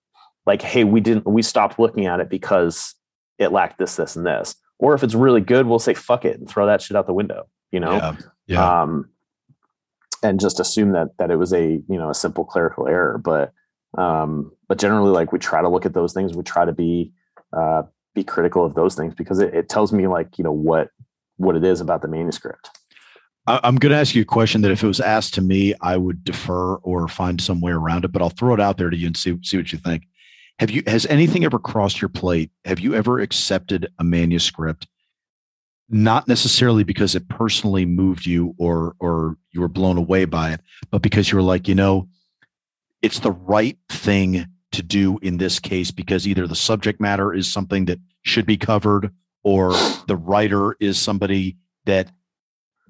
Like 0.47 0.63
hey 0.63 0.85
we 0.85 1.01
didn't 1.01 1.27
we 1.27 1.43
stopped 1.43 1.79
looking 1.79 2.07
at 2.07 2.21
it 2.21 2.29
because 2.29 2.95
it 3.39 3.53
lacked 3.53 3.79
this 3.79 3.97
this 3.97 4.17
and 4.17 4.27
this. 4.27 4.55
Or 4.79 4.95
if 4.95 5.03
it's 5.03 5.15
really 5.15 5.41
good 5.41 5.67
we'll 5.67 5.79
say 5.79 5.95
fuck 5.95 6.25
it 6.25 6.39
and 6.39 6.49
throw 6.49 6.67
that 6.67 6.83
shit 6.83 6.97
out 6.97 7.07
the 7.07 7.15
window 7.15 7.49
you 7.71 7.81
know? 7.81 7.97
Yeah, 7.97 8.17
yeah. 8.47 8.83
um 8.83 9.11
and 10.23 10.41
just 10.41 10.59
assume 10.59 10.93
that 10.93 11.17
that 11.19 11.31
it 11.31 11.37
was 11.37 11.53
a 11.53 11.65
you 11.89 11.99
know 11.99 12.11
a 12.11 12.15
simple 12.15 12.45
clerical 12.45 12.89
error 12.89 13.19
but 13.19 13.53
um 13.97 14.53
but 14.69 14.79
generally 14.79 15.11
like 15.11 15.33
we 15.33 15.39
try 15.39 15.63
to 15.63 15.69
look 15.69 15.87
at 15.87 15.95
those 15.95 16.13
things 16.13 16.35
we 16.35 16.43
try 16.43 16.65
to 16.65 16.73
be 16.73 17.11
uh 17.57 17.83
be 18.15 18.23
critical 18.23 18.65
of 18.65 18.75
those 18.75 18.95
things 18.95 19.15
because 19.15 19.39
it, 19.39 19.55
it 19.55 19.69
tells 19.69 19.93
me 19.93 20.07
like 20.07 20.37
you 20.37 20.45
know 20.45 20.53
what 20.53 20.91
what 21.37 21.57
it 21.57 21.65
is 21.65 21.81
about 21.81 22.03
the 22.03 22.09
manuscript 22.09 22.71
I'm 23.49 23.77
going 23.77 23.93
to 23.93 23.99
ask 23.99 24.15
you 24.15 24.23
a 24.23 24.27
question 24.27 24.61
that 24.61 24.71
if 24.71 24.83
it 24.83 24.87
was 24.87 25.01
asked 25.01 25.33
to 25.35 25.41
me, 25.41 25.73
I 25.81 25.97
would 25.97 26.23
defer 26.23 26.75
or 26.77 27.09
find 27.09 27.41
some 27.41 27.63
way 27.63 27.73
around 27.73 28.05
it, 28.05 28.13
but 28.13 28.21
I'll 28.21 28.29
throw 28.29 28.53
it 28.53 28.61
out 28.61 28.77
there 28.77 28.91
to 28.91 28.97
you 28.97 29.07
and 29.07 29.17
see, 29.17 29.39
see 29.43 29.57
what 29.57 29.73
you 29.73 29.79
think. 29.79 30.07
Have 30.59 30.71
you, 30.71 30.83
has 30.87 31.07
anything 31.07 31.45
ever 31.45 31.59
crossed 31.59 32.01
your 32.03 32.11
plate? 32.11 32.51
Have 32.67 32.79
you 32.79 32.95
ever 32.95 33.21
accepted 33.21 33.89
a 33.99 34.05
manuscript, 34.05 34.87
not 35.89 36.29
necessarily 36.29 36.85
because 36.85 37.15
it 37.15 37.29
personally 37.29 37.87
moved 37.87 38.27
you 38.27 38.55
or, 38.59 38.95
or 39.01 39.39
you 39.53 39.63
were 39.63 39.69
blown 39.69 39.97
away 39.97 40.27
by 40.27 40.53
it, 40.53 40.61
but 40.91 41.01
because 41.01 41.31
you 41.31 41.37
were 41.37 41.43
like, 41.43 41.69
you 41.69 41.75
know, 41.75 42.07
it's 43.03 43.21
the 43.21 43.33
right 43.33 43.79
thing 43.89 44.47
to 44.73 44.83
do 44.83 45.19
in 45.23 45.39
this 45.39 45.59
case 45.59 45.91
because 45.91 46.27
either 46.27 46.47
the 46.47 46.57
subject 46.57 47.01
matter 47.01 47.33
is 47.33 47.51
something 47.51 47.87
that 47.87 47.99
should 48.23 48.47
be 48.47 48.57
covered 48.57 49.11
or 49.43 49.73
the 50.07 50.17
writer 50.17 50.77
is 50.81 50.99
somebody 50.99 51.57
that 51.87 52.11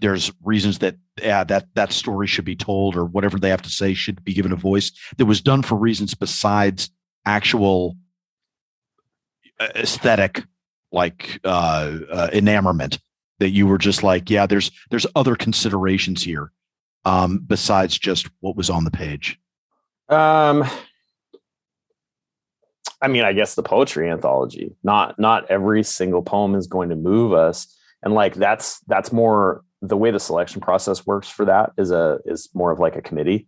there's 0.01 0.33
reasons 0.43 0.79
that 0.79 0.97
yeah 1.21 1.45
that 1.45 1.67
that 1.75 1.93
story 1.93 2.27
should 2.27 2.45
be 2.45 2.57
told 2.57 2.97
or 2.97 3.05
whatever 3.05 3.39
they 3.39 3.51
have 3.51 3.63
to 3.63 3.71
say 3.71 3.95
should 3.95 4.23
be 4.25 4.35
given 4.35 4.53
a 4.53 4.57
voice 4.57 4.93
that 5.17 5.27
was 5.27 5.41
done 5.41 5.63
for 5.63 5.77
reasons 5.77 6.15
besides 6.15 6.91
actual 7.27 7.97
uh, 9.61 9.69
aesthetic 9.77 10.45
like 10.91 11.41
uh, 11.45 11.99
uh 12.11 12.29
enamorment 12.33 12.99
that 13.39 13.51
you 13.51 13.67
were 13.67 13.79
just 13.79 14.03
like 14.03 14.31
yeah 14.31 14.47
there's 14.47 14.71
there's 14.91 15.07
other 15.15 15.37
considerations 15.37 16.23
here 16.23 16.51
um 17.05 17.39
besides 17.39 17.99
just 17.99 18.29
what 18.41 18.57
was 18.57 18.71
on 18.71 18.85
the 18.85 18.91
page 18.91 19.39
Um, 20.09 20.65
I 23.01 23.09
mean, 23.09 23.25
I 23.25 23.33
guess 23.33 23.55
the 23.55 23.63
poetry 23.63 24.11
anthology. 24.11 24.75
Not 24.83 25.19
not 25.19 25.49
every 25.51 25.83
single 25.83 26.23
poem 26.23 26.55
is 26.55 26.67
going 26.67 26.89
to 26.89 26.97
move 26.97 27.33
us, 27.33 27.75
and 28.03 28.15
like 28.15 28.35
that's 28.35 28.81
that's 28.81 29.13
more 29.13 29.63
the 29.81 29.97
way 29.97 30.11
the 30.11 30.21
selection 30.21 30.61
process 30.61 31.07
works 31.07 31.29
for 31.29 31.45
that 31.45 31.71
is 31.79 31.91
a 31.91 32.19
is 32.25 32.49
more 32.55 32.73
of 32.73 32.81
like 32.81 32.97
a 32.97 33.03
committee. 33.03 33.47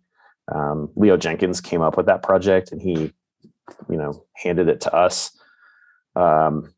Um, 0.53 0.89
Leo 0.95 1.17
Jenkins 1.17 1.61
came 1.61 1.81
up 1.81 1.97
with 1.97 2.05
that 2.05 2.23
project, 2.23 2.71
and 2.71 2.81
he, 2.81 3.13
you 3.89 3.97
know, 3.97 4.25
handed 4.35 4.69
it 4.69 4.81
to 4.81 4.93
us. 4.93 5.37
Um, 6.15 6.73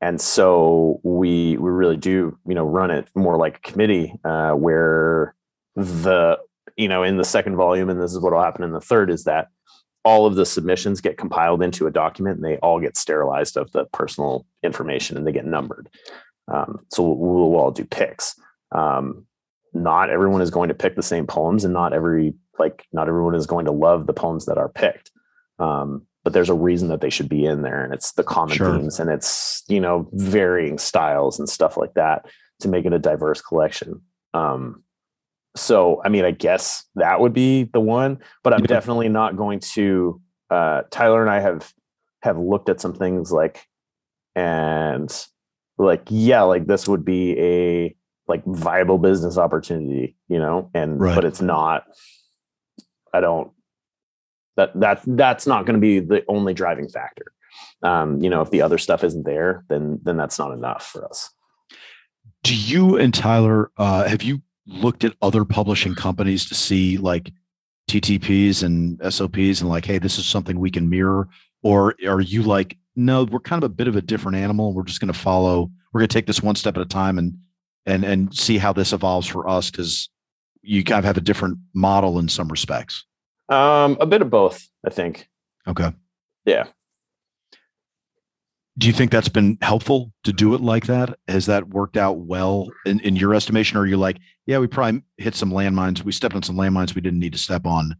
and 0.00 0.20
so 0.20 1.00
we 1.02 1.56
we 1.58 1.70
really 1.70 1.96
do 1.96 2.38
you 2.46 2.54
know 2.54 2.64
run 2.64 2.90
it 2.90 3.08
more 3.14 3.36
like 3.36 3.58
a 3.58 3.70
committee 3.70 4.14
uh, 4.24 4.52
where 4.52 5.34
the 5.76 6.38
you 6.76 6.88
know 6.88 7.02
in 7.02 7.16
the 7.16 7.24
second 7.24 7.56
volume 7.56 7.88
and 7.88 8.00
this 8.00 8.12
is 8.12 8.20
what 8.20 8.32
will 8.32 8.42
happen 8.42 8.64
in 8.64 8.72
the 8.72 8.80
third 8.80 9.10
is 9.10 9.24
that 9.24 9.48
all 10.04 10.26
of 10.26 10.34
the 10.34 10.44
submissions 10.44 11.00
get 11.00 11.16
compiled 11.16 11.62
into 11.62 11.86
a 11.86 11.90
document 11.90 12.36
and 12.36 12.44
they 12.44 12.58
all 12.58 12.78
get 12.78 12.96
sterilized 12.96 13.56
of 13.56 13.72
the 13.72 13.86
personal 13.86 14.44
information 14.62 15.16
and 15.16 15.26
they 15.26 15.32
get 15.32 15.46
numbered. 15.46 15.88
Um, 16.46 16.84
so 16.92 17.02
we'll, 17.02 17.48
we'll 17.50 17.58
all 17.60 17.70
do 17.70 17.84
picks. 17.86 18.38
Um, 18.70 19.26
not 19.72 20.10
everyone 20.10 20.42
is 20.42 20.50
going 20.50 20.68
to 20.68 20.74
pick 20.74 20.94
the 20.94 21.02
same 21.02 21.26
poems 21.26 21.64
and 21.64 21.72
not 21.72 21.94
every 21.94 22.34
like 22.58 22.86
not 22.92 23.08
everyone 23.08 23.34
is 23.34 23.46
going 23.46 23.64
to 23.64 23.72
love 23.72 24.06
the 24.06 24.12
poems 24.12 24.44
that 24.46 24.58
are 24.58 24.68
picked. 24.68 25.10
Um, 25.58 26.06
but 26.22 26.32
there's 26.32 26.50
a 26.50 26.54
reason 26.54 26.88
that 26.88 27.00
they 27.00 27.10
should 27.10 27.28
be 27.28 27.44
in 27.46 27.62
there 27.62 27.82
and 27.82 27.92
it's 27.92 28.12
the 28.12 28.22
common 28.24 28.56
Sure. 28.56 28.76
themes 28.76 29.00
and 29.00 29.08
it's 29.10 29.62
you 29.68 29.80
know 29.80 30.06
varying 30.12 30.78
styles 30.78 31.38
and 31.38 31.48
stuff 31.48 31.76
like 31.76 31.94
that 31.94 32.26
to 32.60 32.68
make 32.68 32.84
it 32.84 32.92
a 32.92 32.98
diverse 32.98 33.40
collection. 33.40 34.02
Um, 34.34 34.83
so 35.56 36.00
i 36.04 36.08
mean 36.08 36.24
i 36.24 36.30
guess 36.30 36.84
that 36.94 37.20
would 37.20 37.32
be 37.32 37.64
the 37.72 37.80
one 37.80 38.18
but 38.42 38.52
i'm 38.52 38.62
definitely 38.62 39.08
not 39.08 39.36
going 39.36 39.60
to 39.60 40.20
uh, 40.50 40.82
tyler 40.90 41.20
and 41.20 41.30
i 41.30 41.40
have 41.40 41.72
have 42.22 42.38
looked 42.38 42.68
at 42.68 42.80
some 42.80 42.94
things 42.94 43.30
like 43.32 43.66
and 44.34 45.26
like 45.78 46.02
yeah 46.08 46.42
like 46.42 46.66
this 46.66 46.88
would 46.88 47.04
be 47.04 47.38
a 47.38 47.94
like 48.26 48.42
viable 48.46 48.98
business 48.98 49.36
opportunity 49.38 50.16
you 50.28 50.38
know 50.38 50.70
and 50.74 51.00
Right. 51.00 51.14
but 51.14 51.24
it's 51.24 51.40
not 51.42 51.84
i 53.12 53.20
don't 53.20 53.50
that 54.56 54.78
that 54.80 55.02
that's 55.06 55.46
not 55.46 55.66
going 55.66 55.74
to 55.74 55.80
be 55.80 55.98
the 55.98 56.22
only 56.28 56.54
driving 56.54 56.88
factor. 56.88 57.24
Um 57.82 58.20
you 58.22 58.30
know 58.30 58.40
if 58.40 58.50
the 58.50 58.62
other 58.62 58.78
stuff 58.78 59.02
isn't 59.02 59.24
there 59.24 59.64
then 59.68 59.98
then 60.04 60.16
that's 60.16 60.38
not 60.38 60.52
enough 60.52 60.86
for 60.86 61.04
us. 61.04 61.30
Do 62.44 62.54
you 62.56 62.96
and 62.96 63.12
tyler 63.12 63.70
uh 63.76 64.04
have 64.08 64.22
you 64.22 64.42
looked 64.66 65.04
at 65.04 65.14
other 65.20 65.44
publishing 65.44 65.94
companies 65.94 66.46
to 66.48 66.54
see 66.54 66.96
like 66.96 67.30
ttps 67.90 68.62
and 68.62 68.98
sops 69.12 69.60
and 69.60 69.68
like 69.68 69.84
hey 69.84 69.98
this 69.98 70.18
is 70.18 70.24
something 70.24 70.58
we 70.58 70.70
can 70.70 70.88
mirror 70.88 71.28
or 71.62 71.94
are 72.06 72.20
you 72.20 72.42
like 72.42 72.78
no 72.96 73.24
we're 73.24 73.40
kind 73.40 73.62
of 73.62 73.70
a 73.70 73.74
bit 73.74 73.88
of 73.88 73.96
a 73.96 74.02
different 74.02 74.36
animal. 74.36 74.72
We're 74.72 74.84
just 74.84 75.00
going 75.00 75.12
to 75.12 75.18
follow 75.18 75.70
we're 75.92 76.00
going 76.00 76.08
to 76.08 76.12
take 76.14 76.26
this 76.26 76.42
one 76.42 76.54
step 76.54 76.76
at 76.76 76.82
a 76.82 76.86
time 76.86 77.18
and 77.18 77.36
and 77.86 78.04
and 78.04 78.34
see 78.34 78.58
how 78.58 78.72
this 78.72 78.92
evolves 78.92 79.26
for 79.26 79.48
us 79.48 79.70
because 79.70 80.08
you 80.62 80.82
kind 80.84 80.98
of 80.98 81.04
have 81.04 81.16
a 81.16 81.20
different 81.20 81.58
model 81.74 82.18
in 82.18 82.28
some 82.28 82.48
respects. 82.48 83.04
Um 83.48 83.96
a 84.00 84.06
bit 84.06 84.22
of 84.22 84.30
both 84.30 84.68
i 84.86 84.90
think. 84.90 85.28
Okay. 85.66 85.92
Yeah. 86.44 86.66
do 88.76 88.86
you 88.86 88.92
think 88.92 89.10
that's 89.10 89.30
been 89.30 89.56
helpful 89.62 90.12
to 90.24 90.32
do 90.32 90.54
it 90.54 90.60
like 90.60 90.86
that? 90.86 91.18
Has 91.26 91.46
that 91.46 91.68
worked 91.68 91.96
out 91.96 92.18
well 92.18 92.68
in, 92.84 93.00
in 93.00 93.16
your 93.16 93.34
estimation 93.34 93.78
or 93.78 93.82
are 93.82 93.86
you 93.86 93.96
like 93.96 94.18
yeah 94.46 94.58
we 94.58 94.66
probably 94.66 95.02
hit 95.18 95.34
some 95.34 95.50
landmines 95.50 96.02
we 96.04 96.12
stepped 96.12 96.34
on 96.34 96.42
some 96.42 96.56
landmines 96.56 96.94
we 96.94 97.00
didn't 97.00 97.18
need 97.20 97.32
to 97.32 97.38
step 97.38 97.66
on 97.66 97.96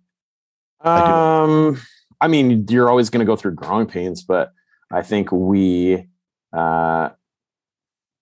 I. 0.80 1.42
Um, 1.42 1.80
I 2.20 2.28
mean, 2.28 2.66
you're 2.68 2.90
always 2.90 3.08
going 3.08 3.20
to 3.20 3.24
go 3.26 3.36
through 3.36 3.52
growing 3.54 3.86
pains, 3.86 4.22
but 4.22 4.52
I 4.92 5.00
think 5.02 5.32
we 5.32 6.06
uh, 6.52 7.08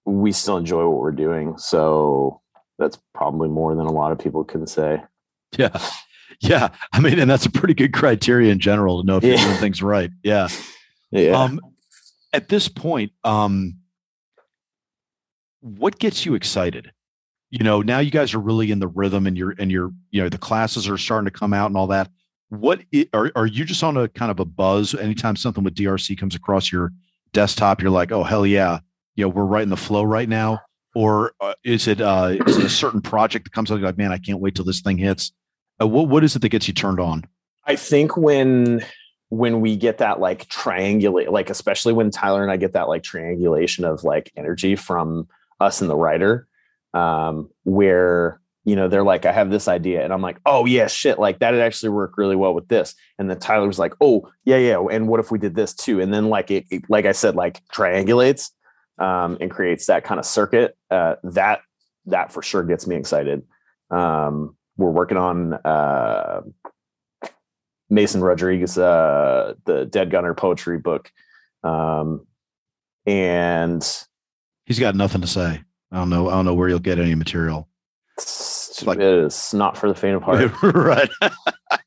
we 0.05 0.31
still 0.31 0.59
enjoy 0.59 0.87
what 0.89 1.01
we're 1.01 1.11
doing. 1.11 1.59
So 1.59 2.41
that's 2.79 2.99
probably 3.15 3.49
more 3.49 3.75
than 3.75 3.87
a 3.87 3.91
lot 3.93 4.13
of 4.13 4.19
people 4.21 4.45
can 4.45 4.67
say. 4.69 5.03
Yeah. 5.59 5.77
Yeah. 6.41 6.69
I 6.93 7.01
mean, 7.01 7.19
and 7.19 7.31
that's 7.31 7.47
a 7.47 7.51
pretty 7.51 7.75
good 7.75 7.93
criteria 7.93 8.51
in 8.53 8.59
general 8.61 9.01
to 9.03 9.07
know 9.07 9.17
if 9.17 9.25
Yeah. 9.25 9.31
you're 9.31 9.45
doing 9.49 9.57
things 9.59 9.83
right. 9.83 10.11
Yeah. 10.23 10.49
Yeah. 11.11 11.33
Um, 11.33 11.61
at 12.33 12.49
this 12.49 12.69
point, 12.69 13.13
um, 13.25 13.79
what 15.61 15.99
gets 15.99 16.25
you 16.27 16.35
excited? 16.35 16.93
You 17.53 17.63
know, 17.63 17.83
now 17.83 17.99
you 17.99 18.11
guys 18.11 18.33
are 18.33 18.41
really 18.41 18.71
in 18.71 18.79
the 18.79 18.89
rhythm, 18.89 19.27
and 19.27 19.37
you're 19.37 19.55
and 19.59 19.71
you're 19.71 19.93
you 20.11 20.23
know 20.23 20.31
the 20.31 20.39
classes 20.39 20.89
are 20.89 20.97
starting 20.97 21.27
to 21.27 21.31
come 21.31 21.53
out 21.53 21.67
and 21.67 21.77
all 21.77 21.87
that. 21.89 22.11
What 22.49 22.81
are 23.13 23.31
are 23.37 23.47
you 23.47 23.67
just 23.67 23.85
on 23.85 23.97
a 23.99 24.09
kind 24.09 24.31
of 24.31 24.41
a 24.41 24.47
buzz? 24.47 24.95
Anytime 24.95 25.37
something 25.37 25.63
with 25.63 25.75
DRC 25.75 26.19
comes 26.19 26.35
across 26.35 26.73
your 26.73 26.93
desktop, 27.33 27.83
you're 27.83 27.91
like, 27.91 28.11
oh 28.11 28.23
hell 28.25 28.47
yeah, 28.47 28.81
you 29.17 29.25
know 29.25 29.29
we're 29.29 29.45
right 29.45 29.63
in 29.63 29.69
the 29.69 29.77
flow 29.77 30.03
right 30.03 30.29
now. 30.29 30.61
Or 30.95 31.33
uh, 31.41 31.53
is 31.63 31.89
it 31.89 32.01
uh, 32.01 32.37
is 32.47 32.57
it 32.57 32.65
a 32.65 32.71
certain 32.71 33.03
project 33.03 33.45
that 33.45 33.53
comes 33.53 33.71
out 33.71 33.83
like, 33.83 33.99
man, 33.99 34.13
I 34.13 34.19
can't 34.19 34.41
wait 34.41 34.55
till 34.55 34.65
this 34.65 34.81
thing 34.81 34.97
hits? 34.97 35.31
Uh, 35.81 35.87
what 35.87 36.09
what 36.09 36.25
is 36.25 36.35
it 36.35 36.41
that 36.41 36.49
gets 36.49 36.69
you 36.69 36.75
turned 36.75 37.01
on? 37.01 37.25
I 37.67 37.77
think 37.77 38.17
when 38.17 38.83
when 39.29 39.61
we 39.61 39.77
get 39.77 39.99
that 39.99 40.21
like 40.21 40.47
triangulate, 40.49 41.31
like 41.31 41.49
especially 41.49 41.93
when 41.93 42.11
Tyler 42.11 42.43
and 42.43 42.51
I 42.51 42.57
get 42.57 42.75
that 42.75 42.89
like 42.89 43.03
triangulation 43.03 43.85
of 43.85 44.05
like 44.05 44.31
energy 44.37 44.77
from 44.77 45.29
us 45.61 45.81
and 45.81 45.89
the 45.89 45.97
writer, 45.97 46.47
um, 46.95 47.51
where 47.65 48.41
you 48.65 48.77
know 48.77 48.89
they're 48.89 49.03
like, 49.03 49.27
I 49.27 49.33
have 49.33 49.51
this 49.51 49.69
idea, 49.69 50.05
and 50.05 50.13
I'm 50.13 50.23
like, 50.23 50.39
oh 50.47 50.67
yeah, 50.67 50.87
shit, 50.87 51.19
like 51.19 51.39
that'd 51.41 51.61
actually 51.61 51.91
work 51.91 52.17
really 52.17 52.37
well 52.37 52.55
with 52.55 52.69
this. 52.69 52.95
And 53.19 53.29
then 53.29 53.39
Tyler's 53.39 53.79
like, 53.79 53.95
oh 54.01 54.29
yeah, 54.45 54.59
yeah, 54.59 54.85
and 54.91 55.09
what 55.09 55.21
if 55.21 55.31
we 55.31 55.39
did 55.39 55.55
this 55.55 55.75
too? 55.75 56.01
And 56.01 56.13
then 56.13 56.29
like 56.29 56.51
it, 56.51 56.67
it 56.71 56.83
like 56.89 57.07
I 57.07 57.13
said, 57.13 57.35
like 57.35 57.65
triangulates 57.69 58.51
um, 58.99 59.39
and 59.41 59.51
creates 59.51 59.87
that 59.87 60.05
kind 60.05 60.19
of 60.19 60.27
circuit. 60.27 60.77
Uh, 60.91 61.17
that 61.25 61.61
that 62.07 62.33
for 62.33 62.43
sure 62.43 62.63
gets 62.63 62.87
me 62.87 62.97
excited. 62.97 63.43
Um, 63.91 64.57
we're 64.77 64.91
working 64.91 65.19
on 65.19 65.55
uh, 65.55 66.43
Mason 67.91 68.23
Rodriguez, 68.23 68.79
uh, 68.79 69.55
the 69.67 69.85
Dead 69.85 70.11
Gunner 70.11 70.35
poetry 70.35 70.79
book. 70.79 71.11
Um, 71.63 72.27
and 73.07 73.87
He's 74.65 74.79
got 74.79 74.95
nothing 74.95 75.21
to 75.21 75.27
say. 75.27 75.61
I 75.93 75.97
don't 75.97 76.11
know. 76.11 76.29
I 76.29 76.33
don't 76.33 76.45
know 76.47 76.55
where 76.55 76.69
you'll 76.69 76.79
get 76.79 76.99
any 76.99 77.15
material. 77.15 77.69
it's, 78.17 78.83
like- 78.85 78.99
it 78.99 79.05
is 79.05 79.55
not 79.55 79.77
for 79.77 79.89
the 79.89 79.95
faint 79.95 80.17
of 80.17 80.23
heart. 80.23 80.53
right. 80.63 81.11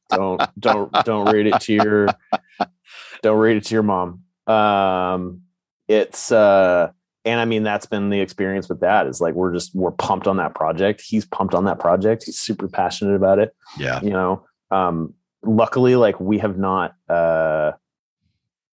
don't 0.10 0.42
don't 0.60 0.92
don't 1.04 1.34
read 1.34 1.48
it 1.48 1.60
to 1.62 1.74
your 1.74 2.08
don't 3.22 3.38
read 3.38 3.58
it 3.58 3.66
to 3.66 3.74
your 3.74 3.84
mom. 3.84 4.22
Um, 4.48 5.42
it's 5.88 6.32
uh, 6.32 6.92
and 7.26 7.40
I 7.40 7.46
mean 7.46 7.64
that's 7.64 7.88
been 7.88 8.10
the 8.10 8.22
experience 8.22 8.70
with 8.70 8.82
that. 8.82 9.08
Is 9.08 9.20
like 9.20 9.34
we're 9.34 9.54
just 9.54 9.74
we're 9.76 9.92
pumped 9.92 10.28
on 10.28 10.38
that 10.38 10.54
project. 10.54 11.02
He's 11.02 11.26
pumped 11.26 11.54
on 11.56 11.66
that 11.66 11.80
project. 11.80 12.24
He's 12.26 12.40
super 12.40 12.68
passionate 12.68 13.16
about 13.16 13.40
it. 13.40 13.56
Yeah. 13.78 14.00
you 14.02 14.12
know 14.12 14.46
um 14.72 15.14
luckily 15.44 15.96
like 15.96 16.20
we 16.20 16.40
have 16.40 16.58
not 16.58 16.96
uh 17.08 17.72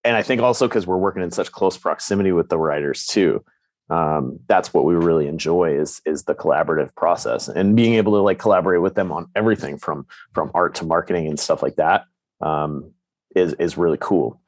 and 0.05 0.15
i 0.15 0.21
think 0.23 0.41
also 0.41 0.67
because 0.67 0.88
we're 0.88 0.97
working 0.97 1.21
in 1.21 1.32
such 1.32 1.51
close 1.51 1.77
proximity 1.77 2.32
with 2.32 2.47
the 2.47 2.57
writers 2.57 3.05
too 3.05 3.43
um 3.91 4.39
that's 4.47 4.73
what 4.73 4.85
we 4.85 4.95
really 4.95 5.27
enjoy 5.27 5.77
is 5.77 6.01
is 6.05 6.23
the 6.23 6.33
collaborative 6.33 6.95
process 6.95 7.47
and 7.47 7.75
being 7.75 7.95
able 7.95 8.13
to 8.13 8.21
like 8.21 8.39
collaborate 8.39 8.81
with 8.81 8.95
them 8.95 9.11
on 9.11 9.27
everything 9.35 9.77
from 9.77 10.07
from 10.33 10.49
art 10.53 10.73
to 10.73 10.85
marketing 10.85 11.27
and 11.27 11.39
stuff 11.39 11.61
like 11.61 11.75
that 11.75 12.05
um 12.39 12.91
is 13.35 13.53
is 13.53 13.77
really 13.77 13.97
cool 13.99 14.41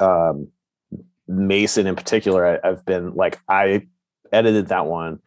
um 0.00 0.48
mason 1.26 1.86
in 1.86 1.94
particular 1.94 2.58
I, 2.64 2.68
i've 2.68 2.84
been 2.86 3.14
like 3.14 3.38
i 3.48 3.86
edited 4.32 4.68
that 4.68 4.86
one 4.86 5.20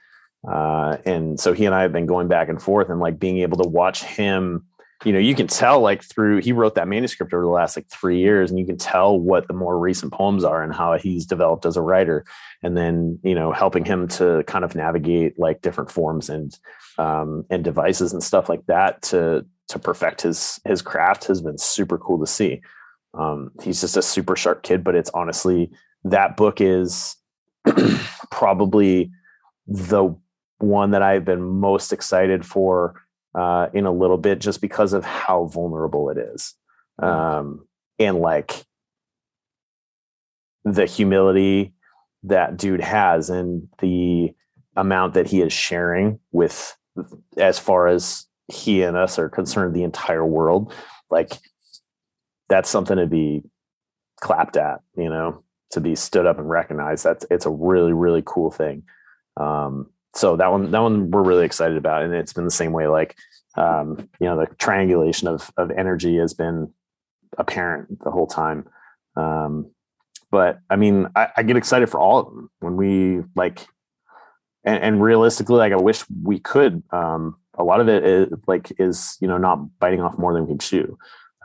uh, 0.48 0.98
and 1.06 1.40
so 1.40 1.54
he 1.54 1.66
and 1.66 1.76
I 1.76 1.84
have 1.84 1.94
been 1.94 2.08
going 2.08 2.28
back 2.28 2.50
and 2.50 2.62
forth 2.62 2.90
and 2.90 3.00
like 3.00 3.20
being 3.20 3.38
able 3.40 3.58
to 3.60 3.70
watch 3.70 4.04
him. 4.04 4.66
You 5.04 5.14
know, 5.14 5.20
you 5.20 5.34
can 5.34 5.48
tell 5.48 5.82
like 5.82 6.04
through 6.04 6.42
he 6.42 6.52
wrote 6.52 6.76
that 6.76 6.88
manuscript 6.88 7.34
over 7.34 7.44
the 7.44 7.50
last 7.50 7.76
like 7.76 7.90
three 7.90 8.20
years, 8.20 8.50
and 8.50 8.60
you 8.60 8.66
can 8.66 8.78
tell 8.78 9.20
what 9.20 9.48
the 9.48 9.54
more 9.54 9.80
recent 9.80 10.14
poems 10.14 10.44
are 10.44 10.62
and 10.62 10.74
how 10.74 10.98
he's 10.98 11.26
developed 11.26 11.66
as 11.66 11.76
a 11.76 11.82
writer. 11.82 12.26
And 12.62 12.78
then 12.78 13.20
you 13.24 13.34
know, 13.34 13.52
helping 13.52 13.84
him 13.84 14.08
to 14.10 14.44
kind 14.46 14.64
of 14.64 14.76
navigate 14.76 15.40
like 15.40 15.62
different 15.62 15.90
forms 15.90 16.30
and 16.30 16.58
um, 16.98 17.46
and 17.50 17.64
devices 17.64 18.14
and 18.14 18.24
stuff 18.24 18.48
like 18.48 18.66
that 18.68 19.02
to 19.04 19.46
to 19.70 19.80
perfect 19.80 20.22
his 20.22 20.60
his 20.66 20.82
craft 20.82 21.26
has 21.26 21.42
been 21.42 21.58
super 21.58 21.98
cool 21.98 22.20
to 22.20 22.28
see. 22.28 22.62
Um, 23.14 23.52
he's 23.62 23.82
just 23.82 23.98
a 23.98 24.02
super 24.02 24.36
sharp 24.36 24.64
kid, 24.64 24.84
but 24.84 24.96
it's 24.96 25.12
honestly 25.14 25.72
that 26.04 26.38
book 26.38 26.62
is 26.62 27.16
probably 28.32 29.12
the 29.68 30.16
one 30.60 30.92
that 30.92 31.02
I've 31.02 31.26
been 31.26 31.42
most 31.42 31.92
excited 31.92 32.46
for 32.46 33.02
uh, 33.36 33.68
in 33.74 33.86
a 33.86 33.92
little 33.92 34.18
bit, 34.18 34.40
just 34.40 34.62
because 34.62 34.94
of 34.94 35.06
how 35.06 35.46
vulnerable 35.46 36.10
it 36.10 36.18
is, 36.18 36.54
um, 37.00 37.66
and 38.00 38.20
like 38.20 38.66
the 40.64 40.86
humility 40.86 41.74
that 42.24 42.58
dude 42.58 42.82
has, 42.82 43.30
and 43.30 43.68
the 43.80 44.34
amount 44.76 45.14
that 45.14 45.28
he 45.28 45.42
is 45.42 45.54
sharing 45.54 46.20
with, 46.32 46.78
as 47.38 47.60
far 47.60 47.88
as 47.88 48.26
he 48.48 48.84
and 48.84 48.98
us 48.98 49.18
are 49.18 49.30
concerned, 49.30 49.76
the 49.76 49.84
entire 49.84 50.26
world. 50.26 50.74
Like 51.10 51.34
that's 52.50 52.70
something 52.70 52.98
to 52.98 53.08
be 53.08 53.44
clapped 54.20 54.58
at, 54.58 54.82
you 54.96 55.10
know, 55.10 55.44
to 55.72 55.80
be 55.80 55.96
stood 55.96 56.26
up 56.26 56.38
and 56.38 56.50
recognized. 56.50 57.04
That's 57.04 57.26
it's 57.32 57.46
a 57.46 57.50
really 57.50 57.94
really 57.94 58.24
cool 58.26 58.52
thing. 58.52 58.84
Um, 59.38 59.91
so 60.14 60.36
that 60.36 60.52
one 60.52 60.72
that 60.72 60.80
one 60.80 61.12
we're 61.12 61.24
really 61.24 61.46
excited 61.46 61.78
about 61.78 62.04
and 62.04 62.14
it's 62.14 62.34
been 62.34 62.46
the 62.46 62.52
same 62.52 62.72
way 62.72 62.88
like 62.88 63.16
um 63.58 64.10
you 64.20 64.28
know 64.28 64.38
the 64.38 64.48
triangulation 64.56 65.28
of 65.28 65.52
of 65.58 65.72
energy 65.72 66.18
has 66.18 66.34
been 66.34 66.72
apparent 67.38 68.04
the 68.04 68.12
whole 68.12 68.28
time. 68.28 68.68
Um 69.16 69.72
but 70.32 70.60
i 70.70 70.76
mean 70.78 71.08
i, 71.16 71.28
I 71.36 71.44
get 71.44 71.58
excited 71.58 71.90
for 71.90 72.00
all 72.00 72.20
of 72.20 72.26
them 72.28 72.50
when 72.60 72.78
we 72.78 73.22
like 73.36 73.68
and, 74.64 74.82
and 74.82 75.04
realistically 75.04 75.58
like 75.58 75.74
i 75.74 75.78
wish 75.78 76.06
we 76.24 76.40
could 76.40 76.82
um 76.92 77.36
a 77.58 77.64
lot 77.64 77.80
of 77.80 77.90
it 77.90 78.04
is 78.04 78.28
like 78.48 78.72
is 78.80 79.18
you 79.22 79.28
know 79.28 79.38
not 79.38 79.80
biting 79.80 80.02
off 80.02 80.18
more 80.18 80.34
than 80.34 80.44
we 80.44 80.50
can 80.50 80.60
chew. 80.60 80.98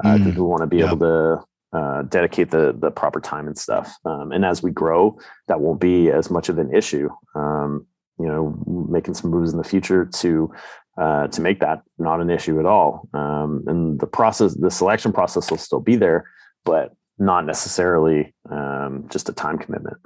Because 0.02 0.34
Mm, 0.34 0.36
we 0.36 0.42
want 0.42 0.60
to 0.60 0.66
be 0.66 0.78
yeah. 0.78 0.86
able 0.86 0.98
to 0.98 1.44
uh, 1.72 2.02
dedicate 2.02 2.50
the 2.50 2.74
the 2.78 2.90
proper 2.90 3.20
time 3.20 3.46
and 3.46 3.56
stuff. 3.58 3.96
Um, 4.04 4.30
and 4.32 4.44
as 4.44 4.62
we 4.62 4.70
grow 4.70 5.18
that 5.48 5.60
won't 5.60 5.80
be 5.80 6.10
as 6.10 6.30
much 6.30 6.48
of 6.48 6.58
an 6.58 6.74
issue. 6.74 7.08
Um, 7.34 7.86
you 8.18 8.26
know 8.26 8.57
making 8.88 9.14
some 9.14 9.30
moves 9.30 9.53
in 9.53 9.59
the 9.59 9.64
future 9.64 10.05
to 10.07 10.53
uh, 10.99 11.26
to 11.29 11.41
make 11.41 11.61
that 11.61 11.83
not 11.99 12.21
an 12.21 12.30
issue 12.30 12.59
at 12.59 12.67
all 12.67 13.09
um, 13.14 13.63
and 13.67 14.01
the 14.01 14.07
process 14.07 14.55
the 14.55 14.71
selection 14.71 15.13
process 15.13 15.51
will 15.51 15.59
still 15.59 15.80
be 15.80 15.97
there 15.97 16.30
but 16.64 16.95
not 17.18 17.45
necessarily 17.47 18.34
um, 18.51 19.07
just 19.11 19.29
a 19.29 19.33
time 19.33 19.59
commitment 19.59 19.97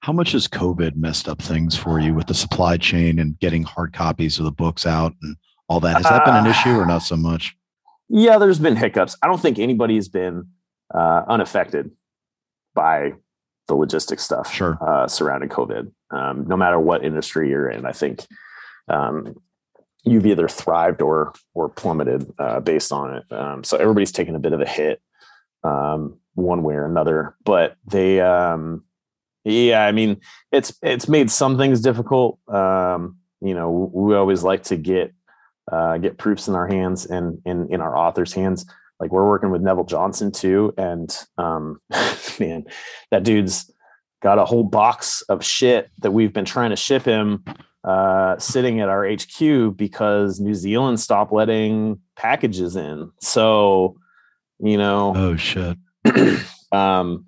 How 0.00 0.12
much 0.12 0.32
has 0.32 0.48
COVID 0.48 0.96
messed 0.96 1.28
up 1.28 1.42
things 1.42 1.76
for 1.76 2.00
you 2.00 2.14
with 2.14 2.26
the 2.26 2.34
supply 2.34 2.76
chain 2.78 3.18
and 3.18 3.38
getting 3.38 3.64
hard 3.64 3.92
copies 3.92 4.38
of 4.38 4.44
the 4.46 4.50
books 4.52 4.86
out 4.86 5.12
and 5.22 5.36
all 5.68 5.80
that? 5.80 5.96
Has 5.96 6.04
that 6.04 6.24
been 6.24 6.36
an 6.36 6.46
Uh, 6.46 6.50
issue 6.50 6.74
or 6.76 6.86
not 6.86 7.02
so 7.02 7.16
much? 7.16 7.54
yeah 8.08 8.38
there's 8.38 8.58
been 8.58 8.74
hiccups 8.76 9.16
i 9.22 9.26
don't 9.28 9.40
think 9.40 9.58
anybody's 9.58 10.08
been 10.08 10.48
uh, 10.92 11.22
unaffected 11.28 11.92
by 12.74 13.12
the 13.70 13.76
logistics 13.76 14.24
stuff 14.24 14.52
Sure. 14.52 14.76
uh, 14.86 15.06
surrounding 15.06 15.48
covid. 15.48 15.84
Um, 16.10 16.44
no 16.46 16.56
matter 16.56 16.78
what 16.88 17.04
industry 17.04 17.48
you're 17.50 17.70
in 17.70 17.86
i 17.86 17.92
think 17.92 18.26
um, 18.88 19.40
you've 20.04 20.26
either 20.26 20.48
thrived 20.48 21.00
or 21.02 21.32
or 21.54 21.68
plummeted 21.68 22.26
uh, 22.38 22.58
based 22.60 22.90
on 22.92 23.06
it. 23.16 23.24
Um, 23.32 23.62
so 23.64 23.76
everybody's 23.76 24.12
taken 24.12 24.34
a 24.34 24.38
bit 24.40 24.52
of 24.52 24.60
a 24.60 24.66
hit 24.66 25.00
um, 25.62 26.18
one 26.34 26.62
way 26.62 26.74
or 26.74 26.86
another 26.86 27.36
but 27.44 27.76
they 27.86 28.20
um, 28.20 28.82
yeah 29.44 29.86
i 29.86 29.92
mean 29.92 30.20
it's 30.52 30.72
it's 30.82 31.08
made 31.08 31.30
some 31.30 31.56
things 31.56 31.80
difficult. 31.80 32.38
Um, 32.48 33.16
you 33.40 33.54
know 33.54 33.90
we 33.94 34.14
always 34.14 34.42
like 34.42 34.62
to 34.64 34.76
get 34.76 35.14
uh, 35.70 35.98
get 35.98 36.18
proofs 36.18 36.48
in 36.48 36.54
our 36.54 36.66
hands 36.66 37.06
and 37.06 37.40
in 37.44 37.68
in 37.72 37.80
our 37.80 37.96
authors 37.96 38.32
hands 38.34 38.66
like 39.00 39.10
we're 39.10 39.26
working 39.26 39.50
with 39.50 39.62
neville 39.62 39.84
johnson 39.84 40.30
too 40.30 40.72
and 40.76 41.16
um 41.38 41.80
man 42.40 42.64
that 43.10 43.22
dude's 43.22 43.70
got 44.22 44.38
a 44.38 44.44
whole 44.44 44.64
box 44.64 45.22
of 45.22 45.44
shit 45.44 45.90
that 45.98 46.10
we've 46.10 46.32
been 46.32 46.44
trying 46.44 46.70
to 46.70 46.76
ship 46.76 47.04
him 47.04 47.44
uh 47.84 48.38
sitting 48.38 48.80
at 48.80 48.88
our 48.88 49.04
hq 49.16 49.76
because 49.76 50.38
new 50.38 50.54
zealand 50.54 51.00
stopped 51.00 51.32
letting 51.32 51.98
packages 52.16 52.76
in 52.76 53.10
so 53.20 53.96
you 54.58 54.76
know 54.76 55.14
Oh 55.16 55.36
shit. 55.36 55.76
um 56.72 57.26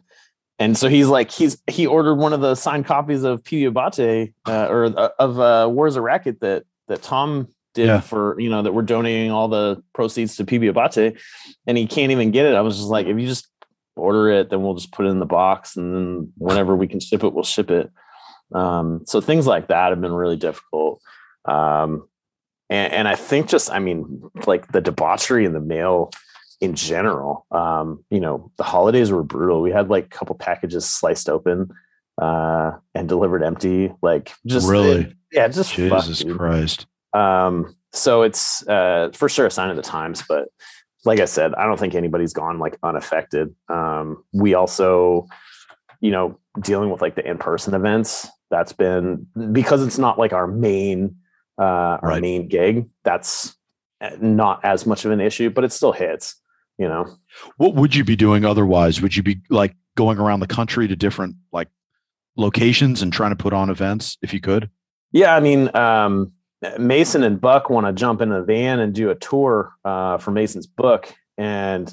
and 0.62 0.78
so 0.78 0.89
he's 0.89 1.09
like 1.09 1.31
he's 1.32 1.61
he 1.66 1.86
ordered 1.86 2.15
one 2.16 2.32
of 2.32 2.40
the 2.40 2.55
signed 2.55 2.86
copies 2.86 3.24
of 3.24 3.43
P. 3.43 3.65
Abbate 3.65 4.32
uh, 4.47 4.66
or 4.69 4.85
uh, 4.85 5.09
of 5.19 5.40
uh, 5.40 5.69
Wars 5.69 5.97
of 5.97 6.05
Racket 6.05 6.40
that 6.40 6.65
that 6.86 7.03
Tom 7.03 7.49
did 7.74 7.86
Yeah. 7.86 8.01
for 8.01 8.39
you 8.40 8.51
know 8.51 8.62
that 8.62 8.73
we're 8.74 8.82
donating 8.82 9.31
all 9.31 9.49
the 9.49 9.82
proceeds 9.94 10.36
to 10.36 10.44
PB 10.44 10.73
Abbate, 10.73 11.19
and 11.66 11.78
he 11.78 11.86
can't 11.86 12.12
even 12.12 12.31
get 12.31 12.47
it. 12.47 12.55
I 12.55 12.61
was 12.61 12.77
just 12.77 12.89
like, 12.89 13.07
if 13.07 13.19
you 13.19 13.27
just 13.27 13.49
order 13.97 14.31
it, 14.31 14.51
then 14.51 14.62
we'll 14.62 14.74
just 14.74 14.93
put 14.93 15.07
it 15.07 15.11
in 15.11 15.19
the 15.20 15.27
box, 15.27 15.77
and 15.77 15.94
then 15.94 16.32
whenever 16.36 16.74
we 16.77 16.86
can 16.89 17.01
ship 17.01 17.24
it, 17.24 17.32
we'll 17.32 17.44
ship 17.44 17.70
it. 17.70 17.90
Um, 18.55 19.03
so 19.07 19.20
things 19.20 19.47
like 19.47 19.69
that 19.69 19.90
have 19.90 20.01
been 20.01 20.12
really 20.12 20.36
difficult. 20.36 21.01
Um, 21.47 22.07
and, 22.69 22.93
and 22.93 23.09
I 23.09 23.16
think 23.16 23.49
just, 23.49 23.70
I 23.70 23.78
mean, 23.78 24.23
like 24.47 24.70
the 24.73 24.81
debauchery 24.81 25.44
in 25.44 25.53
the 25.53 25.61
mail 25.61 26.11
in 26.61 26.74
general. 26.74 27.47
Um, 27.51 28.05
you 28.11 28.20
know, 28.20 28.51
the 28.57 28.62
holidays 28.62 29.11
were 29.11 29.23
brutal. 29.24 29.62
We 29.62 29.73
had 29.73 29.89
like 29.90 30.07
a 30.07 30.09
couple 30.09 30.36
packages 30.36 30.89
sliced 30.89 31.28
open 31.28 31.70
uh, 32.20 32.73
and 32.94 33.09
delivered 33.09 33.43
empty. 33.43 33.93
Like 34.03 34.32
just 34.47 34.69
Really? 34.70 35.15
yeah, 35.32 35.49
just 35.49 35.74
Jesus 35.74 36.20
dude. 36.20 36.36
Christ. 36.39 36.86
Um, 37.14 37.76
so 37.93 38.22
it's 38.22 38.66
uh, 38.68 39.10
for 39.14 39.28
sure 39.28 39.47
a 39.47 39.51
sign 39.51 39.70
of 39.70 39.76
the 39.76 39.82
times, 39.82 40.22
but 40.28 40.48
like 41.05 41.20
I 41.20 41.24
said, 41.26 41.52
I 41.55 41.64
don't 41.66 41.78
think 41.78 41.94
anybody's 41.94 42.32
gone 42.32 42.59
like 42.59 42.78
unaffected. 42.82 43.55
Um, 43.68 44.24
we 44.32 44.55
also, 44.55 45.26
you 46.01 46.10
know, 46.10 46.39
dealing 46.60 46.90
with 46.90 47.02
like 47.02 47.16
the 47.16 47.28
in-person 47.28 47.74
events. 47.74 48.28
That's 48.51 48.72
been 48.72 49.26
because 49.52 49.82
it's 49.86 49.98
not 49.98 50.18
like 50.18 50.32
our 50.32 50.47
main 50.47 51.16
uh, 51.59 51.64
our 51.64 52.01
Right. 52.02 52.22
main 52.22 52.48
gig. 52.48 52.89
That's 53.05 53.55
uh, 54.01 54.10
not 54.20 54.64
as 54.64 54.86
much 54.86 55.05
of 55.05 55.10
an 55.10 55.20
issue, 55.20 55.51
but 55.51 55.64
it 55.64 55.72
still 55.72 55.93
hits. 55.93 56.36
You 56.78 56.89
know, 56.89 57.06
What 57.59 57.74
would 57.74 57.94
you 57.94 58.05
be 58.05 58.16
doing 58.16 58.44
otherwise? 58.44 59.01
Would 59.02 59.14
you 59.16 59.22
be 59.22 59.40
like 59.51 59.74
going 59.97 60.18
around 60.18 60.40
the 60.40 60.47
country 60.47 60.89
to 60.89 60.97
different 60.97 61.36
like 61.52 61.68
locations 62.36 63.02
and 63.02 63.12
trying 63.12 63.30
to 63.30 63.36
put 63.36 63.52
on 63.52 63.70
events 63.70 64.16
if 64.22 64.32
you 64.32 64.40
could? 64.40 64.70
Yeah, 65.12 65.34
I 65.36 65.40
mean, 65.40 65.74
um, 65.76 66.32
Mason 66.78 67.22
and 67.22 67.40
Buck 67.40 67.70
want 67.70 67.86
to 67.86 67.93
jump 67.93 68.20
in 68.20 68.30
a 68.30 68.43
van 68.43 68.78
and 68.78 68.94
do 68.94 69.10
a 69.10 69.14
tour 69.14 69.74
uh, 69.84 70.18
for 70.18 70.30
Mason's 70.30 70.66
book, 70.66 71.12
and 71.36 71.93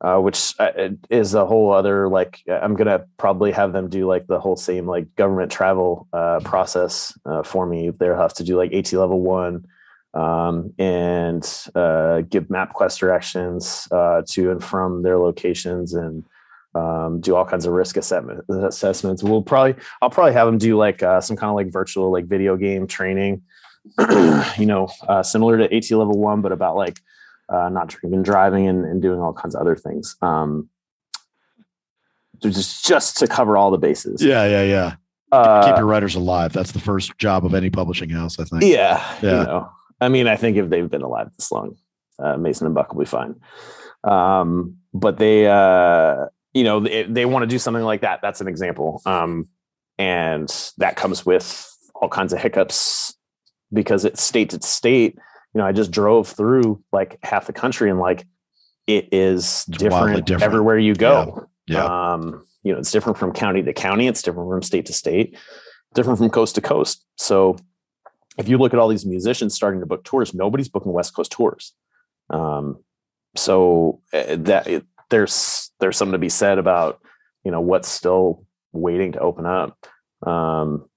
uh, 0.00 0.18
which 0.18 0.54
uh, 0.58 0.90
is 1.10 1.34
a 1.34 1.44
whole 1.44 1.72
other 1.72 2.08
like. 2.08 2.42
I'm 2.48 2.74
gonna 2.74 3.04
probably 3.16 3.52
have 3.52 3.72
them 3.72 3.88
do 3.88 4.06
like 4.06 4.26
the 4.26 4.40
whole 4.40 4.56
same 4.56 4.86
like 4.86 5.14
government 5.16 5.52
travel 5.52 6.06
uh, 6.12 6.40
process 6.40 7.16
uh, 7.26 7.42
for 7.42 7.66
me. 7.66 7.90
They'll 7.90 8.16
have 8.16 8.34
to 8.34 8.44
do 8.44 8.56
like 8.56 8.72
AT 8.72 8.92
level 8.92 9.20
one 9.20 9.66
um, 10.14 10.72
and 10.78 11.44
uh, 11.74 12.22
give 12.22 12.44
MapQuest 12.44 12.98
directions 12.98 13.88
uh, 13.90 14.22
to 14.28 14.52
and 14.52 14.62
from 14.62 15.02
their 15.02 15.18
locations 15.18 15.94
and 15.94 16.24
um, 16.74 17.20
do 17.20 17.34
all 17.34 17.44
kinds 17.44 17.66
of 17.66 17.72
risk 17.72 17.96
assessment, 17.96 18.44
assessments. 18.48 19.22
We'll 19.22 19.42
probably 19.42 19.74
I'll 20.00 20.10
probably 20.10 20.32
have 20.32 20.46
them 20.46 20.58
do 20.58 20.78
like 20.78 21.00
some 21.00 21.36
kind 21.36 21.50
of 21.50 21.56
like 21.56 21.72
virtual 21.72 22.10
like 22.10 22.26
video 22.26 22.56
game 22.56 22.86
training, 22.86 23.42
you 24.58 24.66
know, 24.66 24.88
uh, 25.08 25.22
similar 25.22 25.58
to 25.58 25.74
AT 25.74 25.90
level 25.90 26.18
one, 26.18 26.40
but 26.40 26.52
about 26.52 26.76
like 26.76 27.00
uh, 27.48 27.68
not 27.68 27.88
drinking, 27.88 28.14
and 28.14 28.24
driving, 28.24 28.66
and, 28.66 28.84
and 28.84 29.00
doing 29.02 29.20
all 29.20 29.32
kinds 29.32 29.54
of 29.54 29.60
other 29.60 29.76
things. 29.76 30.16
Um, 30.22 30.68
just 32.40 32.86
just 32.86 33.16
to 33.18 33.26
cover 33.26 33.56
all 33.56 33.70
the 33.70 33.78
bases. 33.78 34.22
Yeah, 34.22 34.46
yeah, 34.46 34.62
yeah. 34.62 34.94
Uh, 35.30 35.66
Keep 35.66 35.76
your 35.76 35.86
writers 35.86 36.14
alive. 36.14 36.52
That's 36.52 36.72
the 36.72 36.78
first 36.78 37.16
job 37.18 37.44
of 37.44 37.54
any 37.54 37.70
publishing 37.70 38.10
house, 38.10 38.38
I 38.38 38.44
think. 38.44 38.62
yeah, 38.62 39.16
Yeah. 39.22 39.40
You 39.40 39.44
know, 39.44 39.70
I 40.00 40.08
mean, 40.08 40.26
I 40.26 40.36
think 40.36 40.56
if 40.56 40.70
they've 40.70 40.88
been 40.88 41.02
alive 41.02 41.28
this 41.36 41.52
long, 41.52 41.76
uh, 42.18 42.36
Mason 42.36 42.66
and 42.66 42.74
Buck 42.74 42.94
will 42.94 43.00
be 43.00 43.06
fine. 43.06 43.34
Um, 44.04 44.76
but 44.94 45.18
they, 45.18 45.46
uh, 45.46 46.26
you 46.54 46.64
know, 46.64 46.80
they, 46.80 47.02
they 47.02 47.26
want 47.26 47.42
to 47.42 47.46
do 47.46 47.58
something 47.58 47.82
like 47.82 48.00
that. 48.02 48.20
That's 48.22 48.40
an 48.40 48.48
example. 48.48 49.02
Um, 49.04 49.48
and 49.98 50.48
that 50.78 50.96
comes 50.96 51.26
with 51.26 51.68
all 51.94 52.08
kinds 52.08 52.32
of 52.32 52.38
hiccups 52.38 53.14
because 53.72 54.04
it's 54.04 54.22
state 54.22 54.50
to 54.50 54.62
state. 54.62 55.14
You 55.54 55.60
know, 55.60 55.66
I 55.66 55.72
just 55.72 55.90
drove 55.90 56.28
through 56.28 56.82
like 56.92 57.18
half 57.22 57.46
the 57.46 57.52
country 57.52 57.90
and 57.90 57.98
like 57.98 58.26
it 58.86 59.08
is 59.12 59.64
different, 59.66 60.26
different. 60.26 60.42
everywhere 60.42 60.78
you 60.78 60.94
go. 60.94 61.46
Yeah. 61.66 61.84
Um, 61.84 62.44
you 62.62 62.72
know, 62.72 62.78
it's 62.78 62.90
different 62.90 63.18
from 63.18 63.32
county 63.32 63.62
to 63.62 63.72
county. 63.72 64.06
It's 64.08 64.22
different 64.22 64.50
from 64.50 64.62
state 64.62 64.86
to 64.86 64.92
state, 64.92 65.36
different 65.94 66.18
from 66.18 66.30
coast 66.30 66.54
to 66.56 66.60
coast. 66.60 67.04
So 67.16 67.56
if 68.38 68.48
you 68.48 68.56
look 68.56 68.72
at 68.72 68.78
all 68.78 68.88
these 68.88 69.04
musicians 69.04 69.54
starting 69.54 69.80
to 69.80 69.86
book 69.86 70.04
tours, 70.04 70.32
nobody's 70.32 70.68
booking 70.68 70.92
West 70.92 71.14
Coast 71.14 71.32
tours. 71.32 71.74
Um, 72.30 72.82
so 73.36 74.00
uh, 74.12 74.36
that 74.36 74.66
it, 74.66 74.84
there's 75.10 75.70
there's 75.80 75.96
something 75.96 76.12
to 76.12 76.18
be 76.18 76.28
said 76.28 76.58
about 76.58 77.00
you 77.44 77.50
know 77.50 77.60
what's 77.60 77.88
still 77.88 78.44
waiting 78.72 79.12
to 79.12 79.20
open 79.20 79.46
up. 79.46 79.86
Um, 80.26 80.88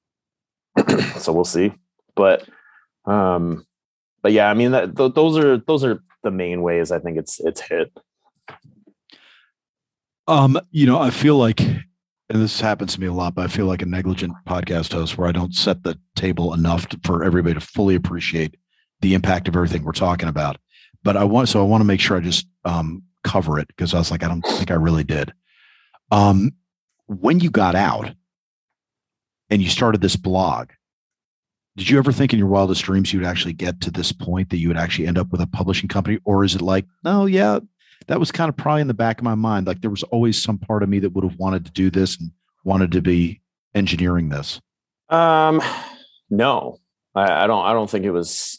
so 1.18 1.34
we'll 1.34 1.44
see, 1.44 1.74
but 2.16 2.48
um, 3.06 3.66
but 4.22 4.32
yeah, 4.32 4.50
I 4.50 4.54
mean 4.54 4.72
that 4.72 4.96
th- 4.96 5.14
those 5.14 5.38
are 5.38 5.58
those 5.58 5.84
are 5.84 6.04
the 6.24 6.32
main 6.32 6.62
ways 6.62 6.92
I 6.92 7.00
think 7.00 7.18
it's 7.18 7.40
it's 7.40 7.62
hit. 7.62 7.92
Um, 10.28 10.60
you 10.72 10.86
know, 10.86 11.00
I 11.00 11.10
feel 11.10 11.38
like, 11.38 11.60
and 11.60 11.84
this 12.30 12.62
happens 12.62 12.94
to 12.94 13.02
me 13.02 13.08
a 13.08 13.14
lot, 13.14 13.36
but 13.36 13.44
I 13.44 13.48
feel 13.48 13.66
like 13.66 13.82
a 13.82 13.88
negligent 13.88 14.34
podcast 14.48 14.94
host 14.94 15.18
where 15.18 15.28
I 15.28 15.32
don't 15.32 15.54
set 15.54 15.84
the 15.84 16.00
table 16.16 16.54
enough 16.54 16.88
to, 16.90 17.00
for 17.04 17.24
everybody 17.24 17.56
to 17.56 17.60
fully 17.60 17.96
appreciate 17.96 18.56
the 19.02 19.14
impact 19.14 19.48
of 19.48 19.56
everything 19.56 19.84
we're 19.84 19.92
talking 19.92 20.30
about. 20.30 20.58
But 21.04 21.18
I 21.18 21.24
want, 21.24 21.50
so 21.50 21.60
I 21.60 21.66
want 21.66 21.82
to 21.82 21.86
make 21.86 22.00
sure 22.00 22.18
I 22.18 22.22
just 22.22 22.48
um, 22.64 23.04
cover 23.24 23.60
it 23.60 23.68
because 23.68 23.94
I 23.94 23.98
was 23.98 24.12
like, 24.12 24.24
I 24.24 24.28
don't 24.28 24.46
think 24.46 24.72
I 24.72 24.76
really 24.76 25.04
did. 25.04 25.34
Um, 26.12 26.52
when 27.08 27.40
you 27.40 27.50
got 27.50 27.76
out 27.76 28.12
and 29.50 29.62
you 29.62 29.70
started 29.70 30.02
this 30.02 30.16
blog, 30.16 30.70
did 31.78 31.90
you 31.90 31.98
ever 31.98 32.12
think 32.12 32.34
in 32.34 32.40
your 32.40 32.48
wildest 32.48 32.84
dreams 32.84 33.14
you 33.14 33.20
would 33.20 33.28
actually 33.28 33.54
get 33.54 33.80
to 33.82 33.92
this 33.92 34.12
point 34.12 34.50
that 34.50 34.58
you 34.58 34.68
would 34.68 34.78
actually 34.78 35.08
end 35.08 35.18
up 35.18 35.32
with 35.32 35.42
a 35.42 35.48
publishing 35.48 35.88
company? 35.88 36.20
Or 36.26 36.44
is 36.44 36.54
it 36.54 36.62
like, 36.62 36.86
no, 37.04 37.26
yeah, 37.26 37.60
that 38.08 38.20
was 38.20 38.32
kind 38.32 38.50
of 38.50 38.58
probably 38.58 38.82
in 38.82 38.88
the 38.88 38.94
back 38.94 39.20
of 39.20 39.24
my 39.24 39.36
mind. 39.36 39.68
Like 39.68 39.82
there 39.82 39.90
was 39.90 40.04
always 40.04 40.42
some 40.42 40.58
part 40.58 40.84
of 40.84 40.90
me 40.90 41.00
that 41.00 41.12
would 41.12 41.24
have 41.24 41.38
wanted 41.38 41.66
to 41.66 41.72
do 41.72 41.90
this 41.90 42.20
and 42.20 42.32
wanted 42.64 42.92
to 42.92 43.02
be 43.02 43.42
engineering 43.74 44.30
this. 44.30 44.60
Um, 45.10 45.62
no, 46.30 46.80
I, 47.16 47.44
I 47.44 47.48
don't. 47.48 47.66
I 47.66 47.74
don't 47.74 47.90
think 47.90 48.06
it 48.06 48.12
was. 48.12 48.58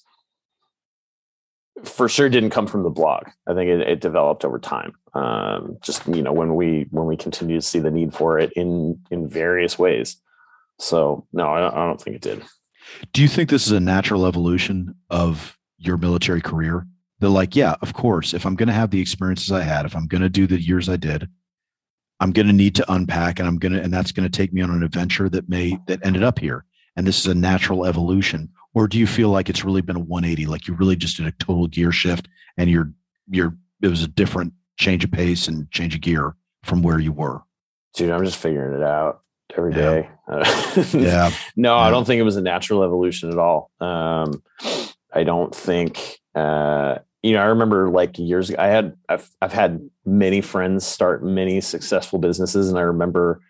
For 1.84 2.08
sure, 2.08 2.28
didn't 2.28 2.50
come 2.50 2.66
from 2.66 2.82
the 2.82 2.90
blog. 2.90 3.24
I 3.46 3.54
think 3.54 3.68
it, 3.68 3.80
it 3.80 4.00
developed 4.00 4.44
over 4.44 4.58
time. 4.58 4.92
Um, 5.14 5.78
just 5.82 6.06
you 6.06 6.22
know, 6.22 6.32
when 6.32 6.54
we 6.54 6.86
when 6.90 7.06
we 7.06 7.16
continue 7.16 7.56
to 7.56 7.66
see 7.66 7.78
the 7.78 7.90
need 7.90 8.14
for 8.14 8.38
it 8.38 8.52
in 8.52 9.00
in 9.10 9.28
various 9.28 9.78
ways. 9.78 10.16
So 10.78 11.26
no, 11.32 11.46
I 11.46 11.66
I 11.66 11.86
don't 11.86 12.00
think 12.00 12.16
it 12.16 12.22
did. 12.22 12.42
Do 13.12 13.22
you 13.22 13.28
think 13.28 13.50
this 13.50 13.66
is 13.66 13.72
a 13.72 13.80
natural 13.80 14.26
evolution 14.26 14.94
of 15.10 15.58
your 15.78 15.96
military 15.96 16.40
career? 16.40 16.86
They're 17.18 17.30
like, 17.30 17.54
yeah, 17.54 17.76
of 17.82 17.94
course. 17.94 18.34
If 18.34 18.44
I'm 18.44 18.56
going 18.56 18.68
to 18.68 18.72
have 18.72 18.90
the 18.90 19.00
experiences 19.00 19.52
I 19.52 19.62
had, 19.62 19.86
if 19.86 19.94
I'm 19.94 20.06
going 20.06 20.22
to 20.22 20.28
do 20.28 20.46
the 20.46 20.60
years 20.60 20.88
I 20.88 20.96
did, 20.96 21.28
I'm 22.20 22.32
going 22.32 22.46
to 22.46 22.52
need 22.52 22.74
to 22.76 22.92
unpack, 22.92 23.38
and 23.38 23.48
I'm 23.48 23.58
going 23.58 23.72
to, 23.72 23.82
and 23.82 23.92
that's 23.92 24.12
going 24.12 24.28
to 24.28 24.36
take 24.36 24.52
me 24.52 24.60
on 24.60 24.70
an 24.70 24.82
adventure 24.82 25.28
that 25.28 25.48
may 25.48 25.78
that 25.86 26.04
ended 26.04 26.22
up 26.22 26.38
here. 26.38 26.64
And 26.96 27.06
this 27.06 27.18
is 27.18 27.26
a 27.26 27.34
natural 27.34 27.84
evolution. 27.84 28.48
Or 28.74 28.86
do 28.86 28.98
you 28.98 29.06
feel 29.06 29.28
like 29.28 29.48
it's 29.48 29.64
really 29.64 29.82
been 29.82 29.96
a 29.96 30.00
180? 30.00 30.46
Like 30.46 30.68
you 30.68 30.74
really 30.74 30.96
just 30.96 31.16
did 31.16 31.26
a 31.26 31.32
total 31.32 31.66
gear 31.66 31.90
shift, 31.92 32.28
and 32.56 32.70
you're 32.70 32.92
you're 33.28 33.56
it 33.82 33.88
was 33.88 34.02
a 34.02 34.08
different 34.08 34.52
change 34.78 35.04
of 35.04 35.10
pace 35.10 35.48
and 35.48 35.70
change 35.70 35.94
of 35.94 36.00
gear 36.00 36.36
from 36.62 36.82
where 36.82 36.98
you 36.98 37.12
were. 37.12 37.42
Dude, 37.94 38.10
I'm 38.10 38.24
just 38.24 38.38
figuring 38.38 38.80
it 38.80 38.84
out 38.84 39.20
every 39.56 39.72
Yeah. 39.74 40.02
day. 40.02 40.08
Yeah, 40.94 41.30
no, 41.56 41.76
Yeah. 41.76 41.82
I 41.82 41.90
don't 41.90 42.04
think 42.06 42.20
it 42.20 42.24
was 42.24 42.36
a 42.36 42.42
natural 42.42 42.82
evolution 42.82 43.30
at 43.30 43.38
all. 43.38 43.70
Um, 43.80 44.42
I 45.12 45.24
don't 45.24 45.54
think, 45.54 46.18
uh, 46.34 46.98
you 47.22 47.32
know, 47.34 47.42
I 47.42 47.46
remember 47.46 47.90
like 47.90 48.18
years 48.18 48.50
ago, 48.50 48.60
I 48.60 48.66
had, 48.68 48.94
I've, 49.08 49.28
I've 49.40 49.52
had 49.52 49.88
many 50.04 50.40
friends 50.40 50.86
start 50.86 51.24
many 51.24 51.60
successful 51.60 52.18
businesses. 52.18 52.68
And 52.70 52.78
I 52.78 52.82
remember, 52.82 53.40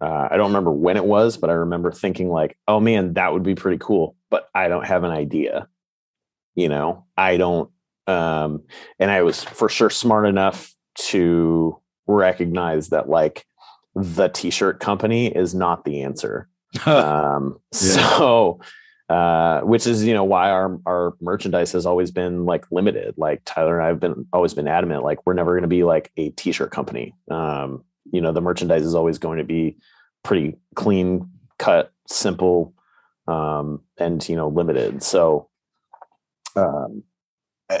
uh, 0.00 0.28
I 0.30 0.36
don't 0.36 0.48
remember 0.48 0.72
when 0.72 0.96
it 0.96 1.04
was, 1.04 1.36
but 1.36 1.50
I 1.50 1.52
remember 1.52 1.92
thinking 1.92 2.28
like, 2.30 2.56
oh 2.66 2.80
man, 2.80 3.12
that 3.14 3.32
would 3.32 3.42
be 3.44 3.54
pretty 3.54 3.78
cool, 3.78 4.16
but 4.30 4.48
I 4.54 4.68
don't 4.68 4.86
have 4.86 5.04
an 5.04 5.12
idea. 5.12 5.68
You 6.54 6.68
know, 6.68 7.04
I 7.16 7.36
don't, 7.36 7.70
um, 8.08 8.62
and 8.98 9.10
I 9.10 9.22
was 9.22 9.44
for 9.44 9.68
sure 9.68 9.90
smart 9.90 10.26
enough 10.26 10.74
to 10.96 11.78
recognize 12.08 12.88
that 12.88 13.08
like 13.08 13.46
the 13.94 14.28
t-shirt 14.28 14.80
company 14.80 15.26
is 15.28 15.54
not 15.54 15.84
the 15.84 16.02
answer. 16.02 16.48
Um 16.86 17.58
Yeah. 17.72 17.78
so 17.78 18.60
uh 19.08 19.60
which 19.60 19.86
is 19.86 20.04
you 20.04 20.14
know 20.14 20.24
why 20.24 20.50
our 20.50 20.78
our 20.86 21.14
merchandise 21.20 21.72
has 21.72 21.84
always 21.84 22.10
been 22.10 22.44
like 22.46 22.64
limited. 22.70 23.14
Like 23.18 23.42
tyler 23.44 23.78
and 23.78 23.86
i've 23.86 24.00
been 24.00 24.26
always 24.32 24.54
been 24.54 24.68
adamant 24.68 25.02
like 25.04 25.18
we're 25.26 25.34
never 25.34 25.52
going 25.52 25.62
to 25.62 25.68
be 25.68 25.84
like 25.84 26.10
a 26.16 26.30
t-shirt 26.30 26.70
company. 26.70 27.14
Um 27.30 27.84
you 28.12 28.20
know 28.20 28.32
the 28.32 28.40
merchandise 28.40 28.84
is 28.84 28.94
always 28.94 29.18
going 29.18 29.38
to 29.38 29.44
be 29.44 29.76
pretty 30.22 30.56
clean 30.74 31.28
cut 31.58 31.92
simple 32.08 32.74
um 33.28 33.80
and 33.98 34.26
you 34.28 34.36
know 34.36 34.48
limited. 34.48 35.02
So 35.02 35.48
um 36.56 37.02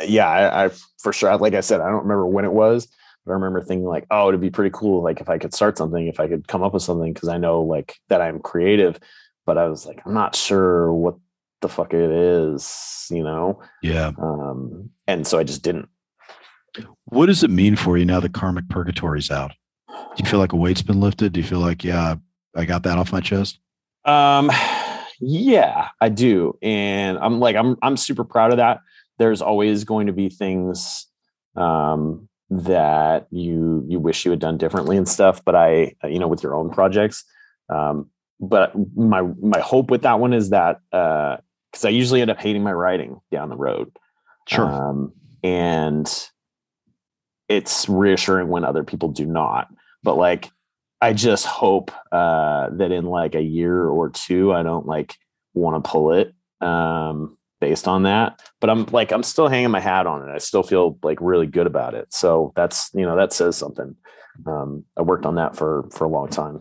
yeah 0.06 0.28
I, 0.28 0.64
I 0.64 0.70
for 1.02 1.12
sure 1.12 1.36
like 1.36 1.52
i 1.52 1.60
said 1.60 1.82
i 1.82 1.86
don't 1.86 2.02
remember 2.02 2.26
when 2.26 2.46
it 2.46 2.52
was 2.52 2.88
but 3.24 3.32
I 3.32 3.34
remember 3.34 3.60
thinking 3.60 3.86
like, 3.86 4.06
oh, 4.10 4.28
it'd 4.28 4.40
be 4.40 4.50
pretty 4.50 4.70
cool, 4.72 5.02
like 5.02 5.20
if 5.20 5.28
I 5.28 5.38
could 5.38 5.54
start 5.54 5.78
something, 5.78 6.06
if 6.06 6.20
I 6.20 6.28
could 6.28 6.48
come 6.48 6.62
up 6.62 6.74
with 6.74 6.82
something, 6.82 7.12
because 7.12 7.28
I 7.28 7.38
know 7.38 7.62
like 7.62 7.96
that 8.08 8.20
I'm 8.20 8.40
creative. 8.40 8.98
But 9.44 9.58
I 9.58 9.66
was 9.66 9.86
like, 9.86 10.00
I'm 10.06 10.14
not 10.14 10.36
sure 10.36 10.92
what 10.92 11.16
the 11.62 11.68
fuck 11.68 11.94
it 11.94 12.10
is, 12.10 13.06
you 13.10 13.24
know? 13.24 13.60
Yeah. 13.82 14.12
Um, 14.16 14.90
and 15.08 15.26
so 15.26 15.36
I 15.36 15.42
just 15.42 15.62
didn't. 15.62 15.88
What 17.06 17.26
does 17.26 17.42
it 17.42 17.50
mean 17.50 17.74
for 17.74 17.98
you 17.98 18.04
now 18.04 18.20
that 18.20 18.34
karmic 18.34 18.68
purgatory's 18.68 19.32
out? 19.32 19.52
Do 19.88 19.94
you 20.22 20.30
feel 20.30 20.38
like 20.38 20.52
a 20.52 20.56
weight's 20.56 20.82
been 20.82 21.00
lifted? 21.00 21.32
Do 21.32 21.40
you 21.40 21.46
feel 21.46 21.58
like, 21.58 21.82
yeah, 21.82 22.14
I 22.54 22.64
got 22.64 22.84
that 22.84 22.98
off 22.98 23.12
my 23.12 23.20
chest? 23.20 23.58
Um, 24.04 24.50
yeah, 25.20 25.88
I 26.00 26.08
do. 26.08 26.56
And 26.62 27.18
I'm 27.18 27.40
like, 27.40 27.56
I'm, 27.56 27.76
I'm 27.82 27.96
super 27.96 28.24
proud 28.24 28.52
of 28.52 28.58
that. 28.58 28.78
There's 29.18 29.42
always 29.42 29.82
going 29.84 30.06
to 30.06 30.12
be 30.12 30.28
things, 30.28 31.06
um, 31.56 32.28
that 32.58 33.26
you, 33.30 33.84
you 33.88 33.98
wish 33.98 34.24
you 34.24 34.30
had 34.30 34.40
done 34.40 34.58
differently 34.58 34.96
and 34.96 35.08
stuff. 35.08 35.44
But 35.44 35.54
I, 35.54 35.94
you 36.04 36.18
know, 36.18 36.28
with 36.28 36.42
your 36.42 36.54
own 36.54 36.70
projects, 36.70 37.24
um, 37.68 38.10
but 38.40 38.72
my, 38.96 39.22
my 39.22 39.60
hope 39.60 39.90
with 39.90 40.02
that 40.02 40.20
one 40.20 40.32
is 40.32 40.50
that, 40.50 40.80
uh, 40.92 41.36
cause 41.72 41.84
I 41.84 41.90
usually 41.90 42.20
end 42.20 42.30
up 42.30 42.40
hating 42.40 42.62
my 42.62 42.72
writing 42.72 43.20
down 43.30 43.48
the 43.48 43.56
road. 43.56 43.90
Sure. 44.48 44.66
Um, 44.66 45.12
and 45.42 46.28
it's 47.48 47.88
reassuring 47.88 48.48
when 48.48 48.64
other 48.64 48.84
people 48.84 49.08
do 49.08 49.26
not. 49.26 49.68
But 50.02 50.16
like, 50.16 50.50
I 51.00 51.12
just 51.12 51.46
hope 51.46 51.90
uh, 52.12 52.70
that 52.70 52.92
in 52.92 53.06
like 53.06 53.34
a 53.34 53.42
year 53.42 53.86
or 53.86 54.10
two, 54.10 54.52
I 54.52 54.62
don't 54.62 54.86
like 54.86 55.16
want 55.54 55.82
to 55.82 55.90
pull 55.90 56.12
it 56.12 56.32
um, 56.60 57.36
based 57.62 57.86
on 57.86 58.02
that. 58.02 58.42
But 58.60 58.70
I'm 58.70 58.84
like, 58.86 59.12
I'm 59.12 59.22
still 59.22 59.46
hanging 59.46 59.70
my 59.70 59.78
hat 59.80 60.06
on 60.06 60.28
it. 60.28 60.32
I 60.32 60.38
still 60.38 60.64
feel 60.64 60.98
like 61.02 61.18
really 61.20 61.46
good 61.46 61.68
about 61.68 61.94
it. 61.94 62.12
So 62.12 62.52
that's 62.56 62.90
you 62.92 63.06
know 63.06 63.16
that 63.16 63.32
says 63.32 63.56
something. 63.56 63.94
Um, 64.46 64.84
I 64.98 65.02
worked 65.02 65.24
on 65.24 65.36
that 65.36 65.56
for 65.56 65.88
for 65.92 66.04
a 66.04 66.08
long 66.08 66.28
time. 66.28 66.60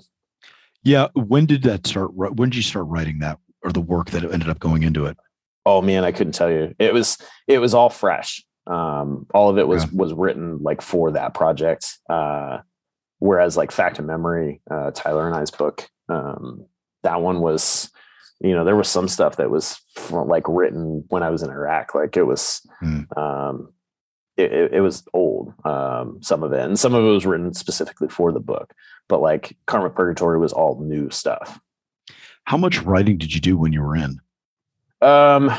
Yeah. 0.84 1.08
When 1.16 1.46
did 1.46 1.64
that 1.64 1.86
start? 1.88 2.14
When 2.14 2.50
did 2.50 2.56
you 2.56 2.62
start 2.62 2.86
writing 2.88 3.20
that 3.20 3.40
or 3.64 3.72
the 3.72 3.82
work 3.82 4.12
that 4.12 4.24
ended 4.24 4.50
up 4.50 4.60
going 4.60 4.84
into 4.84 5.06
it? 5.08 5.18
Oh 5.66 5.82
man, 5.82 6.04
I 6.04 6.12
couldn't 6.12 6.34
tell 6.34 6.50
you. 6.52 6.76
It 6.80 6.94
was 6.94 7.18
it 7.48 7.58
was 7.58 7.74
all 7.74 7.90
fresh. 7.90 8.44
Um, 8.68 9.26
all 9.34 9.50
of 9.50 9.58
it 9.58 9.68
was 9.68 9.84
Okay. 9.86 9.96
was 9.96 10.14
written 10.14 10.60
like 10.62 10.82
for 10.82 11.12
that 11.12 11.34
project. 11.34 11.98
Uh, 12.10 12.60
whereas 13.20 13.58
like 13.58 13.72
Fact 13.72 13.98
and 13.98 14.08
Memory, 14.08 14.62
uh, 14.70 14.92
Tyler 14.94 15.26
and 15.28 15.36
I's 15.36 15.52
book, 15.52 15.90
um, 16.10 16.66
that 17.04 17.22
one 17.22 17.40
was, 17.42 17.90
you 18.44 18.54
know, 18.54 18.64
there 18.66 18.76
was 18.76 18.90
some 18.90 19.08
stuff 19.08 19.38
that 19.38 19.50
was 19.52 19.80
from, 19.96 20.28
like 20.28 20.44
written 20.48 21.04
when 21.10 21.24
I 21.24 21.30
was 21.30 21.44
in 21.44 21.50
Iraq. 21.50 21.94
Like 21.96 22.18
it 22.18 22.24
was, 22.24 22.62
Hmm. 22.80 23.02
um, 23.16 23.74
it, 24.38 24.52
it, 24.52 24.74
it 24.76 24.82
was 24.82 25.04
old, 25.14 25.54
um, 25.66 26.20
some 26.22 26.42
of 26.44 26.52
it, 26.54 26.62
and 26.62 26.80
some 26.80 26.94
of 26.96 27.04
it 27.04 27.10
was 27.10 27.26
written 27.26 27.54
specifically 27.54 28.08
for 28.10 28.32
the 28.32 28.40
book. 28.40 28.74
But 29.08 29.22
like 29.22 29.58
Karmic 29.68 29.94
Purgatory 29.96 30.40
was 30.40 30.54
all 30.54 30.82
new 30.82 31.10
stuff. 31.10 31.60
How 32.46 32.58
much 32.58 32.82
writing 32.82 33.18
did 33.18 33.34
you 33.34 33.42
do 33.42 33.58
when 33.58 33.74
you 33.74 33.82
were 33.82 33.96
in? 33.96 34.20
Um, 35.02 35.52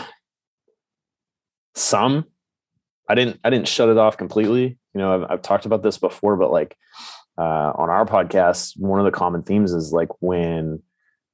some. 1.75 2.27
I 3.09 3.15
didn't. 3.15 3.41
I 3.45 3.51
didn't 3.51 3.69
shut 3.69 3.89
it 3.89 3.99
off 3.99 4.17
completely. 4.17 4.79
You 4.95 4.99
know, 5.01 5.15
I've, 5.23 5.31
I've 5.31 5.43
talked 5.43 5.67
about 5.67 5.83
this 5.83 5.99
before, 5.99 6.37
but 6.37 6.51
like 6.51 6.77
uh, 7.39 7.73
on 7.75 7.91
our 7.91 8.07
podcast, 8.07 8.79
one 8.79 8.99
of 9.01 9.05
the 9.05 9.11
common 9.11 9.43
themes 9.43 9.73
is 9.73 9.93
like 9.93 10.09
when 10.21 10.83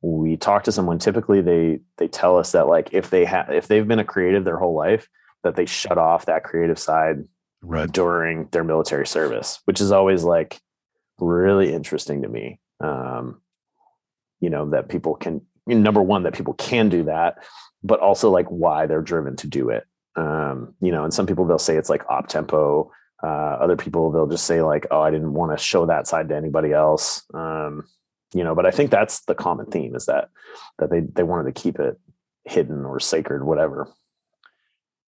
we 0.00 0.36
talk 0.36 0.64
to 0.64 0.72
someone, 0.72 0.98
typically 0.98 1.40
they 1.40 1.80
they 1.96 2.08
tell 2.08 2.38
us 2.38 2.52
that 2.52 2.68
like 2.68 2.90
if 2.92 3.10
they 3.10 3.24
have 3.24 3.50
if 3.50 3.66
they've 3.66 3.86
been 3.86 3.98
a 3.98 4.04
creative 4.04 4.44
their 4.44 4.58
whole 4.58 4.74
life, 4.74 5.08
that 5.42 5.56
they 5.56 5.66
shut 5.66 5.98
off 5.98 6.26
that 6.26 6.44
creative 6.44 6.78
side 6.78 7.24
Right. 7.60 7.90
during 7.90 8.46
their 8.52 8.62
military 8.62 9.06
service, 9.06 9.60
which 9.64 9.80
is 9.80 9.90
always 9.90 10.22
like 10.22 10.60
really 11.18 11.72
interesting 11.72 12.22
to 12.22 12.28
me. 12.28 12.60
Um, 12.80 13.40
you 14.40 14.48
know, 14.48 14.70
that 14.70 14.88
people 14.88 15.16
can, 15.16 15.40
number 15.66 16.00
one, 16.00 16.22
that 16.22 16.34
people 16.34 16.54
can 16.54 16.88
do 16.88 17.02
that, 17.04 17.42
but 17.82 17.98
also 17.98 18.30
like 18.30 18.46
why 18.46 18.86
they're 18.86 19.02
driven 19.02 19.34
to 19.36 19.48
do 19.48 19.70
it. 19.70 19.84
Um, 20.14 20.74
you 20.80 20.92
know, 20.92 21.02
and 21.02 21.12
some 21.12 21.26
people 21.26 21.46
they'll 21.46 21.58
say 21.58 21.76
it's 21.76 21.90
like 21.90 22.08
op 22.08 22.28
tempo. 22.28 22.92
Uh, 23.20 23.26
other 23.26 23.76
people 23.76 24.12
they'll 24.12 24.28
just 24.28 24.46
say 24.46 24.62
like, 24.62 24.86
oh, 24.92 25.00
I 25.00 25.10
didn't 25.10 25.32
want 25.34 25.50
to 25.50 25.62
show 25.62 25.86
that 25.86 26.06
side 26.06 26.28
to 26.28 26.36
anybody 26.36 26.72
else. 26.72 27.24
Um, 27.34 27.84
you 28.34 28.44
know, 28.44 28.54
but 28.54 28.66
I 28.66 28.70
think 28.70 28.90
that's 28.90 29.20
the 29.24 29.34
common 29.34 29.66
theme 29.66 29.94
is 29.94 30.06
that 30.06 30.28
that 30.78 30.90
they 30.90 31.00
they 31.00 31.22
wanted 31.22 31.54
to 31.54 31.60
keep 31.62 31.78
it 31.78 31.98
hidden 32.44 32.84
or 32.84 33.00
sacred, 33.00 33.44
whatever. 33.44 33.88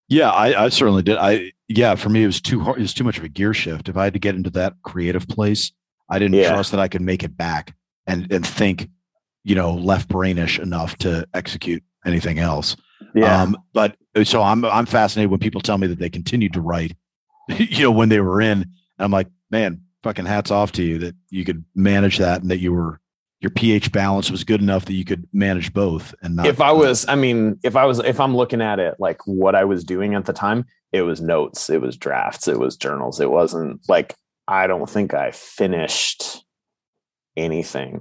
Yeah, 0.09 0.31
I, 0.31 0.65
I 0.65 0.69
certainly 0.71 1.03
did. 1.03 1.17
I 1.19 1.53
yeah, 1.69 1.95
for 1.95 2.09
me 2.09 2.25
it 2.25 2.27
was 2.27 2.41
too 2.41 2.61
hard. 2.61 2.79
It 2.79 2.83
was 2.83 2.95
too 2.95 3.05
much 3.05 3.19
of 3.19 3.25
a 3.25 3.29
gear 3.29 3.55
shift. 3.55 3.89
If 3.89 3.97
I 3.97 4.05
had 4.05 4.13
to 4.15 4.19
get 4.19 4.35
into 4.35 4.51
that 4.51 4.75
creative 4.83 5.29
place, 5.29 5.73
I 6.09 6.19
didn't 6.19 6.35
Yeah. 6.35 6.53
trust 6.53 6.73
that 6.73 6.81
I 6.81 6.89
could 6.89 7.03
make 7.03 7.23
it 7.23 7.37
back 7.37 7.75
and 8.07 8.31
and 8.33 8.45
think, 8.47 8.89
you 9.45 9.55
know, 9.55 9.73
left 9.75 10.09
brainish 10.09 10.59
enough 10.59 10.97
to 10.99 11.27
execute 11.35 11.83
anything 12.05 12.39
else. 12.39 12.77
Yeah. 13.15 13.43
Um, 13.43 13.57
but 13.73 13.97
so 14.25 14.43
I'm 14.43 14.65
I'm 14.65 14.87
fascinated 14.87 15.31
when 15.31 15.41
people 15.41 15.61
tell 15.61 15.79
me 15.79 15.87
that 15.87 15.99
they 15.99 16.11
continued 16.11 16.55
to 16.55 16.61
write, 16.61 16.97
you 17.49 17.85
know, 17.85 17.93
when 17.93 18.09
they 18.09 18.21
were 18.21 18.41
in. 18.41 18.63
And 18.63 18.69
I'm 18.99 19.13
like, 19.13 19.29
man, 19.51 19.83
fucking 20.03 20.27
hats 20.27 20.51
off 20.51 20.73
to 20.73 20.83
you 20.83 20.99
that 20.99 21.15
you 21.29 21.45
could 21.45 21.65
manage 21.77 22.19
that 22.19 22.43
and 22.43 22.51
that 22.51 22.59
you 22.59 22.73
were 22.73 23.01
your 23.41 23.51
pH 23.51 23.91
balance 23.93 24.31
was 24.31 24.45
good 24.45 24.61
enough 24.61 24.85
that 24.85 24.93
you 24.93 25.05
could 25.05 25.27
manage 25.33 25.73
both 25.73 26.15
and 26.23 26.37
not 26.37 26.47
if 26.47 26.61
I 26.61 26.73
was, 26.73 27.09
I 27.09 27.15
mean, 27.15 27.59
if 27.63 27.75
I 27.75 27.87
was, 27.87 27.99
if 28.01 28.21
I'm 28.21 28.37
looking 28.37 28.61
at 28.61 28.79
it 28.79 28.97
like 28.99 29.27
what 29.27 29.55
I 29.55 29.65
was 29.65 29.83
doing 29.83 30.15
at 30.15 30.27
the 30.27 30.33
time, 30.33 30.67
it 30.93 31.03
was 31.03 31.21
notes, 31.21 31.71
it 31.71 31.81
was 31.81 31.97
drafts, 31.97 32.49
it 32.49 32.59
was 32.59 32.77
journals. 32.77 33.21
It 33.21 33.31
wasn't 33.31 33.81
like, 33.89 34.15
I 34.47 34.67
don't 34.67 34.89
think 34.91 35.15
I 35.15 35.31
finished 35.31 36.45
anything 37.37 38.01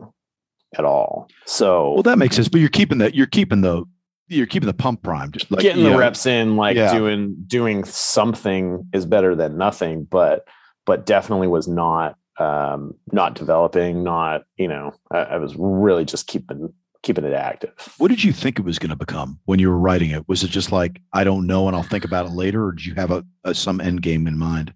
at 0.77 0.85
all. 0.85 1.29
So 1.45 1.93
well 1.93 2.03
that 2.03 2.17
makes 2.17 2.35
sense. 2.35 2.49
But 2.49 2.59
you're 2.59 2.69
keeping 2.69 2.97
the 2.97 3.15
you're 3.15 3.27
keeping 3.27 3.61
the 3.61 3.85
you're 4.27 4.45
keeping 4.45 4.67
the 4.67 4.73
pump 4.73 5.01
primed. 5.01 5.43
Like, 5.49 5.61
getting 5.61 5.83
the 5.83 5.89
know, 5.91 5.97
reps 5.97 6.25
in, 6.25 6.55
like 6.55 6.75
Yeah. 6.75 6.93
doing, 6.93 7.35
doing 7.47 7.83
something 7.83 8.87
is 8.93 9.05
better 9.07 9.35
than 9.35 9.57
nothing, 9.57 10.03
but, 10.03 10.45
but 10.85 11.05
definitely 11.07 11.47
was 11.47 11.67
not, 11.67 12.15
um, 12.39 12.95
not 13.11 13.35
developing, 13.35 14.03
not, 14.03 14.45
you 14.57 14.67
know, 14.67 14.93
I, 15.11 15.17
I 15.19 15.37
was 15.37 15.55
really 15.57 16.05
just 16.05 16.27
keeping, 16.27 16.73
keeping 17.03 17.25
it 17.25 17.33
active. 17.33 17.73
What 17.97 18.07
did 18.07 18.23
you 18.23 18.33
think 18.33 18.57
it 18.57 18.65
was 18.65 18.79
going 18.79 18.89
to 18.89 18.95
become 18.95 19.39
when 19.45 19.59
you 19.59 19.69
were 19.69 19.77
writing 19.77 20.11
it? 20.11 20.27
Was 20.27 20.43
it 20.43 20.49
just 20.49 20.71
like 20.71 21.01
I 21.13 21.23
don't 21.23 21.45
know 21.45 21.67
and 21.67 21.75
I'll 21.75 21.83
think 21.83 22.05
about 22.05 22.25
it 22.25 22.31
later, 22.31 22.65
or 22.65 22.71
did 22.71 22.85
you 22.85 22.95
have 22.95 23.11
a, 23.11 23.25
a 23.43 23.53
some 23.53 23.81
end 23.81 24.01
game 24.01 24.27
in 24.27 24.37
mind? 24.37 24.73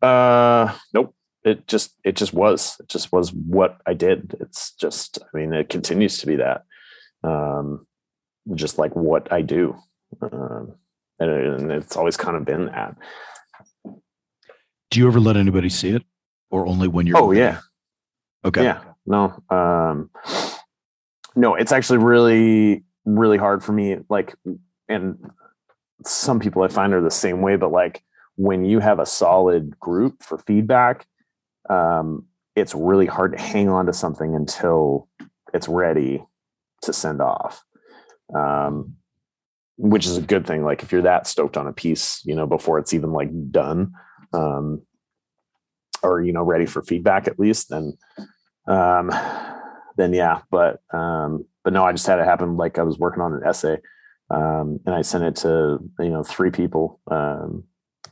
Uh, 0.00 0.74
nope. 0.92 1.14
It 1.44 1.66
just 1.66 1.96
it 2.04 2.14
just 2.14 2.32
was. 2.32 2.76
It 2.78 2.88
just 2.88 3.10
was 3.10 3.32
what 3.32 3.80
I 3.84 3.94
did. 3.94 4.36
It's 4.38 4.72
just. 4.74 5.18
I 5.20 5.36
mean, 5.36 5.52
it 5.52 5.68
continues 5.68 6.18
to 6.18 6.26
be 6.26 6.36
that. 6.36 6.64
Um, 7.24 7.84
just 8.54 8.78
like 8.78 8.94
what 8.94 9.32
I 9.32 9.42
do, 9.42 9.76
um, 10.20 10.74
and, 11.18 11.30
and 11.30 11.72
it's 11.72 11.96
always 11.96 12.16
kind 12.16 12.36
of 12.36 12.44
been 12.44 12.66
that. 12.66 12.96
Do 14.90 15.00
you 15.00 15.08
ever 15.08 15.18
let 15.18 15.36
anybody 15.36 15.68
see 15.68 15.90
it, 15.90 16.04
or 16.52 16.66
only 16.68 16.86
when 16.86 17.06
you're? 17.06 17.18
Oh 17.18 17.32
yeah, 17.32 17.58
Okay. 18.44 18.62
yeah. 18.62 18.82
No, 19.04 19.42
um, 19.50 20.10
no. 21.34 21.56
It's 21.56 21.72
actually 21.72 21.98
really 21.98 22.84
really 23.04 23.38
hard 23.38 23.64
for 23.64 23.72
me. 23.72 23.96
Like, 24.08 24.36
and 24.88 25.18
some 26.06 26.38
people 26.38 26.62
I 26.62 26.68
find 26.68 26.92
are 26.94 27.00
the 27.00 27.10
same 27.10 27.40
way, 27.42 27.56
but 27.56 27.72
like 27.72 28.04
when 28.36 28.64
you 28.64 28.78
have 28.78 29.00
a 29.00 29.06
solid 29.06 29.78
group 29.80 30.22
for 30.22 30.38
feedback, 30.38 31.06
um, 31.68 32.26
it's 32.54 32.74
really 32.74 33.06
hard 33.06 33.32
to 33.36 33.42
hang 33.42 33.68
on 33.68 33.86
to 33.86 33.92
something 33.92 34.36
until 34.36 35.08
it's 35.52 35.68
ready 35.68 36.22
to 36.82 36.92
send 36.92 37.20
off. 37.20 37.64
Um, 38.34 38.96
which 39.78 40.06
is 40.06 40.16
a 40.16 40.22
good 40.22 40.46
thing. 40.46 40.64
Like 40.64 40.82
if 40.82 40.92
you're 40.92 41.02
that 41.02 41.26
stoked 41.26 41.56
on 41.56 41.66
a 41.66 41.72
piece, 41.72 42.20
you 42.24 42.34
know, 42.34 42.46
before 42.46 42.78
it's 42.78 42.94
even 42.94 43.12
like 43.12 43.30
done, 43.50 43.92
um, 44.32 44.82
or 46.02 46.22
you 46.22 46.32
know, 46.32 46.42
ready 46.42 46.66
for 46.66 46.82
feedback 46.82 47.26
at 47.26 47.38
least, 47.38 47.68
then, 47.70 47.96
um, 48.66 49.10
then 49.96 50.12
yeah. 50.12 50.42
But 50.50 50.80
um, 50.92 51.44
but 51.64 51.72
no, 51.72 51.84
I 51.84 51.92
just 51.92 52.06
had 52.06 52.18
it 52.18 52.24
happen. 52.24 52.56
Like 52.56 52.78
I 52.78 52.82
was 52.82 52.98
working 52.98 53.22
on 53.22 53.32
an 53.32 53.42
essay, 53.44 53.78
um, 54.30 54.80
and 54.86 54.94
I 54.94 55.02
sent 55.02 55.24
it 55.24 55.36
to 55.42 55.78
you 55.98 56.10
know 56.10 56.22
three 56.22 56.50
people, 56.50 57.00
um, 57.10 57.64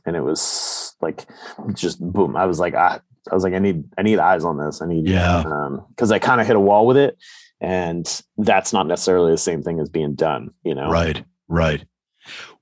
and 0.05 0.15
it 0.15 0.21
was 0.21 0.95
like 1.01 1.25
just 1.73 1.99
boom. 1.99 2.35
I 2.35 2.45
was 2.45 2.59
like, 2.59 2.75
I, 2.75 2.99
I 3.31 3.35
was 3.35 3.43
like, 3.43 3.53
I 3.53 3.59
need 3.59 3.83
I 3.97 4.01
need 4.01 4.19
eyes 4.19 4.43
on 4.43 4.57
this. 4.57 4.81
I 4.81 4.87
need 4.87 5.07
Yeah. 5.07 5.39
Um 5.39 5.85
because 5.89 6.11
I 6.11 6.19
kind 6.19 6.41
of 6.41 6.47
hit 6.47 6.55
a 6.55 6.59
wall 6.59 6.85
with 6.87 6.97
it, 6.97 7.17
and 7.59 8.21
that's 8.37 8.73
not 8.73 8.87
necessarily 8.87 9.31
the 9.31 9.37
same 9.37 9.63
thing 9.63 9.79
as 9.79 9.89
being 9.89 10.15
done. 10.15 10.51
You 10.63 10.75
know, 10.75 10.89
Right. 10.89 11.23
Right. 11.47 11.85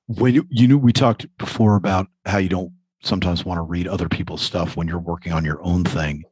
When 0.08 0.34
you, 0.34 0.48
you 0.50 0.68
knew 0.68 0.80
we 0.80 0.92
talked 0.92 1.28
before 1.38 1.76
about 1.76 2.08
how 2.26 2.40
you 2.40 2.50
don't 2.50 2.72
sometimes 3.02 3.46
want 3.46 3.58
to 3.58 3.64
read 3.64 3.88
other 3.88 4.10
people's 4.10 4.42
stuff 4.42 4.76
when 4.76 4.88
you're 4.88 5.00
working 5.00 5.34
on 5.34 5.46
your 5.46 5.62
own 5.64 5.84
thing. 5.84 6.24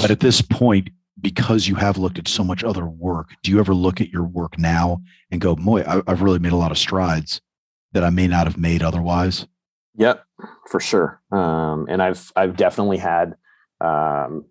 But 0.00 0.10
at 0.10 0.20
this 0.20 0.40
point, 0.40 0.90
because 1.20 1.66
you 1.66 1.74
have 1.76 1.98
looked 1.98 2.18
at 2.18 2.28
so 2.28 2.44
much 2.44 2.62
other 2.64 2.86
work, 2.86 3.30
do 3.42 3.50
you 3.50 3.58
ever 3.58 3.74
look 3.74 4.00
at 4.00 4.10
your 4.10 4.24
work 4.24 4.58
now 4.58 5.02
and 5.30 5.40
go, 5.40 5.56
boy, 5.56 5.82
I, 5.82 6.02
I've 6.06 6.22
really 6.22 6.38
made 6.38 6.52
a 6.52 6.56
lot 6.56 6.70
of 6.70 6.78
strides 6.78 7.40
that 7.92 8.04
I 8.04 8.10
may 8.10 8.26
not 8.26 8.46
have 8.46 8.58
made 8.58 8.82
otherwise? 8.82 9.46
Yep, 9.96 10.24
for 10.70 10.80
sure. 10.80 11.20
Um, 11.32 11.86
and 11.88 12.02
I've 12.02 12.30
I've 12.36 12.56
definitely 12.56 12.98
had 12.98 13.34
um, 13.80 14.44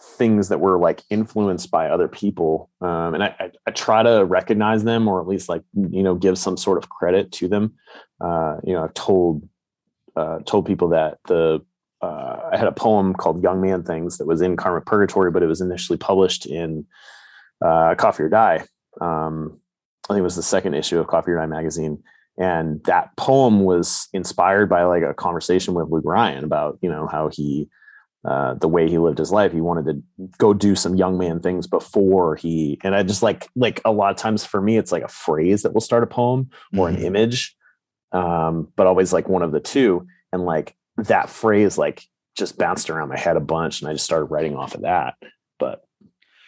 things 0.00 0.48
that 0.48 0.60
were 0.60 0.78
like 0.78 1.02
influenced 1.10 1.70
by 1.70 1.88
other 1.88 2.08
people 2.08 2.70
um, 2.80 3.14
and 3.14 3.22
I, 3.22 3.34
I, 3.38 3.50
I, 3.68 3.70
try 3.70 4.02
to 4.02 4.24
recognize 4.24 4.82
them 4.82 5.06
or 5.06 5.20
at 5.20 5.28
least 5.28 5.48
like 5.48 5.62
you 5.74 6.02
know 6.02 6.16
give 6.16 6.36
some 6.38 6.56
sort 6.56 6.78
of 6.78 6.88
credit 6.88 7.30
to 7.32 7.46
them 7.46 7.74
uh, 8.20 8.56
you 8.64 8.72
know 8.72 8.82
i've 8.82 8.94
told 8.94 9.48
uh, 10.16 10.38
told 10.40 10.66
people 10.66 10.88
that 10.88 11.18
the 11.26 11.60
uh, 12.00 12.50
i 12.52 12.56
had 12.56 12.68
a 12.68 12.72
poem 12.72 13.14
called 13.14 13.42
young 13.42 13.60
man 13.60 13.82
things 13.82 14.18
that 14.18 14.26
was 14.26 14.40
in 14.40 14.56
karmic 14.56 14.86
purgatory 14.86 15.30
but 15.30 15.42
it 15.42 15.46
was 15.46 15.60
initially 15.60 15.96
published 15.96 16.46
in 16.46 16.84
uh, 17.64 17.94
coffee 17.96 18.22
or 18.22 18.28
die 18.28 18.64
um, 19.00 19.58
i 20.08 20.14
think 20.14 20.20
it 20.20 20.22
was 20.22 20.36
the 20.36 20.42
second 20.42 20.74
issue 20.74 20.98
of 20.98 21.06
coffee 21.06 21.30
or 21.30 21.36
die 21.36 21.46
magazine 21.46 22.02
and 22.38 22.82
that 22.84 23.14
poem 23.16 23.60
was 23.60 24.08
inspired 24.12 24.68
by 24.68 24.82
like 24.84 25.02
a 25.02 25.14
conversation 25.14 25.74
with 25.74 25.88
luke 25.90 26.04
ryan 26.04 26.44
about 26.44 26.78
you 26.82 26.90
know 26.90 27.06
how 27.06 27.28
he 27.28 27.68
uh, 28.24 28.54
the 28.54 28.68
way 28.68 28.88
he 28.88 28.98
lived 28.98 29.18
his 29.18 29.32
life. 29.32 29.52
He 29.52 29.60
wanted 29.60 29.84
to 29.86 30.28
go 30.38 30.54
do 30.54 30.76
some 30.76 30.94
young 30.94 31.18
man 31.18 31.40
things 31.40 31.66
before 31.66 32.36
he. 32.36 32.78
And 32.84 32.94
I 32.94 33.02
just 33.02 33.20
like 33.20 33.48
like 33.56 33.80
a 33.84 33.90
lot 33.90 34.12
of 34.12 34.16
times 34.16 34.44
for 34.44 34.60
me, 34.60 34.78
it's 34.78 34.92
like 34.92 35.02
a 35.02 35.08
phrase 35.08 35.62
that 35.62 35.74
will 35.74 35.80
start 35.80 36.04
a 36.04 36.06
poem 36.06 36.48
or 36.76 36.88
mm-hmm. 36.88 36.98
an 36.98 37.02
image, 37.02 37.56
um, 38.12 38.68
but 38.76 38.86
always 38.86 39.12
like 39.12 39.28
one 39.28 39.42
of 39.42 39.52
the 39.52 39.60
two. 39.60 40.06
And 40.32 40.44
like 40.44 40.74
that 40.96 41.28
phrase 41.28 41.76
like 41.76 42.04
just 42.36 42.56
bounced 42.56 42.90
around 42.90 43.08
my 43.08 43.18
head 43.18 43.36
a 43.36 43.40
bunch, 43.40 43.80
and 43.80 43.90
I 43.90 43.92
just 43.92 44.04
started 44.04 44.26
writing 44.26 44.56
off 44.56 44.74
of 44.74 44.82
that. 44.82 45.14
But 45.58 45.84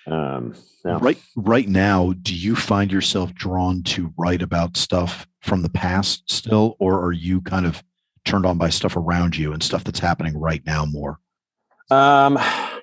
um, 0.07 0.55
right 0.85 1.19
right 1.37 1.69
now, 1.69 2.15
do 2.23 2.35
you 2.35 2.57
find 2.57 2.93
yourself 2.93 3.35
drawn 3.35 3.83
to 3.85 4.13
write 4.17 4.43
about 4.43 4.77
stuff 4.77 5.27
from 5.41 5.63
the 5.63 5.71
past 5.71 6.31
still, 6.31 6.77
or 6.79 7.03
are 7.05 7.13
you 7.13 7.41
kind 7.43 7.67
of 7.67 7.83
turned 8.25 8.47
on 8.47 8.59
by 8.59 8.71
stuff 8.71 8.97
around 8.97 9.37
you 9.37 9.53
and 9.53 9.63
stuff 9.63 9.85
that's 9.85 10.01
happening 10.01 10.39
right 10.39 10.63
now 10.67 10.85
more? 10.85 11.21
Um, 11.91 12.39
I 12.39 12.81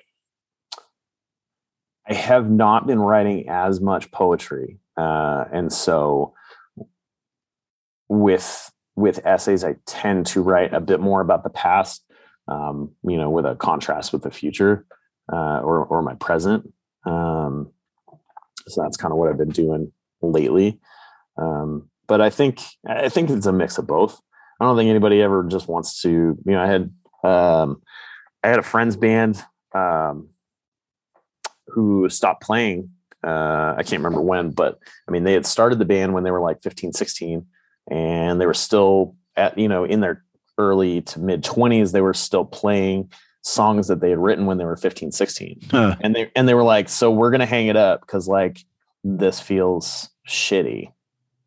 have 2.14 2.50
not 2.50 2.86
been 2.86 3.00
writing 3.00 3.48
as 3.48 3.80
much 3.80 4.10
poetry, 4.10 4.78
uh, 4.96 5.44
and 5.52 5.72
so 5.72 6.34
with 8.08 8.71
with 8.96 9.24
essays, 9.26 9.64
I 9.64 9.76
tend 9.86 10.26
to 10.28 10.42
write 10.42 10.74
a 10.74 10.80
bit 10.80 11.00
more 11.00 11.20
about 11.20 11.44
the 11.44 11.50
past, 11.50 12.04
um, 12.48 12.90
you 13.02 13.16
know, 13.16 13.30
with 13.30 13.46
a 13.46 13.54
contrast 13.54 14.12
with 14.12 14.22
the 14.22 14.30
future 14.30 14.86
uh, 15.32 15.60
or 15.60 15.84
or 15.84 16.02
my 16.02 16.14
present. 16.14 16.72
Um, 17.04 17.72
so 18.68 18.82
that's 18.82 18.96
kind 18.96 19.12
of 19.12 19.18
what 19.18 19.28
I've 19.28 19.38
been 19.38 19.50
doing 19.50 19.92
lately. 20.20 20.80
Um, 21.36 21.90
but 22.06 22.20
I 22.20 22.30
think 22.30 22.60
I 22.86 23.08
think 23.08 23.30
it's 23.30 23.46
a 23.46 23.52
mix 23.52 23.78
of 23.78 23.86
both. 23.86 24.20
I 24.60 24.64
don't 24.64 24.76
think 24.76 24.90
anybody 24.90 25.22
ever 25.22 25.42
just 25.44 25.68
wants 25.68 26.00
to. 26.02 26.10
You 26.10 26.38
know, 26.44 26.60
I 26.60 26.66
had 26.66 26.90
um, 27.24 27.82
I 28.42 28.48
had 28.48 28.58
a 28.58 28.62
friend's 28.62 28.96
band 28.96 29.42
um, 29.74 30.28
who 31.68 32.08
stopped 32.08 32.42
playing. 32.42 32.90
Uh, 33.24 33.74
I 33.76 33.82
can't 33.84 34.02
remember 34.02 34.20
when, 34.20 34.50
but 34.50 34.78
I 35.08 35.12
mean, 35.12 35.24
they 35.24 35.32
had 35.32 35.46
started 35.46 35.78
the 35.78 35.84
band 35.84 36.12
when 36.12 36.24
they 36.24 36.32
were 36.32 36.40
like 36.40 36.60
15, 36.62 36.92
16, 36.92 37.46
and 37.90 38.40
they 38.40 38.46
were 38.46 38.54
still 38.54 39.16
at, 39.36 39.58
you 39.58 39.68
know, 39.68 39.84
in 39.84 40.00
their 40.00 40.24
early 40.58 41.00
to 41.02 41.20
mid 41.20 41.42
20s, 41.42 41.92
they 41.92 42.00
were 42.00 42.14
still 42.14 42.44
playing 42.44 43.10
songs 43.42 43.88
that 43.88 44.00
they 44.00 44.10
had 44.10 44.18
written 44.18 44.46
when 44.46 44.58
they 44.58 44.64
were 44.64 44.76
15, 44.76 45.12
16. 45.12 45.60
Huh. 45.70 45.96
And 46.00 46.14
they, 46.14 46.30
and 46.36 46.48
they 46.48 46.54
were 46.54 46.62
like, 46.62 46.88
so 46.88 47.10
we're 47.10 47.30
going 47.30 47.40
to 47.40 47.46
hang 47.46 47.66
it 47.66 47.76
up 47.76 48.00
because 48.00 48.28
like 48.28 48.64
this 49.02 49.40
feels 49.40 50.08
shitty. 50.28 50.92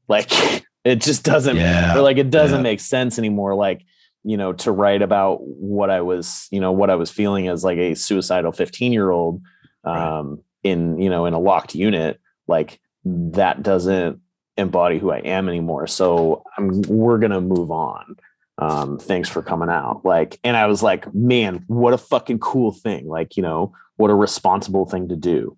Like 0.08 0.32
it 0.84 1.02
just 1.02 1.24
doesn't, 1.24 1.56
yeah. 1.56 1.98
or 1.98 2.02
like 2.02 2.18
it 2.18 2.30
doesn't 2.30 2.60
yeah. 2.60 2.64
make 2.64 2.80
sense 2.80 3.18
anymore. 3.18 3.56
Like, 3.56 3.86
you 4.26 4.36
know 4.36 4.52
to 4.52 4.72
write 4.72 5.04
about 5.04 5.38
what 5.44 5.90
i 5.90 6.02
was 6.02 6.48
you 6.52 6.60
know 6.60 6.72
what 6.72 6.90
i 6.90 6.96
was 6.96 7.12
feeling 7.12 7.48
as 7.48 7.64
like 7.64 7.78
a 7.78 7.94
suicidal 7.94 8.52
15 8.52 8.92
year 8.92 9.12
old 9.12 9.40
um 9.84 9.94
right. 10.30 10.38
in 10.64 11.00
you 11.00 11.10
know 11.10 11.26
in 11.26 11.34
a 11.34 11.40
locked 11.40 11.76
unit 11.76 12.20
like 12.48 12.80
that 13.06 13.62
doesn't 13.62 14.20
embody 14.58 14.98
who 14.98 15.12
i 15.12 15.20
am 15.20 15.48
anymore 15.50 15.88
so 15.88 16.44
i'm 16.58 16.82
we're 16.84 17.18
gonna 17.18 17.42
move 17.42 17.72
on 17.72 18.16
um 18.58 18.98
thanks 18.98 19.28
for 19.28 19.42
coming 19.42 19.70
out 19.70 20.02
like 20.06 20.40
and 20.44 20.56
i 20.56 20.66
was 20.66 20.82
like 20.82 21.14
man 21.14 21.64
what 21.68 21.94
a 21.94 21.98
fucking 21.98 22.40
cool 22.40 22.72
thing 22.72 23.08
like 23.08 23.36
you 23.36 23.44
know 23.44 23.74
what 23.98 24.12
a 24.12 24.16
responsible 24.16 24.86
thing 24.86 25.08
to 25.10 25.16
do 25.16 25.58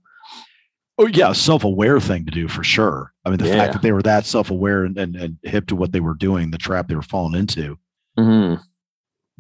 Oh 1.00 1.06
yeah, 1.06 1.32
self-aware 1.32 2.00
thing 2.00 2.26
to 2.26 2.32
do 2.32 2.48
for 2.48 2.64
sure. 2.64 3.14
I 3.24 3.30
mean, 3.30 3.38
the 3.38 3.50
yeah. 3.50 3.58
fact 3.58 3.74
that 3.74 3.82
they 3.84 3.92
were 3.92 4.02
that 4.02 4.26
self-aware 4.26 4.84
and, 4.84 4.98
and, 4.98 5.16
and 5.16 5.38
hip 5.44 5.68
to 5.68 5.76
what 5.76 5.92
they 5.92 6.00
were 6.00 6.16
doing, 6.16 6.50
the 6.50 6.58
trap 6.58 6.88
they 6.88 6.96
were 6.96 7.04
falling 7.04 7.40
into, 7.40 7.78
Mm-hmm. 8.18 8.62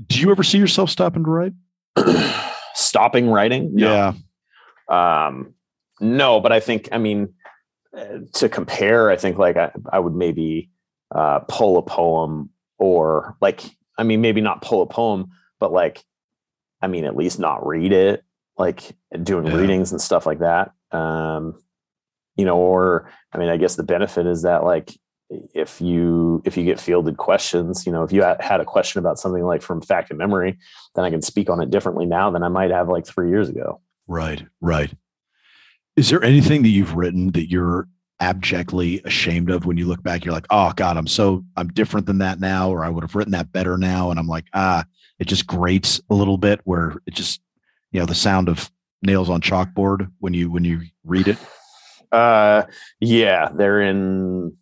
Do 0.05 0.19
you 0.19 0.31
ever 0.31 0.43
see 0.43 0.57
yourself 0.57 0.89
stopping 0.89 1.23
to 1.23 1.29
write? 1.29 1.53
stopping 2.75 3.29
writing? 3.29 3.73
No. 3.73 4.13
Yeah. 4.89 5.25
Um, 5.27 5.53
no, 5.99 6.39
but 6.39 6.51
I 6.51 6.59
think, 6.59 6.89
I 6.91 6.99
mean, 6.99 7.33
to 8.33 8.49
compare, 8.49 9.09
I 9.09 9.17
think 9.17 9.37
like 9.37 9.57
I, 9.57 9.71
I 9.91 9.99
would 9.99 10.15
maybe 10.15 10.69
uh, 11.13 11.39
pull 11.47 11.77
a 11.77 11.81
poem 11.81 12.49
or 12.77 13.35
like, 13.41 13.63
I 13.97 14.03
mean, 14.03 14.21
maybe 14.21 14.41
not 14.41 14.61
pull 14.61 14.81
a 14.81 14.87
poem, 14.87 15.31
but 15.59 15.71
like, 15.71 16.03
I 16.81 16.87
mean, 16.87 17.05
at 17.05 17.15
least 17.15 17.39
not 17.39 17.65
read 17.65 17.91
it, 17.91 18.23
like 18.57 18.95
doing 19.23 19.47
yeah. 19.47 19.55
readings 19.55 19.91
and 19.91 20.01
stuff 20.01 20.25
like 20.25 20.39
that. 20.39 20.71
Um, 20.91 21.61
you 22.35 22.45
know, 22.45 22.57
or 22.57 23.11
I 23.33 23.39
mean, 23.39 23.49
I 23.49 23.57
guess 23.57 23.75
the 23.75 23.83
benefit 23.83 24.27
is 24.27 24.43
that 24.43 24.63
like 24.63 24.91
if 25.29 25.81
you 25.81 26.41
if 26.45 26.55
you 26.55 26.63
get 26.63 26.79
fielded 26.79 27.17
questions 27.17 27.85
you 27.85 27.91
know 27.91 28.03
if 28.03 28.13
you 28.13 28.21
had 28.21 28.61
a 28.61 28.65
question 28.65 28.99
about 28.99 29.19
something 29.19 29.43
like 29.43 29.61
from 29.61 29.81
fact 29.81 30.09
and 30.09 30.17
memory 30.17 30.57
then 30.95 31.03
i 31.03 31.09
can 31.09 31.21
speak 31.21 31.49
on 31.49 31.61
it 31.61 31.69
differently 31.69 32.05
now 32.05 32.31
than 32.31 32.43
i 32.43 32.47
might 32.47 32.71
have 32.71 32.87
like 32.87 33.05
three 33.05 33.29
years 33.29 33.49
ago 33.49 33.81
right 34.07 34.45
right 34.61 34.93
is 35.97 36.09
there 36.09 36.23
anything 36.23 36.61
that 36.61 36.69
you've 36.69 36.95
written 36.95 37.31
that 37.31 37.49
you're 37.49 37.87
abjectly 38.19 39.01
ashamed 39.03 39.49
of 39.49 39.65
when 39.65 39.77
you 39.77 39.85
look 39.85 40.01
back? 40.01 40.23
You're 40.23 40.33
like 40.33 40.47
oh 40.49 40.71
god 40.75 40.95
i'm 40.97 41.07
so 41.07 41.43
i'm 41.57 41.67
different 41.67 42.05
than 42.05 42.19
that 42.19 42.39
now 42.39 42.69
or 42.69 42.85
i 42.85 42.89
would 42.89 43.03
have 43.03 43.15
written 43.15 43.33
that 43.33 43.51
better 43.51 43.77
now 43.77 44.09
and 44.09 44.19
i'm 44.19 44.27
like 44.27 44.45
ah 44.53 44.85
it 45.19 45.25
just 45.27 45.45
grates 45.45 45.99
a 46.09 46.15
little 46.15 46.37
bit 46.37 46.61
where 46.63 46.95
it 47.05 47.13
just 47.13 47.41
you 47.91 47.99
know 47.99 48.05
the 48.05 48.15
sound 48.15 48.49
of 48.49 48.71
nails 49.01 49.29
on 49.29 49.41
chalkboard 49.41 50.09
when 50.19 50.33
you 50.33 50.49
when 50.49 50.63
you 50.63 50.81
read 51.03 51.27
it? 51.27 51.37
Uh 52.09 52.63
yeah 53.01 53.49
they're 53.53 53.81
in 53.81 54.55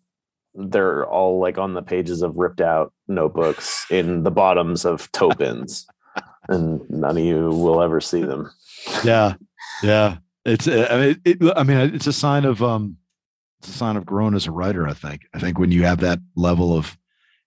they're 0.56 1.06
all 1.06 1.38
like 1.38 1.58
on 1.58 1.74
the 1.74 1.82
pages 1.82 2.20
of 2.22 2.36
ripped 2.36 2.60
out 2.60 2.92
notebooks 3.06 3.86
in 3.88 4.24
the 4.24 4.32
bottoms 4.32 4.84
of 4.84 5.10
tote 5.12 5.38
bins 5.38 5.86
and 6.48 6.80
none 6.90 7.16
of 7.16 7.22
you 7.22 7.50
will 7.50 7.80
ever 7.80 8.00
see 8.00 8.22
them. 8.22 8.50
Yeah 9.04 9.34
yeah 9.84 10.16
it's 10.46 10.68
uh, 10.68 10.88
i 10.90 10.96
mean 10.96 11.20
it, 11.24 11.38
i 11.56 11.62
mean 11.62 11.94
it's 11.94 12.06
a 12.06 12.12
sign 12.12 12.44
of 12.44 12.62
um 12.62 12.96
it's 13.58 13.68
a 13.68 13.72
sign 13.72 13.96
of 13.96 14.06
growing 14.06 14.34
as 14.34 14.46
a 14.46 14.50
writer 14.50 14.86
i 14.86 14.92
think 14.92 15.22
i 15.34 15.38
think 15.38 15.58
when 15.58 15.72
you 15.72 15.82
have 15.84 16.00
that 16.00 16.18
level 16.34 16.76
of 16.76 16.96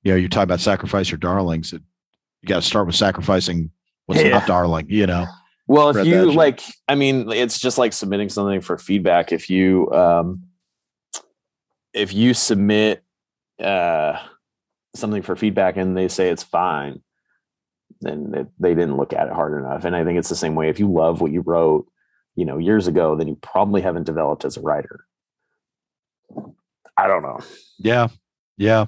you 0.04 0.12
know 0.12 0.18
you 0.18 0.30
talk 0.30 0.44
about 0.44 0.60
sacrifice 0.60 1.10
your 1.10 1.18
darlings 1.18 1.74
it, 1.74 1.82
you 2.42 2.48
got 2.48 2.62
to 2.62 2.68
start 2.68 2.86
with 2.86 2.96
sacrificing 2.96 3.72
what's 4.06 4.22
yeah. 4.22 4.30
not 4.30 4.48
darling 4.48 4.86
you 4.90 5.08
know 5.08 5.26
well 5.68 5.90
if 5.96 6.06
you 6.06 6.32
like 6.32 6.62
i 6.88 6.96
mean 6.96 7.32
it's 7.32 7.60
just 7.60 7.78
like 7.78 7.94
submitting 7.94 8.30
something 8.30 8.62
for 8.62 8.78
feedback 8.78 9.32
if 9.32 9.50
you 9.50 9.92
um 9.92 10.44
if 11.94 12.14
you 12.14 12.34
submit 12.34 13.04
uh, 13.60 14.20
something 14.96 15.22
for 15.22 15.36
feedback 15.36 15.78
and 15.78 15.98
they 15.98 16.08
say 16.08 16.30
it's 16.30 16.44
fine, 16.44 17.02
then 18.02 18.34
it, 18.36 18.48
they 18.60 18.74
didn't 18.74 18.98
look 18.98 19.14
at 19.14 19.28
it 19.28 19.34
hard 19.34 19.60
enough. 19.60 19.86
And 19.86 19.96
I 19.96 20.04
think 20.04 20.20
it's 20.20 20.30
the 20.30 20.36
same 20.36 20.56
way. 20.56 20.70
If 20.70 20.80
you 20.80 20.92
love 20.92 21.22
what 21.22 21.32
you 21.32 21.42
wrote, 21.42 21.88
you 22.40 22.46
know, 22.46 22.58
years 22.58 22.88
ago, 22.88 23.18
then 23.18 23.28
you 23.28 23.36
probably 23.42 23.82
haven't 23.82 24.06
developed 24.06 24.46
as 24.46 24.56
a 24.56 24.62
writer. 24.62 25.06
I 26.96 27.06
don't 27.06 27.22
know. 27.22 27.42
Yeah, 27.78 28.08
yeah. 28.56 28.86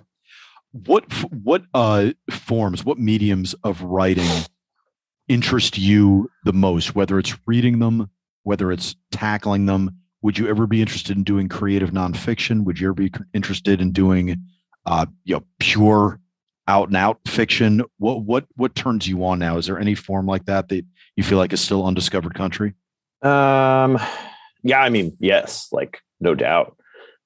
What 0.72 1.04
what 1.34 1.64
uh 1.74 2.12
forms, 2.30 2.86
what 2.86 2.98
mediums 2.98 3.54
of 3.66 3.82
writing 3.82 4.30
interest 5.28 5.78
you 5.78 6.32
the 6.46 6.54
most? 6.54 6.96
Whether 6.96 7.20
it's 7.20 7.38
reading 7.46 7.80
them, 7.80 8.10
whether 8.44 8.72
it's 8.72 8.96
tackling 9.12 9.66
them, 9.66 10.00
would 10.22 10.38
you 10.38 10.48
ever 10.48 10.66
be 10.66 10.80
interested 10.80 11.18
in 11.18 11.24
doing 11.24 11.50
creative 11.50 11.92
nonfiction? 11.92 12.64
Would 12.64 12.80
you 12.80 12.88
ever 12.88 12.94
be 12.94 13.12
interested 13.34 13.82
in 13.82 13.92
doing, 13.92 14.42
uh, 14.86 15.08
you 15.26 15.36
know, 15.36 15.44
pure 15.60 16.22
out 16.70 16.88
and 16.88 16.96
out 16.96 17.20
fiction? 17.28 17.84
What 17.98 18.24
what 18.24 18.46
what 18.56 18.76
turns 18.76 19.10
you 19.10 19.26
on 19.26 19.40
now? 19.40 19.58
Is 19.58 19.66
there 19.66 19.78
any 19.78 19.96
form 19.96 20.26
like 20.26 20.46
that 20.46 20.70
that 20.70 20.86
you 21.18 21.24
feel 21.24 21.38
like 21.38 21.52
is 21.52 21.60
still 21.60 21.86
undiscovered 21.86 22.34
country? 22.34 22.76
Um, 23.22 24.00
yeah, 24.64 24.82
I 24.82 24.90
mean, 24.90 25.16
yes, 25.20 25.68
like 25.72 26.02
no 26.20 26.36
doubt. 26.36 26.78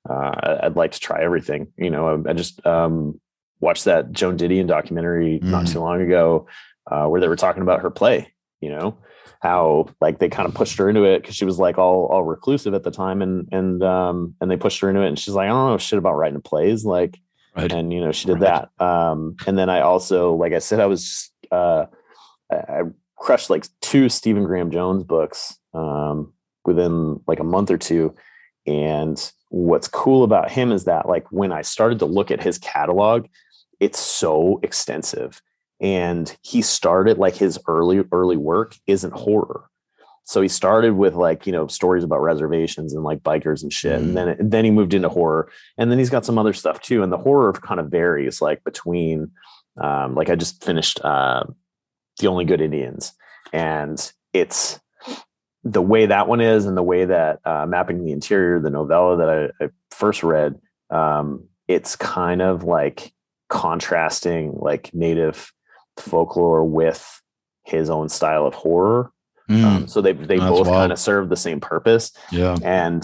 Uh, 0.07 0.59
I'd 0.63 0.75
like 0.75 0.91
to 0.91 0.99
try 0.99 1.23
everything. 1.23 1.71
You 1.77 1.89
know, 1.89 2.23
I, 2.25 2.29
I 2.29 2.33
just 2.33 2.65
um, 2.65 3.19
watched 3.59 3.85
that 3.85 4.11
Joan 4.11 4.37
Didion 4.37 4.67
documentary 4.67 5.39
mm. 5.39 5.49
not 5.49 5.67
too 5.67 5.79
long 5.79 6.01
ago, 6.01 6.47
uh, 6.89 7.07
where 7.07 7.19
they 7.19 7.27
were 7.27 7.35
talking 7.35 7.63
about 7.63 7.81
her 7.81 7.89
play. 7.89 8.33
You 8.61 8.69
know, 8.71 8.97
how 9.41 9.87
like 10.01 10.19
they 10.19 10.29
kind 10.29 10.47
of 10.47 10.55
pushed 10.55 10.77
her 10.77 10.89
into 10.89 11.03
it 11.03 11.21
because 11.21 11.35
she 11.35 11.45
was 11.45 11.59
like 11.59 11.77
all 11.77 12.07
all 12.11 12.23
reclusive 12.23 12.73
at 12.73 12.83
the 12.83 12.91
time 12.91 13.21
and 13.21 13.47
and 13.51 13.83
um 13.83 14.33
and 14.41 14.49
they 14.49 14.57
pushed 14.57 14.79
her 14.79 14.89
into 14.89 15.01
it 15.01 15.07
and 15.07 15.19
she's 15.19 15.33
like 15.33 15.45
I 15.45 15.49
don't 15.49 15.71
know 15.71 15.77
shit 15.77 15.99
about 15.99 16.15
writing 16.15 16.41
plays 16.41 16.83
like 16.83 17.19
right. 17.55 17.71
and 17.71 17.93
you 17.93 18.01
know 18.01 18.11
she 18.11 18.25
did 18.25 18.41
right. 18.41 18.67
that 18.79 18.83
um 18.83 19.35
and 19.45 19.57
then 19.57 19.69
I 19.69 19.81
also 19.81 20.33
like 20.33 20.53
I 20.53 20.59
said 20.59 20.79
I 20.79 20.87
was 20.87 21.29
uh 21.51 21.85
I 22.51 22.81
crushed 23.25 23.49
like 23.49 23.65
two 23.81 24.07
Stephen 24.07 24.43
Graham 24.43 24.69
Jones 24.69 25.03
books 25.03 25.57
um, 25.73 26.31
within 26.63 27.19
like 27.27 27.39
a 27.39 27.43
month 27.43 27.71
or 27.71 27.77
two. 27.77 28.15
And 28.67 29.19
what's 29.49 29.87
cool 29.87 30.23
about 30.23 30.51
him 30.51 30.71
is 30.71 30.85
that 30.85 31.07
like 31.07 31.31
when 31.31 31.51
I 31.51 31.63
started 31.63 31.97
to 31.99 32.05
look 32.05 32.29
at 32.29 32.43
his 32.43 32.59
catalog, 32.59 33.25
it's 33.79 33.99
so 33.99 34.59
extensive. 34.61 35.41
And 35.81 36.37
he 36.43 36.61
started 36.61 37.17
like 37.17 37.35
his 37.35 37.57
early 37.67 38.03
early 38.11 38.37
work 38.37 38.75
isn't 38.85 39.13
horror. 39.13 39.69
So 40.25 40.41
he 40.41 40.47
started 40.47 40.93
with 40.93 41.15
like, 41.15 41.47
you 41.47 41.51
know, 41.51 41.65
stories 41.65 42.03
about 42.03 42.21
reservations 42.21 42.93
and 42.93 43.03
like 43.03 43.23
bikers 43.23 43.63
and 43.63 43.73
shit. 43.73 43.99
Mm. 43.99 44.03
And 44.03 44.17
then 44.17 44.37
then 44.39 44.65
he 44.65 44.71
moved 44.71 44.93
into 44.93 45.09
horror. 45.09 45.49
And 45.79 45.89
then 45.89 45.97
he's 45.97 46.11
got 46.11 46.25
some 46.25 46.37
other 46.37 46.53
stuff 46.53 46.79
too. 46.79 47.01
And 47.01 47.11
the 47.11 47.17
horror 47.17 47.53
kind 47.53 47.79
of 47.79 47.89
varies 47.89 48.39
like 48.39 48.63
between 48.63 49.31
um, 49.81 50.13
like 50.13 50.29
I 50.29 50.35
just 50.35 50.63
finished 50.63 51.01
uh, 51.03 51.45
The 52.19 52.27
Only 52.27 52.45
Good 52.45 52.61
Indians. 52.61 53.13
And 53.53 54.11
it's 54.33 54.79
the 55.63 55.81
way 55.81 56.05
that 56.05 56.27
one 56.27 56.41
is 56.41 56.65
and 56.65 56.77
the 56.77 56.83
way 56.83 57.05
that 57.05 57.39
uh, 57.45 57.65
mapping 57.65 58.05
the 58.05 58.11
interior 58.11 58.59
the 58.59 58.69
novella 58.69 59.17
that 59.17 59.29
i, 59.59 59.65
I 59.65 59.69
first 59.89 60.21
read 60.21 60.59
um, 60.91 61.47
it's 61.67 61.95
kind 61.95 62.41
of 62.41 62.63
like 62.63 63.11
contrasting 63.49 64.53
like 64.59 64.93
native 64.93 65.51
folklore 65.97 66.63
with 66.63 67.21
his 67.63 67.89
own 67.89 68.09
style 68.09 68.45
of 68.45 68.53
horror. 68.53 69.11
Mm, 69.49 69.63
um, 69.63 69.87
so 69.87 70.01
they 70.01 70.13
they 70.13 70.37
both 70.37 70.67
kind 70.67 70.91
of 70.91 70.99
serve 70.99 71.29
the 71.29 71.35
same 71.35 71.59
purpose. 71.59 72.11
Yeah. 72.31 72.57
And 72.63 73.03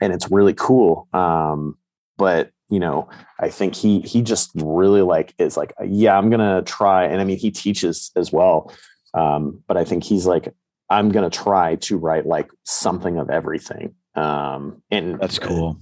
and 0.00 0.12
it's 0.12 0.30
really 0.30 0.54
cool. 0.54 1.08
Um, 1.12 1.76
but 2.16 2.50
you 2.74 2.80
know 2.80 3.08
i 3.40 3.48
think 3.48 3.74
he 3.74 4.00
he 4.00 4.20
just 4.20 4.50
really 4.56 5.02
like 5.02 5.34
is 5.38 5.56
like 5.56 5.72
yeah 5.86 6.18
i'm 6.18 6.28
gonna 6.28 6.62
try 6.62 7.04
and 7.04 7.20
i 7.20 7.24
mean 7.24 7.38
he 7.38 7.50
teaches 7.50 8.10
as 8.16 8.32
well 8.32 8.72
um, 9.14 9.62
but 9.68 9.76
i 9.76 9.84
think 9.84 10.02
he's 10.02 10.26
like 10.26 10.52
I'm 10.90 11.10
to 11.10 11.30
try 11.30 11.76
to 11.76 11.96
write 11.96 12.26
like 12.26 12.50
something 12.64 13.18
of 13.18 13.30
everything. 13.30 13.94
Um, 14.14 14.82
and 14.90 15.18
that's 15.18 15.38
cool. 15.38 15.80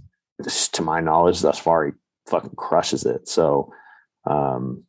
To 0.72 0.82
my 0.82 1.00
knowledge, 1.00 1.40
thus 1.40 1.58
far, 1.58 1.86
he 1.86 1.92
fucking 2.26 2.54
crushes 2.56 3.04
it. 3.04 3.28
So, 3.28 3.72
um, 4.24 4.84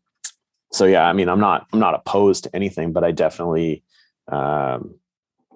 so 0.71 0.85
yeah, 0.85 1.03
I 1.03 1.13
mean, 1.13 1.29
I'm 1.29 1.39
not, 1.39 1.67
I'm 1.73 1.79
not 1.79 1.93
opposed 1.93 2.45
to 2.45 2.55
anything, 2.55 2.93
but 2.93 3.03
I 3.03 3.11
definitely, 3.11 3.83
um, 4.31 4.95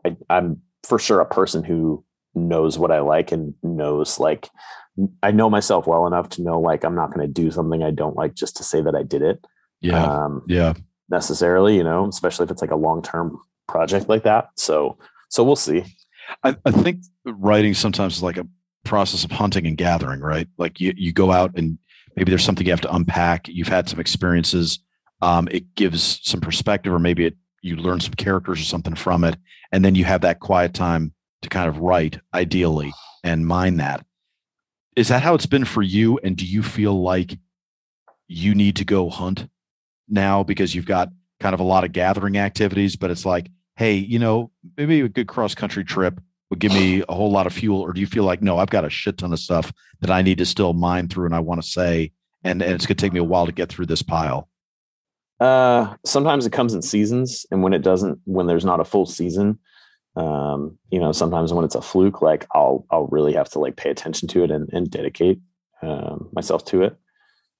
I, 0.05 0.15
I'm 0.29 0.61
for 0.83 0.99
sure 0.99 1.21
a 1.21 1.25
person 1.25 1.63
who 1.63 2.03
knows 2.35 2.77
what 2.77 2.91
I 2.91 2.99
like 2.99 3.31
and 3.31 3.53
knows 3.63 4.19
like, 4.19 4.49
I 5.21 5.31
know 5.31 5.49
myself 5.49 5.87
well 5.87 6.07
enough 6.07 6.29
to 6.29 6.41
know 6.41 6.59
like 6.59 6.83
I'm 6.83 6.95
not 6.95 7.13
going 7.13 7.25
to 7.25 7.31
do 7.31 7.51
something 7.51 7.83
I 7.83 7.91
don't 7.91 8.15
like 8.15 8.33
just 8.33 8.57
to 8.57 8.63
say 8.63 8.81
that 8.81 8.95
I 8.95 9.03
did 9.03 9.21
it. 9.21 9.45
Yeah. 9.81 10.03
Um, 10.03 10.43
yeah. 10.47 10.73
Necessarily, 11.09 11.75
you 11.75 11.83
know, 11.83 12.07
especially 12.07 12.45
if 12.45 12.51
it's 12.51 12.61
like 12.61 12.71
a 12.71 12.75
long 12.75 13.01
term 13.01 13.39
project 13.67 14.09
like 14.09 14.23
that. 14.23 14.49
So 14.55 14.97
so 15.29 15.43
we'll 15.43 15.55
see. 15.55 15.83
I, 16.43 16.55
I 16.65 16.71
think 16.71 17.03
writing 17.25 17.73
sometimes 17.73 18.17
is 18.17 18.23
like 18.23 18.37
a 18.37 18.47
process 18.83 19.23
of 19.23 19.31
hunting 19.31 19.67
and 19.67 19.77
gathering, 19.77 20.19
right? 20.21 20.47
Like 20.57 20.79
you 20.79 20.93
you 20.95 21.13
go 21.13 21.31
out 21.31 21.57
and 21.57 21.77
maybe 22.15 22.31
there's 22.31 22.43
something 22.43 22.65
you 22.65 22.71
have 22.71 22.81
to 22.81 22.95
unpack. 22.95 23.47
You've 23.47 23.67
had 23.67 23.87
some 23.87 23.99
experiences. 23.99 24.79
Um, 25.21 25.47
it 25.51 25.75
gives 25.75 26.19
some 26.23 26.41
perspective, 26.41 26.93
or 26.93 26.99
maybe 26.99 27.25
it 27.25 27.35
you 27.61 27.75
learn 27.75 27.99
some 27.99 28.13
characters 28.13 28.61
or 28.61 28.63
something 28.63 28.95
from 28.95 29.23
it, 29.23 29.35
and 29.71 29.83
then 29.83 29.95
you 29.95 30.05
have 30.05 30.21
that 30.21 30.39
quiet 30.39 30.73
time 30.73 31.13
to 31.41 31.49
kind 31.49 31.69
of 31.69 31.79
write, 31.79 32.19
ideally, 32.33 32.91
and 33.23 33.45
mine 33.45 33.77
that. 33.77 34.05
Is 34.97 35.07
that 35.07 35.21
how 35.21 35.33
it's 35.33 35.45
been 35.45 35.63
for 35.63 35.81
you? 35.81 36.19
And 36.21 36.35
do 36.35 36.45
you 36.45 36.61
feel 36.61 37.01
like 37.01 37.39
you 38.27 38.53
need 38.53 38.75
to 38.75 38.83
go 38.83 39.09
hunt 39.09 39.47
now 40.09 40.43
because 40.43 40.75
you've 40.75 40.85
got 40.85 41.09
kind 41.39 41.53
of 41.53 41.61
a 41.61 41.63
lot 41.63 41.85
of 41.85 41.93
gathering 41.93 42.37
activities, 42.37 42.97
but 42.97 43.11
it's 43.11 43.25
like 43.25 43.49
hey, 43.77 43.93
you 43.93 44.19
know, 44.19 44.51
maybe 44.75 44.99
a 45.01 45.07
good 45.07 45.27
cross 45.27 45.55
country 45.55 45.85
trip 45.85 46.19
would 46.49 46.59
give 46.59 46.73
me 46.73 47.03
a 47.07 47.13
whole 47.13 47.31
lot 47.31 47.45
of 47.45 47.53
fuel? 47.53 47.79
Or 47.79 47.93
do 47.93 48.01
you 48.01 48.07
feel 48.07 48.23
like, 48.23 48.41
no, 48.41 48.57
I've 48.57 48.71
got 48.71 48.85
a 48.85 48.89
shit 48.89 49.19
ton 49.19 49.31
of 49.31 49.39
stuff 49.39 49.71
that 50.01 50.09
I 50.09 50.23
need 50.23 50.39
to 50.39 50.45
still 50.45 50.73
mine 50.73 51.07
through 51.07 51.27
and 51.27 51.35
I 51.35 51.39
want 51.39 51.61
to 51.61 51.67
say, 51.67 52.11
and, 52.43 52.61
and 52.61 52.73
it's 52.73 52.85
going 52.85 52.97
to 52.97 53.01
take 53.01 53.13
me 53.13 53.19
a 53.19 53.23
while 53.23 53.45
to 53.45 53.51
get 53.51 53.69
through 53.69 53.85
this 53.85 54.01
pile? 54.01 54.49
Uh, 55.39 55.95
sometimes 56.03 56.47
it 56.47 56.53
comes 56.53 56.73
in 56.73 56.81
seasons. 56.81 57.45
And 57.51 57.61
when 57.61 57.73
it 57.73 57.83
doesn't, 57.83 58.19
when 58.25 58.47
there's 58.47 58.65
not 58.65 58.79
a 58.79 58.85
full 58.85 59.05
season, 59.05 59.59
um, 60.17 60.77
you 60.89 60.99
know, 60.99 61.11
sometimes 61.11 61.53
when 61.53 61.63
it's 61.63 61.75
a 61.75 61.81
fluke, 61.81 62.21
like 62.21 62.47
I'll, 62.53 62.85
I'll 62.89 63.07
really 63.07 63.33
have 63.33 63.49
to 63.51 63.59
like 63.59 63.75
pay 63.75 63.91
attention 63.91 64.27
to 64.29 64.43
it 64.43 64.49
and, 64.49 64.67
and 64.73 64.89
dedicate 64.89 65.39
um, 65.83 66.29
myself 66.33 66.65
to 66.65 66.81
it. 66.81 66.97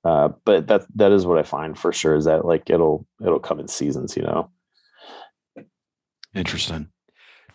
Uh, 0.03 0.29
but 0.43 0.67
that, 0.67 0.85
that 0.95 1.11
is 1.11 1.25
what 1.25 1.38
I 1.38 1.43
find 1.43 1.77
for 1.77 1.93
sure 1.93 2.15
is 2.15 2.25
that 2.25 2.45
like 2.45 2.69
it'll, 2.69 3.05
it'll 3.23 3.39
come 3.39 3.59
in 3.59 3.67
seasons, 3.67 4.17
you 4.17 4.23
know? 4.23 4.49
Interesting. 6.34 6.89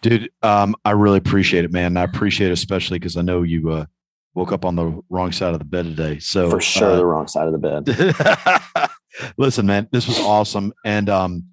Dude, 0.02 0.30
um, 0.42 0.76
I 0.84 0.92
really 0.92 1.18
appreciate 1.18 1.64
it, 1.64 1.72
man. 1.72 1.96
I 1.96 2.04
appreciate 2.04 2.48
it 2.48 2.54
especially 2.54 2.98
because 2.98 3.16
I 3.16 3.22
know 3.22 3.42
you 3.42 3.70
uh, 3.70 3.86
woke 4.34 4.52
up 4.52 4.64
on 4.64 4.76
the 4.76 5.00
wrong 5.10 5.32
side 5.32 5.52
of 5.52 5.58
the 5.58 5.64
bed 5.64 5.84
today. 5.84 6.20
So 6.20 6.48
for 6.48 6.60
sure, 6.60 6.92
uh, 6.92 6.96
the 6.96 7.06
wrong 7.06 7.26
side 7.26 7.48
of 7.48 7.52
the 7.52 7.58
bed. 7.58 8.90
listen, 9.36 9.66
man, 9.66 9.88
this 9.92 10.06
was 10.06 10.18
awesome, 10.20 10.72
and 10.84 11.08
um, 11.08 11.44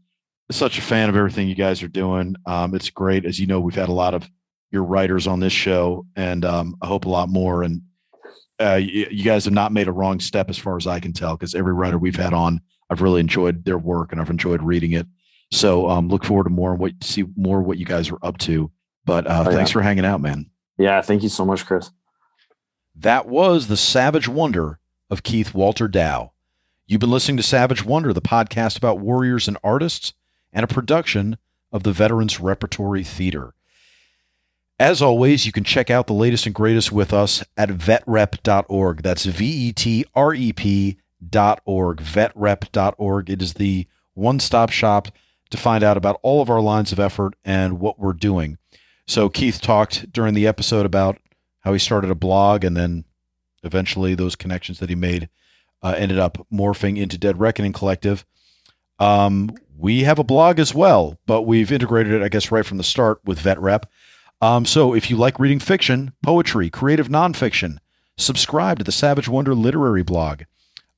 such 0.51 0.77
a 0.77 0.81
fan 0.81 1.09
of 1.09 1.15
everything 1.15 1.47
you 1.47 1.55
guys 1.55 1.84
are 1.84 1.88
doing. 1.88 2.35
Um, 2.45 2.76
it's 2.76 2.89
great, 2.89 3.26
as 3.26 3.39
you 3.39 3.47
know. 3.47 3.59
We've 3.59 3.76
had 3.76 3.89
a 3.89 3.93
lot 3.93 4.13
of 4.13 4.30
your 4.71 4.84
writers 4.84 5.27
on 5.27 5.39
this 5.39 5.53
show, 5.53 6.05
and 6.15 6.45
um, 6.45 6.76
I 6.81 6.88
hope 6.88 7.05
a 7.05 7.09
lot 7.09 7.30
more. 7.30 7.63
And 7.63 7.81
uh, 8.59 8.76
you, 8.76 9.07
you 9.09 9.23
guys 9.23 9.45
have 9.45 9.53
not 9.53 9.71
made 9.71 9.88
a 9.88 9.91
wrong 9.91 10.19
step, 10.19 10.49
as 10.49 10.57
far 10.57 10.77
as 10.77 10.88
I 10.88 10.99
can 10.99 11.13
tell, 11.13 11.35
because 11.35 11.55
every 11.55 11.73
writer 11.73 11.97
we've 11.97 12.15
had 12.15 12.34
on, 12.34 12.61
I've 12.89 13.01
really 13.01 13.19
enjoyed 13.21 13.65
their 13.65 13.77
work 13.77 14.11
and 14.11 14.19
I've 14.19 14.30
enjoyed 14.30 14.61
reading 14.61 14.93
it. 14.93 15.07
So 15.51 15.89
um, 15.89 16.09
look 16.09 16.26
forward 16.26 16.45
to 16.45 16.49
more 16.49 16.76
what 16.76 16.93
see 17.01 17.26
more 17.35 17.61
what 17.61 17.77
you 17.77 17.85
guys 17.85 18.09
are 18.09 18.19
up 18.21 18.38
to. 18.39 18.71
But 19.05 19.27
uh, 19.27 19.45
oh, 19.47 19.51
thanks 19.51 19.71
yeah. 19.71 19.73
for 19.73 19.81
hanging 19.81 20.05
out, 20.05 20.21
man. 20.21 20.49
Yeah, 20.77 21.01
thank 21.01 21.23
you 21.23 21.30
so 21.30 21.45
much, 21.45 21.65
Chris. 21.65 21.91
That 22.95 23.27
was 23.27 23.67
the 23.67 23.77
Savage 23.77 24.27
Wonder 24.27 24.80
of 25.09 25.23
Keith 25.23 25.53
Walter 25.53 25.88
Dow. 25.88 26.34
You've 26.85 26.99
been 26.99 27.11
listening 27.11 27.38
to 27.38 27.43
Savage 27.43 27.84
Wonder, 27.84 28.13
the 28.13 28.21
podcast 28.21 28.77
about 28.77 28.99
warriors 28.99 29.47
and 29.47 29.57
artists, 29.63 30.13
and 30.51 30.63
a 30.63 30.67
production 30.67 31.38
of 31.71 31.84
the 31.84 31.91
Veterans 31.91 32.39
Repertory 32.39 33.03
Theater. 33.03 33.53
As 34.80 35.01
always, 35.01 35.45
you 35.45 35.51
can 35.51 35.65
check 35.65 35.89
out 35.89 36.07
the 36.07 36.13
latest 36.13 36.45
and 36.45 36.55
greatest 36.55 36.91
with 36.91 37.13
us 37.13 37.43
at 37.57 37.69
vetrep.org. 37.69 39.03
That's 39.03 39.26
V 39.26 39.45
E 39.45 39.73
T 39.73 40.05
R 40.15 40.34
E 40.34 40.53
P 40.53 40.97
dot 41.27 41.61
org, 41.65 42.01
vetrep.org. 42.01 43.30
It 43.30 43.41
is 43.41 43.55
the 43.55 43.88
one 44.13 44.39
stop 44.39 44.69
shop 44.69 45.09
to 45.49 45.57
find 45.57 45.84
out 45.84 45.97
about 45.97 46.19
all 46.21 46.41
of 46.41 46.49
our 46.49 46.61
lines 46.61 46.91
of 46.91 46.99
effort 46.99 47.35
and 47.43 47.80
what 47.80 47.99
we're 47.99 48.13
doing. 48.13 48.57
So 49.07 49.27
Keith 49.27 49.59
talked 49.59 50.11
during 50.13 50.34
the 50.34 50.47
episode 50.47 50.85
about 50.85 51.17
how 51.61 51.73
he 51.73 51.80
started 51.80 52.11
a 52.11 52.15
blog 52.15 52.63
and 52.63 52.77
then 52.77 53.05
eventually 53.63 54.15
those 54.15 54.35
connections 54.35 54.80
that 54.80 54.89
he 54.89 54.95
made 54.95 55.30
uh, 55.81 55.95
ended 55.97 56.19
up 56.19 56.45
morphing 56.53 56.97
into 56.97 57.17
Dead 57.17 57.39
Reckoning 57.39 57.73
Collective. 57.73 58.26
Um, 58.99 59.51
we 59.77 60.03
have 60.03 60.19
a 60.19 60.23
blog 60.23 60.59
as 60.59 60.76
well, 60.76 61.17
but 61.26 61.43
we've 61.43 61.71
integrated 61.71 62.13
it, 62.13 62.21
I 62.21 62.30
guess, 62.30 62.51
right 62.51 62.65
from 62.65 62.77
the 62.77 62.84
start 62.84 63.21
with 63.23 63.39
VetRep. 63.39 63.84
Um, 64.41 64.65
so 64.65 64.93
if 64.93 65.09
you 65.09 65.17
like 65.17 65.39
reading 65.39 65.59
fiction, 65.59 66.13
poetry, 66.21 66.69
creative 66.69 67.07
nonfiction, 67.07 67.77
subscribe 68.17 68.77
to 68.77 68.84
the 68.84 68.91
Savage 68.91 69.27
Wonder 69.27 69.55
literary 69.55 70.03
blog. 70.03 70.43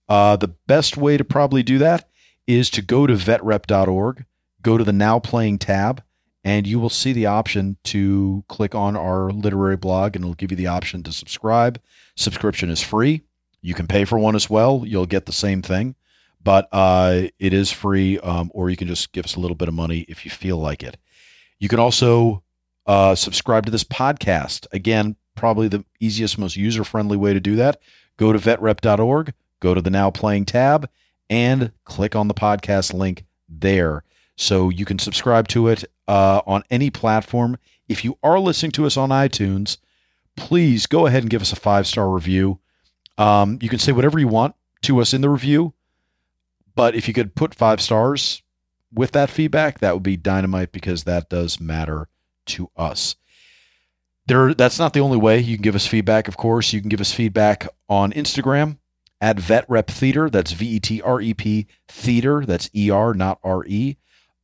Uh, 0.10 0.36
the 0.36 0.48
best 0.48 0.98
way 0.98 1.18
to 1.18 1.23
probably 1.23 1.64
do 1.64 1.78
that 1.78 2.10
is 2.48 2.69
to 2.72 2.82
go 2.82 3.07
to 3.07 3.14
vetrep.org, 3.14 4.26
go 4.61 4.78
to 4.78 4.84
the 4.84 4.91
Now 4.91 5.19
Playing 5.19 5.57
tab, 5.57 6.03
and 6.44 6.65
you 6.65 6.80
will 6.80 6.90
see 6.90 7.14
the 7.14 7.28
option 7.28 7.78
to 7.86 8.44
click 8.48 8.73
on 8.73 8.95
our 8.98 9.32
literary 9.32 9.78
blog, 9.78 10.15
and 10.15 10.26
it'll 10.26 10.34
give 10.34 10.52
you 10.52 10.57
the 10.57 10.68
option 10.68 11.03
to 11.03 11.14
subscribe. 11.14 11.80
Subscription 12.15 12.69
is 12.69 12.82
free. 12.82 13.22
You 13.61 13.73
can 13.73 13.88
pay 13.88 14.06
for 14.06 14.18
one 14.18 14.36
as 14.36 14.49
well. 14.49 14.84
You'll 14.86 15.06
get 15.06 15.28
the 15.28 15.32
same 15.32 15.61
thing, 15.61 15.95
but 16.44 16.68
uh, 16.72 17.24
it 17.40 17.54
is 17.54 17.72
free, 17.72 18.20
um, 18.20 18.52
or 18.54 18.70
you 18.70 18.78
can 18.78 18.88
just 18.88 19.12
give 19.12 19.26
us 19.26 19.36
a 19.36 19.40
little 19.40 19.56
bit 19.56 19.68
of 19.68 19.74
money 19.74 20.06
if 20.08 20.26
you 20.26 20.32
feel 20.32 20.58
like 20.58 20.84
it. 20.84 20.98
You 21.60 21.68
can 21.68 21.80
also 21.80 22.44
uh, 22.86 23.16
subscribe 23.16 23.66
to 23.66 23.72
this 23.72 23.84
podcast. 23.84 24.66
Again, 24.72 25.16
probably 25.36 25.68
the 25.68 25.86
easiest, 26.00 26.38
most 26.38 26.56
user 26.56 26.84
friendly 26.84 27.18
way 27.18 27.34
to 27.34 27.40
do 27.40 27.56
that. 27.58 27.80
Go 28.18 28.34
to 28.34 28.40
vetrep.org, 28.40 29.34
go 29.60 29.74
to 29.74 29.82
the 29.82 29.90
Now 29.90 30.10
Playing 30.10 30.46
tab, 30.46 30.90
and 31.30 31.72
click 31.86 32.16
on 32.16 32.28
the 32.28 32.34
podcast 32.34 32.94
link 32.94 33.26
there. 33.48 34.04
So 34.36 34.70
you 34.70 34.86
can 34.86 35.00
subscribe 35.00 35.48
to 35.50 35.68
it 35.68 35.86
uh, 36.08 36.42
on 36.46 36.64
any 36.70 36.90
platform. 36.90 37.58
If 37.88 38.04
you 38.04 38.18
are 38.24 38.40
listening 38.40 38.72
to 38.74 38.86
us 38.86 38.98
on 38.98 39.10
iTunes, 39.10 39.78
please 40.36 40.88
go 40.88 41.06
ahead 41.06 41.24
and 41.24 41.30
give 41.30 41.42
us 41.42 41.52
a 41.52 41.58
five 41.58 41.86
star 41.86 42.10
review. 42.10 42.60
Um, 43.18 43.60
you 43.62 43.70
can 43.70 43.80
say 43.80 43.92
whatever 43.92 44.20
you 44.20 44.28
want 44.28 44.56
to 44.84 45.00
us 45.00 45.14
in 45.14 45.22
the 45.22 45.30
review, 45.30 45.74
but 46.76 46.95
if 46.95 47.07
you 47.07 47.14
could 47.14 47.35
put 47.35 47.56
five 47.56 47.81
stars 47.81 48.41
with 48.93 49.11
that 49.11 49.30
feedback, 49.30 49.80
that 49.80 49.93
would 49.93 50.03
be 50.03 50.18
dynamite 50.18 50.72
because 50.72 51.03
that 51.03 51.30
does 51.30 51.60
matter 51.60 52.07
to 52.48 52.69
us. 52.76 53.15
There, 54.27 54.53
that's 54.53 54.80
not 54.80 54.93
the 54.93 54.99
only 54.99 55.18
way 55.18 55.39
you 55.39 55.57
can 55.57 55.64
give 55.64 55.76
us 55.76 55.88
feedback. 55.88 56.27
Of 56.27 56.38
course, 56.38 56.73
you 56.73 56.80
can 56.80 56.89
give 56.89 57.02
us 57.02 57.14
feedback 57.14 57.68
on 57.89 58.11
Instagram 58.11 58.77
at 59.19 59.39
Vet 59.39 59.65
Rep 59.68 59.88
Theater. 59.88 60.30
That's 60.30 60.52
V 60.52 60.76
E 60.76 60.80
T 60.80 61.02
R 61.02 61.22
E 61.22 61.34
P 61.34 61.68
Theater. 61.88 62.45
That's 62.45 62.69
E 62.76 62.89
R, 62.89 63.14
not 63.14 63.39
R 63.43 63.65
E. 63.65 63.98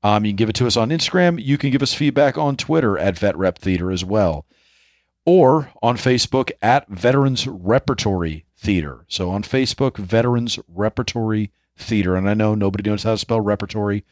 Um, 0.03 0.25
you 0.25 0.31
can 0.31 0.37
give 0.37 0.49
it 0.49 0.55
to 0.55 0.67
us 0.67 0.77
on 0.77 0.89
Instagram. 0.89 1.43
You 1.43 1.57
can 1.57 1.71
give 1.71 1.81
us 1.83 1.93
feedback 1.93 2.37
on 2.37 2.55
Twitter 2.55 2.97
at 2.97 3.17
Vet 3.17 3.35
Rep 3.35 3.57
Theater 3.57 3.91
as 3.91 4.05
well, 4.05 4.45
or 5.25 5.71
on 5.81 5.97
Facebook 5.97 6.51
at 6.61 6.87
Veterans 6.87 7.47
Repertory 7.47 8.45
Theater. 8.57 9.05
So 9.07 9.29
on 9.29 9.43
Facebook, 9.43 9.97
Veterans 9.97 10.59
Repertory 10.67 11.51
Theater. 11.77 12.15
And 12.15 12.29
I 12.29 12.33
know 12.33 12.55
nobody 12.55 12.89
knows 12.89 13.03
how 13.03 13.11
to 13.11 13.17
spell 13.17 13.41
repertory. 13.41 14.03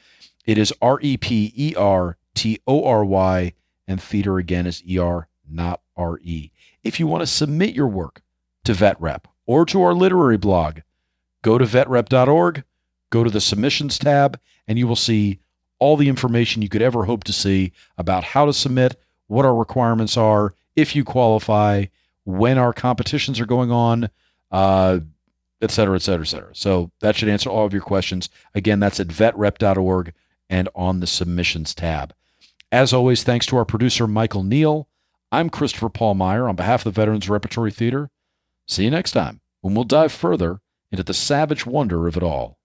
It 0.45 0.57
is 0.57 0.73
R 0.81 0.99
E 1.01 1.17
P 1.17 1.51
E 1.55 1.75
R 1.75 2.17
T 2.33 2.59
O 2.67 2.85
R 2.85 3.03
Y, 3.03 3.53
and 3.87 4.01
theater 4.01 4.37
again 4.37 4.67
is 4.67 4.83
E 4.87 4.97
R, 4.97 5.27
not 5.49 5.81
R 5.97 6.19
E. 6.21 6.51
If 6.83 6.99
you 6.99 7.07
want 7.07 7.21
to 7.21 7.27
submit 7.27 7.75
your 7.75 7.87
work 7.87 8.21
to 8.65 8.73
VetRep 8.73 9.25
or 9.45 9.65
to 9.65 9.81
our 9.81 9.93
literary 9.93 10.37
blog, 10.37 10.79
go 11.41 11.57
to 11.57 11.65
vetrep.org, 11.65 12.63
go 13.09 13.23
to 13.23 13.29
the 13.29 13.41
submissions 13.41 13.97
tab, 13.97 14.39
and 14.67 14.77
you 14.77 14.87
will 14.87 14.95
see 14.95 15.39
all 15.79 15.97
the 15.97 16.09
information 16.09 16.61
you 16.61 16.69
could 16.69 16.81
ever 16.81 17.05
hope 17.05 17.23
to 17.25 17.33
see 17.33 17.71
about 17.97 18.23
how 18.23 18.45
to 18.45 18.53
submit, 18.53 18.99
what 19.27 19.45
our 19.45 19.55
requirements 19.55 20.17
are, 20.17 20.53
if 20.75 20.95
you 20.95 21.03
qualify, 21.03 21.85
when 22.23 22.57
our 22.57 22.73
competitions 22.73 23.39
are 23.39 23.45
going 23.45 23.71
on, 23.71 24.09
uh, 24.51 24.99
et 25.61 25.71
cetera, 25.71 25.95
et 25.95 26.01
cetera, 26.01 26.25
et 26.25 26.29
cetera. 26.29 26.55
So 26.55 26.91
that 27.01 27.15
should 27.15 27.29
answer 27.29 27.49
all 27.49 27.65
of 27.65 27.73
your 27.73 27.81
questions. 27.81 28.29
Again, 28.53 28.79
that's 28.79 28.99
at 28.99 29.07
vetrep.org 29.07 30.13
and 30.49 30.69
on 30.75 30.99
the 30.99 31.07
submissions 31.07 31.73
tab. 31.73 32.13
As 32.71 32.93
always, 32.93 33.23
thanks 33.23 33.45
to 33.47 33.57
our 33.57 33.65
producer, 33.65 34.07
Michael 34.07 34.43
Neal. 34.43 34.87
I'm 35.31 35.49
Christopher 35.49 35.89
Paul 35.89 36.15
Meyer 36.15 36.47
on 36.47 36.55
behalf 36.55 36.85
of 36.85 36.93
the 36.93 36.99
Veterans 37.01 37.29
Repertory 37.29 37.71
Theater. 37.71 38.09
See 38.67 38.83
you 38.83 38.91
next 38.91 39.11
time 39.11 39.41
when 39.61 39.73
we'll 39.73 39.83
dive 39.83 40.11
further 40.11 40.61
into 40.91 41.03
the 41.03 41.13
savage 41.13 41.65
wonder 41.65 42.07
of 42.07 42.17
it 42.17 42.23
all. 42.23 42.57